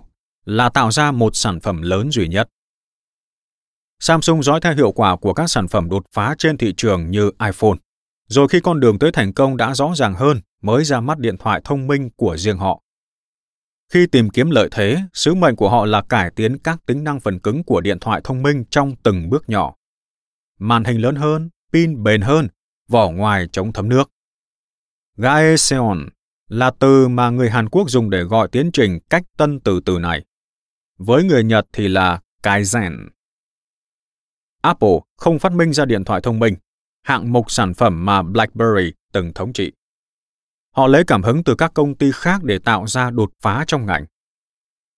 là 0.45 0.69
tạo 0.69 0.91
ra 0.91 1.13
một 1.13 1.37
sản 1.37 1.61
phẩm 1.61 1.83
lớn 1.83 2.11
duy 2.11 2.29
nhất. 2.29 2.49
Samsung 4.01 4.43
dõi 4.43 4.61
theo 4.61 4.75
hiệu 4.75 4.93
quả 4.93 5.17
của 5.17 5.35
các 5.35 5.51
sản 5.51 5.69
phẩm 5.69 5.89
đột 5.89 6.07
phá 6.15 6.35
trên 6.39 6.57
thị 6.57 6.75
trường 6.77 7.11
như 7.11 7.31
iPhone. 7.47 7.79
Rồi 8.29 8.49
khi 8.49 8.61
con 8.61 8.81
đường 8.81 8.99
tới 8.99 9.13
thành 9.13 9.33
công 9.33 9.57
đã 9.57 9.75
rõ 9.75 9.93
ràng 9.97 10.15
hơn, 10.15 10.41
mới 10.63 10.85
ra 10.85 11.01
mắt 11.01 11.19
điện 11.19 11.37
thoại 11.39 11.61
thông 11.65 11.87
minh 11.87 12.11
của 12.17 12.37
riêng 12.37 12.59
họ. 12.59 12.81
Khi 13.93 14.07
tìm 14.07 14.31
kiếm 14.31 14.51
lợi 14.51 14.69
thế, 14.73 14.99
sứ 15.13 15.35
mệnh 15.35 15.57
của 15.57 15.71
họ 15.71 15.87
là 15.87 16.03
cải 16.09 16.31
tiến 16.31 16.59
các 16.59 16.87
tính 16.87 17.05
năng 17.05 17.21
phần 17.21 17.39
cứng 17.39 17.65
của 17.65 17.81
điện 17.81 17.99
thoại 18.01 18.21
thông 18.25 18.43
minh 18.43 18.65
trong 18.71 18.97
từng 19.03 19.31
bước 19.31 19.49
nhỏ. 19.49 19.75
Màn 20.59 20.85
hình 20.85 21.01
lớn 21.01 21.17
hơn, 21.17 21.51
pin 21.73 22.03
bền 22.03 22.21
hơn, 22.21 22.49
vỏ 22.89 23.11
ngoài 23.11 23.49
chống 23.53 23.73
thấm 23.73 23.89
nước. 23.89 24.11
Gaeseon 25.17 25.99
là 26.49 26.71
từ 26.79 27.09
mà 27.09 27.31
người 27.31 27.51
Hàn 27.51 27.69
Quốc 27.69 27.91
dùng 27.91 28.11
để 28.11 28.23
gọi 28.23 28.49
tiến 28.53 28.71
trình 28.73 28.99
cách 29.11 29.23
tân 29.37 29.61
từ 29.61 29.81
từ 29.85 29.99
này. 29.99 30.25
Với 30.99 31.25
người 31.25 31.45
Nhật 31.45 31.67
thì 31.73 31.89
là 31.89 32.21
Kaizen. 32.43 33.09
Apple 34.63 34.99
không 35.17 35.39
phát 35.39 35.53
minh 35.53 35.73
ra 35.73 35.85
điện 35.85 36.05
thoại 36.05 36.21
thông 36.21 36.39
minh, 36.39 36.55
hạng 37.03 37.33
mục 37.33 37.51
sản 37.51 37.75
phẩm 37.75 38.05
mà 38.05 38.23
BlackBerry 38.23 38.93
từng 39.13 39.33
thống 39.35 39.53
trị. 39.53 39.73
Họ 40.73 40.87
lấy 40.87 41.05
cảm 41.05 41.23
hứng 41.23 41.45
từ 41.45 41.55
các 41.55 41.75
công 41.75 41.95
ty 41.95 42.11
khác 42.15 42.43
để 42.43 42.59
tạo 42.59 42.87
ra 42.87 43.11
đột 43.11 43.33
phá 43.41 43.65
trong 43.67 43.87
ngành. 43.87 44.07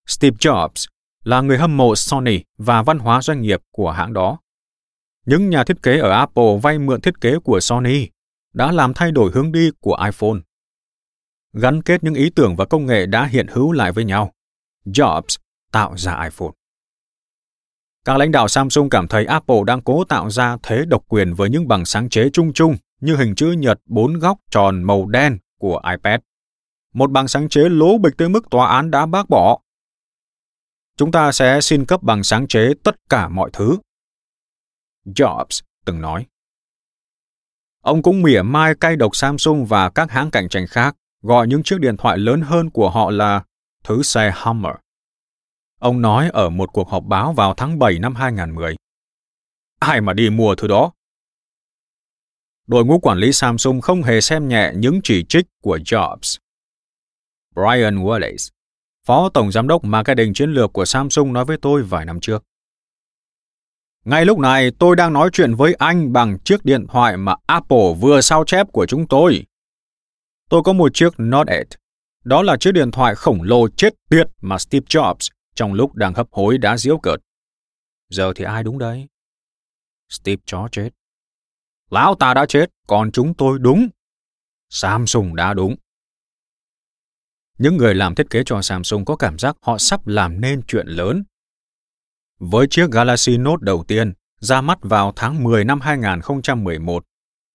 Steve 0.07 0.37
Jobs 0.37 0.87
là 1.25 1.41
người 1.41 1.59
hâm 1.59 1.77
mộ 1.77 1.95
Sony 1.95 2.41
và 2.59 2.83
văn 2.83 2.99
hóa 2.99 3.22
doanh 3.22 3.41
nghiệp 3.41 3.61
của 3.70 3.91
hãng 3.91 4.12
đó. 4.12 4.39
Những 5.27 5.51
nhà 5.51 5.64
thiết 5.64 5.83
kế 5.83 5.99
ở 5.99 6.11
Apple 6.11 6.59
vay 6.62 6.79
mượn 6.79 7.01
thiết 7.01 7.20
kế 7.20 7.39
của 7.39 7.61
Sony 7.61 8.09
đã 8.53 8.72
làm 8.72 8.95
thay 8.95 9.12
đổi 9.12 9.31
hướng 9.35 9.53
đi 9.53 9.70
của 9.81 9.99
iPhone. 10.05 10.41
Gắn 11.53 11.83
kết 11.83 12.05
những 12.05 12.14
ý 12.14 12.31
tưởng 12.31 12.57
và 12.57 12.64
công 12.64 12.87
nghệ 12.87 13.07
đã 13.07 13.25
hiện 13.25 13.47
hữu 13.47 13.72
lại 13.72 13.93
với 13.93 14.05
nhau. 14.05 14.33
Jobs 14.87 15.39
tạo 15.72 15.95
ra 15.97 16.22
iPhone. 16.25 16.51
Các 18.05 18.16
lãnh 18.16 18.33
đạo 18.33 18.49
Samsung 18.49 18.91
cảm 18.91 19.09
thấy 19.09 19.25
Apple 19.25 19.61
đang 19.66 19.83
cố 19.83 20.05
tạo 20.05 20.31
ra 20.31 20.57
thế 20.62 20.85
độc 20.89 21.05
quyền 21.09 21.35
với 21.35 21.51
những 21.51 21.68
bằng 21.68 21.85
sáng 21.85 22.09
chế 22.09 22.31
chung 22.33 22.53
chung 22.53 22.77
như 23.01 23.16
hình 23.16 23.35
chữ 23.35 23.53
nhật 23.53 23.81
bốn 23.87 24.18
góc 24.18 24.39
tròn 24.51 24.83
màu 24.83 25.07
đen 25.07 25.39
của 25.65 25.81
iPad. 25.91 26.21
Một 26.95 27.11
bằng 27.11 27.29
sáng 27.29 27.49
chế 27.49 27.69
lố 27.69 27.99
bịch 27.99 28.15
tới 28.19 28.29
mức 28.29 28.51
tòa 28.51 28.69
án 28.69 28.91
đã 28.91 29.07
bác 29.07 29.29
bỏ. 29.29 29.61
Chúng 30.97 31.12
ta 31.12 31.33
sẽ 31.33 31.61
xin 31.61 31.85
cấp 31.85 32.03
bằng 32.03 32.23
sáng 32.23 32.49
chế 32.49 32.73
tất 32.83 32.97
cả 33.09 33.29
mọi 33.29 33.51
thứ. 33.53 33.79
Jobs 35.07 35.62
từng 35.85 36.01
nói. 36.01 36.27
Ông 37.81 38.03
cũng 38.03 38.23
mỉa 38.23 38.43
mai 38.43 38.75
cay 38.81 38.97
độc 38.97 39.17
Samsung 39.17 39.65
và 39.65 39.91
các 39.91 40.11
hãng 40.11 40.31
cạnh 40.31 40.49
tranh 40.49 40.67
khác, 40.67 40.97
gọi 41.23 41.47
những 41.47 41.62
chiếc 41.62 41.81
điện 41.81 41.97
thoại 41.97 42.19
lớn 42.19 42.41
hơn 42.41 42.71
của 42.71 42.91
họ 42.91 43.11
là 43.11 43.45
thứ 43.85 44.03
xe 44.03 44.33
Hummer. 44.37 44.75
Ông 45.81 46.03
nói 46.03 46.31
ở 46.33 46.51
một 46.51 46.73
cuộc 46.73 46.89
họp 46.89 47.05
báo 47.05 47.33
vào 47.33 47.55
tháng 47.57 47.79
7 47.79 47.99
năm 47.99 48.15
2010. 48.15 48.77
Ai 49.81 50.01
mà 50.01 50.12
đi 50.12 50.31
mua 50.31 50.55
thứ 50.55 50.69
đó? 50.69 50.93
Đội 52.67 52.85
ngũ 52.85 52.99
quản 52.99 53.19
lý 53.19 53.33
Samsung 53.33 53.81
không 53.81 54.03
hề 54.03 54.21
xem 54.21 54.49
nhẹ 54.49 54.73
những 54.77 55.01
chỉ 55.05 55.25
trích 55.29 55.47
của 55.62 55.79
Jobs. 55.85 56.39
Brian 57.55 57.99
Wallace, 57.99 58.51
Phó 59.07 59.29
Tổng 59.29 59.53
Giám 59.53 59.69
đốc 59.69 59.85
Marketing 59.85 60.35
Chiến 60.35 60.51
lược 60.51 60.73
của 60.73 60.85
Samsung 60.85 61.33
nói 61.33 61.45
với 61.45 61.57
tôi 61.62 61.83
vài 61.83 62.05
năm 62.05 62.21
trước. 62.21 62.45
Ngay 64.05 64.25
lúc 64.25 64.39
này, 64.39 64.71
tôi 64.79 64.97
đang 64.97 65.12
nói 65.12 65.31
chuyện 65.33 65.55
với 65.55 65.75
anh 65.75 66.12
bằng 66.12 66.39
chiếc 66.39 66.65
điện 66.65 66.87
thoại 66.89 67.17
mà 67.17 67.35
Apple 67.47 67.95
vừa 68.01 68.21
sao 68.21 68.45
chép 68.45 68.73
của 68.73 68.87
chúng 68.87 69.09
tôi. 69.09 69.45
Tôi 70.51 70.62
có 70.65 70.73
một 70.73 70.95
chiếc 70.95 71.15
Note 71.19 71.65
8. 71.71 71.81
Đó 72.25 72.43
là 72.43 72.57
chiếc 72.57 72.73
điện 72.73 72.91
thoại 72.91 73.15
khổng 73.15 73.43
lồ 73.43 73.69
chết 73.69 73.95
tiệt 74.11 74.27
mà 74.41 74.59
Steve 74.59 74.87
Jobs 74.89 75.31
trong 75.55 75.75
lúc 75.75 75.95
đang 75.95 76.15
hấp 76.15 76.27
hối 76.31 76.59
đã 76.59 76.77
diễu 76.77 76.99
cợt. 76.99 77.21
Giờ 78.11 78.33
thì 78.37 78.45
ai 78.45 78.62
đúng 78.62 78.79
đấy? 78.79 79.07
Steve 80.09 80.43
chó 80.47 80.69
chết. 80.73 80.91
Lão 81.91 82.14
ta 82.14 82.35
đã 82.35 82.47
chết, 82.47 82.70
còn 82.87 83.12
chúng 83.12 83.35
tôi 83.35 83.59
đúng. 83.59 83.89
Samsung 84.70 85.37
đã 85.37 85.55
đúng. 85.55 85.76
Những 87.59 87.76
người 87.76 87.95
làm 87.95 88.14
thiết 88.14 88.30
kế 88.30 88.43
cho 88.47 88.62
Samsung 88.62 89.05
có 89.05 89.16
cảm 89.16 89.39
giác 89.39 89.57
họ 89.62 89.78
sắp 89.78 90.07
làm 90.07 90.41
nên 90.41 90.62
chuyện 90.66 90.87
lớn. 90.87 91.24
Với 92.39 92.66
chiếc 92.70 92.91
Galaxy 92.91 93.37
Note 93.37 93.61
đầu 93.61 93.85
tiên, 93.89 94.12
ra 94.41 94.61
mắt 94.61 94.78
vào 94.82 95.12
tháng 95.16 95.43
10 95.43 95.64
năm 95.64 95.80
2011, 95.80 97.05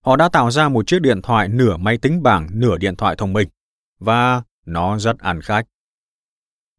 họ 0.06 0.16
đã 0.16 0.30
tạo 0.30 0.52
ra 0.52 0.70
một 0.70 0.88
chiếc 0.88 1.02
điện 1.02 1.22
thoại 1.22 1.48
nửa 1.48 1.78
máy 1.78 1.98
tính 1.98 2.24
bảng, 2.24 2.48
nửa 2.52 2.78
điện 2.78 2.96
thoại 2.96 3.16
thông 3.18 3.34
minh. 3.34 3.50
Và 4.00 4.44
nó 4.66 5.00
rất 5.00 5.20
ăn 5.20 5.42
khách. 5.42 5.66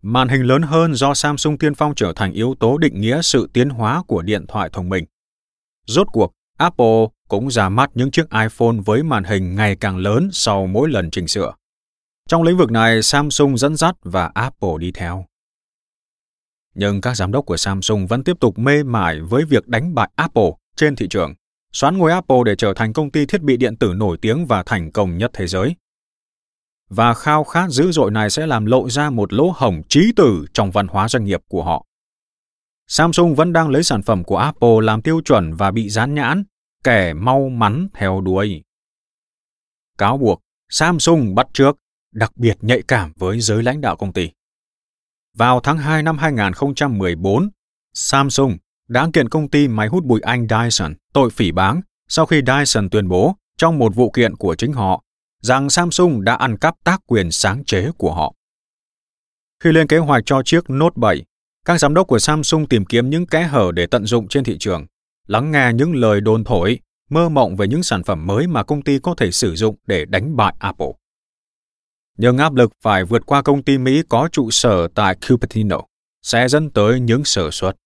Màn 0.03 0.29
hình 0.29 0.43
lớn 0.43 0.63
hơn 0.63 0.95
do 0.95 1.15
Samsung 1.15 1.59
tiên 1.59 1.75
phong 1.75 1.95
trở 1.95 2.13
thành 2.17 2.33
yếu 2.33 2.55
tố 2.61 2.79
định 2.79 3.01
nghĩa 3.01 3.23
sự 3.23 3.51
tiến 3.53 3.71
hóa 3.71 4.03
của 4.07 4.23
điện 4.23 4.47
thoại 4.47 4.71
thông 4.73 4.89
minh. 4.89 5.05
Rốt 5.87 6.07
cuộc, 6.13 6.33
Apple 6.61 7.07
cũng 7.29 7.51
ra 7.51 7.69
mắt 7.69 7.91
những 7.95 8.11
chiếc 8.11 8.31
iPhone 8.31 8.77
với 8.87 9.03
màn 9.03 9.25
hình 9.25 9.55
ngày 9.55 9.77
càng 9.77 9.97
lớn 9.97 10.29
sau 10.33 10.67
mỗi 10.67 10.89
lần 10.89 11.11
chỉnh 11.11 11.29
sửa. 11.29 11.53
Trong 12.29 12.43
lĩnh 12.43 12.57
vực 12.57 12.71
này, 12.71 13.03
Samsung 13.03 13.57
dẫn 13.57 13.77
dắt 13.77 13.95
và 14.03 14.31
Apple 14.35 14.71
đi 14.79 14.93
theo. 14.93 15.25
Nhưng 16.75 17.01
các 17.01 17.15
giám 17.15 17.33
đốc 17.33 17.47
của 17.47 17.57
Samsung 17.57 18.07
vẫn 18.07 18.25
tiếp 18.25 18.37
tục 18.41 18.59
mê 18.59 18.83
mải 18.83 19.21
với 19.21 19.45
việc 19.45 19.69
đánh 19.69 19.95
bại 19.95 20.11
Apple 20.17 20.51
trên 20.77 20.97
thị 20.97 21.09
trường, 21.11 21.35
xoán 21.73 21.99
ngôi 21.99 22.13
Apple 22.13 22.39
để 22.45 22.57
trở 22.57 22.73
thành 22.77 22.93
công 22.93 23.11
ty 23.11 23.27
thiết 23.27 23.43
bị 23.43 23.57
điện 23.57 23.77
tử 23.77 23.93
nổi 23.97 24.19
tiếng 24.23 24.47
và 24.47 24.63
thành 24.67 24.93
công 24.93 25.19
nhất 25.19 25.31
thế 25.35 25.47
giới 25.47 25.75
và 26.91 27.15
khao 27.15 27.45
khát 27.45 27.71
dữ 27.71 27.93
dội 27.93 28.11
này 28.11 28.31
sẽ 28.31 28.47
làm 28.47 28.67
lộ 28.67 28.91
ra 28.91 29.11
một 29.11 29.33
lỗ 29.33 29.53
hổng 29.57 29.83
trí 29.89 30.13
tử 30.17 30.47
trong 30.53 30.71
văn 30.71 30.87
hóa 30.87 31.09
doanh 31.09 31.25
nghiệp 31.25 31.41
của 31.49 31.65
họ. 31.65 31.87
Samsung 32.87 33.35
vẫn 33.35 33.53
đang 33.53 33.69
lấy 33.69 33.83
sản 33.83 34.03
phẩm 34.03 34.25
của 34.25 34.37
Apple 34.37 34.77
làm 34.83 35.03
tiêu 35.03 35.21
chuẩn 35.25 35.55
và 35.55 35.71
bị 35.71 35.89
dán 35.89 36.15
nhãn, 36.15 36.45
kẻ 36.85 37.13
mau 37.13 37.49
mắn 37.49 37.89
theo 37.95 38.21
đuôi. 38.21 38.63
Cáo 39.99 40.19
buộc 40.19 40.41
Samsung 40.69 41.35
bắt 41.35 41.47
trước, 41.53 41.77
đặc 42.13 42.37
biệt 42.37 42.57
nhạy 42.61 42.83
cảm 42.89 43.13
với 43.17 43.41
giới 43.41 43.63
lãnh 43.63 43.81
đạo 43.81 43.97
công 43.97 44.13
ty. 44.13 44.31
Vào 45.37 45.61
tháng 45.61 45.79
2 45.79 46.03
năm 46.03 46.19
2014, 46.19 47.51
Samsung 47.95 48.57
đã 48.89 49.09
kiện 49.13 49.29
công 49.29 49.49
ty 49.49 49.69
máy 49.69 49.89
hút 49.89 50.05
bụi 50.05 50.21
Anh 50.21 50.47
Dyson 50.49 50.95
tội 51.13 51.31
phỉ 51.31 51.53
báng 51.53 51.81
sau 52.09 52.27
khi 52.27 52.43
Dyson 52.47 52.91
tuyên 52.91 53.09
bố 53.09 53.37
trong 53.57 53.79
một 53.79 53.95
vụ 53.95 54.11
kiện 54.11 54.37
của 54.37 54.55
chính 54.55 54.73
họ 54.73 55.03
rằng 55.43 55.71
Samsung 55.71 56.25
đã 56.25 56.35
ăn 56.35 56.57
cắp 56.57 56.75
tác 56.85 57.01
quyền 57.07 57.31
sáng 57.31 57.65
chế 57.65 57.91
của 57.99 58.15
họ. 58.15 58.35
Khi 59.63 59.73
lên 59.73 59.87
kế 59.87 59.99
hoạch 59.99 60.23
cho 60.27 60.43
chiếc 60.45 60.71
Note 60.71 60.95
7, 60.97 61.25
các 61.65 61.79
giám 61.79 61.95
đốc 61.95 62.07
của 62.07 62.19
Samsung 62.19 62.69
tìm 62.69 62.85
kiếm 62.85 63.11
những 63.11 63.27
kẽ 63.27 63.43
hở 63.43 63.71
để 63.75 63.87
tận 63.87 64.07
dụng 64.07 64.29
trên 64.29 64.45
thị 64.45 64.57
trường, 64.61 64.87
lắng 65.31 65.51
nghe 65.51 65.73
những 65.75 65.95
lời 65.95 66.21
đồn 66.21 66.45
thổi, 66.45 66.79
mơ 67.11 67.29
mộng 67.29 67.57
về 67.57 67.69
những 67.69 67.83
sản 67.83 68.03
phẩm 68.05 68.27
mới 68.27 68.47
mà 68.47 68.63
công 68.63 68.83
ty 68.83 68.99
có 68.99 69.15
thể 69.15 69.31
sử 69.31 69.55
dụng 69.55 69.77
để 69.87 70.05
đánh 70.05 70.37
bại 70.37 70.55
Apple. 70.59 70.93
Nhưng 72.19 72.39
áp 72.39 72.55
lực 72.55 72.73
phải 72.83 73.05
vượt 73.05 73.27
qua 73.27 73.43
công 73.43 73.63
ty 73.63 73.79
Mỹ 73.79 74.03
có 74.09 74.29
trụ 74.33 74.51
sở 74.51 74.89
tại 74.95 75.17
Cupertino 75.29 75.77
sẽ 76.23 76.49
dẫn 76.49 76.71
tới 76.71 77.01
những 77.01 77.25
sở 77.25 77.51
suất. 77.51 77.77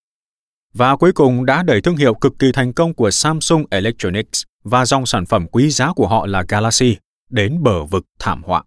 Và 0.75 0.97
cuối 0.97 1.13
cùng 1.13 1.45
đã 1.47 1.63
đẩy 1.63 1.81
thương 1.81 1.97
hiệu 1.97 2.15
cực 2.15 2.33
kỳ 2.39 2.53
thành 2.53 2.73
công 2.73 2.95
của 2.95 3.11
Samsung 3.11 3.65
Electronics 3.71 4.43
và 4.65 4.87
dòng 4.87 5.07
sản 5.07 5.27
phẩm 5.27 5.47
quý 5.53 5.71
giá 5.71 5.93
của 5.93 6.09
họ 6.09 6.27
là 6.27 6.45
Galaxy 6.49 6.97
đến 7.31 7.63
bờ 7.63 7.85
vực 7.85 8.05
thảm 8.19 8.43
họa. 8.43 8.63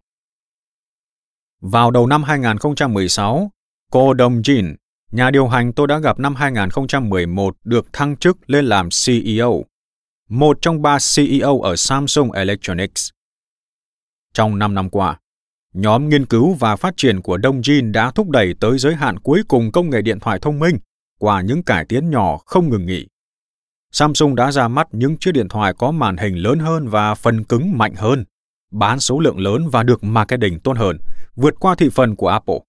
Vào 1.62 1.92
đầu 1.92 2.08
năm 2.08 2.24
2016, 2.24 3.52
cô 3.92 4.14
Dong 4.20 4.42
Jin, 4.42 4.76
nhà 5.12 5.32
điều 5.32 5.48
hành 5.48 5.74
tôi 5.74 5.88
đã 5.88 6.00
gặp 6.00 6.20
năm 6.20 6.36
2011 6.36 7.56
được 7.64 7.94
thăng 7.94 8.18
chức 8.18 8.50
lên 8.50 8.66
làm 8.66 8.90
CEO, 9.06 9.64
một 10.30 10.58
trong 10.62 10.82
ba 10.82 10.98
CEO 11.16 11.62
ở 11.62 11.76
Samsung 11.76 12.32
Electronics. 12.32 13.10
Trong 14.34 14.60
5 14.60 14.74
năm 14.74 14.90
qua, 14.90 15.20
nhóm 15.74 16.10
nghiên 16.10 16.26
cứu 16.26 16.54
và 16.54 16.76
phát 16.76 16.94
triển 16.98 17.22
của 17.22 17.38
Đông 17.38 17.62
Jin 17.62 17.92
đã 17.92 18.12
thúc 18.12 18.30
đẩy 18.30 18.54
tới 18.60 18.78
giới 18.78 18.96
hạn 18.96 19.20
cuối 19.20 19.44
cùng 19.48 19.72
công 19.72 19.90
nghệ 19.90 20.02
điện 20.02 20.20
thoại 20.20 20.40
thông 20.42 20.60
minh 20.60 20.78
qua 21.20 21.42
những 21.42 21.64
cải 21.64 21.86
tiến 21.86 22.10
nhỏ 22.10 22.38
không 22.46 22.70
ngừng 22.70 22.86
nghỉ. 22.86 23.08
Samsung 23.92 24.36
đã 24.36 24.52
ra 24.52 24.68
mắt 24.68 24.88
những 24.92 25.18
chiếc 25.18 25.32
điện 25.32 25.50
thoại 25.50 25.74
có 25.78 25.92
màn 25.92 26.18
hình 26.18 26.36
lớn 26.36 26.60
hơn 26.60 26.88
và 26.88 27.16
phần 27.16 27.44
cứng 27.44 27.78
mạnh 27.78 27.94
hơn 27.96 28.26
bán 28.72 29.00
số 29.00 29.20
lượng 29.20 29.40
lớn 29.40 29.70
và 29.70 29.84
được 29.84 30.04
marketing 30.04 30.60
tốt 30.60 30.78
hơn, 30.78 30.98
vượt 31.36 31.54
qua 31.60 31.76
thị 31.76 31.90
phần 31.90 32.16
của 32.16 32.28
Apple. 32.28 32.60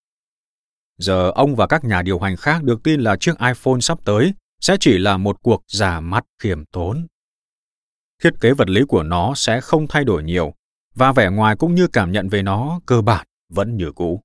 Giờ 0.99 1.30
ông 1.34 1.57
và 1.57 1.66
các 1.66 1.84
nhà 1.84 2.03
điều 2.03 2.18
hành 2.18 2.36
khác 2.36 2.64
được 2.64 2.82
tin 2.82 3.01
là 3.01 3.16
chiếc 3.16 3.38
iPhone 3.38 3.80
sắp 3.80 3.99
tới 4.05 4.34
sẽ 4.61 4.76
chỉ 4.80 4.99
là 4.99 5.16
một 5.16 5.42
cuộc 5.42 5.64
giả 5.68 6.01
mắt 6.01 6.24
khiêm 6.42 6.64
tốn. 6.64 7.07
Thiết 8.22 8.30
kế 8.40 8.53
vật 8.53 8.68
lý 8.68 8.84
của 8.88 9.03
nó 9.03 9.32
sẽ 9.36 9.61
không 9.61 9.86
thay 9.86 10.05
đổi 10.05 10.22
nhiều, 10.22 10.55
và 10.94 11.12
vẻ 11.12 11.30
ngoài 11.30 11.57
cũng 11.57 11.74
như 11.74 11.86
cảm 11.86 12.12
nhận 12.12 12.28
về 12.28 12.42
nó 12.42 12.80
cơ 12.86 13.01
bản 13.01 13.26
vẫn 13.49 13.76
như 13.76 13.92
cũ. 13.92 14.22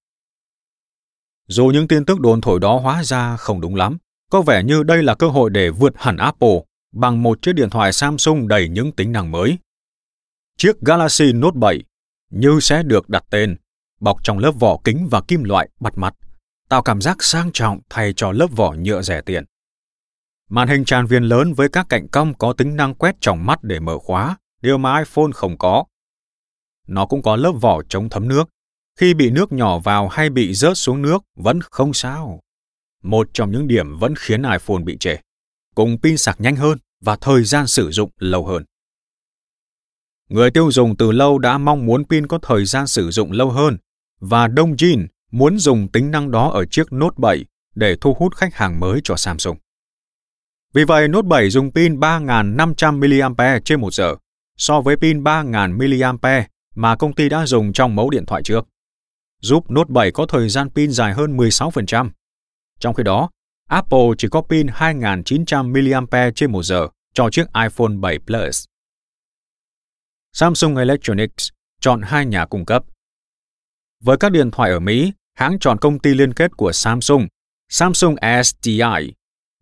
Dù 1.47 1.65
những 1.65 1.87
tin 1.87 2.05
tức 2.05 2.19
đồn 2.19 2.41
thổi 2.41 2.59
đó 2.59 2.79
hóa 2.79 3.03
ra 3.03 3.37
không 3.37 3.61
đúng 3.61 3.75
lắm, 3.75 3.97
có 4.31 4.41
vẻ 4.41 4.63
như 4.63 4.83
đây 4.83 5.03
là 5.03 5.15
cơ 5.15 5.27
hội 5.27 5.49
để 5.49 5.69
vượt 5.69 5.93
hẳn 5.97 6.17
Apple 6.17 6.59
bằng 6.91 7.23
một 7.23 7.41
chiếc 7.41 7.53
điện 7.53 7.69
thoại 7.69 7.93
Samsung 7.93 8.47
đầy 8.47 8.69
những 8.69 8.91
tính 8.91 9.11
năng 9.11 9.31
mới 9.31 9.57
Chiếc 10.57 10.81
Galaxy 10.81 11.33
Note 11.33 11.59
7 11.59 11.83
như 12.29 12.59
sẽ 12.61 12.83
được 12.83 13.09
đặt 13.09 13.23
tên, 13.29 13.55
bọc 13.99 14.23
trong 14.23 14.39
lớp 14.39 14.51
vỏ 14.51 14.79
kính 14.83 15.07
và 15.11 15.21
kim 15.21 15.43
loại 15.43 15.69
bắt 15.79 15.97
mắt, 15.97 16.15
tạo 16.73 16.81
cảm 16.81 17.01
giác 17.01 17.23
sang 17.23 17.51
trọng 17.53 17.79
thay 17.89 18.13
cho 18.15 18.31
lớp 18.31 18.47
vỏ 18.55 18.73
nhựa 18.73 19.01
rẻ 19.01 19.21
tiền. 19.21 19.43
Màn 20.49 20.67
hình 20.67 20.85
tràn 20.85 21.05
viền 21.05 21.23
lớn 21.23 21.53
với 21.53 21.69
các 21.69 21.85
cạnh 21.89 22.07
cong 22.07 22.33
có 22.33 22.53
tính 22.53 22.75
năng 22.75 22.95
quét 22.95 23.15
trong 23.21 23.45
mắt 23.45 23.63
để 23.63 23.79
mở 23.79 23.99
khóa, 23.99 24.37
điều 24.61 24.77
mà 24.77 24.99
iPhone 24.99 25.31
không 25.33 25.57
có. 25.57 25.85
Nó 26.87 27.05
cũng 27.05 27.21
có 27.21 27.35
lớp 27.35 27.51
vỏ 27.51 27.81
chống 27.89 28.09
thấm 28.09 28.27
nước. 28.27 28.49
Khi 28.99 29.13
bị 29.13 29.29
nước 29.29 29.51
nhỏ 29.51 29.79
vào 29.79 30.07
hay 30.07 30.29
bị 30.29 30.53
rớt 30.53 30.77
xuống 30.77 31.01
nước 31.01 31.23
vẫn 31.35 31.59
không 31.61 31.93
sao. 31.93 32.39
Một 33.03 33.29
trong 33.33 33.51
những 33.51 33.67
điểm 33.67 33.99
vẫn 33.99 34.15
khiến 34.15 34.43
iPhone 34.43 34.83
bị 34.83 34.97
trễ. 34.99 35.17
Cùng 35.75 35.97
pin 36.03 36.17
sạc 36.17 36.41
nhanh 36.41 36.55
hơn 36.55 36.77
và 37.01 37.15
thời 37.15 37.43
gian 37.43 37.67
sử 37.67 37.91
dụng 37.91 38.09
lâu 38.17 38.45
hơn. 38.45 38.63
Người 40.29 40.51
tiêu 40.51 40.71
dùng 40.71 40.97
từ 40.97 41.11
lâu 41.11 41.39
đã 41.39 41.57
mong 41.57 41.85
muốn 41.85 42.05
pin 42.05 42.27
có 42.27 42.39
thời 42.41 42.65
gian 42.65 42.87
sử 42.87 43.11
dụng 43.11 43.31
lâu 43.31 43.51
hơn, 43.51 43.77
và 44.19 44.47
Đông 44.47 44.75
Jin 44.75 45.07
muốn 45.33 45.57
dùng 45.57 45.87
tính 45.87 46.11
năng 46.11 46.31
đó 46.31 46.49
ở 46.49 46.65
chiếc 46.65 46.93
Note 46.93 47.15
7 47.17 47.45
để 47.75 47.95
thu 48.01 48.13
hút 48.13 48.35
khách 48.35 48.55
hàng 48.55 48.79
mới 48.79 49.01
cho 49.03 49.15
Samsung. 49.15 49.57
Vì 50.73 50.83
vậy, 50.83 51.07
Note 51.07 51.27
7 51.27 51.49
dùng 51.49 51.71
pin 51.71 51.99
3.500 51.99 53.35
mAh 53.37 53.65
trên 53.65 53.81
một 53.81 53.93
giờ, 53.93 54.15
so 54.57 54.81
với 54.81 54.97
pin 54.97 55.23
3.000 55.23 56.17
mAh 56.21 56.47
mà 56.75 56.95
công 56.95 57.13
ty 57.13 57.29
đã 57.29 57.45
dùng 57.45 57.73
trong 57.73 57.95
mẫu 57.95 58.09
điện 58.09 58.25
thoại 58.25 58.41
trước, 58.43 58.67
giúp 59.41 59.71
Note 59.71 59.89
7 59.89 60.11
có 60.11 60.25
thời 60.25 60.49
gian 60.49 60.69
pin 60.69 60.91
dài 60.91 61.13
hơn 61.13 61.37
16%. 61.37 62.09
Trong 62.79 62.93
khi 62.93 63.03
đó, 63.03 63.29
Apple 63.69 64.07
chỉ 64.17 64.27
có 64.31 64.41
pin 64.41 64.67
2.900 64.67 66.07
mAh 66.11 66.35
trên 66.35 66.51
một 66.51 66.63
giờ 66.63 66.87
cho 67.13 67.29
chiếc 67.29 67.45
iPhone 67.63 67.95
7 67.99 68.19
Plus. 68.19 68.65
Samsung 70.33 70.75
Electronics 70.75 71.49
chọn 71.81 72.01
hai 72.01 72.25
nhà 72.25 72.45
cung 72.45 72.65
cấp. 72.65 72.83
Với 74.03 74.17
các 74.17 74.31
điện 74.31 74.51
thoại 74.51 74.71
ở 74.71 74.79
Mỹ, 74.79 75.11
hãng 75.33 75.59
chọn 75.59 75.77
công 75.77 75.99
ty 75.99 76.13
liên 76.13 76.33
kết 76.33 76.51
của 76.57 76.71
Samsung, 76.71 77.27
Samsung 77.69 78.15
SDI, 78.43 79.13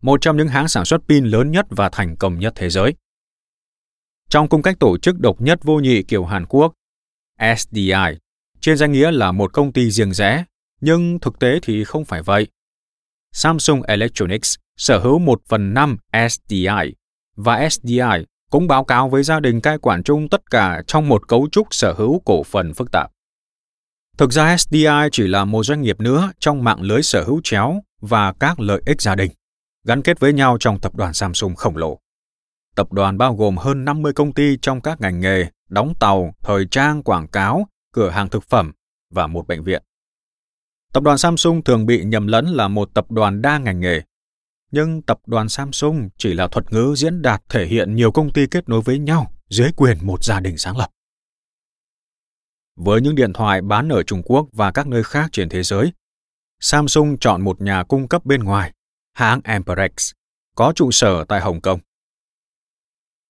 một 0.02 0.22
trong 0.22 0.38
những 0.38 0.48
hãng 0.48 0.68
sản 0.68 0.86
xuất 0.86 1.02
pin 1.08 1.26
lớn 1.26 1.52
nhất 1.52 1.66
và 1.70 1.90
thành 1.90 2.16
công 2.16 2.40
nhất 2.40 2.54
thế 2.56 2.70
giới. 2.70 2.94
Trong 4.30 4.50
cung 4.50 4.62
cách 4.62 4.80
tổ 4.80 4.98
chức 4.98 5.20
độc 5.20 5.42
nhất 5.42 5.60
vô 5.64 5.80
nhị 5.80 6.04
kiểu 6.04 6.26
Hàn 6.26 6.46
Quốc, 6.46 6.74
SDI 7.58 8.18
trên 8.62 8.78
danh 8.78 8.92
nghĩa 8.92 9.12
là 9.12 9.32
một 9.32 9.54
công 9.54 9.74
ty 9.74 9.92
riêng 9.92 10.14
rẽ, 10.14 10.46
nhưng 10.82 11.20
thực 11.20 11.40
tế 11.40 11.60
thì 11.62 11.84
không 11.84 12.06
phải 12.06 12.22
vậy. 12.22 12.48
Samsung 13.34 13.82
Electronics 13.82 14.56
sở 14.78 15.00
hữu 15.00 15.20
1 15.20 15.42
phần 15.48 15.74
5 15.74 15.98
SDI 16.30 16.68
và 17.36 17.70
SDI 17.70 18.26
cũng 18.52 18.68
báo 18.68 18.84
cáo 18.84 19.10
với 19.10 19.24
gia 19.24 19.40
đình 19.40 19.62
cai 19.62 19.78
quản 19.78 20.04
chung 20.04 20.30
tất 20.30 20.52
cả 20.52 20.84
trong 20.88 21.08
một 21.08 21.28
cấu 21.28 21.48
trúc 21.52 21.68
sở 21.72 21.94
hữu 21.94 22.22
cổ 22.26 22.44
phần 22.44 22.74
phức 22.74 22.92
tạp. 22.92 23.12
Thực 24.22 24.32
ra 24.32 24.58
SDI 24.58 24.88
chỉ 25.12 25.28
là 25.28 25.46
một 25.46 25.64
doanh 25.64 25.82
nghiệp 25.82 26.00
nữa 26.00 26.32
trong 26.40 26.64
mạng 26.64 26.82
lưới 26.82 27.04
sở 27.04 27.24
hữu 27.24 27.42
chéo 27.44 27.82
và 28.02 28.34
các 28.34 28.60
lợi 28.60 28.82
ích 28.86 29.02
gia 29.02 29.16
đình, 29.16 29.32
gắn 29.88 30.02
kết 30.02 30.20
với 30.20 30.34
nhau 30.34 30.58
trong 30.60 30.80
tập 30.80 30.96
đoàn 30.96 31.14
Samsung 31.14 31.56
khổng 31.56 31.78
lồ. 31.78 32.00
Tập 32.76 32.94
đoàn 32.94 33.18
bao 33.18 33.36
gồm 33.36 33.58
hơn 33.58 33.86
50 33.86 34.14
công 34.14 34.34
ty 34.34 34.58
trong 34.62 34.82
các 34.82 35.02
ngành 35.02 35.20
nghề, 35.20 35.46
đóng 35.70 35.94
tàu, 36.00 36.34
thời 36.44 36.66
trang, 36.72 37.04
quảng 37.04 37.28
cáo, 37.28 37.68
cửa 37.94 38.10
hàng 38.10 38.30
thực 38.30 38.44
phẩm 38.50 38.72
và 39.14 39.28
một 39.28 39.48
bệnh 39.48 39.64
viện. 39.64 39.84
Tập 40.94 41.04
đoàn 41.04 41.18
Samsung 41.18 41.64
thường 41.64 41.86
bị 41.86 42.04
nhầm 42.04 42.28
lẫn 42.28 42.46
là 42.46 42.68
một 42.68 42.90
tập 42.94 43.12
đoàn 43.12 43.42
đa 43.42 43.58
ngành 43.58 43.80
nghề. 43.80 44.02
Nhưng 44.72 45.02
tập 45.02 45.20
đoàn 45.26 45.50
Samsung 45.50 46.10
chỉ 46.18 46.34
là 46.34 46.48
thuật 46.48 46.74
ngữ 46.74 46.94
diễn 46.98 47.22
đạt 47.22 47.42
thể 47.50 47.66
hiện 47.66 47.96
nhiều 47.96 48.12
công 48.12 48.32
ty 48.34 48.48
kết 48.48 48.70
nối 48.70 48.82
với 48.82 49.00
nhau 49.00 49.32
dưới 49.50 49.72
quyền 49.76 49.98
một 50.02 50.24
gia 50.24 50.40
đình 50.40 50.58
sáng 50.58 50.78
lập. 50.78 50.88
Với 52.84 53.02
những 53.02 53.16
điện 53.16 53.34
thoại 53.34 53.62
bán 53.62 53.90
ở 53.90 54.04
Trung 54.04 54.22
Quốc 54.26 54.48
và 54.52 54.72
các 54.72 54.88
nơi 54.88 55.04
khác 55.04 55.30
trên 55.32 55.50
thế 55.50 55.64
giới, 55.64 55.94
Samsung 56.60 57.18
chọn 57.18 57.42
một 57.42 57.62
nhà 57.62 57.84
cung 57.84 58.08
cấp 58.08 58.26
bên 58.26 58.44
ngoài, 58.44 58.74
hãng 59.14 59.42
Amperex, 59.44 60.12
có 60.56 60.74
trụ 60.76 60.92
sở 60.92 61.26
tại 61.28 61.42
Hồng 61.42 61.62
Kông. 61.62 61.80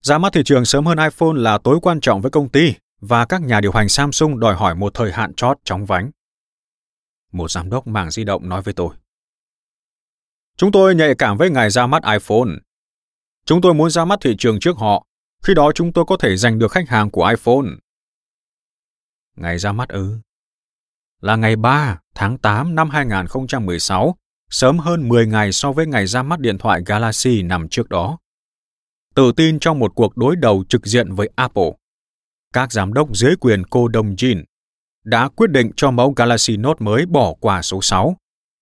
Ra 0.02 0.18
mắt 0.18 0.34
thị 0.34 0.42
trường 0.46 0.66
sớm 0.66 0.86
hơn 0.86 0.98
iPhone 0.98 1.34
là 1.36 1.58
tối 1.58 1.80
quan 1.82 2.02
trọng 2.02 2.22
với 2.22 2.32
công 2.32 2.50
ty 2.50 2.74
và 3.02 3.26
các 3.26 3.42
nhà 3.42 3.62
điều 3.62 3.72
hành 3.72 3.90
Samsung 3.90 4.40
đòi 4.40 4.56
hỏi 4.56 4.76
một 4.76 4.94
thời 4.94 5.12
hạn 5.12 5.34
chót 5.34 5.58
chóng 5.64 5.86
vánh. 5.86 6.12
Một 7.32 7.52
giám 7.52 7.70
đốc 7.70 7.88
mảng 7.88 8.12
di 8.12 8.24
động 8.24 8.50
nói 8.50 8.62
với 8.62 8.74
tôi. 8.74 8.96
Chúng 10.58 10.72
tôi 10.72 10.96
nhạy 10.96 11.16
cảm 11.16 11.38
với 11.38 11.50
ngày 11.50 11.70
ra 11.70 11.88
mắt 11.88 12.04
iPhone. 12.04 12.52
Chúng 13.46 13.62
tôi 13.62 13.74
muốn 13.74 13.90
ra 13.90 14.06
mắt 14.06 14.20
thị 14.22 14.36
trường 14.38 14.60
trước 14.60 14.78
họ, 14.78 15.06
khi 15.44 15.54
đó 15.54 15.72
chúng 15.76 15.94
tôi 15.94 16.06
có 16.08 16.18
thể 16.18 16.38
giành 16.38 16.60
được 16.60 16.72
khách 16.72 16.90
hàng 16.90 17.12
của 17.12 17.28
iPhone. 17.28 17.68
Ngày 19.36 19.58
ra 19.58 19.72
mắt 19.72 19.90
ư? 19.90 20.18
Là 21.22 21.36
ngày 21.36 21.56
3 21.56 22.00
tháng 22.16 22.38
8 22.38 22.76
năm 22.76 22.90
2016, 22.90 24.16
sớm 24.50 24.80
hơn 24.80 25.10
10 25.10 25.28
ngày 25.28 25.52
so 25.52 25.72
với 25.72 25.86
ngày 25.86 26.08
ra 26.08 26.24
mắt 26.24 26.40
điện 26.40 26.58
thoại 26.58 26.82
Galaxy 26.86 27.42
nằm 27.42 27.70
trước 27.70 27.90
đó. 27.90 28.18
Tự 29.16 29.32
tin 29.38 29.60
trong 29.60 29.80
một 29.80 29.96
cuộc 29.96 30.18
đối 30.18 30.36
đầu 30.36 30.64
trực 30.70 30.86
diện 30.86 31.14
với 31.14 31.30
Apple. 31.36 31.72
Các 32.54 32.72
giám 32.72 32.94
đốc 32.94 33.16
dưới 33.16 33.36
quyền 33.36 33.64
cô 33.64 33.88
Đông 33.88 34.16
Jin 34.16 34.44
đã 35.04 35.30
quyết 35.30 35.50
định 35.50 35.72
cho 35.76 35.92
mẫu 35.92 36.14
Galaxy 36.16 36.58
Note 36.58 36.78
mới 36.80 37.06
bỏ 37.06 37.34
qua 37.40 37.62
số 37.62 37.82
6. 37.82 38.16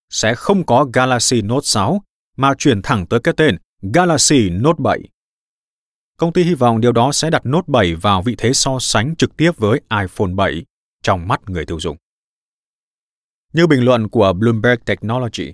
Sẽ 0.10 0.36
không 0.36 0.66
có 0.66 0.86
Galaxy 0.94 1.42
Note 1.42 1.66
6 1.66 2.02
mà 2.38 2.54
chuyển 2.58 2.82
thẳng 2.82 3.08
tới 3.08 3.20
cái 3.20 3.34
tên 3.38 3.58
Galaxy 3.94 4.50
Note 4.50 4.78
7. 4.84 5.00
Công 6.20 6.34
ty 6.34 6.44
hy 6.44 6.54
vọng 6.54 6.82
điều 6.82 6.92
đó 6.92 7.12
sẽ 7.12 7.30
đặt 7.30 7.46
Note 7.46 7.66
7 7.68 7.96
vào 7.96 8.22
vị 8.22 8.36
thế 8.38 8.54
so 8.54 8.78
sánh 8.80 9.16
trực 9.16 9.38
tiếp 9.38 9.52
với 9.58 9.82
iPhone 10.02 10.34
7 10.36 10.66
trong 11.04 11.28
mắt 11.28 11.42
người 11.50 11.66
tiêu 11.66 11.80
dùng. 11.80 11.98
Như 13.54 13.68
bình 13.68 13.86
luận 13.86 14.10
của 14.10 14.34
Bloomberg 14.34 14.80
Technology, 14.86 15.54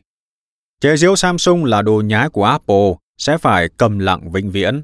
chế 0.81 0.97
giễu 0.97 1.15
Samsung 1.15 1.65
là 1.65 1.81
đồ 1.81 2.01
nhái 2.05 2.29
của 2.29 2.43
Apple 2.43 2.93
sẽ 3.17 3.37
phải 3.37 3.69
cầm 3.77 3.99
lặng 3.99 4.31
vĩnh 4.31 4.51
viễn. 4.51 4.83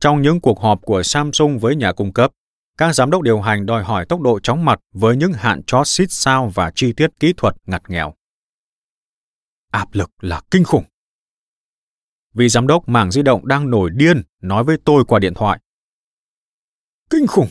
Trong 0.00 0.22
những 0.22 0.40
cuộc 0.40 0.60
họp 0.60 0.82
của 0.82 1.02
Samsung 1.02 1.58
với 1.58 1.76
nhà 1.76 1.92
cung 1.92 2.12
cấp, 2.12 2.32
các 2.78 2.92
giám 2.92 3.10
đốc 3.10 3.22
điều 3.22 3.40
hành 3.40 3.66
đòi 3.66 3.84
hỏi 3.84 4.06
tốc 4.06 4.20
độ 4.20 4.40
chóng 4.40 4.64
mặt 4.64 4.80
với 4.92 5.16
những 5.16 5.32
hạn 5.32 5.62
chót 5.62 5.86
xít 5.86 6.06
sao 6.10 6.52
và 6.54 6.72
chi 6.74 6.92
tiết 6.92 7.10
kỹ 7.20 7.32
thuật 7.36 7.54
ngặt 7.66 7.82
nghèo. 7.88 8.14
Áp 9.72 9.88
lực 9.92 10.10
là 10.20 10.40
kinh 10.50 10.64
khủng. 10.64 10.84
Vị 12.36 12.48
giám 12.48 12.66
đốc 12.66 12.88
mảng 12.88 13.10
di 13.10 13.22
động 13.22 13.46
đang 13.46 13.70
nổi 13.70 13.90
điên 13.90 14.22
nói 14.42 14.64
với 14.64 14.76
tôi 14.84 15.04
qua 15.04 15.18
điện 15.18 15.34
thoại. 15.34 15.60
Kinh 17.10 17.26
khủng! 17.26 17.48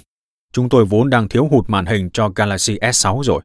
Chúng 0.53 0.69
tôi 0.69 0.85
vốn 0.85 1.09
đang 1.09 1.29
thiếu 1.29 1.47
hụt 1.51 1.69
màn 1.69 1.85
hình 1.85 2.09
cho 2.13 2.29
Galaxy 2.35 2.77
S6 2.77 3.23
rồi. 3.23 3.41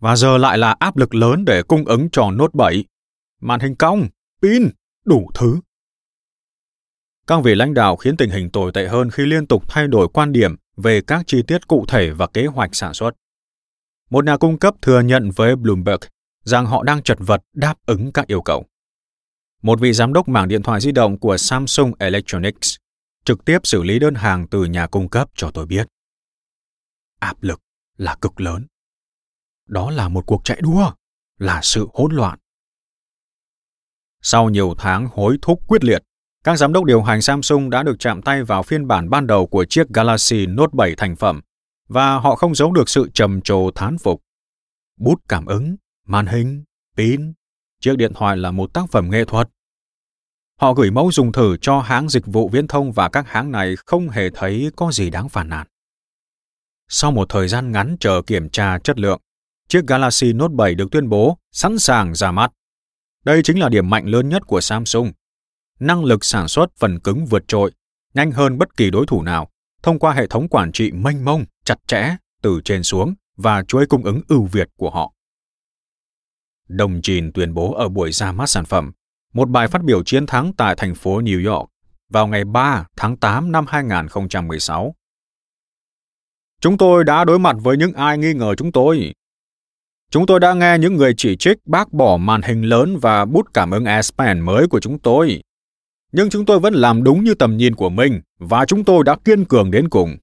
Và 0.00 0.16
giờ 0.16 0.38
lại 0.38 0.58
là 0.58 0.76
áp 0.78 0.96
lực 0.96 1.14
lớn 1.14 1.44
để 1.44 1.62
cung 1.62 1.84
ứng 1.84 2.10
cho 2.10 2.30
Note 2.30 2.50
7. 2.52 2.84
Màn 3.40 3.60
hình 3.60 3.74
cong, 3.74 4.08
pin, 4.42 4.68
đủ 5.04 5.30
thứ. 5.34 5.60
Các 7.26 7.44
vị 7.44 7.54
lãnh 7.54 7.74
đạo 7.74 7.96
khiến 7.96 8.16
tình 8.16 8.30
hình 8.30 8.50
tồi 8.50 8.72
tệ 8.74 8.88
hơn 8.88 9.10
khi 9.10 9.26
liên 9.26 9.46
tục 9.46 9.64
thay 9.68 9.86
đổi 9.86 10.08
quan 10.08 10.32
điểm 10.32 10.56
về 10.76 11.00
các 11.00 11.22
chi 11.26 11.42
tiết 11.42 11.68
cụ 11.68 11.84
thể 11.88 12.10
và 12.10 12.26
kế 12.26 12.46
hoạch 12.46 12.74
sản 12.74 12.94
xuất. 12.94 13.10
Một 14.10 14.24
nhà 14.24 14.36
cung 14.36 14.58
cấp 14.58 14.74
thừa 14.82 15.00
nhận 15.00 15.30
với 15.30 15.56
Bloomberg 15.56 16.00
rằng 16.44 16.66
họ 16.66 16.82
đang 16.82 17.02
chật 17.02 17.18
vật 17.20 17.42
đáp 17.54 17.74
ứng 17.86 18.12
các 18.12 18.26
yêu 18.26 18.42
cầu. 18.42 18.66
Một 19.64 19.80
vị 19.80 19.92
giám 19.92 20.12
đốc 20.12 20.28
mảng 20.28 20.48
điện 20.48 20.62
thoại 20.62 20.80
di 20.80 20.92
động 20.92 21.18
của 21.18 21.36
Samsung 21.36 21.92
Electronics 21.98 22.76
trực 23.24 23.44
tiếp 23.44 23.58
xử 23.64 23.82
lý 23.82 23.98
đơn 23.98 24.14
hàng 24.14 24.46
từ 24.48 24.64
nhà 24.64 24.86
cung 24.86 25.08
cấp 25.08 25.28
cho 25.34 25.50
tôi 25.50 25.66
biết. 25.66 25.86
Áp 27.20 27.42
lực 27.42 27.60
là 27.96 28.16
cực 28.20 28.40
lớn. 28.40 28.66
Đó 29.68 29.90
là 29.90 30.08
một 30.08 30.26
cuộc 30.26 30.44
chạy 30.44 30.60
đua, 30.60 30.92
là 31.38 31.60
sự 31.62 31.88
hỗn 31.94 32.14
loạn. 32.14 32.38
Sau 34.22 34.50
nhiều 34.50 34.74
tháng 34.78 35.08
hối 35.12 35.38
thúc 35.42 35.60
quyết 35.66 35.84
liệt, 35.84 36.02
các 36.44 36.56
giám 36.56 36.72
đốc 36.72 36.84
điều 36.84 37.02
hành 37.02 37.22
Samsung 37.22 37.70
đã 37.70 37.82
được 37.82 37.96
chạm 37.98 38.22
tay 38.22 38.42
vào 38.42 38.62
phiên 38.62 38.86
bản 38.86 39.10
ban 39.10 39.26
đầu 39.26 39.46
của 39.46 39.64
chiếc 39.64 39.88
Galaxy 39.88 40.46
Note 40.46 40.72
7 40.72 40.94
thành 40.96 41.16
phẩm 41.16 41.40
và 41.88 42.14
họ 42.14 42.36
không 42.36 42.54
giấu 42.54 42.72
được 42.72 42.88
sự 42.88 43.10
trầm 43.14 43.40
trồ 43.40 43.70
thán 43.70 43.98
phục. 43.98 44.22
Bút 44.96 45.20
cảm 45.28 45.46
ứng, 45.46 45.76
màn 46.06 46.26
hình, 46.26 46.64
pin, 46.96 47.32
chiếc 47.84 47.96
điện 47.96 48.12
thoại 48.14 48.36
là 48.36 48.50
một 48.50 48.72
tác 48.74 48.90
phẩm 48.90 49.10
nghệ 49.10 49.24
thuật. 49.24 49.48
Họ 50.60 50.74
gửi 50.74 50.90
mẫu 50.90 51.12
dùng 51.12 51.32
thử 51.32 51.56
cho 51.56 51.80
hãng 51.80 52.08
dịch 52.08 52.26
vụ 52.26 52.48
viễn 52.48 52.68
thông 52.68 52.92
và 52.92 53.08
các 53.08 53.28
hãng 53.28 53.50
này 53.50 53.74
không 53.86 54.08
hề 54.08 54.30
thấy 54.30 54.70
có 54.76 54.92
gì 54.92 55.10
đáng 55.10 55.28
phản 55.28 55.48
nàn. 55.48 55.66
Sau 56.88 57.10
một 57.10 57.28
thời 57.28 57.48
gian 57.48 57.72
ngắn 57.72 57.96
chờ 58.00 58.22
kiểm 58.26 58.48
tra 58.48 58.78
chất 58.78 58.98
lượng, 58.98 59.20
chiếc 59.68 59.86
Galaxy 59.86 60.32
Note 60.32 60.54
7 60.54 60.74
được 60.74 60.90
tuyên 60.90 61.08
bố 61.08 61.38
sẵn 61.52 61.78
sàng 61.78 62.14
ra 62.14 62.32
mắt. 62.32 62.52
Đây 63.24 63.42
chính 63.42 63.58
là 63.58 63.68
điểm 63.68 63.90
mạnh 63.90 64.06
lớn 64.06 64.28
nhất 64.28 64.42
của 64.46 64.60
Samsung 64.60 65.12
năng 65.80 66.04
lực 66.04 66.24
sản 66.24 66.48
xuất 66.48 66.66
phần 66.76 67.00
cứng 67.00 67.26
vượt 67.26 67.48
trội, 67.48 67.72
nhanh 68.14 68.30
hơn 68.30 68.58
bất 68.58 68.76
kỳ 68.76 68.90
đối 68.90 69.06
thủ 69.06 69.22
nào, 69.22 69.48
thông 69.82 69.98
qua 69.98 70.12
hệ 70.12 70.26
thống 70.26 70.48
quản 70.48 70.72
trị 70.72 70.92
mênh 70.92 71.24
mông, 71.24 71.44
chặt 71.64 71.78
chẽ 71.86 72.16
từ 72.42 72.60
trên 72.64 72.82
xuống 72.82 73.14
và 73.36 73.62
chuỗi 73.62 73.86
cung 73.86 74.04
ứng 74.04 74.20
ưu 74.28 74.44
việt 74.44 74.68
của 74.76 74.90
họ. 74.90 75.14
Đồng 76.68 77.02
Trìn 77.02 77.32
tuyên 77.32 77.54
bố 77.54 77.74
ở 77.74 77.88
buổi 77.88 78.12
ra 78.12 78.32
mắt 78.32 78.46
sản 78.46 78.64
phẩm, 78.64 78.92
một 79.32 79.48
bài 79.48 79.68
phát 79.68 79.82
biểu 79.82 80.02
chiến 80.02 80.26
thắng 80.26 80.52
tại 80.56 80.74
thành 80.78 80.94
phố 80.94 81.20
New 81.20 81.52
York 81.52 81.70
vào 82.10 82.26
ngày 82.26 82.44
3 82.44 82.86
tháng 82.96 83.16
8 83.16 83.52
năm 83.52 83.64
2016. 83.68 84.94
Chúng 86.60 86.78
tôi 86.78 87.04
đã 87.04 87.24
đối 87.24 87.38
mặt 87.38 87.56
với 87.62 87.76
những 87.76 87.92
ai 87.92 88.18
nghi 88.18 88.34
ngờ 88.34 88.54
chúng 88.54 88.72
tôi. 88.72 89.12
Chúng 90.10 90.26
tôi 90.26 90.40
đã 90.40 90.54
nghe 90.54 90.78
những 90.78 90.96
người 90.96 91.14
chỉ 91.16 91.36
trích 91.36 91.58
bác 91.66 91.92
bỏ 91.92 92.16
màn 92.16 92.42
hình 92.42 92.62
lớn 92.62 92.98
và 93.02 93.24
bút 93.24 93.54
cảm 93.54 93.70
ứng 93.70 93.84
S 94.02 94.12
Pen 94.18 94.40
mới 94.40 94.66
của 94.66 94.80
chúng 94.80 94.98
tôi 94.98 95.40
nhưng 96.16 96.30
chúng 96.30 96.44
tôi 96.44 96.60
vẫn 96.60 96.74
làm 96.74 97.02
đúng 97.02 97.24
như 97.24 97.34
tầm 97.34 97.56
nhìn 97.56 97.74
của 97.74 97.88
mình 97.88 98.20
và 98.38 98.64
chúng 98.64 98.84
tôi 98.84 99.04
đã 99.04 99.16
kiên 99.24 99.44
cường 99.44 99.70
đến 99.70 99.88
cùng. 99.88 100.16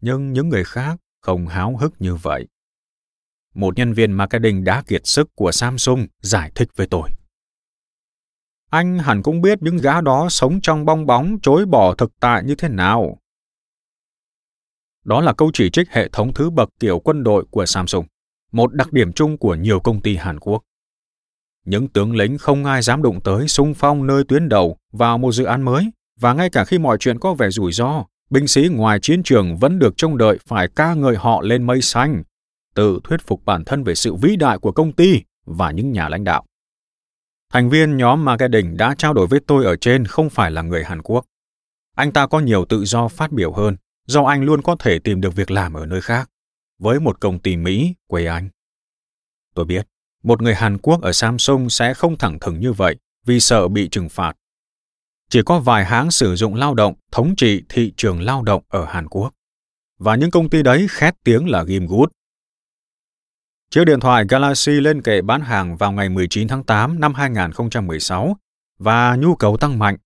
Nhưng 0.00 0.32
những 0.32 0.48
người 0.48 0.64
khác 0.64 0.96
không 1.20 1.46
háo 1.46 1.76
hức 1.76 1.94
như 1.98 2.14
vậy. 2.14 2.48
Một 3.58 3.76
nhân 3.76 3.92
viên 3.92 4.12
marketing 4.12 4.64
đã 4.64 4.82
kiệt 4.86 5.06
sức 5.06 5.28
của 5.34 5.52
Samsung 5.52 6.06
giải 6.22 6.52
thích 6.54 6.68
với 6.76 6.86
tôi. 6.86 7.10
Anh 8.70 8.98
hẳn 8.98 9.22
cũng 9.22 9.40
biết 9.40 9.62
những 9.62 9.76
gã 9.76 10.00
đó 10.00 10.28
sống 10.30 10.60
trong 10.62 10.84
bong 10.84 11.06
bóng 11.06 11.36
chối 11.42 11.66
bỏ 11.66 11.94
thực 11.94 12.12
tại 12.20 12.44
như 12.44 12.54
thế 12.54 12.68
nào. 12.68 13.18
Đó 15.04 15.20
là 15.20 15.32
câu 15.32 15.50
chỉ 15.54 15.70
trích 15.70 15.90
hệ 15.90 16.08
thống 16.08 16.34
thứ 16.34 16.50
bậc 16.50 16.68
kiểu 16.80 16.98
quân 16.98 17.24
đội 17.24 17.44
của 17.50 17.66
Samsung, 17.66 18.06
một 18.52 18.74
đặc 18.74 18.92
điểm 18.92 19.12
chung 19.12 19.38
của 19.38 19.54
nhiều 19.54 19.80
công 19.80 20.00
ty 20.02 20.16
Hàn 20.16 20.40
Quốc. 20.40 20.62
những 21.64 21.88
tướng 21.88 22.16
lính 22.16 22.38
không 22.38 22.64
ai 22.64 22.82
dám 22.82 23.02
đụng 23.02 23.20
tới 23.24 23.48
xung 23.48 23.74
phong 23.74 24.06
nơi 24.06 24.24
tuyến 24.28 24.48
đầu 24.48 24.76
vào 24.92 25.18
một 25.18 25.32
dự 25.32 25.44
án 25.44 25.62
mới, 25.62 25.90
và 26.20 26.32
ngay 26.32 26.50
cả 26.50 26.64
khi 26.64 26.78
mọi 26.78 26.96
chuyện 27.00 27.18
có 27.18 27.34
vẻ 27.34 27.50
rủi 27.50 27.72
ro, 27.72 28.04
binh 28.30 28.46
sĩ 28.46 28.68
ngoài 28.72 28.98
chiến 29.02 29.22
trường 29.22 29.56
vẫn 29.56 29.78
được 29.78 29.94
trông 29.96 30.18
đợi 30.18 30.38
phải 30.46 30.68
ca 30.76 30.94
ngợi 30.94 31.16
họ 31.16 31.40
lên 31.42 31.66
mây 31.66 31.82
xanh, 31.82 32.22
tự 32.74 33.00
thuyết 33.04 33.26
phục 33.26 33.44
bản 33.44 33.64
thân 33.64 33.84
về 33.84 33.94
sự 33.94 34.14
vĩ 34.14 34.36
đại 34.36 34.58
của 34.58 34.72
công 34.72 34.92
ty 34.92 35.22
và 35.44 35.70
những 35.70 35.92
nhà 35.92 36.08
lãnh 36.08 36.24
đạo. 36.24 36.44
Thành 37.52 37.70
viên 37.70 37.96
nhóm 37.96 38.24
marketing 38.24 38.76
đã 38.76 38.94
trao 38.98 39.14
đổi 39.14 39.26
với 39.26 39.40
tôi 39.46 39.64
ở 39.64 39.76
trên 39.76 40.06
không 40.06 40.30
phải 40.30 40.50
là 40.50 40.62
người 40.62 40.84
Hàn 40.84 41.02
Quốc. 41.02 41.24
Anh 41.96 42.12
ta 42.12 42.26
có 42.26 42.40
nhiều 42.40 42.64
tự 42.64 42.84
do 42.84 43.08
phát 43.08 43.32
biểu 43.32 43.52
hơn, 43.52 43.76
do 44.06 44.22
anh 44.22 44.42
luôn 44.42 44.62
có 44.62 44.76
thể 44.78 44.98
tìm 44.98 45.20
được 45.20 45.34
việc 45.34 45.50
làm 45.50 45.74
ở 45.74 45.86
nơi 45.86 46.00
khác, 46.00 46.30
với 46.78 47.00
một 47.00 47.20
công 47.20 47.38
ty 47.38 47.56
Mỹ 47.56 47.94
quê 48.06 48.26
anh. 48.26 48.48
Tôi 49.54 49.64
biết, 49.64 49.86
một 50.22 50.42
người 50.42 50.54
Hàn 50.54 50.78
Quốc 50.78 51.02
ở 51.02 51.12
Samsung 51.12 51.70
sẽ 51.70 51.94
không 51.94 52.18
thẳng 52.18 52.38
thừng 52.38 52.60
như 52.60 52.72
vậy 52.72 52.96
vì 53.24 53.40
sợ 53.40 53.68
bị 53.68 53.88
trừng 53.88 54.08
phạt. 54.08 54.36
Chỉ 55.30 55.42
có 55.46 55.60
vài 55.60 55.84
hãng 55.84 56.10
sử 56.10 56.36
dụng 56.36 56.54
lao 56.54 56.74
động 56.74 56.94
thống 57.12 57.34
trị 57.36 57.62
thị 57.68 57.92
trường 57.96 58.20
lao 58.20 58.42
động 58.42 58.62
ở 58.68 58.84
Hàn 58.84 59.08
Quốc. 59.08 59.34
Và 59.98 60.16
những 60.16 60.30
công 60.30 60.50
ty 60.50 60.62
đấy 60.62 60.86
khét 60.90 61.14
tiếng 61.24 61.48
là 61.48 61.64
Gim 61.64 61.86
Good. 61.86 62.08
Chiếc 63.70 63.84
điện 63.84 64.00
thoại 64.00 64.24
Galaxy 64.28 64.72
lên 64.72 65.02
kệ 65.02 65.22
bán 65.22 65.40
hàng 65.40 65.76
vào 65.76 65.92
ngày 65.92 66.08
19 66.08 66.48
tháng 66.48 66.64
8 66.64 67.00
năm 67.00 67.14
2016 67.14 68.36
và 68.78 69.16
nhu 69.16 69.34
cầu 69.34 69.56
tăng 69.56 69.78
mạnh. 69.78 69.96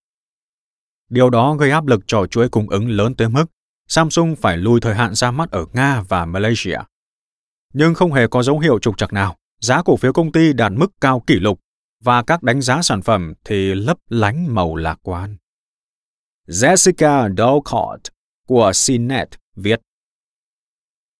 Điều 1.11 1.31
đó 1.31 1.55
gây 1.55 1.71
áp 1.71 1.87
lực 1.87 2.01
cho 2.07 2.27
chuỗi 2.27 2.49
cung 2.49 2.71
ứng 2.71 2.89
lớn 2.89 3.15
tới 3.15 3.29
mức 3.29 3.45
Samsung 3.89 4.37
phải 4.37 4.57
lùi 4.57 4.81
thời 4.81 4.95
hạn 4.95 5.15
ra 5.15 5.31
mắt 5.31 5.51
ở 5.51 5.67
Nga 5.73 6.03
và 6.09 6.25
Malaysia. 6.25 6.79
Nhưng 7.73 7.95
không 7.95 8.13
hề 8.13 8.27
có 8.27 8.43
dấu 8.43 8.59
hiệu 8.59 8.79
trục 8.79 8.99
trặc 8.99 9.13
nào, 9.13 9.37
giá 9.61 9.83
cổ 9.83 9.97
phiếu 9.97 10.13
công 10.13 10.33
ty 10.33 10.53
đạt 10.53 10.73
mức 10.73 10.93
cao 11.01 11.21
kỷ 11.27 11.35
lục 11.35 11.61
và 12.05 12.23
các 12.23 12.43
đánh 12.43 12.61
giá 12.61 12.83
sản 12.83 13.03
phẩm 13.03 13.35
thì 13.45 13.75
lấp 13.75 13.99
lánh 14.09 14.55
màu 14.55 14.77
lạc 14.77 14.99
quan. 15.03 15.37
Jessica 16.49 17.35
Dolcott 17.37 18.01
của 18.47 18.73
CNET 18.87 19.29
viết 19.57 19.81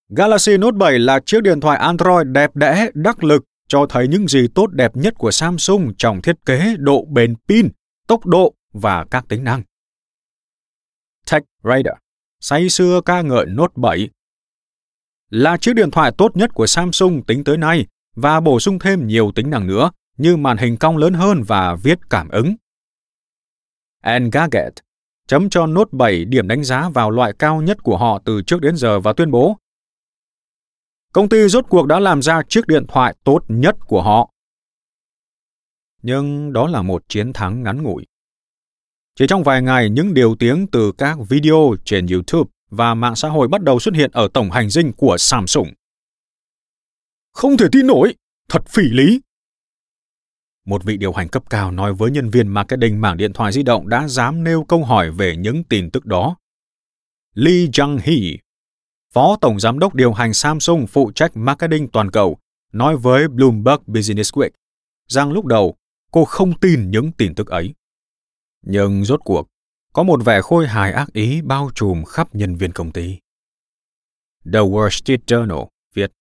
Galaxy 0.09 0.57
Note 0.57 0.77
7 0.77 0.99
là 0.99 1.19
chiếc 1.25 1.43
điện 1.43 1.59
thoại 1.59 1.77
Android 1.77 2.27
đẹp 2.27 2.55
đẽ, 2.55 2.89
đắc 2.93 3.23
lực, 3.23 3.43
cho 3.67 3.85
thấy 3.89 4.07
những 4.07 4.27
gì 4.27 4.47
tốt 4.55 4.67
đẹp 4.67 4.95
nhất 4.95 5.13
của 5.17 5.31
Samsung 5.31 5.93
trong 5.97 6.21
thiết 6.21 6.35
kế, 6.45 6.75
độ 6.77 7.05
bền 7.09 7.35
pin, 7.47 7.69
tốc 8.07 8.25
độ 8.25 8.53
và 8.73 9.05
các 9.11 9.25
tính 9.29 9.43
năng. 9.43 9.63
Tech 11.31 11.43
Radar 11.63 11.97
say 12.39 12.69
xưa 12.69 13.01
ca 13.05 13.21
ngợi 13.21 13.45
Note 13.45 13.73
7 13.75 14.09
là 15.29 15.57
chiếc 15.57 15.73
điện 15.73 15.91
thoại 15.91 16.11
tốt 16.17 16.37
nhất 16.37 16.53
của 16.53 16.67
Samsung 16.67 17.23
tính 17.25 17.43
tới 17.43 17.57
nay 17.57 17.85
và 18.15 18.39
bổ 18.39 18.59
sung 18.59 18.79
thêm 18.79 19.07
nhiều 19.07 19.31
tính 19.35 19.49
năng 19.49 19.67
nữa 19.67 19.91
như 20.17 20.37
màn 20.37 20.57
hình 20.57 20.77
cong 20.77 20.97
lớn 20.97 21.13
hơn 21.13 21.43
và 21.43 21.75
viết 21.75 21.99
cảm 22.09 22.29
ứng. 22.29 22.55
Engadget 24.01 24.73
chấm 25.27 25.49
cho 25.49 25.65
Note 25.65 25.89
7 25.91 26.25
điểm 26.25 26.47
đánh 26.47 26.63
giá 26.63 26.89
vào 26.89 27.11
loại 27.11 27.33
cao 27.39 27.61
nhất 27.61 27.77
của 27.83 27.97
họ 27.97 28.21
từ 28.25 28.41
trước 28.41 28.61
đến 28.61 28.75
giờ 28.77 28.99
và 28.99 29.13
tuyên 29.13 29.31
bố 29.31 29.57
Công 31.13 31.29
ty 31.29 31.47
rốt 31.47 31.65
cuộc 31.69 31.87
đã 31.87 31.99
làm 31.99 32.21
ra 32.21 32.41
chiếc 32.49 32.67
điện 32.67 32.85
thoại 32.87 33.15
tốt 33.23 33.45
nhất 33.47 33.75
của 33.87 34.01
họ. 34.01 34.29
Nhưng 36.01 36.53
đó 36.53 36.67
là 36.67 36.81
một 36.81 37.03
chiến 37.07 37.33
thắng 37.33 37.63
ngắn 37.63 37.83
ngủi. 37.83 38.05
Chỉ 39.15 39.25
trong 39.27 39.43
vài 39.43 39.61
ngày, 39.61 39.89
những 39.89 40.13
điều 40.13 40.35
tiếng 40.35 40.67
từ 40.71 40.91
các 40.97 41.17
video 41.29 41.75
trên 41.85 42.07
YouTube 42.07 42.49
và 42.69 42.93
mạng 42.93 43.15
xã 43.15 43.29
hội 43.29 43.47
bắt 43.47 43.61
đầu 43.61 43.79
xuất 43.79 43.95
hiện 43.95 44.11
ở 44.13 44.27
tổng 44.33 44.51
hành 44.51 44.69
dinh 44.69 44.93
của 44.93 45.17
Samsung. 45.19 45.67
Không 47.31 47.57
thể 47.57 47.67
tin 47.71 47.87
nổi, 47.87 48.15
thật 48.49 48.67
phỉ 48.67 48.83
lý. 48.83 49.21
Một 50.65 50.83
vị 50.83 50.97
điều 50.97 51.13
hành 51.13 51.29
cấp 51.29 51.43
cao 51.49 51.71
nói 51.71 51.93
với 51.93 52.11
nhân 52.11 52.29
viên 52.29 52.47
marketing 52.47 53.01
mảng 53.01 53.17
điện 53.17 53.33
thoại 53.33 53.51
di 53.51 53.63
động 53.63 53.89
đã 53.89 54.07
dám 54.07 54.43
nêu 54.43 54.63
câu 54.63 54.83
hỏi 54.83 55.11
về 55.11 55.35
những 55.37 55.63
tin 55.63 55.91
tức 55.91 56.05
đó. 56.05 56.35
Lee 57.33 57.65
Jung-hee, 57.65 58.37
Phó 59.13 59.37
Tổng 59.41 59.59
Giám 59.59 59.79
đốc 59.79 59.95
điều 59.95 60.13
hành 60.13 60.33
Samsung 60.33 60.87
phụ 60.87 61.11
trách 61.15 61.31
marketing 61.37 61.87
toàn 61.87 62.11
cầu, 62.11 62.37
nói 62.71 62.97
với 62.97 63.27
Bloomberg 63.27 63.81
Business 63.87 64.33
Week 64.33 64.49
rằng 65.07 65.31
lúc 65.31 65.45
đầu 65.45 65.75
cô 66.11 66.25
không 66.25 66.59
tin 66.59 66.91
những 66.91 67.11
tin 67.11 67.35
tức 67.35 67.47
ấy. 67.47 67.73
Nhưng 68.61 69.05
rốt 69.05 69.19
cuộc, 69.23 69.47
có 69.93 70.03
một 70.03 70.25
vẻ 70.25 70.41
khôi 70.41 70.67
hài 70.67 70.91
ác 70.91 71.13
ý 71.13 71.41
bao 71.41 71.69
trùm 71.75 72.03
khắp 72.03 72.35
nhân 72.35 72.55
viên 72.55 72.71
công 72.71 72.91
ty. 72.91 73.17
The 74.45 74.59
Wall 74.59 74.89
Street 74.89 75.19
Journal 75.27 75.67
viết 75.93 76.11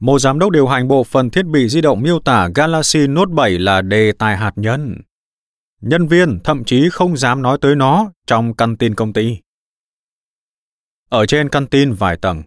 một 0.00 0.18
giám 0.18 0.38
đốc 0.38 0.50
điều 0.50 0.66
hành 0.66 0.88
bộ 0.88 1.04
phận 1.04 1.30
thiết 1.30 1.46
bị 1.46 1.68
di 1.68 1.80
động 1.80 2.02
miêu 2.02 2.20
tả 2.20 2.48
Galaxy 2.54 3.06
Note 3.06 3.32
7 3.34 3.58
là 3.58 3.82
đề 3.82 4.12
tài 4.12 4.36
hạt 4.36 4.52
nhân. 4.56 5.00
Nhân 5.80 6.08
viên 6.08 6.40
thậm 6.44 6.64
chí 6.64 6.88
không 6.92 7.16
dám 7.16 7.42
nói 7.42 7.58
tới 7.60 7.76
nó 7.76 8.12
trong 8.26 8.54
căn 8.54 8.76
tin 8.76 8.94
công 8.94 9.12
ty. 9.12 9.38
Ở 11.14 11.26
trên 11.26 11.48
căn 11.48 11.66
tin 11.66 11.92
vài 11.92 12.16
tầng, 12.16 12.42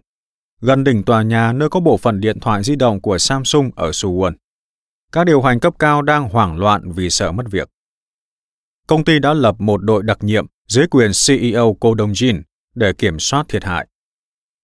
gần 0.60 0.84
đỉnh 0.84 1.02
tòa 1.02 1.22
nhà 1.22 1.52
nơi 1.52 1.68
có 1.68 1.80
bộ 1.80 1.96
phận 1.96 2.20
điện 2.20 2.40
thoại 2.40 2.62
di 2.62 2.76
động 2.76 3.00
của 3.00 3.18
Samsung 3.18 3.70
ở 3.76 3.90
Suwon, 3.90 4.32
các 5.12 5.24
điều 5.24 5.42
hành 5.42 5.60
cấp 5.60 5.74
cao 5.78 6.02
đang 6.02 6.28
hoảng 6.28 6.58
loạn 6.58 6.92
vì 6.92 7.10
sợ 7.10 7.32
mất 7.32 7.46
việc. 7.50 7.68
Công 8.86 9.04
ty 9.04 9.18
đã 9.18 9.34
lập 9.34 9.54
một 9.58 9.82
đội 9.82 10.02
đặc 10.02 10.18
nhiệm 10.20 10.46
dưới 10.66 10.86
quyền 10.86 11.10
CEO 11.26 11.76
Cô 11.80 11.94
Dong 11.98 12.12
Jin 12.12 12.42
để 12.74 12.92
kiểm 12.92 13.18
soát 13.18 13.46
thiệt 13.48 13.64
hại. 13.64 13.86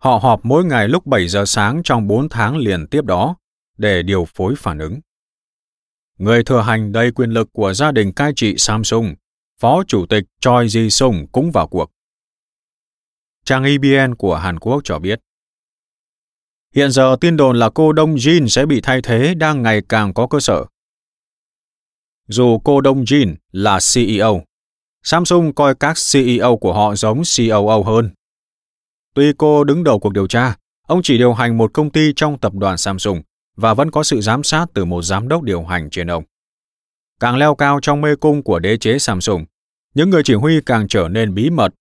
Họ 0.03 0.19
họp 0.23 0.45
mỗi 0.45 0.65
ngày 0.65 0.89
lúc 0.89 1.07
7 1.07 1.29
giờ 1.29 1.45
sáng 1.45 1.83
trong 1.85 2.07
4 2.07 2.29
tháng 2.29 2.57
liền 2.57 2.87
tiếp 2.87 3.05
đó 3.05 3.37
để 3.79 4.03
điều 4.03 4.27
phối 4.35 4.55
phản 4.59 4.79
ứng. 4.79 5.01
Người 6.19 6.45
thừa 6.45 6.61
hành 6.61 6.93
đầy 6.93 7.11
quyền 7.11 7.31
lực 7.31 7.49
của 7.53 7.75
gia 7.75 7.93
đình 7.93 8.13
cai 8.13 8.33
trị 8.37 8.55
Samsung, 8.59 9.15
Phó 9.61 9.83
Chủ 9.85 10.07
tịch 10.07 10.25
Choi 10.41 10.67
Ji-sung 10.67 11.27
cũng 11.33 11.51
vào 11.51 11.69
cuộc. 11.69 11.94
Trang 13.45 13.65
EBN 13.65 14.15
của 14.15 14.37
Hàn 14.37 14.59
Quốc 14.59 14.81
cho 14.85 14.99
biết, 14.99 15.21
Hiện 16.75 16.91
giờ 16.91 17.17
tin 17.21 17.37
đồn 17.37 17.59
là 17.59 17.71
cô 17.71 17.93
Đông 17.93 18.15
Jin 18.15 18.47
sẽ 18.47 18.67
bị 18.67 18.81
thay 18.81 19.03
thế 19.03 19.35
đang 19.35 19.63
ngày 19.63 19.83
càng 19.89 20.15
có 20.15 20.27
cơ 20.27 20.41
sở. 20.41 20.65
Dù 22.29 22.59
cô 22.65 22.81
Đông 22.81 23.05
Jin 23.05 23.35
là 23.53 23.79
CEO, 23.95 24.43
Samsung 25.03 25.55
coi 25.55 25.75
các 25.75 25.97
CEO 26.13 26.57
của 26.57 26.73
họ 26.73 26.95
giống 26.95 27.23
COO 27.37 27.83
hơn 27.83 28.11
Tuy 29.15 29.33
cô 29.39 29.65
đứng 29.65 29.85
đầu 29.85 29.99
cuộc 29.99 30.13
điều 30.13 30.27
tra, 30.27 30.57
ông 30.87 31.01
chỉ 31.03 31.19
điều 31.19 31.33
hành 31.33 31.59
một 31.59 31.71
công 31.75 31.91
ty 31.91 32.13
trong 32.17 32.39
tập 32.39 32.55
đoàn 32.55 32.79
Samsung 32.79 33.23
và 33.57 33.75
vẫn 33.75 33.91
có 33.91 34.03
sự 34.03 34.21
giám 34.21 34.43
sát 34.43 34.67
từ 34.75 34.85
một 34.85 35.03
giám 35.03 35.29
đốc 35.29 35.43
điều 35.43 35.65
hành 35.65 35.91
trên 35.91 36.11
ông. 36.11 36.25
Càng 37.21 37.37
leo 37.37 37.55
cao 37.55 37.79
trong 37.83 38.01
mê 38.01 38.17
cung 38.17 38.43
của 38.43 38.59
đế 38.59 38.77
chế 38.77 38.99
Samsung, 38.99 39.45
những 39.95 40.11
người 40.11 40.23
chỉ 40.23 40.35
huy 40.35 40.61
càng 40.67 40.89
trở 40.89 41.09
nên 41.09 41.35
bí 41.35 41.51
mật, 41.51 41.75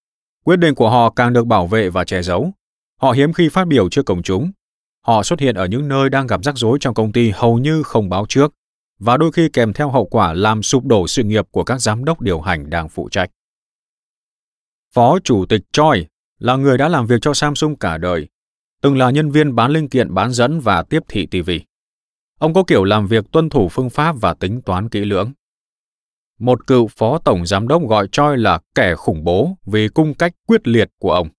quyết 0.43 0.55
định 0.55 0.75
của 0.75 0.89
họ 0.89 1.09
càng 1.09 1.33
được 1.33 1.47
bảo 1.47 1.67
vệ 1.67 1.89
và 1.89 2.03
che 2.03 2.21
giấu. 2.21 2.51
Họ 3.01 3.11
hiếm 3.11 3.33
khi 3.33 3.49
phát 3.49 3.67
biểu 3.67 3.89
trước 3.89 4.05
công 4.05 4.23
chúng. 4.23 4.51
Họ 5.05 5.23
xuất 5.23 5.39
hiện 5.39 5.55
ở 5.55 5.65
những 5.65 5.87
nơi 5.87 6.09
đang 6.09 6.27
gặp 6.27 6.43
rắc 6.43 6.57
rối 6.57 6.77
trong 6.81 6.93
công 6.93 7.11
ty 7.11 7.29
hầu 7.29 7.57
như 7.57 7.83
không 7.83 8.09
báo 8.09 8.25
trước, 8.29 8.53
và 8.99 9.17
đôi 9.17 9.31
khi 9.31 9.49
kèm 9.49 9.73
theo 9.73 9.89
hậu 9.89 10.05
quả 10.05 10.33
làm 10.33 10.63
sụp 10.63 10.85
đổ 10.85 11.07
sự 11.07 11.23
nghiệp 11.23 11.47
của 11.51 11.63
các 11.63 11.81
giám 11.81 12.05
đốc 12.05 12.21
điều 12.21 12.41
hành 12.41 12.69
đang 12.69 12.89
phụ 12.89 13.09
trách. 13.09 13.29
Phó 14.93 15.19
Chủ 15.23 15.45
tịch 15.45 15.61
Choi 15.71 16.05
là 16.39 16.55
người 16.55 16.77
đã 16.77 16.89
làm 16.89 17.07
việc 17.07 17.21
cho 17.21 17.33
Samsung 17.33 17.75
cả 17.75 17.97
đời, 17.97 18.27
từng 18.81 18.97
là 18.97 19.09
nhân 19.09 19.31
viên 19.31 19.55
bán 19.55 19.71
linh 19.71 19.89
kiện 19.89 20.13
bán 20.13 20.31
dẫn 20.31 20.59
và 20.59 20.83
tiếp 20.83 21.03
thị 21.07 21.25
TV. 21.25 21.51
Ông 22.39 22.53
có 22.53 22.63
kiểu 22.63 22.83
làm 22.83 23.07
việc 23.07 23.25
tuân 23.31 23.49
thủ 23.49 23.69
phương 23.69 23.89
pháp 23.89 24.15
và 24.21 24.33
tính 24.33 24.61
toán 24.61 24.89
kỹ 24.89 25.05
lưỡng. 25.05 25.31
Một 26.39 26.67
cựu 26.67 26.87
phó 26.87 27.17
tổng 27.17 27.45
giám 27.45 27.67
đốc 27.67 27.81
gọi 27.87 28.07
Choi 28.11 28.37
là 28.37 28.59
kẻ 28.75 28.95
khủng 28.95 29.23
bố 29.23 29.57
vì 29.65 29.87
cung 29.87 30.13
cách 30.13 30.33
quyết 30.47 30.67
liệt 30.67 30.89
của 30.99 31.11
ông. 31.11 31.29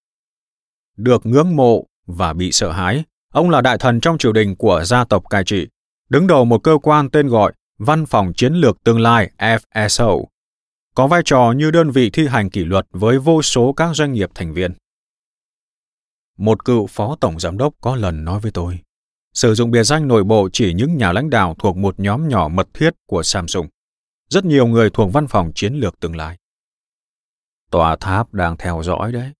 Được 0.96 1.26
ngưỡng 1.26 1.56
mộ 1.56 1.86
và 2.06 2.32
bị 2.32 2.52
sợ 2.52 2.72
hãi, 2.72 3.04
ông 3.32 3.50
là 3.50 3.60
đại 3.60 3.78
thần 3.78 4.00
trong 4.00 4.18
triều 4.18 4.32
đình 4.32 4.56
của 4.56 4.84
gia 4.84 5.04
tộc 5.04 5.24
cai 5.30 5.44
trị, 5.44 5.66
đứng 6.08 6.26
đầu 6.26 6.44
một 6.44 6.58
cơ 6.58 6.78
quan 6.82 7.10
tên 7.10 7.28
gọi 7.28 7.52
Văn 7.78 8.06
phòng 8.06 8.32
Chiến 8.36 8.54
lược 8.54 8.84
Tương 8.84 9.00
lai 9.00 9.30
FSO, 9.38 10.24
có 10.94 11.06
vai 11.06 11.22
trò 11.24 11.52
như 11.56 11.70
đơn 11.70 11.90
vị 11.90 12.10
thi 12.10 12.26
hành 12.26 12.50
kỷ 12.50 12.64
luật 12.64 12.86
với 12.90 13.18
vô 13.18 13.42
số 13.42 13.72
các 13.72 13.94
doanh 13.94 14.12
nghiệp 14.12 14.30
thành 14.34 14.54
viên. 14.54 14.72
Một 16.38 16.64
cựu 16.64 16.86
phó 16.86 17.16
tổng 17.20 17.40
giám 17.40 17.58
đốc 17.58 17.74
có 17.80 17.96
lần 17.96 18.24
nói 18.24 18.40
với 18.40 18.52
tôi, 18.52 18.78
sử 19.34 19.54
dụng 19.54 19.70
biệt 19.70 19.82
danh 19.82 20.08
nội 20.08 20.24
bộ 20.24 20.48
chỉ 20.52 20.74
những 20.74 20.96
nhà 20.96 21.12
lãnh 21.12 21.30
đạo 21.30 21.54
thuộc 21.58 21.76
một 21.76 22.00
nhóm 22.00 22.28
nhỏ 22.28 22.48
mật 22.48 22.68
thiết 22.74 22.90
của 23.06 23.22
Samsung. 23.22 23.66
Rất 24.34 24.44
nhiều 24.44 24.66
người 24.66 24.90
thuộc 24.90 25.12
văn 25.12 25.26
phòng 25.26 25.52
chiến 25.54 25.74
lược 25.74 26.00
tương 26.00 26.16
lai. 26.16 26.38
Tòa 27.70 27.96
tháp 27.96 28.34
đang 28.34 28.56
theo 28.56 28.82
dõi 28.82 29.12
đấy. 29.12 29.32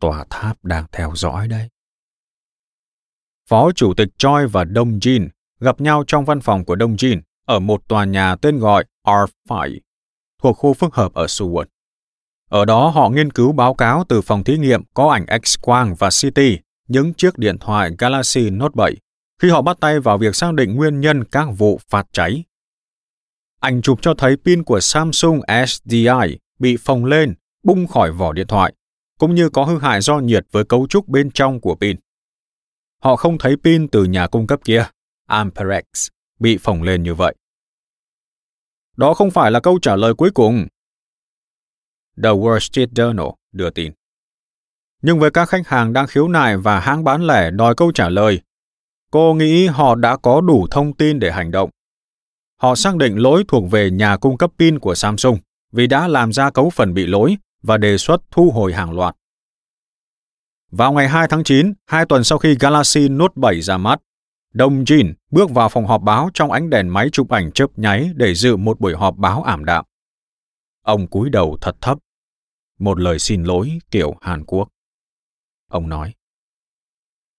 Tòa 0.00 0.24
tháp 0.30 0.64
đang 0.64 0.86
theo 0.92 1.12
dõi 1.14 1.48
đấy. 1.48 1.68
Phó 3.48 3.72
Chủ 3.72 3.94
tịch 3.94 4.08
Choi 4.18 4.46
và 4.46 4.64
Đông 4.64 4.98
Jin 4.98 5.28
gặp 5.60 5.80
nhau 5.80 6.04
trong 6.06 6.24
văn 6.24 6.40
phòng 6.40 6.64
của 6.64 6.74
Đông 6.76 6.96
Jin 6.96 7.20
ở 7.44 7.58
một 7.58 7.88
tòa 7.88 8.04
nhà 8.04 8.36
tên 8.36 8.58
gọi 8.58 8.84
R5 9.04 9.78
thuộc 10.42 10.56
khu 10.56 10.74
phức 10.74 10.94
hợp 10.94 11.14
ở 11.14 11.26
Suwon. 11.26 11.64
Ở 12.50 12.64
đó 12.64 12.88
họ 12.88 13.08
nghiên 13.08 13.32
cứu 13.32 13.52
báo 13.52 13.74
cáo 13.74 14.04
từ 14.08 14.20
phòng 14.20 14.44
thí 14.44 14.58
nghiệm 14.58 14.82
có 14.94 15.10
ảnh 15.10 15.24
X-quang 15.24 15.94
và 15.94 16.08
CT 16.08 16.40
những 16.88 17.14
chiếc 17.14 17.38
điện 17.38 17.58
thoại 17.58 17.90
Galaxy 17.98 18.50
Note 18.50 18.74
7 18.74 18.94
khi 19.42 19.50
họ 19.50 19.62
bắt 19.62 19.76
tay 19.80 20.00
vào 20.00 20.18
việc 20.18 20.34
xác 20.34 20.54
định 20.54 20.74
nguyên 20.74 21.00
nhân 21.00 21.24
các 21.24 21.48
vụ 21.56 21.80
phát 21.88 22.06
cháy. 22.12 22.44
Ảnh 23.66 23.82
chụp 23.82 23.98
cho 24.02 24.14
thấy 24.14 24.36
pin 24.36 24.62
của 24.64 24.80
Samsung 24.80 25.40
SDI 25.66 26.38
bị 26.58 26.76
phồng 26.76 27.04
lên, 27.04 27.34
bung 27.62 27.86
khỏi 27.86 28.12
vỏ 28.12 28.32
điện 28.32 28.46
thoại, 28.46 28.74
cũng 29.18 29.34
như 29.34 29.48
có 29.48 29.64
hư 29.64 29.78
hại 29.78 30.00
do 30.00 30.18
nhiệt 30.18 30.46
với 30.50 30.64
cấu 30.64 30.86
trúc 30.86 31.08
bên 31.08 31.30
trong 31.30 31.60
của 31.60 31.74
pin. 31.74 31.96
Họ 33.02 33.16
không 33.16 33.38
thấy 33.38 33.56
pin 33.64 33.88
từ 33.88 34.04
nhà 34.04 34.26
cung 34.26 34.46
cấp 34.46 34.60
kia, 34.64 34.86
Amperex, 35.26 35.84
bị 36.38 36.58
phồng 36.58 36.82
lên 36.82 37.02
như 37.02 37.14
vậy. 37.14 37.34
Đó 38.96 39.14
không 39.14 39.30
phải 39.30 39.50
là 39.50 39.60
câu 39.60 39.78
trả 39.82 39.96
lời 39.96 40.14
cuối 40.14 40.30
cùng. 40.30 40.66
The 42.22 42.28
Wall 42.28 42.58
Street 42.58 42.88
Journal 42.88 43.34
đưa 43.52 43.70
tin. 43.70 43.92
Nhưng 45.02 45.18
với 45.18 45.30
các 45.30 45.48
khách 45.48 45.68
hàng 45.68 45.92
đang 45.92 46.06
khiếu 46.06 46.28
nại 46.28 46.56
và 46.56 46.80
hãng 46.80 47.04
bán 47.04 47.26
lẻ 47.26 47.50
đòi 47.50 47.74
câu 47.74 47.92
trả 47.92 48.08
lời, 48.08 48.40
cô 49.10 49.34
nghĩ 49.34 49.66
họ 49.66 49.94
đã 49.94 50.16
có 50.16 50.40
đủ 50.40 50.66
thông 50.70 50.96
tin 50.96 51.18
để 51.18 51.32
hành 51.32 51.50
động. 51.50 51.70
Họ 52.56 52.74
xác 52.74 52.96
định 52.96 53.16
lỗi 53.16 53.44
thuộc 53.48 53.70
về 53.70 53.90
nhà 53.90 54.16
cung 54.16 54.36
cấp 54.36 54.50
pin 54.58 54.78
của 54.78 54.94
Samsung 54.94 55.38
vì 55.72 55.86
đã 55.86 56.08
làm 56.08 56.32
ra 56.32 56.50
cấu 56.50 56.70
phần 56.70 56.94
bị 56.94 57.06
lỗi 57.06 57.36
và 57.62 57.76
đề 57.76 57.98
xuất 57.98 58.22
thu 58.30 58.50
hồi 58.50 58.72
hàng 58.72 58.92
loạt. 58.92 59.16
Vào 60.70 60.92
ngày 60.92 61.08
2 61.08 61.28
tháng 61.30 61.44
9, 61.44 61.72
hai 61.86 62.06
tuần 62.06 62.24
sau 62.24 62.38
khi 62.38 62.56
Galaxy 62.60 63.08
Note 63.08 63.34
7 63.36 63.60
ra 63.60 63.76
mắt, 63.76 64.02
Đồng 64.54 64.84
Jin 64.84 65.14
bước 65.30 65.50
vào 65.50 65.68
phòng 65.68 65.86
họp 65.86 66.02
báo 66.02 66.30
trong 66.34 66.52
ánh 66.52 66.70
đèn 66.70 66.88
máy 66.88 67.08
chụp 67.12 67.30
ảnh 67.30 67.52
chớp 67.52 67.66
nháy 67.76 68.10
để 68.14 68.34
dự 68.34 68.56
một 68.56 68.80
buổi 68.80 68.94
họp 68.94 69.16
báo 69.16 69.42
ảm 69.42 69.64
đạm. 69.64 69.84
Ông 70.82 71.06
cúi 71.06 71.30
đầu 71.30 71.58
thật 71.60 71.76
thấp. 71.80 71.98
Một 72.78 73.00
lời 73.00 73.18
xin 73.18 73.44
lỗi 73.44 73.78
kiểu 73.90 74.14
Hàn 74.20 74.44
Quốc. 74.44 74.68
Ông 75.70 75.88
nói, 75.88 76.14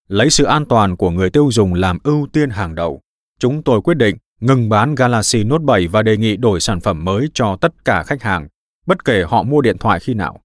Lấy 0.07 0.29
sự 0.29 0.43
an 0.43 0.65
toàn 0.65 0.97
của 0.97 1.11
người 1.11 1.29
tiêu 1.29 1.49
dùng 1.51 1.73
làm 1.73 1.97
ưu 2.03 2.27
tiên 2.33 2.49
hàng 2.49 2.75
đầu, 2.75 3.01
chúng 3.39 3.63
tôi 3.63 3.81
quyết 3.81 3.97
định 3.97 4.17
ngừng 4.39 4.69
bán 4.69 4.95
Galaxy 4.95 5.43
Note 5.43 5.63
7 5.65 5.87
và 5.87 6.01
đề 6.01 6.17
nghị 6.17 6.37
đổi 6.37 6.59
sản 6.59 6.79
phẩm 6.79 7.05
mới 7.05 7.29
cho 7.33 7.57
tất 7.61 7.85
cả 7.85 8.03
khách 8.03 8.23
hàng, 8.23 8.47
bất 8.85 9.05
kể 9.05 9.23
họ 9.27 9.43
mua 9.43 9.61
điện 9.61 9.77
thoại 9.77 9.99
khi 9.99 10.13
nào. 10.13 10.41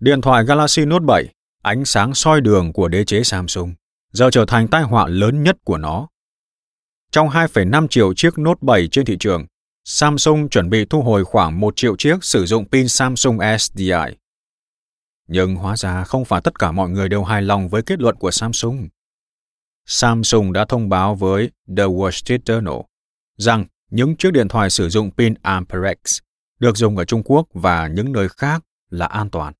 Điện 0.00 0.20
thoại 0.20 0.44
Galaxy 0.44 0.84
Note 0.84 1.04
7, 1.06 1.32
ánh 1.62 1.84
sáng 1.84 2.14
soi 2.14 2.40
đường 2.40 2.72
của 2.72 2.88
đế 2.88 3.04
chế 3.04 3.22
Samsung, 3.22 3.74
giờ 4.12 4.30
trở 4.32 4.44
thành 4.48 4.68
tai 4.68 4.82
họa 4.82 5.06
lớn 5.06 5.42
nhất 5.42 5.56
của 5.64 5.78
nó. 5.78 6.08
Trong 7.12 7.28
2,5 7.28 7.88
triệu 7.88 8.14
chiếc 8.14 8.38
Note 8.38 8.60
7 8.62 8.88
trên 8.88 9.04
thị 9.04 9.16
trường, 9.20 9.46
Samsung 9.84 10.48
chuẩn 10.48 10.70
bị 10.70 10.84
thu 10.84 11.02
hồi 11.02 11.24
khoảng 11.24 11.60
1 11.60 11.76
triệu 11.76 11.96
chiếc 11.96 12.24
sử 12.24 12.46
dụng 12.46 12.68
pin 12.68 12.88
Samsung 12.88 13.38
SDI. 13.58 14.16
Nhưng 15.28 15.56
hóa 15.56 15.76
ra 15.76 16.04
không 16.04 16.24
phải 16.24 16.40
tất 16.40 16.58
cả 16.58 16.72
mọi 16.72 16.88
người 16.88 17.08
đều 17.08 17.24
hài 17.24 17.42
lòng 17.42 17.68
với 17.68 17.82
kết 17.82 18.00
luận 18.00 18.16
của 18.16 18.30
Samsung. 18.30 18.88
Samsung 19.86 20.52
đã 20.52 20.64
thông 20.64 20.88
báo 20.88 21.14
với 21.14 21.50
The 21.76 21.84
Wall 21.84 22.10
Street 22.10 22.40
Journal 22.44 22.82
rằng 23.36 23.64
những 23.90 24.16
chiếc 24.16 24.32
điện 24.32 24.48
thoại 24.48 24.70
sử 24.70 24.88
dụng 24.88 25.10
pin 25.10 25.34
Amperex 25.42 25.96
được 26.58 26.76
dùng 26.76 26.96
ở 26.96 27.04
Trung 27.04 27.22
Quốc 27.24 27.48
và 27.52 27.88
những 27.88 28.12
nơi 28.12 28.28
khác 28.28 28.64
là 28.90 29.06
an 29.06 29.30
toàn. 29.30 29.52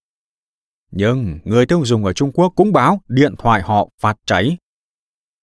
Nhưng 0.91 1.39
người 1.45 1.67
tiêu 1.67 1.85
dùng 1.85 2.05
ở 2.05 2.13
Trung 2.13 2.33
Quốc 2.33 2.53
cũng 2.57 2.73
báo 2.73 3.01
điện 3.09 3.35
thoại 3.39 3.63
họ 3.63 3.89
phát 4.01 4.17
cháy. 4.27 4.57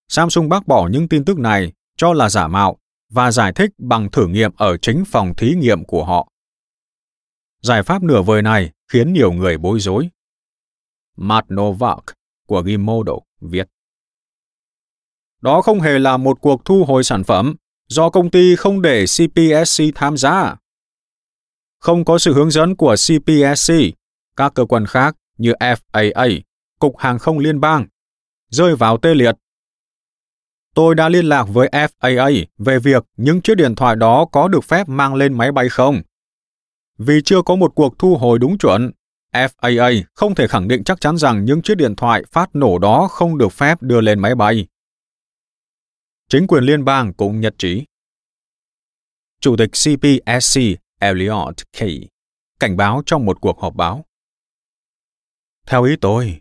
Samsung 0.08 0.50
bác 0.50 0.68
bỏ 0.68 0.88
những 0.88 1.08
tin 1.08 1.26
tức 1.26 1.40
này 1.40 1.74
cho 1.98 2.14
là 2.14 2.30
giả 2.30 2.48
mạo 2.48 2.78
và 3.10 3.32
giải 3.32 3.54
thích 3.54 3.72
bằng 3.78 4.12
thử 4.12 4.28
nghiệm 4.28 4.52
ở 4.56 4.78
chính 4.78 5.04
phòng 5.08 5.34
thí 5.38 5.56
nghiệm 5.56 5.84
của 5.86 6.06
họ. 6.06 6.28
Giải 7.62 7.84
pháp 7.84 8.04
nửa 8.04 8.22
vời 8.22 8.42
này 8.42 8.72
khiến 8.88 9.14
nhiều 9.14 9.32
người 9.32 9.58
bối 9.58 9.80
rối. 9.80 10.10
Matt 11.18 11.48
Novak 11.54 12.04
của 12.48 12.62
Gizmodo 12.62 13.20
viết 13.42 13.68
đó 15.42 15.62
không 15.62 15.82
hề 15.82 16.00
là 16.00 16.18
một 16.18 16.42
cuộc 16.42 16.66
thu 16.66 16.86
hồi 16.88 17.04
sản 17.04 17.24
phẩm 17.24 17.56
do 17.88 18.10
công 18.10 18.32
ty 18.32 18.56
không 18.56 18.82
để 18.82 19.06
CPSC 19.06 19.84
tham 19.96 20.18
gia. 20.18 20.56
Không 21.80 22.06
có 22.06 22.18
sự 22.20 22.34
hướng 22.34 22.52
dẫn 22.52 22.76
của 22.76 22.96
CPSC, 22.96 23.74
các 24.36 24.54
cơ 24.54 24.66
quan 24.66 24.86
khác 24.86 25.16
như 25.38 25.54
FAA, 25.60 26.42
Cục 26.80 26.98
Hàng 26.98 27.20
không 27.20 27.40
Liên 27.40 27.60
bang, 27.60 27.88
rơi 28.50 28.76
vào 28.76 28.98
tê 28.98 29.14
liệt. 29.14 29.36
Tôi 30.76 30.96
đã 30.96 31.10
liên 31.10 31.26
lạc 31.26 31.44
với 31.44 31.70
FAA 31.72 32.46
về 32.58 32.80
việc 32.80 33.04
những 33.18 33.42
chiếc 33.42 33.56
điện 33.56 33.76
thoại 33.76 33.96
đó 33.96 34.26
có 34.32 34.48
được 34.48 34.64
phép 34.64 34.90
mang 34.90 35.16
lên 35.16 35.34
máy 35.34 35.52
bay 35.52 35.70
không. 35.70 36.02
Vì 36.98 37.22
chưa 37.26 37.42
có 37.42 37.56
một 37.56 37.76
cuộc 37.76 38.00
thu 38.00 38.18
hồi 38.18 38.40
đúng 38.40 38.58
chuẩn, 38.58 38.92
FAA 39.34 40.04
không 40.14 40.36
thể 40.36 40.48
khẳng 40.48 40.68
định 40.68 40.84
chắc 40.84 41.02
chắn 41.02 41.18
rằng 41.18 41.46
những 41.46 41.62
chiếc 41.62 41.76
điện 41.78 41.96
thoại 41.96 42.24
phát 42.32 42.56
nổ 42.56 42.78
đó 42.80 43.08
không 43.12 43.38
được 43.38 43.52
phép 43.52 43.82
đưa 43.82 44.02
lên 44.02 44.20
máy 44.20 44.36
bay. 44.36 44.68
Chính 46.32 46.48
quyền 46.48 46.64
liên 46.64 46.86
bang 46.86 47.14
cũng 47.14 47.40
nhất 47.40 47.56
trí. 47.58 47.86
Chủ 49.42 49.56
tịch 49.58 49.70
CPSC 49.72 50.60
Elliot 51.00 51.56
Key 51.78 52.08
cảnh 52.60 52.78
báo 52.78 53.04
trong 53.06 53.26
một 53.26 53.42
cuộc 53.42 53.60
họp 53.60 53.76
báo. 53.76 54.06
Theo 55.68 55.84
ý 55.84 55.96
tôi, 56.02 56.40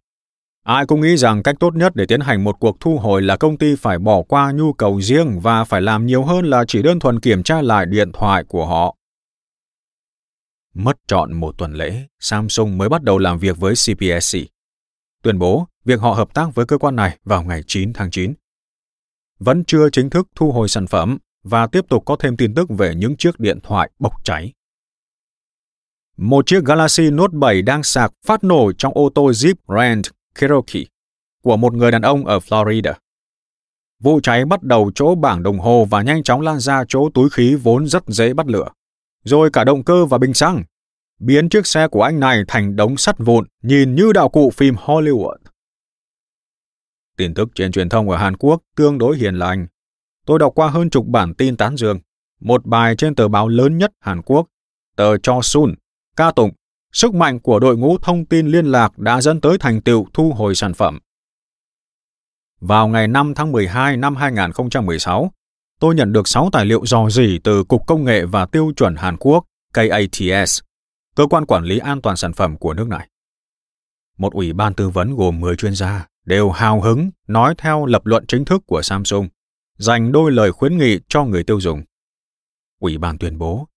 ai 0.65 0.87
cũng 0.87 1.01
nghĩ 1.01 1.17
rằng 1.17 1.43
cách 1.43 1.57
tốt 1.61 1.75
nhất 1.75 1.93
để 1.95 2.07
tiến 2.07 2.21
hành 2.21 2.45
một 2.45 2.57
cuộc 2.61 2.81
thu 2.81 2.99
hồi 2.99 3.23
là 3.23 3.37
công 3.37 3.59
ty 3.59 3.77
phải 3.77 3.99
bỏ 3.99 4.23
qua 4.23 4.53
nhu 4.53 4.73
cầu 4.73 5.01
riêng 5.01 5.41
và 5.41 5.65
phải 5.65 5.81
làm 5.81 6.07
nhiều 6.07 6.25
hơn 6.25 6.45
là 6.45 6.65
chỉ 6.69 6.83
đơn 6.83 7.01
thuần 7.01 7.21
kiểm 7.21 7.43
tra 7.43 7.63
lại 7.63 7.87
điện 7.87 8.13
thoại 8.13 8.45
của 8.45 8.67
họ. 8.67 8.97
Mất 10.75 10.97
trọn 11.07 11.33
một 11.33 11.55
tuần 11.59 11.73
lễ, 11.73 12.07
Samsung 12.19 12.79
mới 12.79 12.89
bắt 12.89 13.03
đầu 13.03 13.19
làm 13.19 13.39
việc 13.39 13.57
với 13.57 13.75
CPSC. 13.75 14.39
Tuyên 15.23 15.39
bố 15.39 15.67
việc 15.85 16.01
họ 16.01 16.13
hợp 16.13 16.35
tác 16.35 16.55
với 16.55 16.67
cơ 16.67 16.79
quan 16.79 16.97
này 16.97 17.19
vào 17.25 17.43
ngày 17.43 17.63
9 17.67 17.93
tháng 17.93 18.11
9. 18.11 18.35
Vẫn 19.41 19.65
chưa 19.65 19.91
chính 19.91 20.11
thức 20.11 20.29
thu 20.35 20.53
hồi 20.53 20.69
sản 20.69 20.87
phẩm 20.87 21.19
và 21.43 21.67
tiếp 21.67 21.85
tục 21.89 22.03
có 22.07 22.17
thêm 22.17 22.37
tin 22.37 22.55
tức 22.55 22.71
về 22.79 22.95
những 22.95 23.17
chiếc 23.17 23.41
điện 23.41 23.59
thoại 23.63 23.91
bốc 23.99 24.13
cháy. 24.25 24.53
Một 26.17 26.47
chiếc 26.47 26.65
Galaxy 26.65 27.11
Note 27.11 27.33
7 27.33 27.63
đang 27.63 27.83
sạc 27.83 28.13
phát 28.27 28.45
nổ 28.45 28.73
trong 28.73 28.93
ô 28.95 29.11
tô 29.15 29.31
Jeep 29.31 29.55
Grand 29.69 30.07
Cherokee 30.41 30.83
của 31.43 31.57
một 31.57 31.75
người 31.75 31.91
đàn 31.91 32.03
ông 32.03 32.27
ở 32.27 32.39
Florida. 32.39 32.93
Vụ 34.01 34.21
cháy 34.21 34.45
bắt 34.45 34.63
đầu 34.63 34.91
chỗ 34.95 35.15
bảng 35.15 35.43
đồng 35.43 35.59
hồ 35.59 35.87
và 35.91 36.03
nhanh 36.03 36.23
chóng 36.23 36.41
lan 36.41 36.59
ra 36.61 36.85
chỗ 36.89 37.09
túi 37.15 37.31
khí 37.31 37.55
vốn 37.55 37.87
rất 37.87 38.03
dễ 38.07 38.35
bắt 38.35 38.47
lửa. 38.47 38.69
Rồi 39.25 39.51
cả 39.53 39.65
động 39.65 39.85
cơ 39.85 40.07
và 40.07 40.19
bình 40.19 40.35
xăng, 40.35 40.63
biến 41.19 41.49
chiếc 41.49 41.67
xe 41.67 41.89
của 41.89 42.03
anh 42.03 42.21
này 42.21 42.43
thành 42.49 42.77
đống 42.77 42.97
sắt 42.97 43.19
vụn 43.19 43.47
nhìn 43.63 43.95
như 43.95 44.13
đạo 44.13 44.29
cụ 44.29 44.51
phim 44.51 44.75
Hollywood. 44.75 45.37
Tin 47.21 47.35
tức 47.35 47.49
trên 47.55 47.73
truyền 47.73 47.89
thông 47.89 48.11
ở 48.11 48.17
Hàn 48.17 48.37
Quốc 48.37 48.63
tương 48.77 48.99
đối 48.99 49.17
hiền 49.19 49.35
lành. 49.35 49.67
Tôi 50.27 50.39
đọc 50.39 50.53
qua 50.55 50.69
hơn 50.69 50.91
chục 50.91 51.07
bản 51.07 51.35
tin 51.35 51.57
tán 51.57 51.77
dương. 51.77 51.99
Một 52.41 52.67
bài 52.67 52.97
trên 52.97 53.15
tờ 53.15 53.29
báo 53.29 53.49
lớn 53.49 53.79
nhất 53.79 53.93
Hàn 54.01 54.23
Quốc, 54.23 54.47
tờ 54.97 55.19
Chosun, 55.19 55.75
ca 56.17 56.31
tụng 56.31 56.51
sức 56.93 57.15
mạnh 57.15 57.41
của 57.41 57.59
đội 57.59 57.77
ngũ 57.77 57.99
thông 57.99 58.25
tin 58.25 58.47
liên 58.47 58.67
lạc 58.67 58.99
đã 58.99 59.21
dẫn 59.21 59.41
tới 59.41 59.59
thành 59.59 59.81
tựu 59.81 60.07
thu 60.15 60.33
hồi 60.33 60.55
sản 60.55 60.75
phẩm. 60.75 60.99
Vào 62.61 62.89
ngày 62.89 63.09
5 63.09 63.35
tháng 63.35 63.53
12 63.53 63.97
năm 63.97 64.17
2016, 64.17 65.33
tôi 65.81 65.95
nhận 65.95 66.13
được 66.13 66.29
6 66.29 66.49
tài 66.53 66.65
liệu 66.65 66.87
dò 66.87 67.11
dỉ 67.11 67.39
từ 67.45 67.65
Cục 67.65 67.87
Công 67.87 68.05
nghệ 68.05 68.25
và 68.25 68.47
Tiêu 68.47 68.73
chuẩn 68.77 68.97
Hàn 68.97 69.17
Quốc 69.17 69.45
KATS, 69.75 70.61
cơ 71.17 71.27
quan 71.27 71.47
quản 71.47 71.65
lý 71.65 71.79
an 71.79 72.01
toàn 72.01 72.17
sản 72.17 72.33
phẩm 72.33 72.57
của 72.57 72.75
nước 72.75 72.89
này. 72.89 73.09
Một 74.19 74.33
ủy 74.33 74.53
ban 74.53 74.75
tư 74.75 74.89
vấn 74.89 75.17
gồm 75.17 75.41
10 75.41 75.57
chuyên 75.57 75.75
gia 75.75 76.07
đều 76.25 76.51
hào 76.51 76.81
hứng 76.81 77.11
nói 77.27 77.55
theo 77.59 77.87
lập 77.87 78.07
luận 78.07 78.25
chính 78.29 78.45
thức 78.45 78.63
của 78.67 78.83
Samsung, 78.83 79.29
dành 79.79 80.13
đôi 80.13 80.33
lời 80.33 80.53
khuyến 80.53 80.79
nghị 80.79 80.99
cho 81.09 81.25
người 81.25 81.45
tiêu 81.45 81.61
dùng. 81.61 81.83
Ủy 82.81 82.99
ban 82.99 83.19
tuyên 83.19 83.39
bố 83.39 83.71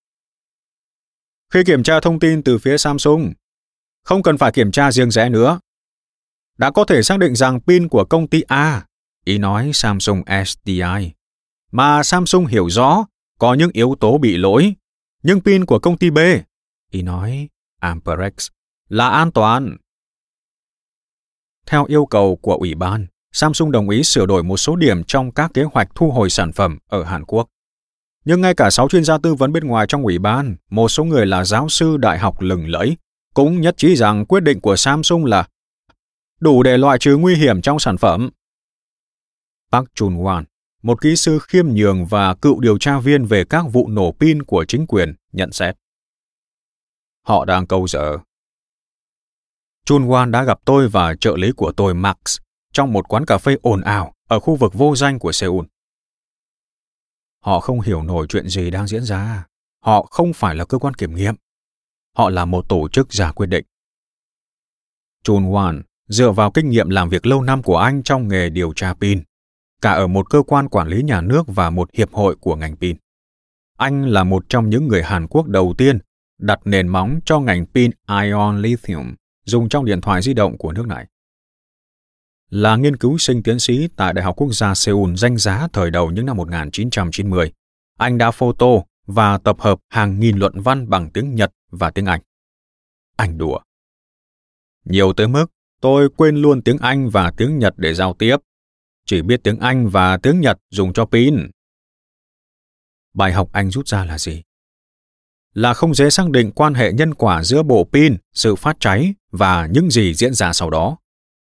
khi 1.54 1.64
kiểm 1.64 1.84
tra 1.84 2.00
thông 2.00 2.20
tin 2.20 2.44
từ 2.44 2.58
phía 2.58 2.78
Samsung. 2.78 3.34
Không 4.04 4.24
cần 4.24 4.38
phải 4.38 4.52
kiểm 4.52 4.72
tra 4.72 4.92
riêng 4.92 5.12
rẽ 5.12 5.30
nữa. 5.30 5.60
Đã 6.58 6.72
có 6.72 6.86
thể 6.86 7.04
xác 7.04 7.20
định 7.20 7.36
rằng 7.36 7.60
pin 7.62 7.88
của 7.88 8.06
công 8.06 8.28
ty 8.28 8.42
A, 8.42 8.86
ý 9.26 9.38
nói 9.38 9.72
Samsung 9.74 10.24
SDI, 10.46 11.12
mà 11.72 12.04
Samsung 12.04 12.46
hiểu 12.46 12.70
rõ 12.70 13.06
có 13.40 13.54
những 13.54 13.72
yếu 13.74 13.96
tố 14.00 14.18
bị 14.18 14.38
lỗi, 14.38 14.74
nhưng 15.24 15.42
pin 15.42 15.66
của 15.66 15.80
công 15.80 15.98
ty 15.98 16.10
B, 16.10 16.18
ý 16.92 17.02
nói 17.02 17.50
Amperex, 17.80 18.48
là 18.90 19.10
an 19.10 19.32
toàn. 19.32 19.78
Theo 21.68 21.86
yêu 21.86 22.06
cầu 22.06 22.36
của 22.36 22.56
ủy 22.56 22.76
ban, 22.76 23.08
Samsung 23.32 23.72
đồng 23.72 23.90
ý 23.90 24.04
sửa 24.04 24.26
đổi 24.26 24.44
một 24.44 24.58
số 24.58 24.76
điểm 24.76 25.04
trong 25.04 25.32
các 25.32 25.52
kế 25.54 25.64
hoạch 25.64 25.88
thu 25.96 26.12
hồi 26.12 26.30
sản 26.30 26.52
phẩm 26.52 26.78
ở 26.88 27.04
Hàn 27.04 27.26
Quốc. 27.26 27.48
Nhưng 28.26 28.42
ngay 28.42 28.54
cả 28.54 28.70
sáu 28.70 28.90
chuyên 28.90 29.04
gia 29.04 29.18
tư 29.18 29.36
vấn 29.36 29.54
bên 29.54 29.68
ngoài 29.68 29.86
trong 29.90 30.04
ủy 30.04 30.20
ban, 30.20 30.56
một 30.70 30.90
số 30.90 31.04
người 31.04 31.26
là 31.26 31.44
giáo 31.44 31.70
sư 31.70 31.98
đại 31.98 32.20
học 32.20 32.42
lừng 32.42 32.70
lẫy, 32.70 32.98
cũng 33.34 33.62
nhất 33.62 33.78
trí 33.78 33.96
rằng 33.96 34.26
quyết 34.26 34.40
định 34.40 34.62
của 34.62 34.76
Samsung 34.76 35.26
là 35.26 35.48
đủ 36.40 36.64
để 36.64 36.78
loại 36.78 36.98
trừ 37.00 37.18
nguy 37.18 37.36
hiểm 37.36 37.62
trong 37.62 37.80
sản 37.80 37.98
phẩm. 37.98 38.30
Park 39.72 39.86
Chun-wan, 39.96 40.44
một 40.84 41.02
kỹ 41.02 41.16
sư 41.16 41.40
khiêm 41.40 41.68
nhường 41.68 42.06
và 42.06 42.36
cựu 42.36 42.60
điều 42.60 42.78
tra 42.78 43.00
viên 43.00 43.26
về 43.26 43.44
các 43.44 43.66
vụ 43.72 43.88
nổ 43.88 44.12
pin 44.20 44.44
của 44.44 44.66
chính 44.68 44.88
quyền, 44.88 45.14
nhận 45.32 45.52
xét. 45.52 45.76
Họ 47.28 47.46
đang 47.46 47.68
câu 47.68 47.88
dở. 47.88 48.18
Chun-wan 49.90 50.32
đã 50.32 50.44
gặp 50.44 50.60
tôi 50.66 50.90
và 50.90 51.16
trợ 51.16 51.38
lý 51.38 51.52
của 51.52 51.72
tôi 51.72 51.94
Max 51.94 52.18
trong 52.74 52.94
một 52.94 53.08
quán 53.08 53.26
cà 53.26 53.38
phê 53.38 53.58
ồn 53.62 53.82
ào 53.82 54.14
ở 54.28 54.40
khu 54.40 54.56
vực 54.56 54.74
vô 54.74 54.96
danh 54.96 55.20
của 55.20 55.32
Seoul. 55.32 55.66
Họ 57.40 57.60
không 57.60 57.82
hiểu 57.82 58.04
nổi 58.04 58.26
chuyện 58.30 58.48
gì 58.48 58.72
đang 58.72 58.88
diễn 58.88 59.04
ra. 59.04 59.46
Họ 59.86 60.08
không 60.12 60.34
phải 60.34 60.56
là 60.56 60.66
cơ 60.66 60.78
quan 60.78 60.94
kiểm 60.94 61.16
nghiệm. 61.16 61.36
Họ 62.18 62.30
là 62.30 62.46
một 62.46 62.70
tổ 62.70 62.90
chức 62.90 63.14
ra 63.14 63.32
quyết 63.32 63.48
định. 63.48 63.66
Chun 65.24 65.44
Wan 65.44 65.82
dựa 66.08 66.32
vào 66.32 66.52
kinh 66.52 66.70
nghiệm 66.70 66.90
làm 66.90 67.10
việc 67.10 67.26
lâu 67.26 67.42
năm 67.42 67.64
của 67.64 67.78
anh 67.78 68.04
trong 68.04 68.28
nghề 68.28 68.50
điều 68.50 68.74
tra 68.74 68.94
pin, 68.94 69.24
cả 69.82 69.92
ở 69.92 70.08
một 70.08 70.30
cơ 70.30 70.44
quan 70.48 70.70
quản 70.70 70.88
lý 70.88 71.04
nhà 71.04 71.22
nước 71.22 71.44
và 71.48 71.70
một 71.70 71.90
hiệp 71.94 72.14
hội 72.14 72.36
của 72.36 72.56
ngành 72.56 72.76
pin. 72.76 72.98
Anh 73.78 74.06
là 74.06 74.24
một 74.24 74.46
trong 74.50 74.70
những 74.70 74.88
người 74.88 75.04
Hàn 75.04 75.28
Quốc 75.28 75.48
đầu 75.48 75.74
tiên 75.78 76.00
đặt 76.40 76.60
nền 76.66 76.88
móng 76.88 77.20
cho 77.26 77.40
ngành 77.40 77.66
pin 77.66 77.92
ion 78.08 78.62
lithium 78.62 79.16
dùng 79.44 79.70
trong 79.70 79.86
điện 79.86 80.02
thoại 80.02 80.22
di 80.22 80.34
động 80.34 80.58
của 80.58 80.72
nước 80.72 80.88
này. 80.88 81.08
Là 82.50 82.76
nghiên 82.76 82.98
cứu 82.98 83.18
sinh 83.18 83.44
tiến 83.44 83.60
sĩ 83.60 83.88
tại 83.96 84.14
Đại 84.14 84.26
học 84.26 84.36
Quốc 84.38 84.54
gia 84.54 84.76
Seoul 84.76 85.16
danh 85.16 85.38
giá 85.38 85.68
thời 85.74 85.92
đầu 85.92 86.12
những 86.12 86.26
năm 86.26 86.38
1990, 86.38 87.52
anh 87.98 88.18
đã 88.18 88.32
photo 88.32 88.68
và 89.06 89.38
tập 89.38 89.56
hợp 89.60 89.80
hàng 89.90 90.20
nghìn 90.20 90.38
luận 90.38 90.62
văn 90.62 90.90
bằng 90.90 91.10
tiếng 91.10 91.36
Nhật 91.36 91.52
và 91.72 91.90
tiếng 91.90 92.06
Anh. 92.06 92.22
Anh 93.16 93.38
đùa. 93.38 93.60
Nhiều 94.86 95.14
tới 95.14 95.28
mức 95.28 95.46
tôi 95.82 96.10
quên 96.18 96.36
luôn 96.36 96.62
tiếng 96.62 96.78
Anh 96.78 97.10
và 97.10 97.32
tiếng 97.38 97.60
Nhật 97.60 97.74
để 97.78 97.94
giao 97.94 98.14
tiếp. 98.14 98.38
Chỉ 99.06 99.22
biết 99.22 99.44
tiếng 99.44 99.60
Anh 99.60 99.90
và 99.90 100.18
tiếng 100.18 100.42
Nhật 100.42 100.58
dùng 100.70 100.94
cho 100.94 101.06
pin. 101.06 101.50
Bài 103.14 103.34
học 103.34 103.50
anh 103.54 103.72
rút 103.72 103.88
ra 103.88 104.06
là 104.06 104.18
gì? 104.18 104.44
Là 105.54 105.74
không 105.74 105.94
dễ 105.94 106.10
xác 106.10 106.30
định 106.30 106.52
quan 106.52 106.74
hệ 106.74 106.94
nhân 106.94 107.14
quả 107.14 107.44
giữa 107.44 107.64
bộ 107.64 107.88
pin, 107.94 108.18
sự 108.34 108.56
phát 108.56 108.78
cháy 108.80 109.14
và 109.32 109.68
những 109.72 109.90
gì 109.90 110.14
diễn 110.14 110.34
ra 110.34 110.54
sau 110.54 110.70
đó. 110.70 110.98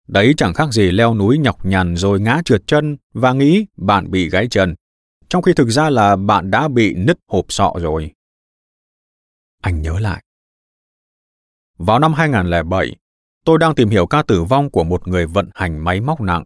Đấy 0.08 0.34
chẳng 0.38 0.54
khác 0.54 0.74
gì 0.74 0.91
leo 0.91 1.16
núi 1.16 1.38
nhọc 1.38 1.66
nhằn 1.66 1.96
rồi 1.96 2.20
ngã 2.20 2.41
trượt 2.46 2.68
chân 2.68 2.98
và 3.14 3.34
nghĩ 3.34 3.66
bạn 3.78 4.12
bị 4.12 4.30
gãy 4.30 4.48
chân, 4.50 4.76
trong 5.30 5.41
khi 5.41 5.54
thực 5.54 5.70
ra 5.70 5.89
là 5.89 6.16
bạn 6.16 6.52
đã 6.52 6.68
bị 6.68 6.93
nứt 6.93 7.18
hộp 7.28 7.46
sọ 7.50 7.74
rồi. 7.82 8.12
Anh 9.62 9.82
nhớ 9.82 10.00
lại. 10.00 10.24
Vào 11.78 12.00
năm 12.00 12.14
2007, 12.14 12.96
tôi 13.46 13.58
đang 13.58 13.76
tìm 13.76 13.89
hiểu 13.89 14.08
ca 14.08 14.24
tử 14.24 14.43
vong 14.43 14.70
của 14.70 14.84
một 14.84 15.08
người 15.08 15.26
vận 15.26 15.50
hành 15.56 15.84
máy 15.84 16.02
móc 16.02 16.22
nặng. 16.22 16.43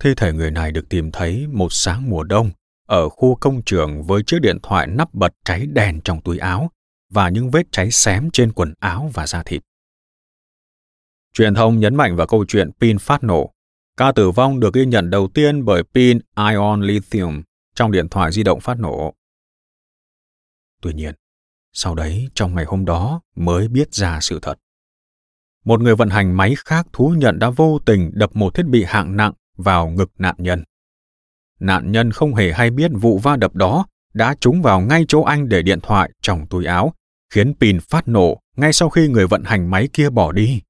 Thi 0.00 0.14
thể 0.16 0.32
người 0.32 0.50
này 0.50 0.72
được 0.72 0.88
tìm 0.88 1.12
thấy 1.12 1.46
một 1.52 1.68
sáng 1.72 2.10
mùa 2.10 2.22
đông 2.22 2.50
ở 2.86 3.08
khu 3.08 3.34
công 3.34 3.62
trường 3.62 4.02
với 4.02 4.22
chiếc 4.26 4.38
điện 4.42 4.58
thoại 4.62 4.86
nắp 4.86 5.14
bật 5.14 5.32
cháy 5.44 5.66
đèn 5.66 6.00
trong 6.00 6.20
túi 6.22 6.38
áo 6.38 6.70
và 7.10 7.28
những 7.28 7.50
vết 7.50 7.66
cháy 7.70 7.90
xém 7.90 8.30
trên 8.30 8.52
quần 8.52 8.74
áo 8.80 9.10
và 9.14 9.26
da 9.26 9.42
thịt. 9.42 9.62
Truyền 11.32 11.54
thông 11.54 11.80
nhấn 11.80 11.94
mạnh 11.94 12.16
vào 12.16 12.26
câu 12.26 12.44
chuyện 12.48 12.70
pin 12.80 12.98
phát 12.98 13.24
nổ. 13.24 13.52
Ca 13.96 14.12
tử 14.12 14.30
vong 14.30 14.60
được 14.60 14.74
ghi 14.74 14.86
nhận 14.86 15.10
đầu 15.10 15.28
tiên 15.34 15.64
bởi 15.64 15.82
pin 15.94 16.18
ion 16.36 16.82
lithium 16.82 17.42
trong 17.74 17.92
điện 17.92 18.08
thoại 18.08 18.32
di 18.32 18.42
động 18.42 18.60
phát 18.60 18.78
nổ. 18.78 19.14
Tuy 20.82 20.94
nhiên, 20.94 21.14
sau 21.72 21.94
đấy 21.94 22.28
trong 22.34 22.54
ngày 22.54 22.64
hôm 22.64 22.84
đó 22.84 23.20
mới 23.36 23.68
biết 23.68 23.94
ra 23.94 24.18
sự 24.20 24.38
thật. 24.42 24.58
Một 25.64 25.80
người 25.80 25.96
vận 25.96 26.10
hành 26.10 26.36
máy 26.36 26.54
khác 26.64 26.86
thú 26.92 27.14
nhận 27.18 27.38
đã 27.38 27.50
vô 27.50 27.78
tình 27.86 28.10
đập 28.14 28.36
một 28.36 28.54
thiết 28.54 28.66
bị 28.66 28.84
hạng 28.84 29.16
nặng 29.16 29.32
vào 29.56 29.88
ngực 29.88 30.10
nạn 30.18 30.34
nhân. 30.38 30.64
Nạn 31.60 31.92
nhân 31.92 32.10
không 32.10 32.34
hề 32.34 32.52
hay 32.52 32.70
biết 32.70 32.90
vụ 33.00 33.18
va 33.18 33.36
đập 33.36 33.54
đó 33.54 33.86
đã 34.14 34.34
trúng 34.40 34.62
vào 34.62 34.80
ngay 34.80 35.04
chỗ 35.08 35.22
anh 35.22 35.48
để 35.48 35.62
điện 35.62 35.80
thoại 35.80 36.10
trong 36.22 36.46
túi 36.46 36.64
áo, 36.64 36.94
khiến 37.30 37.54
pin 37.60 37.80
phát 37.80 38.08
nổ 38.08 38.40
ngay 38.56 38.72
sau 38.72 38.90
khi 38.90 39.08
người 39.08 39.26
vận 39.26 39.44
hành 39.44 39.70
máy 39.70 39.88
kia 39.92 40.10
bỏ 40.10 40.32
đi, 40.32 40.60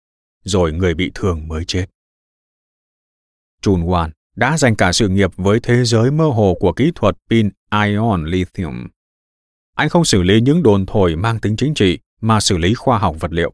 rồi 0.44 0.72
người 0.72 0.94
bị 0.94 1.10
thương 1.14 1.48
mới 1.48 1.64
chết. 1.64 1.86
Chun 3.60 3.82
Wan 3.82 4.10
đã 4.36 4.58
dành 4.58 4.76
cả 4.76 4.92
sự 4.92 5.08
nghiệp 5.08 5.30
với 5.36 5.60
thế 5.60 5.84
giới 5.84 6.10
mơ 6.10 6.24
hồ 6.24 6.56
của 6.60 6.72
kỹ 6.72 6.92
thuật 6.94 7.16
pin 7.30 7.50
ion 7.72 8.24
lithium. 8.24 8.86
Anh 9.74 9.88
không 9.88 10.04
xử 10.04 10.22
lý 10.22 10.40
những 10.40 10.62
đồn 10.62 10.86
thổi 10.86 11.16
mang 11.16 11.40
tính 11.40 11.56
chính 11.56 11.74
trị 11.74 11.98
mà 12.20 12.40
xử 12.40 12.58
lý 12.58 12.74
khoa 12.74 12.98
học 12.98 13.16
vật 13.20 13.32
liệu. 13.32 13.52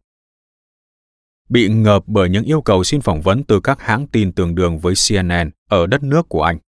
Bị 1.48 1.68
ngợp 1.68 2.02
bởi 2.06 2.28
những 2.28 2.44
yêu 2.44 2.62
cầu 2.62 2.84
xin 2.84 3.00
phỏng 3.00 3.20
vấn 3.20 3.44
từ 3.44 3.60
các 3.60 3.80
hãng 3.80 4.06
tin 4.06 4.32
tương 4.32 4.54
đương 4.54 4.78
với 4.78 4.94
CNN 5.08 5.50
ở 5.68 5.86
đất 5.86 6.02
nước 6.02 6.28
của 6.28 6.42
anh 6.42 6.58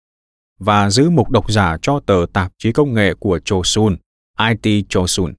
và 0.58 0.90
giữ 0.90 1.10
mục 1.10 1.30
độc 1.30 1.52
giả 1.52 1.76
cho 1.82 2.00
tờ 2.06 2.26
tạp 2.32 2.52
chí 2.58 2.72
công 2.72 2.94
nghệ 2.94 3.14
của 3.14 3.38
Chosun, 3.38 3.96
IT 4.38 4.86
Chosun. 4.88 5.34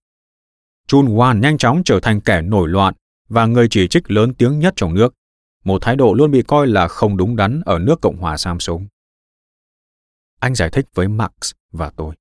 Chun 0.87 1.05
Wan 1.05 1.39
nhanh 1.39 1.57
chóng 1.57 1.81
trở 1.85 1.99
thành 1.99 2.21
kẻ 2.21 2.41
nổi 2.41 2.69
loạn 2.69 2.93
và 3.29 3.45
người 3.45 3.67
chỉ 3.69 3.87
trích 3.87 4.11
lớn 4.11 4.33
tiếng 4.33 4.59
nhất 4.59 4.73
trong 4.75 4.93
nước, 4.93 5.13
một 5.63 5.81
thái 5.81 5.95
độ 5.95 6.13
luôn 6.13 6.31
bị 6.31 6.41
coi 6.41 6.67
là 6.67 6.87
không 6.87 7.17
đúng 7.17 7.35
đắn 7.35 7.61
ở 7.65 7.79
nước 7.79 8.01
Cộng 8.01 8.17
hòa 8.17 8.37
Samsung. 8.37 8.87
Anh 10.39 10.55
giải 10.55 10.69
thích 10.69 10.85
với 10.93 11.07
Max 11.07 11.31
và 11.71 11.91
tôi. 11.95 12.15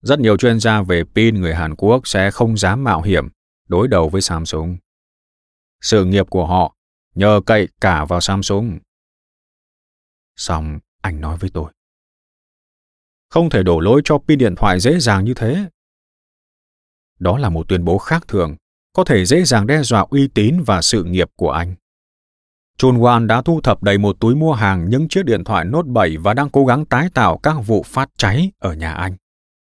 Rất 0.00 0.20
nhiều 0.20 0.36
chuyên 0.36 0.60
gia 0.60 0.82
về 0.82 1.04
pin 1.14 1.40
người 1.40 1.54
Hàn 1.54 1.74
Quốc 1.74 2.06
sẽ 2.06 2.30
không 2.30 2.56
dám 2.56 2.84
mạo 2.84 3.02
hiểm 3.02 3.28
đối 3.68 3.88
đầu 3.88 4.08
với 4.08 4.20
Samsung. 4.20 4.76
Sự 5.80 6.04
nghiệp 6.04 6.30
của 6.30 6.46
họ 6.46 6.74
nhờ 7.14 7.40
cậy 7.46 7.68
cả 7.80 8.04
vào 8.04 8.20
Samsung. 8.20 8.78
Xong, 10.36 10.78
anh 11.02 11.20
nói 11.20 11.36
với 11.36 11.50
tôi. 11.50 11.72
Không 13.30 13.50
thể 13.50 13.62
đổ 13.62 13.80
lỗi 13.80 14.00
cho 14.04 14.18
pin 14.18 14.38
điện 14.38 14.54
thoại 14.54 14.80
dễ 14.80 14.98
dàng 14.98 15.24
như 15.24 15.34
thế. 15.34 15.68
Đó 17.18 17.38
là 17.38 17.48
một 17.48 17.68
tuyên 17.68 17.84
bố 17.84 17.98
khác 17.98 18.28
thường, 18.28 18.56
có 18.92 19.04
thể 19.04 19.24
dễ 19.24 19.44
dàng 19.44 19.66
đe 19.66 19.82
dọa 19.82 20.06
uy 20.10 20.28
tín 20.28 20.62
và 20.66 20.82
sự 20.82 21.04
nghiệp 21.04 21.28
của 21.36 21.50
anh. 21.50 21.74
John 22.78 22.98
Wan 22.98 23.26
đã 23.26 23.42
thu 23.42 23.60
thập 23.60 23.82
đầy 23.82 23.98
một 23.98 24.16
túi 24.20 24.34
mua 24.34 24.52
hàng 24.52 24.90
những 24.90 25.08
chiếc 25.08 25.24
điện 25.24 25.44
thoại 25.44 25.64
Note 25.64 25.88
7 25.88 26.16
và 26.16 26.34
đang 26.34 26.50
cố 26.50 26.66
gắng 26.66 26.84
tái 26.84 27.08
tạo 27.14 27.38
các 27.38 27.54
vụ 27.66 27.82
phát 27.82 28.10
cháy 28.16 28.52
ở 28.58 28.74
nhà 28.74 28.92
anh. 28.92 29.16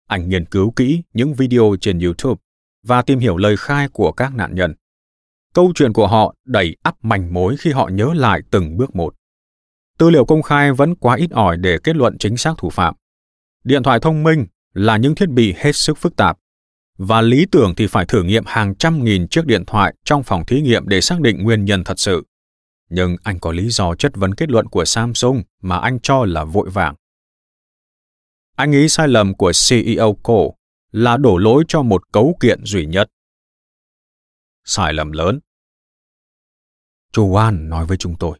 Anh 0.08 0.28
nghiên 0.28 0.44
cứu 0.44 0.70
kỹ 0.70 1.02
những 1.12 1.34
video 1.34 1.76
trên 1.80 1.98
YouTube 1.98 2.40
và 2.82 3.02
tìm 3.02 3.18
hiểu 3.18 3.36
lời 3.36 3.56
khai 3.56 3.88
của 3.88 4.12
các 4.12 4.34
nạn 4.34 4.54
nhân. 4.54 4.74
Câu 5.54 5.72
chuyện 5.74 5.92
của 5.92 6.06
họ 6.06 6.34
đầy 6.44 6.76
ắp 6.82 6.94
manh 7.02 7.34
mối 7.34 7.56
khi 7.56 7.70
họ 7.72 7.88
nhớ 7.88 8.12
lại 8.14 8.40
từng 8.50 8.76
bước 8.76 8.96
một. 8.96 9.14
Tư 9.98 10.10
liệu 10.10 10.24
công 10.24 10.42
khai 10.42 10.72
vẫn 10.72 10.94
quá 10.94 11.16
ít 11.16 11.30
ỏi 11.30 11.56
để 11.56 11.78
kết 11.84 11.96
luận 11.96 12.18
chính 12.18 12.36
xác 12.36 12.54
thủ 12.58 12.70
phạm. 12.70 12.94
Điện 13.64 13.82
thoại 13.82 13.98
thông 14.02 14.22
minh 14.22 14.46
là 14.74 14.96
những 14.96 15.14
thiết 15.14 15.28
bị 15.28 15.54
hết 15.56 15.76
sức 15.76 15.98
phức 15.98 16.16
tạp, 16.16 16.38
và 16.98 17.20
lý 17.20 17.46
tưởng 17.52 17.74
thì 17.76 17.86
phải 17.86 18.06
thử 18.06 18.22
nghiệm 18.22 18.44
hàng 18.46 18.74
trăm 18.74 19.04
nghìn 19.04 19.28
chiếc 19.28 19.46
điện 19.46 19.64
thoại 19.66 19.94
trong 20.04 20.22
phòng 20.22 20.44
thí 20.46 20.60
nghiệm 20.60 20.88
để 20.88 21.00
xác 21.00 21.20
định 21.20 21.42
nguyên 21.42 21.64
nhân 21.64 21.84
thật 21.84 21.98
sự. 21.98 22.26
Nhưng 22.88 23.16
anh 23.22 23.40
có 23.40 23.52
lý 23.52 23.68
do 23.68 23.94
chất 23.94 24.12
vấn 24.16 24.34
kết 24.34 24.50
luận 24.50 24.66
của 24.66 24.84
Samsung 24.84 25.42
mà 25.62 25.78
anh 25.78 26.00
cho 26.00 26.24
là 26.24 26.44
vội 26.44 26.70
vàng. 26.70 26.94
Anh 28.56 28.70
nghĩ 28.70 28.88
sai 28.88 29.08
lầm 29.08 29.34
của 29.34 29.52
CEO 29.68 30.16
cổ 30.22 30.54
là 30.90 31.16
đổ 31.16 31.36
lỗi 31.38 31.64
cho 31.68 31.82
một 31.82 32.12
cấu 32.12 32.36
kiện 32.40 32.64
duy 32.64 32.86
nhất. 32.86 33.08
Sai 34.64 34.92
lầm 34.92 35.12
lớn. 35.12 35.40
Chu 37.12 37.28
Wan 37.32 37.68
nói 37.68 37.86
với 37.86 37.96
chúng 37.96 38.14
tôi. 38.18 38.38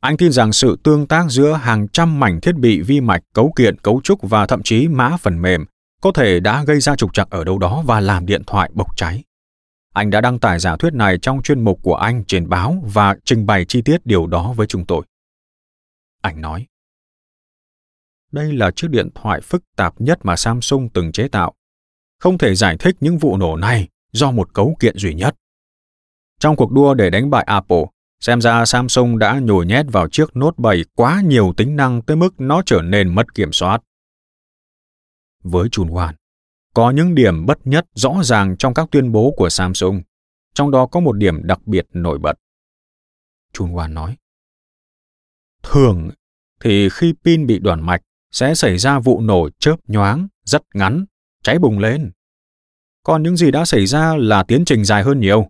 Anh 0.00 0.16
tin 0.16 0.32
rằng 0.32 0.52
sự 0.52 0.78
tương 0.82 1.06
tác 1.06 1.24
giữa 1.30 1.52
hàng 1.52 1.88
trăm 1.88 2.20
mảnh 2.20 2.40
thiết 2.40 2.54
bị 2.54 2.80
vi 2.80 3.00
mạch, 3.00 3.22
cấu 3.34 3.52
kiện, 3.56 3.78
cấu 3.78 4.00
trúc 4.04 4.22
và 4.22 4.46
thậm 4.46 4.62
chí 4.62 4.88
mã 4.88 5.16
phần 5.16 5.42
mềm 5.42 5.64
có 6.00 6.12
thể 6.12 6.40
đã 6.40 6.64
gây 6.64 6.80
ra 6.80 6.96
trục 6.96 7.14
trặc 7.14 7.30
ở 7.30 7.44
đâu 7.44 7.58
đó 7.58 7.82
và 7.86 8.00
làm 8.00 8.26
điện 8.26 8.42
thoại 8.46 8.70
bốc 8.74 8.96
cháy. 8.96 9.24
Anh 9.94 10.10
đã 10.10 10.20
đăng 10.20 10.38
tải 10.38 10.58
giả 10.58 10.76
thuyết 10.76 10.92
này 10.94 11.18
trong 11.22 11.42
chuyên 11.42 11.64
mục 11.64 11.78
của 11.82 11.94
anh 11.94 12.24
trên 12.24 12.48
báo 12.48 12.82
và 12.84 13.16
trình 13.24 13.46
bày 13.46 13.64
chi 13.64 13.82
tiết 13.82 14.06
điều 14.06 14.26
đó 14.26 14.52
với 14.56 14.66
chúng 14.66 14.86
tôi. 14.86 15.04
Anh 16.22 16.40
nói, 16.40 16.66
đây 18.32 18.52
là 18.52 18.70
chiếc 18.70 18.90
điện 18.90 19.08
thoại 19.14 19.40
phức 19.40 19.62
tạp 19.76 20.00
nhất 20.00 20.18
mà 20.22 20.36
Samsung 20.36 20.88
từng 20.88 21.12
chế 21.12 21.28
tạo. 21.28 21.54
Không 22.18 22.38
thể 22.38 22.54
giải 22.54 22.76
thích 22.78 22.96
những 23.00 23.18
vụ 23.18 23.36
nổ 23.36 23.56
này 23.56 23.88
do 24.12 24.30
một 24.30 24.54
cấu 24.54 24.76
kiện 24.80 24.98
duy 24.98 25.14
nhất. 25.14 25.34
Trong 26.38 26.56
cuộc 26.56 26.72
đua 26.72 26.94
để 26.94 27.10
đánh 27.10 27.30
bại 27.30 27.44
Apple, 27.44 27.84
xem 28.20 28.40
ra 28.40 28.64
Samsung 28.64 29.18
đã 29.18 29.38
nhồi 29.38 29.66
nhét 29.66 29.86
vào 29.92 30.08
chiếc 30.08 30.36
Note 30.36 30.54
7 30.58 30.84
quá 30.94 31.22
nhiều 31.24 31.52
tính 31.56 31.76
năng 31.76 32.02
tới 32.02 32.16
mức 32.16 32.40
nó 32.40 32.62
trở 32.66 32.82
nên 32.82 33.14
mất 33.14 33.34
kiểm 33.34 33.52
soát. 33.52 33.82
Với 35.42 35.68
Chun 35.68 35.88
Wan, 35.88 36.12
có 36.74 36.90
những 36.90 37.14
điểm 37.14 37.46
bất 37.46 37.66
nhất 37.66 37.86
rõ 37.94 38.14
ràng 38.24 38.56
trong 38.56 38.74
các 38.74 38.88
tuyên 38.90 39.12
bố 39.12 39.34
của 39.36 39.48
Samsung, 39.48 40.02
trong 40.54 40.70
đó 40.70 40.86
có 40.86 41.00
một 41.00 41.12
điểm 41.12 41.46
đặc 41.46 41.66
biệt 41.66 41.86
nổi 41.92 42.18
bật. 42.18 42.38
Chun 43.52 43.72
Wan 43.72 43.92
nói, 43.92 44.16
Thường 45.62 46.10
thì 46.60 46.88
khi 46.88 47.14
pin 47.24 47.46
bị 47.46 47.58
đoạn 47.58 47.86
mạch 47.86 48.00
sẽ 48.30 48.54
xảy 48.54 48.78
ra 48.78 48.98
vụ 48.98 49.20
nổ 49.20 49.48
chớp 49.58 49.76
nhoáng, 49.86 50.28
rất 50.44 50.62
ngắn, 50.74 51.04
cháy 51.42 51.58
bùng 51.58 51.78
lên. 51.78 52.10
Còn 53.02 53.22
những 53.22 53.36
gì 53.36 53.50
đã 53.50 53.64
xảy 53.64 53.86
ra 53.86 54.16
là 54.16 54.42
tiến 54.42 54.64
trình 54.64 54.84
dài 54.84 55.02
hơn 55.02 55.20
nhiều. 55.20 55.48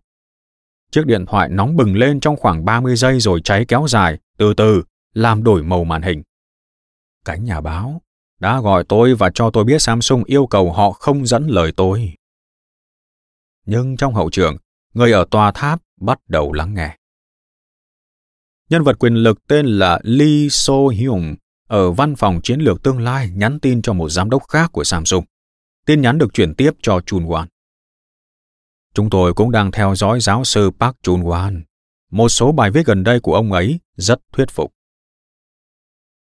Chiếc 0.90 1.06
điện 1.06 1.26
thoại 1.26 1.48
nóng 1.48 1.76
bừng 1.76 1.96
lên 1.96 2.20
trong 2.20 2.36
khoảng 2.36 2.64
30 2.64 2.96
giây 2.96 3.20
rồi 3.20 3.40
cháy 3.44 3.64
kéo 3.68 3.86
dài, 3.88 4.18
từ 4.38 4.54
từ, 4.54 4.82
làm 5.14 5.44
đổi 5.44 5.62
màu 5.62 5.84
màn 5.84 6.02
hình. 6.02 6.22
Cánh 7.24 7.44
nhà 7.44 7.60
báo 7.60 8.02
đã 8.40 8.60
gọi 8.60 8.84
tôi 8.88 9.14
và 9.14 9.30
cho 9.34 9.50
tôi 9.50 9.64
biết 9.64 9.82
Samsung 9.82 10.24
yêu 10.24 10.46
cầu 10.46 10.72
họ 10.72 10.90
không 10.90 11.26
dẫn 11.26 11.46
lời 11.46 11.72
tôi. 11.76 12.14
Nhưng 13.66 13.96
trong 13.96 14.14
hậu 14.14 14.30
trường, 14.30 14.56
người 14.94 15.12
ở 15.12 15.24
tòa 15.30 15.52
tháp 15.52 15.80
bắt 16.00 16.18
đầu 16.28 16.52
lắng 16.52 16.74
nghe. 16.74 16.96
nhân 18.70 18.82
vật 18.82 18.98
quyền 18.98 19.14
lực 19.14 19.46
tên 19.48 19.66
là 19.66 20.00
Lee 20.02 20.48
So 20.50 20.86
Hyun 20.92 21.36
ở 21.68 21.90
văn 21.90 22.16
phòng 22.16 22.40
chiến 22.42 22.60
lược 22.60 22.82
tương 22.82 23.00
lai 23.00 23.30
nhắn 23.34 23.60
tin 23.60 23.82
cho 23.82 23.92
một 23.92 24.08
giám 24.08 24.30
đốc 24.30 24.42
khác 24.48 24.70
của 24.72 24.84
Samsung. 24.84 25.24
Tin 25.86 26.00
nhắn 26.00 26.18
được 26.18 26.34
chuyển 26.34 26.54
tiếp 26.54 26.70
cho 26.82 27.00
Chun 27.00 27.24
Wan. 27.24 27.46
Chúng 28.98 29.10
tôi 29.10 29.34
cũng 29.34 29.50
đang 29.50 29.70
theo 29.70 29.94
dõi 29.94 30.20
giáo 30.20 30.44
sư 30.44 30.70
Park 30.80 30.96
Chun 31.02 31.22
Wan. 31.22 31.62
Một 32.10 32.28
số 32.28 32.52
bài 32.52 32.70
viết 32.70 32.86
gần 32.86 33.04
đây 33.04 33.20
của 33.20 33.34
ông 33.34 33.52
ấy 33.52 33.80
rất 33.96 34.20
thuyết 34.32 34.50
phục. 34.50 34.72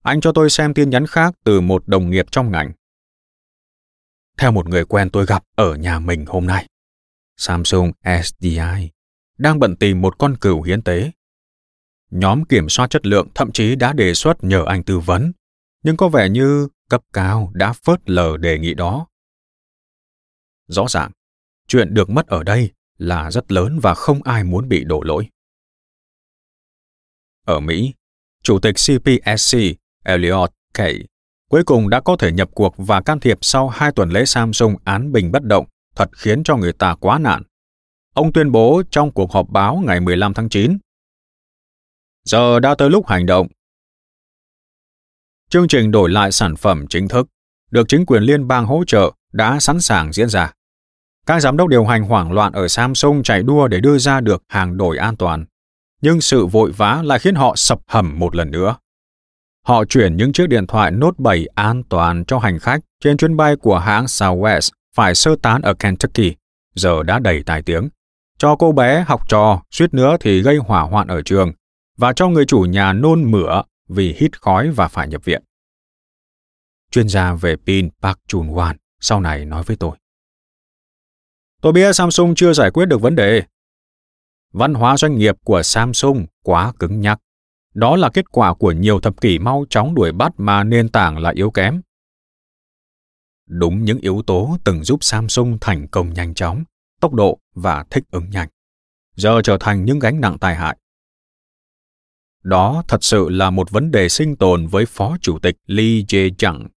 Anh 0.04 0.22
cho 0.22 0.32
tôi 0.36 0.50
xem 0.50 0.74
tin 0.74 0.90
nhắn 0.90 1.08
khác 1.08 1.36
từ 1.44 1.62
một 1.62 1.88
đồng 1.88 2.10
nghiệp 2.10 2.26
trong 2.32 2.52
ngành. 2.52 2.72
Theo 4.38 4.52
một 4.52 4.70
người 4.70 4.86
quen 4.86 5.10
tôi 5.10 5.26
gặp 5.26 5.44
ở 5.56 5.76
nhà 5.76 6.00
mình 6.00 6.26
hôm 6.26 6.48
nay, 6.48 6.68
Samsung 7.38 7.92
SDI 8.24 8.92
đang 9.38 9.60
bận 9.60 9.76
tìm 9.76 10.02
một 10.02 10.18
con 10.20 10.38
cừu 10.38 10.62
hiến 10.62 10.82
tế. 10.82 11.12
Nhóm 12.12 12.46
kiểm 12.46 12.70
soát 12.70 12.90
chất 12.90 13.06
lượng 13.06 13.28
thậm 13.36 13.52
chí 13.52 13.76
đã 13.76 13.94
đề 13.94 14.14
xuất 14.14 14.44
nhờ 14.44 14.66
anh 14.68 14.84
tư 14.84 15.00
vấn, 15.00 15.32
nhưng 15.84 15.98
có 15.98 16.10
vẻ 16.10 16.30
như 16.30 16.68
cấp 16.90 17.02
cao 17.14 17.52
đã 17.54 17.74
phớt 17.74 18.10
lờ 18.10 18.38
đề 18.38 18.60
nghị 18.60 18.74
đó. 18.74 19.08
Rõ 20.68 20.86
ràng, 20.90 21.12
chuyện 21.68 21.94
được 21.94 22.10
mất 22.10 22.28
ở 22.28 22.44
đây 22.44 22.72
là 22.98 23.32
rất 23.32 23.52
lớn 23.52 23.80
và 23.82 23.94
không 23.94 24.24
ai 24.24 24.44
muốn 24.44 24.70
bị 24.70 24.84
đổ 24.84 25.02
lỗi. 25.02 25.28
Ở 27.46 27.60
Mỹ, 27.60 27.94
Chủ 28.44 28.60
tịch 28.60 28.76
CPSC 28.76 29.58
Elliot 30.04 30.52
Kay 30.74 31.08
cuối 31.54 31.64
cùng 31.64 31.90
đã 31.90 32.02
có 32.02 32.16
thể 32.20 32.32
nhập 32.32 32.50
cuộc 32.54 32.74
và 32.78 33.02
can 33.02 33.20
thiệp 33.20 33.38
sau 33.42 33.70
hai 33.70 33.92
tuần 33.92 34.10
lễ 34.10 34.26
Samsung 34.26 34.76
án 34.84 35.12
bình 35.12 35.32
bất 35.32 35.44
động, 35.44 35.66
thật 35.96 36.10
khiến 36.14 36.44
cho 36.44 36.56
người 36.56 36.74
ta 36.74 36.96
quá 36.96 37.20
nạn. 37.20 37.44
Ông 38.14 38.34
tuyên 38.34 38.52
bố 38.52 38.84
trong 38.92 39.12
cuộc 39.12 39.32
họp 39.32 39.50
báo 39.50 39.84
ngày 39.86 40.00
15 40.00 40.34
tháng 40.34 40.50
9. 40.50 40.78
Giờ 42.24 42.60
đã 42.60 42.76
tới 42.78 42.90
lúc 42.90 43.08
hành 43.08 43.26
động. 43.26 43.48
Chương 45.50 45.68
trình 45.68 45.92
đổi 45.92 46.10
lại 46.10 46.32
sản 46.32 46.56
phẩm 46.56 46.86
chính 46.90 47.08
thức, 47.08 47.28
được 47.72 47.88
chính 47.88 48.06
quyền 48.06 48.24
liên 48.24 48.48
bang 48.48 48.66
hỗ 48.66 48.84
trợ, 48.88 49.12
đã 49.34 49.60
sẵn 49.60 49.82
sàng 49.82 50.14
diễn 50.14 50.30
ra. 50.30 50.52
Các 51.26 51.40
giám 51.40 51.58
đốc 51.58 51.68
điều 51.68 51.86
hành 51.86 52.04
hoảng 52.04 52.32
loạn 52.32 52.54
ở 52.54 52.68
Samsung 52.68 53.24
chạy 53.24 53.44
đua 53.44 53.68
để 53.68 53.80
đưa 53.80 53.98
ra 53.98 54.20
được 54.20 54.44
hàng 54.48 54.78
đổi 54.78 54.98
an 54.98 55.18
toàn. 55.18 55.46
Nhưng 56.02 56.22
sự 56.22 56.46
vội 56.46 56.72
vã 56.72 57.02
lại 57.04 57.20
khiến 57.20 57.36
họ 57.36 57.56
sập 57.56 57.80
hầm 57.88 58.20
một 58.20 58.36
lần 58.36 58.52
nữa. 58.52 58.76
Họ 59.66 59.86
chuyển 59.86 60.18
những 60.18 60.34
chiếc 60.34 60.50
điện 60.50 60.68
thoại 60.68 60.92
Note 60.92 61.16
7 61.18 61.46
an 61.56 61.84
toàn 61.90 62.26
cho 62.26 62.40
hành 62.40 62.60
khách 62.60 62.80
trên 63.00 63.18
chuyến 63.18 63.38
bay 63.38 63.56
của 63.56 63.80
hãng 63.80 64.06
Southwest 64.06 64.72
phải 64.96 65.16
sơ 65.16 65.36
tán 65.42 65.62
ở 65.62 65.74
Kentucky, 65.74 66.36
giờ 66.76 67.04
đã 67.04 67.20
đầy 67.20 67.44
tài 67.46 67.62
tiếng. 67.62 67.90
Cho 68.38 68.56
cô 68.56 68.72
bé 68.72 69.04
học 69.08 69.30
trò, 69.30 69.62
suýt 69.72 69.94
nữa 69.94 70.18
thì 70.20 70.42
gây 70.42 70.58
hỏa 70.58 70.82
hoạn 70.82 71.08
ở 71.08 71.22
trường, 71.22 71.52
và 71.98 72.14
cho 72.14 72.28
người 72.28 72.46
chủ 72.46 72.60
nhà 72.60 72.94
nôn 72.94 73.32
mửa 73.32 73.62
vì 73.90 74.16
hít 74.18 74.42
khói 74.42 74.70
và 74.70 74.88
phải 74.88 75.08
nhập 75.08 75.26
viện. 75.26 75.44
Chuyên 76.92 77.10
gia 77.10 77.34
về 77.34 77.56
pin 77.66 77.90
Park 78.02 78.18
Chun 78.28 78.48
Wan 78.48 78.74
sau 79.00 79.20
này 79.20 79.46
nói 79.46 79.64
với 79.64 79.78
tôi. 79.78 79.92
Tôi 81.64 81.74
biết 81.74 81.94
Samsung 81.94 82.36
chưa 82.36 82.54
giải 82.54 82.72
quyết 82.72 82.86
được 82.86 83.02
vấn 83.02 83.16
đề. 83.16 83.44
Văn 84.54 84.74
hóa 84.74 84.98
doanh 84.98 85.18
nghiệp 85.18 85.36
của 85.44 85.64
Samsung 85.64 86.26
quá 86.44 86.74
cứng 86.80 87.02
nhắc. 87.02 87.20
Đó 87.74 87.96
là 87.96 88.10
kết 88.14 88.32
quả 88.32 88.54
của 88.54 88.72
nhiều 88.72 89.00
thập 89.00 89.22
kỷ 89.22 89.40
mau 89.40 89.66
chóng 89.70 89.96
đuổi 89.96 90.12
bắt 90.12 90.34
mà 90.38 90.64
nền 90.64 90.90
tảng 90.90 91.18
là 91.18 91.32
yếu 91.36 91.52
kém. 91.52 91.82
Đúng 93.48 93.84
những 93.84 94.00
yếu 94.00 94.22
tố 94.28 94.58
từng 94.64 94.84
giúp 94.84 95.04
Samsung 95.04 95.58
thành 95.62 95.88
công 95.88 96.14
nhanh 96.14 96.34
chóng, 96.34 96.64
tốc 97.00 97.14
độ 97.14 97.40
và 97.56 97.86
thích 97.90 98.04
ứng 98.12 98.30
nhanh. 98.30 98.50
Giờ 99.16 99.42
trở 99.44 99.58
thành 99.60 99.86
những 99.86 100.00
gánh 100.00 100.22
nặng 100.22 100.38
tai 100.40 100.56
hại. 100.56 100.78
Đó 102.44 102.84
thật 102.88 103.04
sự 103.04 103.30
là 103.30 103.50
một 103.50 103.72
vấn 103.72 103.92
đề 103.92 104.10
sinh 104.10 104.36
tồn 104.36 104.68
với 104.68 104.86
Phó 104.86 105.18
Chủ 105.22 105.40
tịch 105.40 105.56
Lee 105.66 106.02
Jae-jung, 106.08 106.68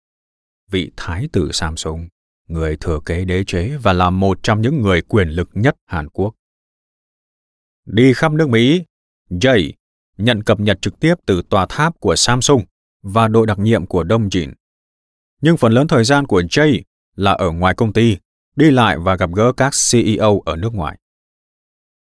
vị 0.71 0.91
thái 0.97 1.29
tử 1.33 1.53
Samsung, 1.53 2.09
người 2.49 2.77
thừa 2.77 3.01
kế 3.07 3.25
đế 3.25 3.45
chế 3.45 3.77
và 3.83 3.93
là 3.93 4.11
một 4.11 4.39
trong 4.43 4.63
những 4.63 4.83
người 4.83 5.03
quyền 5.03 5.29
lực 5.29 5.51
nhất 5.53 5.77
Hàn 5.87 6.09
Quốc. 6.09 6.35
Đi 7.87 8.13
khắp 8.15 8.33
nước 8.33 8.49
Mỹ, 8.49 8.85
Jay 9.31 9.73
nhận 10.19 10.43
cập 10.43 10.61
nhật 10.61 10.83
trực 10.83 11.01
tiếp 11.01 11.15
từ 11.27 11.43
tòa 11.43 11.67
tháp 11.69 12.01
của 12.01 12.17
Samsung 12.17 12.65
và 13.03 13.29
đội 13.29 13.47
đặc 13.47 13.59
nhiệm 13.59 13.87
của 13.87 14.05
Đông 14.05 14.29
Jin. 14.29 14.53
Nhưng 15.41 15.57
phần 15.57 15.73
lớn 15.73 15.89
thời 15.89 16.05
gian 16.05 16.27
của 16.27 16.41
Jay 16.41 16.83
là 17.17 17.33
ở 17.33 17.51
ngoài 17.51 17.75
công 17.75 17.93
ty, 17.93 18.17
đi 18.57 18.71
lại 18.71 18.99
và 18.99 19.17
gặp 19.17 19.31
gỡ 19.35 19.53
các 19.53 19.75
CEO 19.91 20.41
ở 20.41 20.57
nước 20.57 20.75
ngoài. 20.75 20.99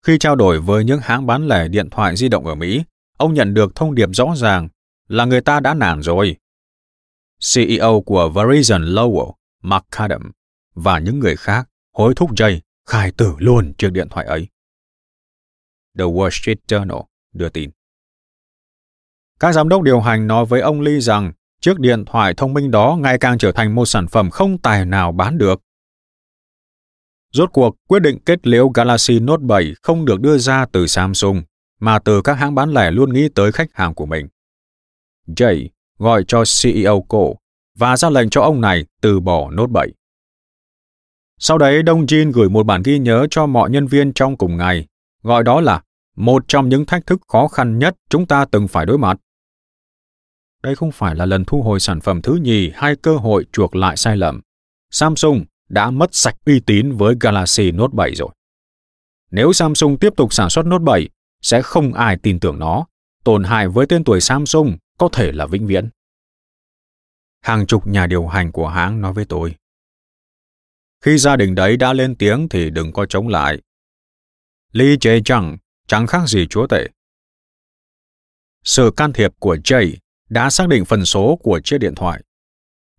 Khi 0.05 0.17
trao 0.17 0.35
đổi 0.35 0.59
với 0.59 0.83
những 0.83 0.99
hãng 1.03 1.25
bán 1.25 1.47
lẻ 1.47 1.67
điện 1.67 1.89
thoại 1.89 2.15
di 2.15 2.29
động 2.29 2.45
ở 2.45 2.55
Mỹ, 2.55 2.83
ông 3.17 3.33
nhận 3.33 3.53
được 3.53 3.75
thông 3.75 3.95
điệp 3.95 4.09
rõ 4.13 4.33
ràng 4.37 4.69
là 5.07 5.25
người 5.25 5.41
ta 5.41 5.59
đã 5.59 5.73
nản 5.73 6.01
rồi. 6.01 6.35
CEO 7.55 8.01
của 8.01 8.31
Verizon 8.35 8.93
Lowell, 8.93 9.33
Mark 9.63 9.85
và 10.75 10.99
những 10.99 11.19
người 11.19 11.35
khác 11.35 11.69
hối 11.93 12.13
thúc 12.15 12.31
Jay 12.31 12.59
khai 12.85 13.11
tử 13.11 13.35
luôn 13.37 13.73
chiếc 13.77 13.91
điện 13.91 14.07
thoại 14.09 14.25
ấy. 14.25 14.47
The 15.97 16.03
Wall 16.03 16.29
Street 16.29 16.57
Journal 16.67 17.03
đưa 17.33 17.49
tin. 17.49 17.69
Các 19.39 19.53
giám 19.53 19.69
đốc 19.69 19.81
điều 19.81 20.01
hành 20.01 20.27
nói 20.27 20.45
với 20.45 20.61
ông 20.61 20.81
Lee 20.81 20.99
rằng 20.99 21.33
chiếc 21.61 21.79
điện 21.79 22.05
thoại 22.05 22.33
thông 22.37 22.53
minh 22.53 22.71
đó 22.71 22.97
ngày 23.01 23.17
càng 23.17 23.37
trở 23.37 23.51
thành 23.51 23.75
một 23.75 23.85
sản 23.85 24.07
phẩm 24.07 24.29
không 24.29 24.57
tài 24.57 24.85
nào 24.85 25.11
bán 25.11 25.37
được. 25.37 25.61
Rốt 27.33 27.49
cuộc, 27.53 27.75
quyết 27.87 27.99
định 27.99 28.19
kết 28.25 28.47
liễu 28.47 28.69
Galaxy 28.69 29.19
Note 29.19 29.43
7 29.43 29.73
không 29.81 30.05
được 30.05 30.21
đưa 30.21 30.37
ra 30.37 30.65
từ 30.65 30.87
Samsung, 30.87 31.43
mà 31.79 31.99
từ 31.99 32.21
các 32.21 32.33
hãng 32.33 32.55
bán 32.55 32.73
lẻ 32.73 32.91
luôn 32.91 33.13
nghĩ 33.13 33.29
tới 33.35 33.51
khách 33.51 33.69
hàng 33.73 33.93
của 33.93 34.05
mình. 34.05 34.27
Jay 35.27 35.67
gọi 35.97 36.23
cho 36.27 36.43
CEO 36.61 37.05
cổ 37.07 37.35
và 37.77 37.97
ra 37.97 38.09
lệnh 38.09 38.29
cho 38.29 38.41
ông 38.41 38.61
này 38.61 38.85
từ 39.01 39.19
bỏ 39.19 39.51
Note 39.51 39.71
7. 39.71 39.93
Sau 41.39 41.57
đấy, 41.57 41.83
Đông 41.83 42.05
Jin 42.05 42.31
gửi 42.31 42.49
một 42.49 42.65
bản 42.65 42.81
ghi 42.85 42.99
nhớ 42.99 43.27
cho 43.29 43.45
mọi 43.45 43.69
nhân 43.69 43.87
viên 43.87 44.13
trong 44.13 44.37
cùng 44.37 44.57
ngày, 44.57 44.87
gọi 45.23 45.43
đó 45.43 45.61
là 45.61 45.81
một 46.15 46.43
trong 46.47 46.69
những 46.69 46.85
thách 46.85 47.07
thức 47.07 47.21
khó 47.27 47.47
khăn 47.47 47.79
nhất 47.79 47.95
chúng 48.09 48.25
ta 48.25 48.45
từng 48.45 48.67
phải 48.67 48.85
đối 48.85 48.97
mặt. 48.97 49.17
Đây 50.63 50.75
không 50.75 50.91
phải 50.91 51.15
là 51.15 51.25
lần 51.25 51.45
thu 51.45 51.61
hồi 51.61 51.79
sản 51.79 52.01
phẩm 52.01 52.21
thứ 52.21 52.35
nhì 52.35 52.71
hay 52.75 52.95
cơ 52.95 53.15
hội 53.15 53.45
chuộc 53.51 53.75
lại 53.75 53.97
sai 53.97 54.17
lầm. 54.17 54.41
Samsung 54.91 55.45
đã 55.69 55.91
mất 55.91 56.15
sạch 56.15 56.35
uy 56.45 56.59
tín 56.59 56.91
với 56.91 57.15
Galaxy 57.19 57.71
Note 57.71 57.93
7 57.93 58.15
rồi. 58.15 58.29
Nếu 59.31 59.53
Samsung 59.53 59.97
tiếp 59.97 60.13
tục 60.17 60.33
sản 60.33 60.49
xuất 60.49 60.65
Note 60.65 60.83
7, 60.83 61.09
sẽ 61.41 61.61
không 61.61 61.93
ai 61.93 62.17
tin 62.17 62.39
tưởng 62.39 62.59
nó. 62.59 62.85
Tổn 63.23 63.43
hại 63.43 63.67
với 63.67 63.85
tên 63.85 64.03
tuổi 64.03 64.21
Samsung 64.21 64.77
có 64.97 65.09
thể 65.13 65.31
là 65.31 65.45
vĩnh 65.45 65.67
viễn. 65.67 65.89
Hàng 67.43 67.65
chục 67.65 67.87
nhà 67.87 68.07
điều 68.07 68.27
hành 68.27 68.51
của 68.51 68.67
hãng 68.67 69.01
nói 69.01 69.13
với 69.13 69.25
tôi. 69.25 69.55
Khi 71.01 71.17
gia 71.17 71.35
đình 71.35 71.55
đấy 71.55 71.77
đã 71.77 71.93
lên 71.93 72.15
tiếng 72.15 72.49
thì 72.49 72.69
đừng 72.69 72.93
có 72.93 73.05
chống 73.05 73.27
lại. 73.27 73.61
Lee 74.71 74.95
Jae-jung 74.95 75.57
chẳng 75.87 76.07
khác 76.07 76.27
gì 76.27 76.47
chúa 76.49 76.67
tể. 76.67 76.87
Sự 78.63 78.91
can 78.97 79.13
thiệp 79.13 79.31
của 79.39 79.55
Jay 79.55 79.95
đã 80.29 80.49
xác 80.49 80.67
định 80.67 80.85
phần 80.85 81.05
số 81.05 81.39
của 81.43 81.59
chiếc 81.63 81.77
điện 81.77 81.95
thoại. 81.95 82.23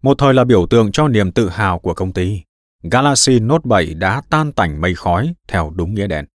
Một 0.03 0.15
thời 0.19 0.35
là 0.35 0.45
biểu 0.45 0.67
tượng 0.67 0.93
cho 0.93 1.09
niềm 1.09 1.33
tự 1.33 1.49
hào 1.49 1.79
của 1.79 1.95
công 1.95 2.13
ty, 2.13 2.43
Galaxy 2.83 3.41
Note 3.41 3.63
7 3.65 3.95
đã 3.95 4.23
tan 4.31 4.53
tành 4.53 4.81
mây 4.81 4.95
khói 4.95 5.35
theo 5.49 5.71
đúng 5.71 5.95
nghĩa 5.95 6.07
đen. 6.07 6.27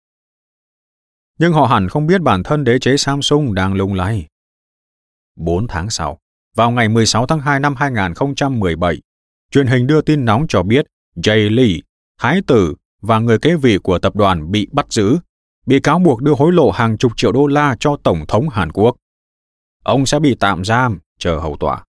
Nhưng 1.39 1.53
họ 1.53 1.67
hẳn 1.67 1.89
không 1.89 2.07
biết 2.07 2.21
bản 2.21 2.43
thân 2.43 2.65
đế 2.65 2.79
chế 2.79 2.97
Samsung 2.97 3.55
đang 3.55 3.75
lung 3.75 3.95
lay. 3.95 4.27
4 5.37 5.67
tháng 5.69 5.91
sau, 5.91 6.19
vào 6.59 6.71
ngày 6.71 6.89
16 6.89 7.27
tháng 7.27 7.41
2 7.41 7.61
năm 7.61 7.75
2017, 7.77 9.01
truyền 9.51 9.67
hình 9.67 9.87
đưa 9.87 10.01
tin 10.01 10.25
nóng 10.25 10.47
cho 10.49 10.63
biết 10.63 10.87
Jay 11.17 11.55
Lee, 11.55 11.81
thái 12.21 12.41
tử 12.47 12.75
và 13.03 13.19
người 13.19 13.39
kế 13.39 13.57
vị 13.57 13.79
của 13.83 13.99
tập 13.99 14.17
đoàn 14.17 14.51
bị 14.51 14.69
bắt 14.73 14.93
giữ, 14.93 15.19
bị 15.67 15.81
cáo 15.81 15.99
buộc 15.99 16.23
đưa 16.23 16.35
hối 16.35 16.53
lộ 16.53 16.71
hàng 16.71 16.99
chục 16.99 17.13
triệu 17.17 17.33
đô 17.33 17.47
la 17.47 17.77
cho 17.81 17.97
Tổng 18.03 18.25
thống 18.29 18.49
Hàn 18.49 18.73
Quốc 18.73 18.97
ông 19.83 20.07
sẽ 20.07 20.21
bị 20.21 20.35
tạm 20.41 20.65
giam, 20.65 20.99
chờ 21.19 21.39
hầu 21.39 21.57
tòa. 21.57 21.85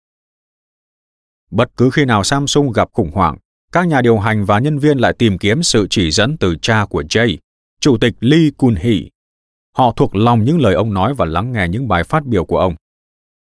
Bất 1.52 1.69
cứ 1.77 1.89
khi 1.89 2.06
nào 2.06 2.23
Samsung 2.23 2.72
gặp 2.72 2.89
khủng 2.94 3.11
hoảng, 3.11 3.38
các 3.72 3.88
nhà 3.88 4.02
điều 4.02 4.19
hành 4.19 4.45
và 4.45 4.60
nhân 4.60 4.80
viên 4.80 4.98
lại 4.98 5.14
tìm 5.19 5.38
kiếm 5.38 5.64
sự 5.64 5.88
chỉ 5.89 6.11
dẫn 6.11 6.38
từ 6.38 6.56
cha 6.61 6.85
của 6.89 7.02
Jay, 7.02 7.38
Chủ 7.80 7.98
tịch 7.98 8.14
Lee 8.19 8.49
Kun-hee. 8.57 9.07
Họ 9.77 9.91
thuộc 9.91 10.15
lòng 10.15 10.44
những 10.44 10.61
lời 10.61 10.73
ông 10.73 10.94
nói 10.94 11.14
và 11.14 11.26
lắng 11.26 11.52
nghe 11.52 11.68
những 11.68 11.88
bài 11.88 12.03
phát 12.03 12.26
biểu 12.26 12.45
của 12.45 12.57
ông. 12.57 12.76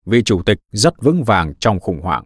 Vị 0.06 0.22
chủ 0.22 0.42
tịch 0.42 0.58
rất 0.72 1.02
vững 1.02 1.24
vàng 1.24 1.54
trong 1.58 1.80
khủng 1.80 2.00
hoảng. 2.00 2.24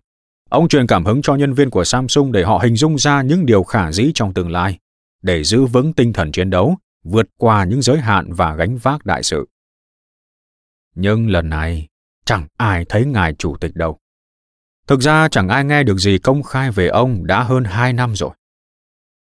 Ông 0.50 0.68
truyền 0.68 0.86
cảm 0.86 1.04
hứng 1.04 1.22
cho 1.22 1.34
nhân 1.34 1.54
viên 1.54 1.70
của 1.70 1.84
Samsung 1.84 2.32
để 2.32 2.44
họ 2.44 2.58
hình 2.62 2.76
dung 2.76 2.98
ra 2.98 3.22
những 3.22 3.46
điều 3.46 3.62
khả 3.62 3.92
dĩ 3.92 4.10
trong 4.14 4.34
tương 4.34 4.50
lai, 4.50 4.78
để 5.22 5.44
giữ 5.44 5.66
vững 5.66 5.92
tinh 5.92 6.12
thần 6.12 6.32
chiến 6.32 6.50
đấu, 6.50 6.76
vượt 7.04 7.26
qua 7.36 7.64
những 7.64 7.82
giới 7.82 7.98
hạn 7.98 8.32
và 8.32 8.54
gánh 8.54 8.78
vác 8.78 9.06
đại 9.06 9.22
sự. 9.22 9.48
Nhưng 10.94 11.30
lần 11.30 11.48
này, 11.48 11.88
chẳng 12.24 12.46
ai 12.56 12.84
thấy 12.88 13.04
ngài 13.04 13.34
chủ 13.34 13.56
tịch 13.56 13.74
đâu. 13.74 13.98
Thực 14.86 15.00
ra 15.00 15.28
chẳng 15.28 15.48
ai 15.48 15.64
nghe 15.64 15.82
được 15.82 15.98
gì 15.98 16.18
công 16.18 16.42
khai 16.42 16.70
về 16.70 16.88
ông 16.88 17.26
đã 17.26 17.42
hơn 17.42 17.64
2 17.64 17.92
năm 17.92 18.16
rồi. 18.16 18.30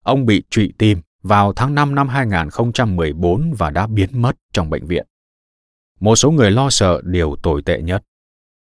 Ông 0.03 0.25
bị 0.25 0.43
trụy 0.49 0.73
tim 0.77 1.01
vào 1.23 1.53
tháng 1.53 1.75
5 1.75 1.95
năm 1.95 2.09
2014 2.09 3.53
và 3.57 3.69
đã 3.69 3.87
biến 3.87 4.21
mất 4.21 4.35
trong 4.53 4.69
bệnh 4.69 4.85
viện. 4.85 5.05
một 5.99 6.15
số 6.15 6.31
người 6.31 6.51
lo 6.51 6.69
sợ 6.69 7.01
điều 7.03 7.35
tồi 7.43 7.61
tệ 7.61 7.81
nhất. 7.81 8.03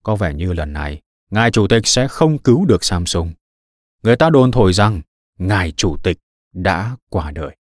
Có 0.08 0.16
vẻ 0.16 0.34
như 0.34 0.52
lần 0.52 0.72
này, 0.72 1.00
ngài 1.30 1.50
chủ 1.50 1.66
tịch 1.66 1.86
sẽ 1.86 2.08
không 2.08 2.38
cứu 2.38 2.64
được 2.64 2.84
Samsung. 2.84 3.32
Người 4.02 4.16
ta 4.16 4.30
đồn 4.30 4.52
thổi 4.52 4.72
rằng 4.72 5.00
ngài 5.38 5.72
chủ 5.72 5.96
tịch 6.02 6.18
đã 6.52 6.96
qua 7.10 7.30
đời. 7.30 7.56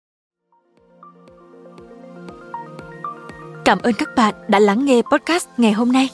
Cảm 3.65 3.79
ơn 3.79 3.93
các 3.93 4.09
bạn 4.17 4.35
đã 4.49 4.59
lắng 4.59 4.85
nghe 4.85 5.03
podcast 5.13 5.47
ngày 5.57 5.73
hôm 5.73 5.93
nay. 5.93 6.09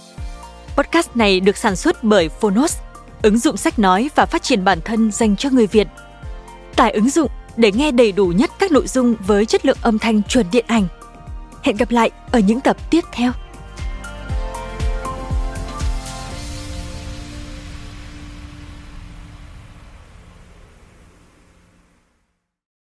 Podcast 0.76 1.16
này 1.16 1.40
được 1.40 1.56
sản 1.56 1.76
xuất 1.76 2.04
bởi 2.04 2.28
Phonos, 2.28 2.78
ứng 3.22 3.38
dụng 3.38 3.56
sách 3.56 3.78
nói 3.78 4.10
và 4.14 4.26
phát 4.26 4.42
triển 4.42 4.64
bản 4.64 4.78
thân 4.84 5.10
dành 5.12 5.36
cho 5.36 5.50
người 5.50 5.66
Việt. 5.66 5.88
Tải 6.76 6.92
ứng 6.92 7.10
dụng 7.10 7.30
để 7.56 7.72
nghe 7.72 7.90
đầy 7.90 8.12
đủ 8.12 8.26
nhất 8.26 8.50
các 8.58 8.72
nội 8.72 8.86
dung 8.86 9.14
với 9.26 9.46
chất 9.46 9.66
lượng 9.66 9.78
âm 9.82 9.98
thanh 9.98 10.22
chuẩn 10.22 10.46
điện 10.52 10.64
ảnh. 10.68 10.86
Hẹn 11.62 11.76
gặp 11.76 11.90
lại 11.90 12.10
ở 12.30 12.38
những 12.38 12.60
tập 12.60 12.76
tiếp 12.90 13.04
theo. 13.12 13.32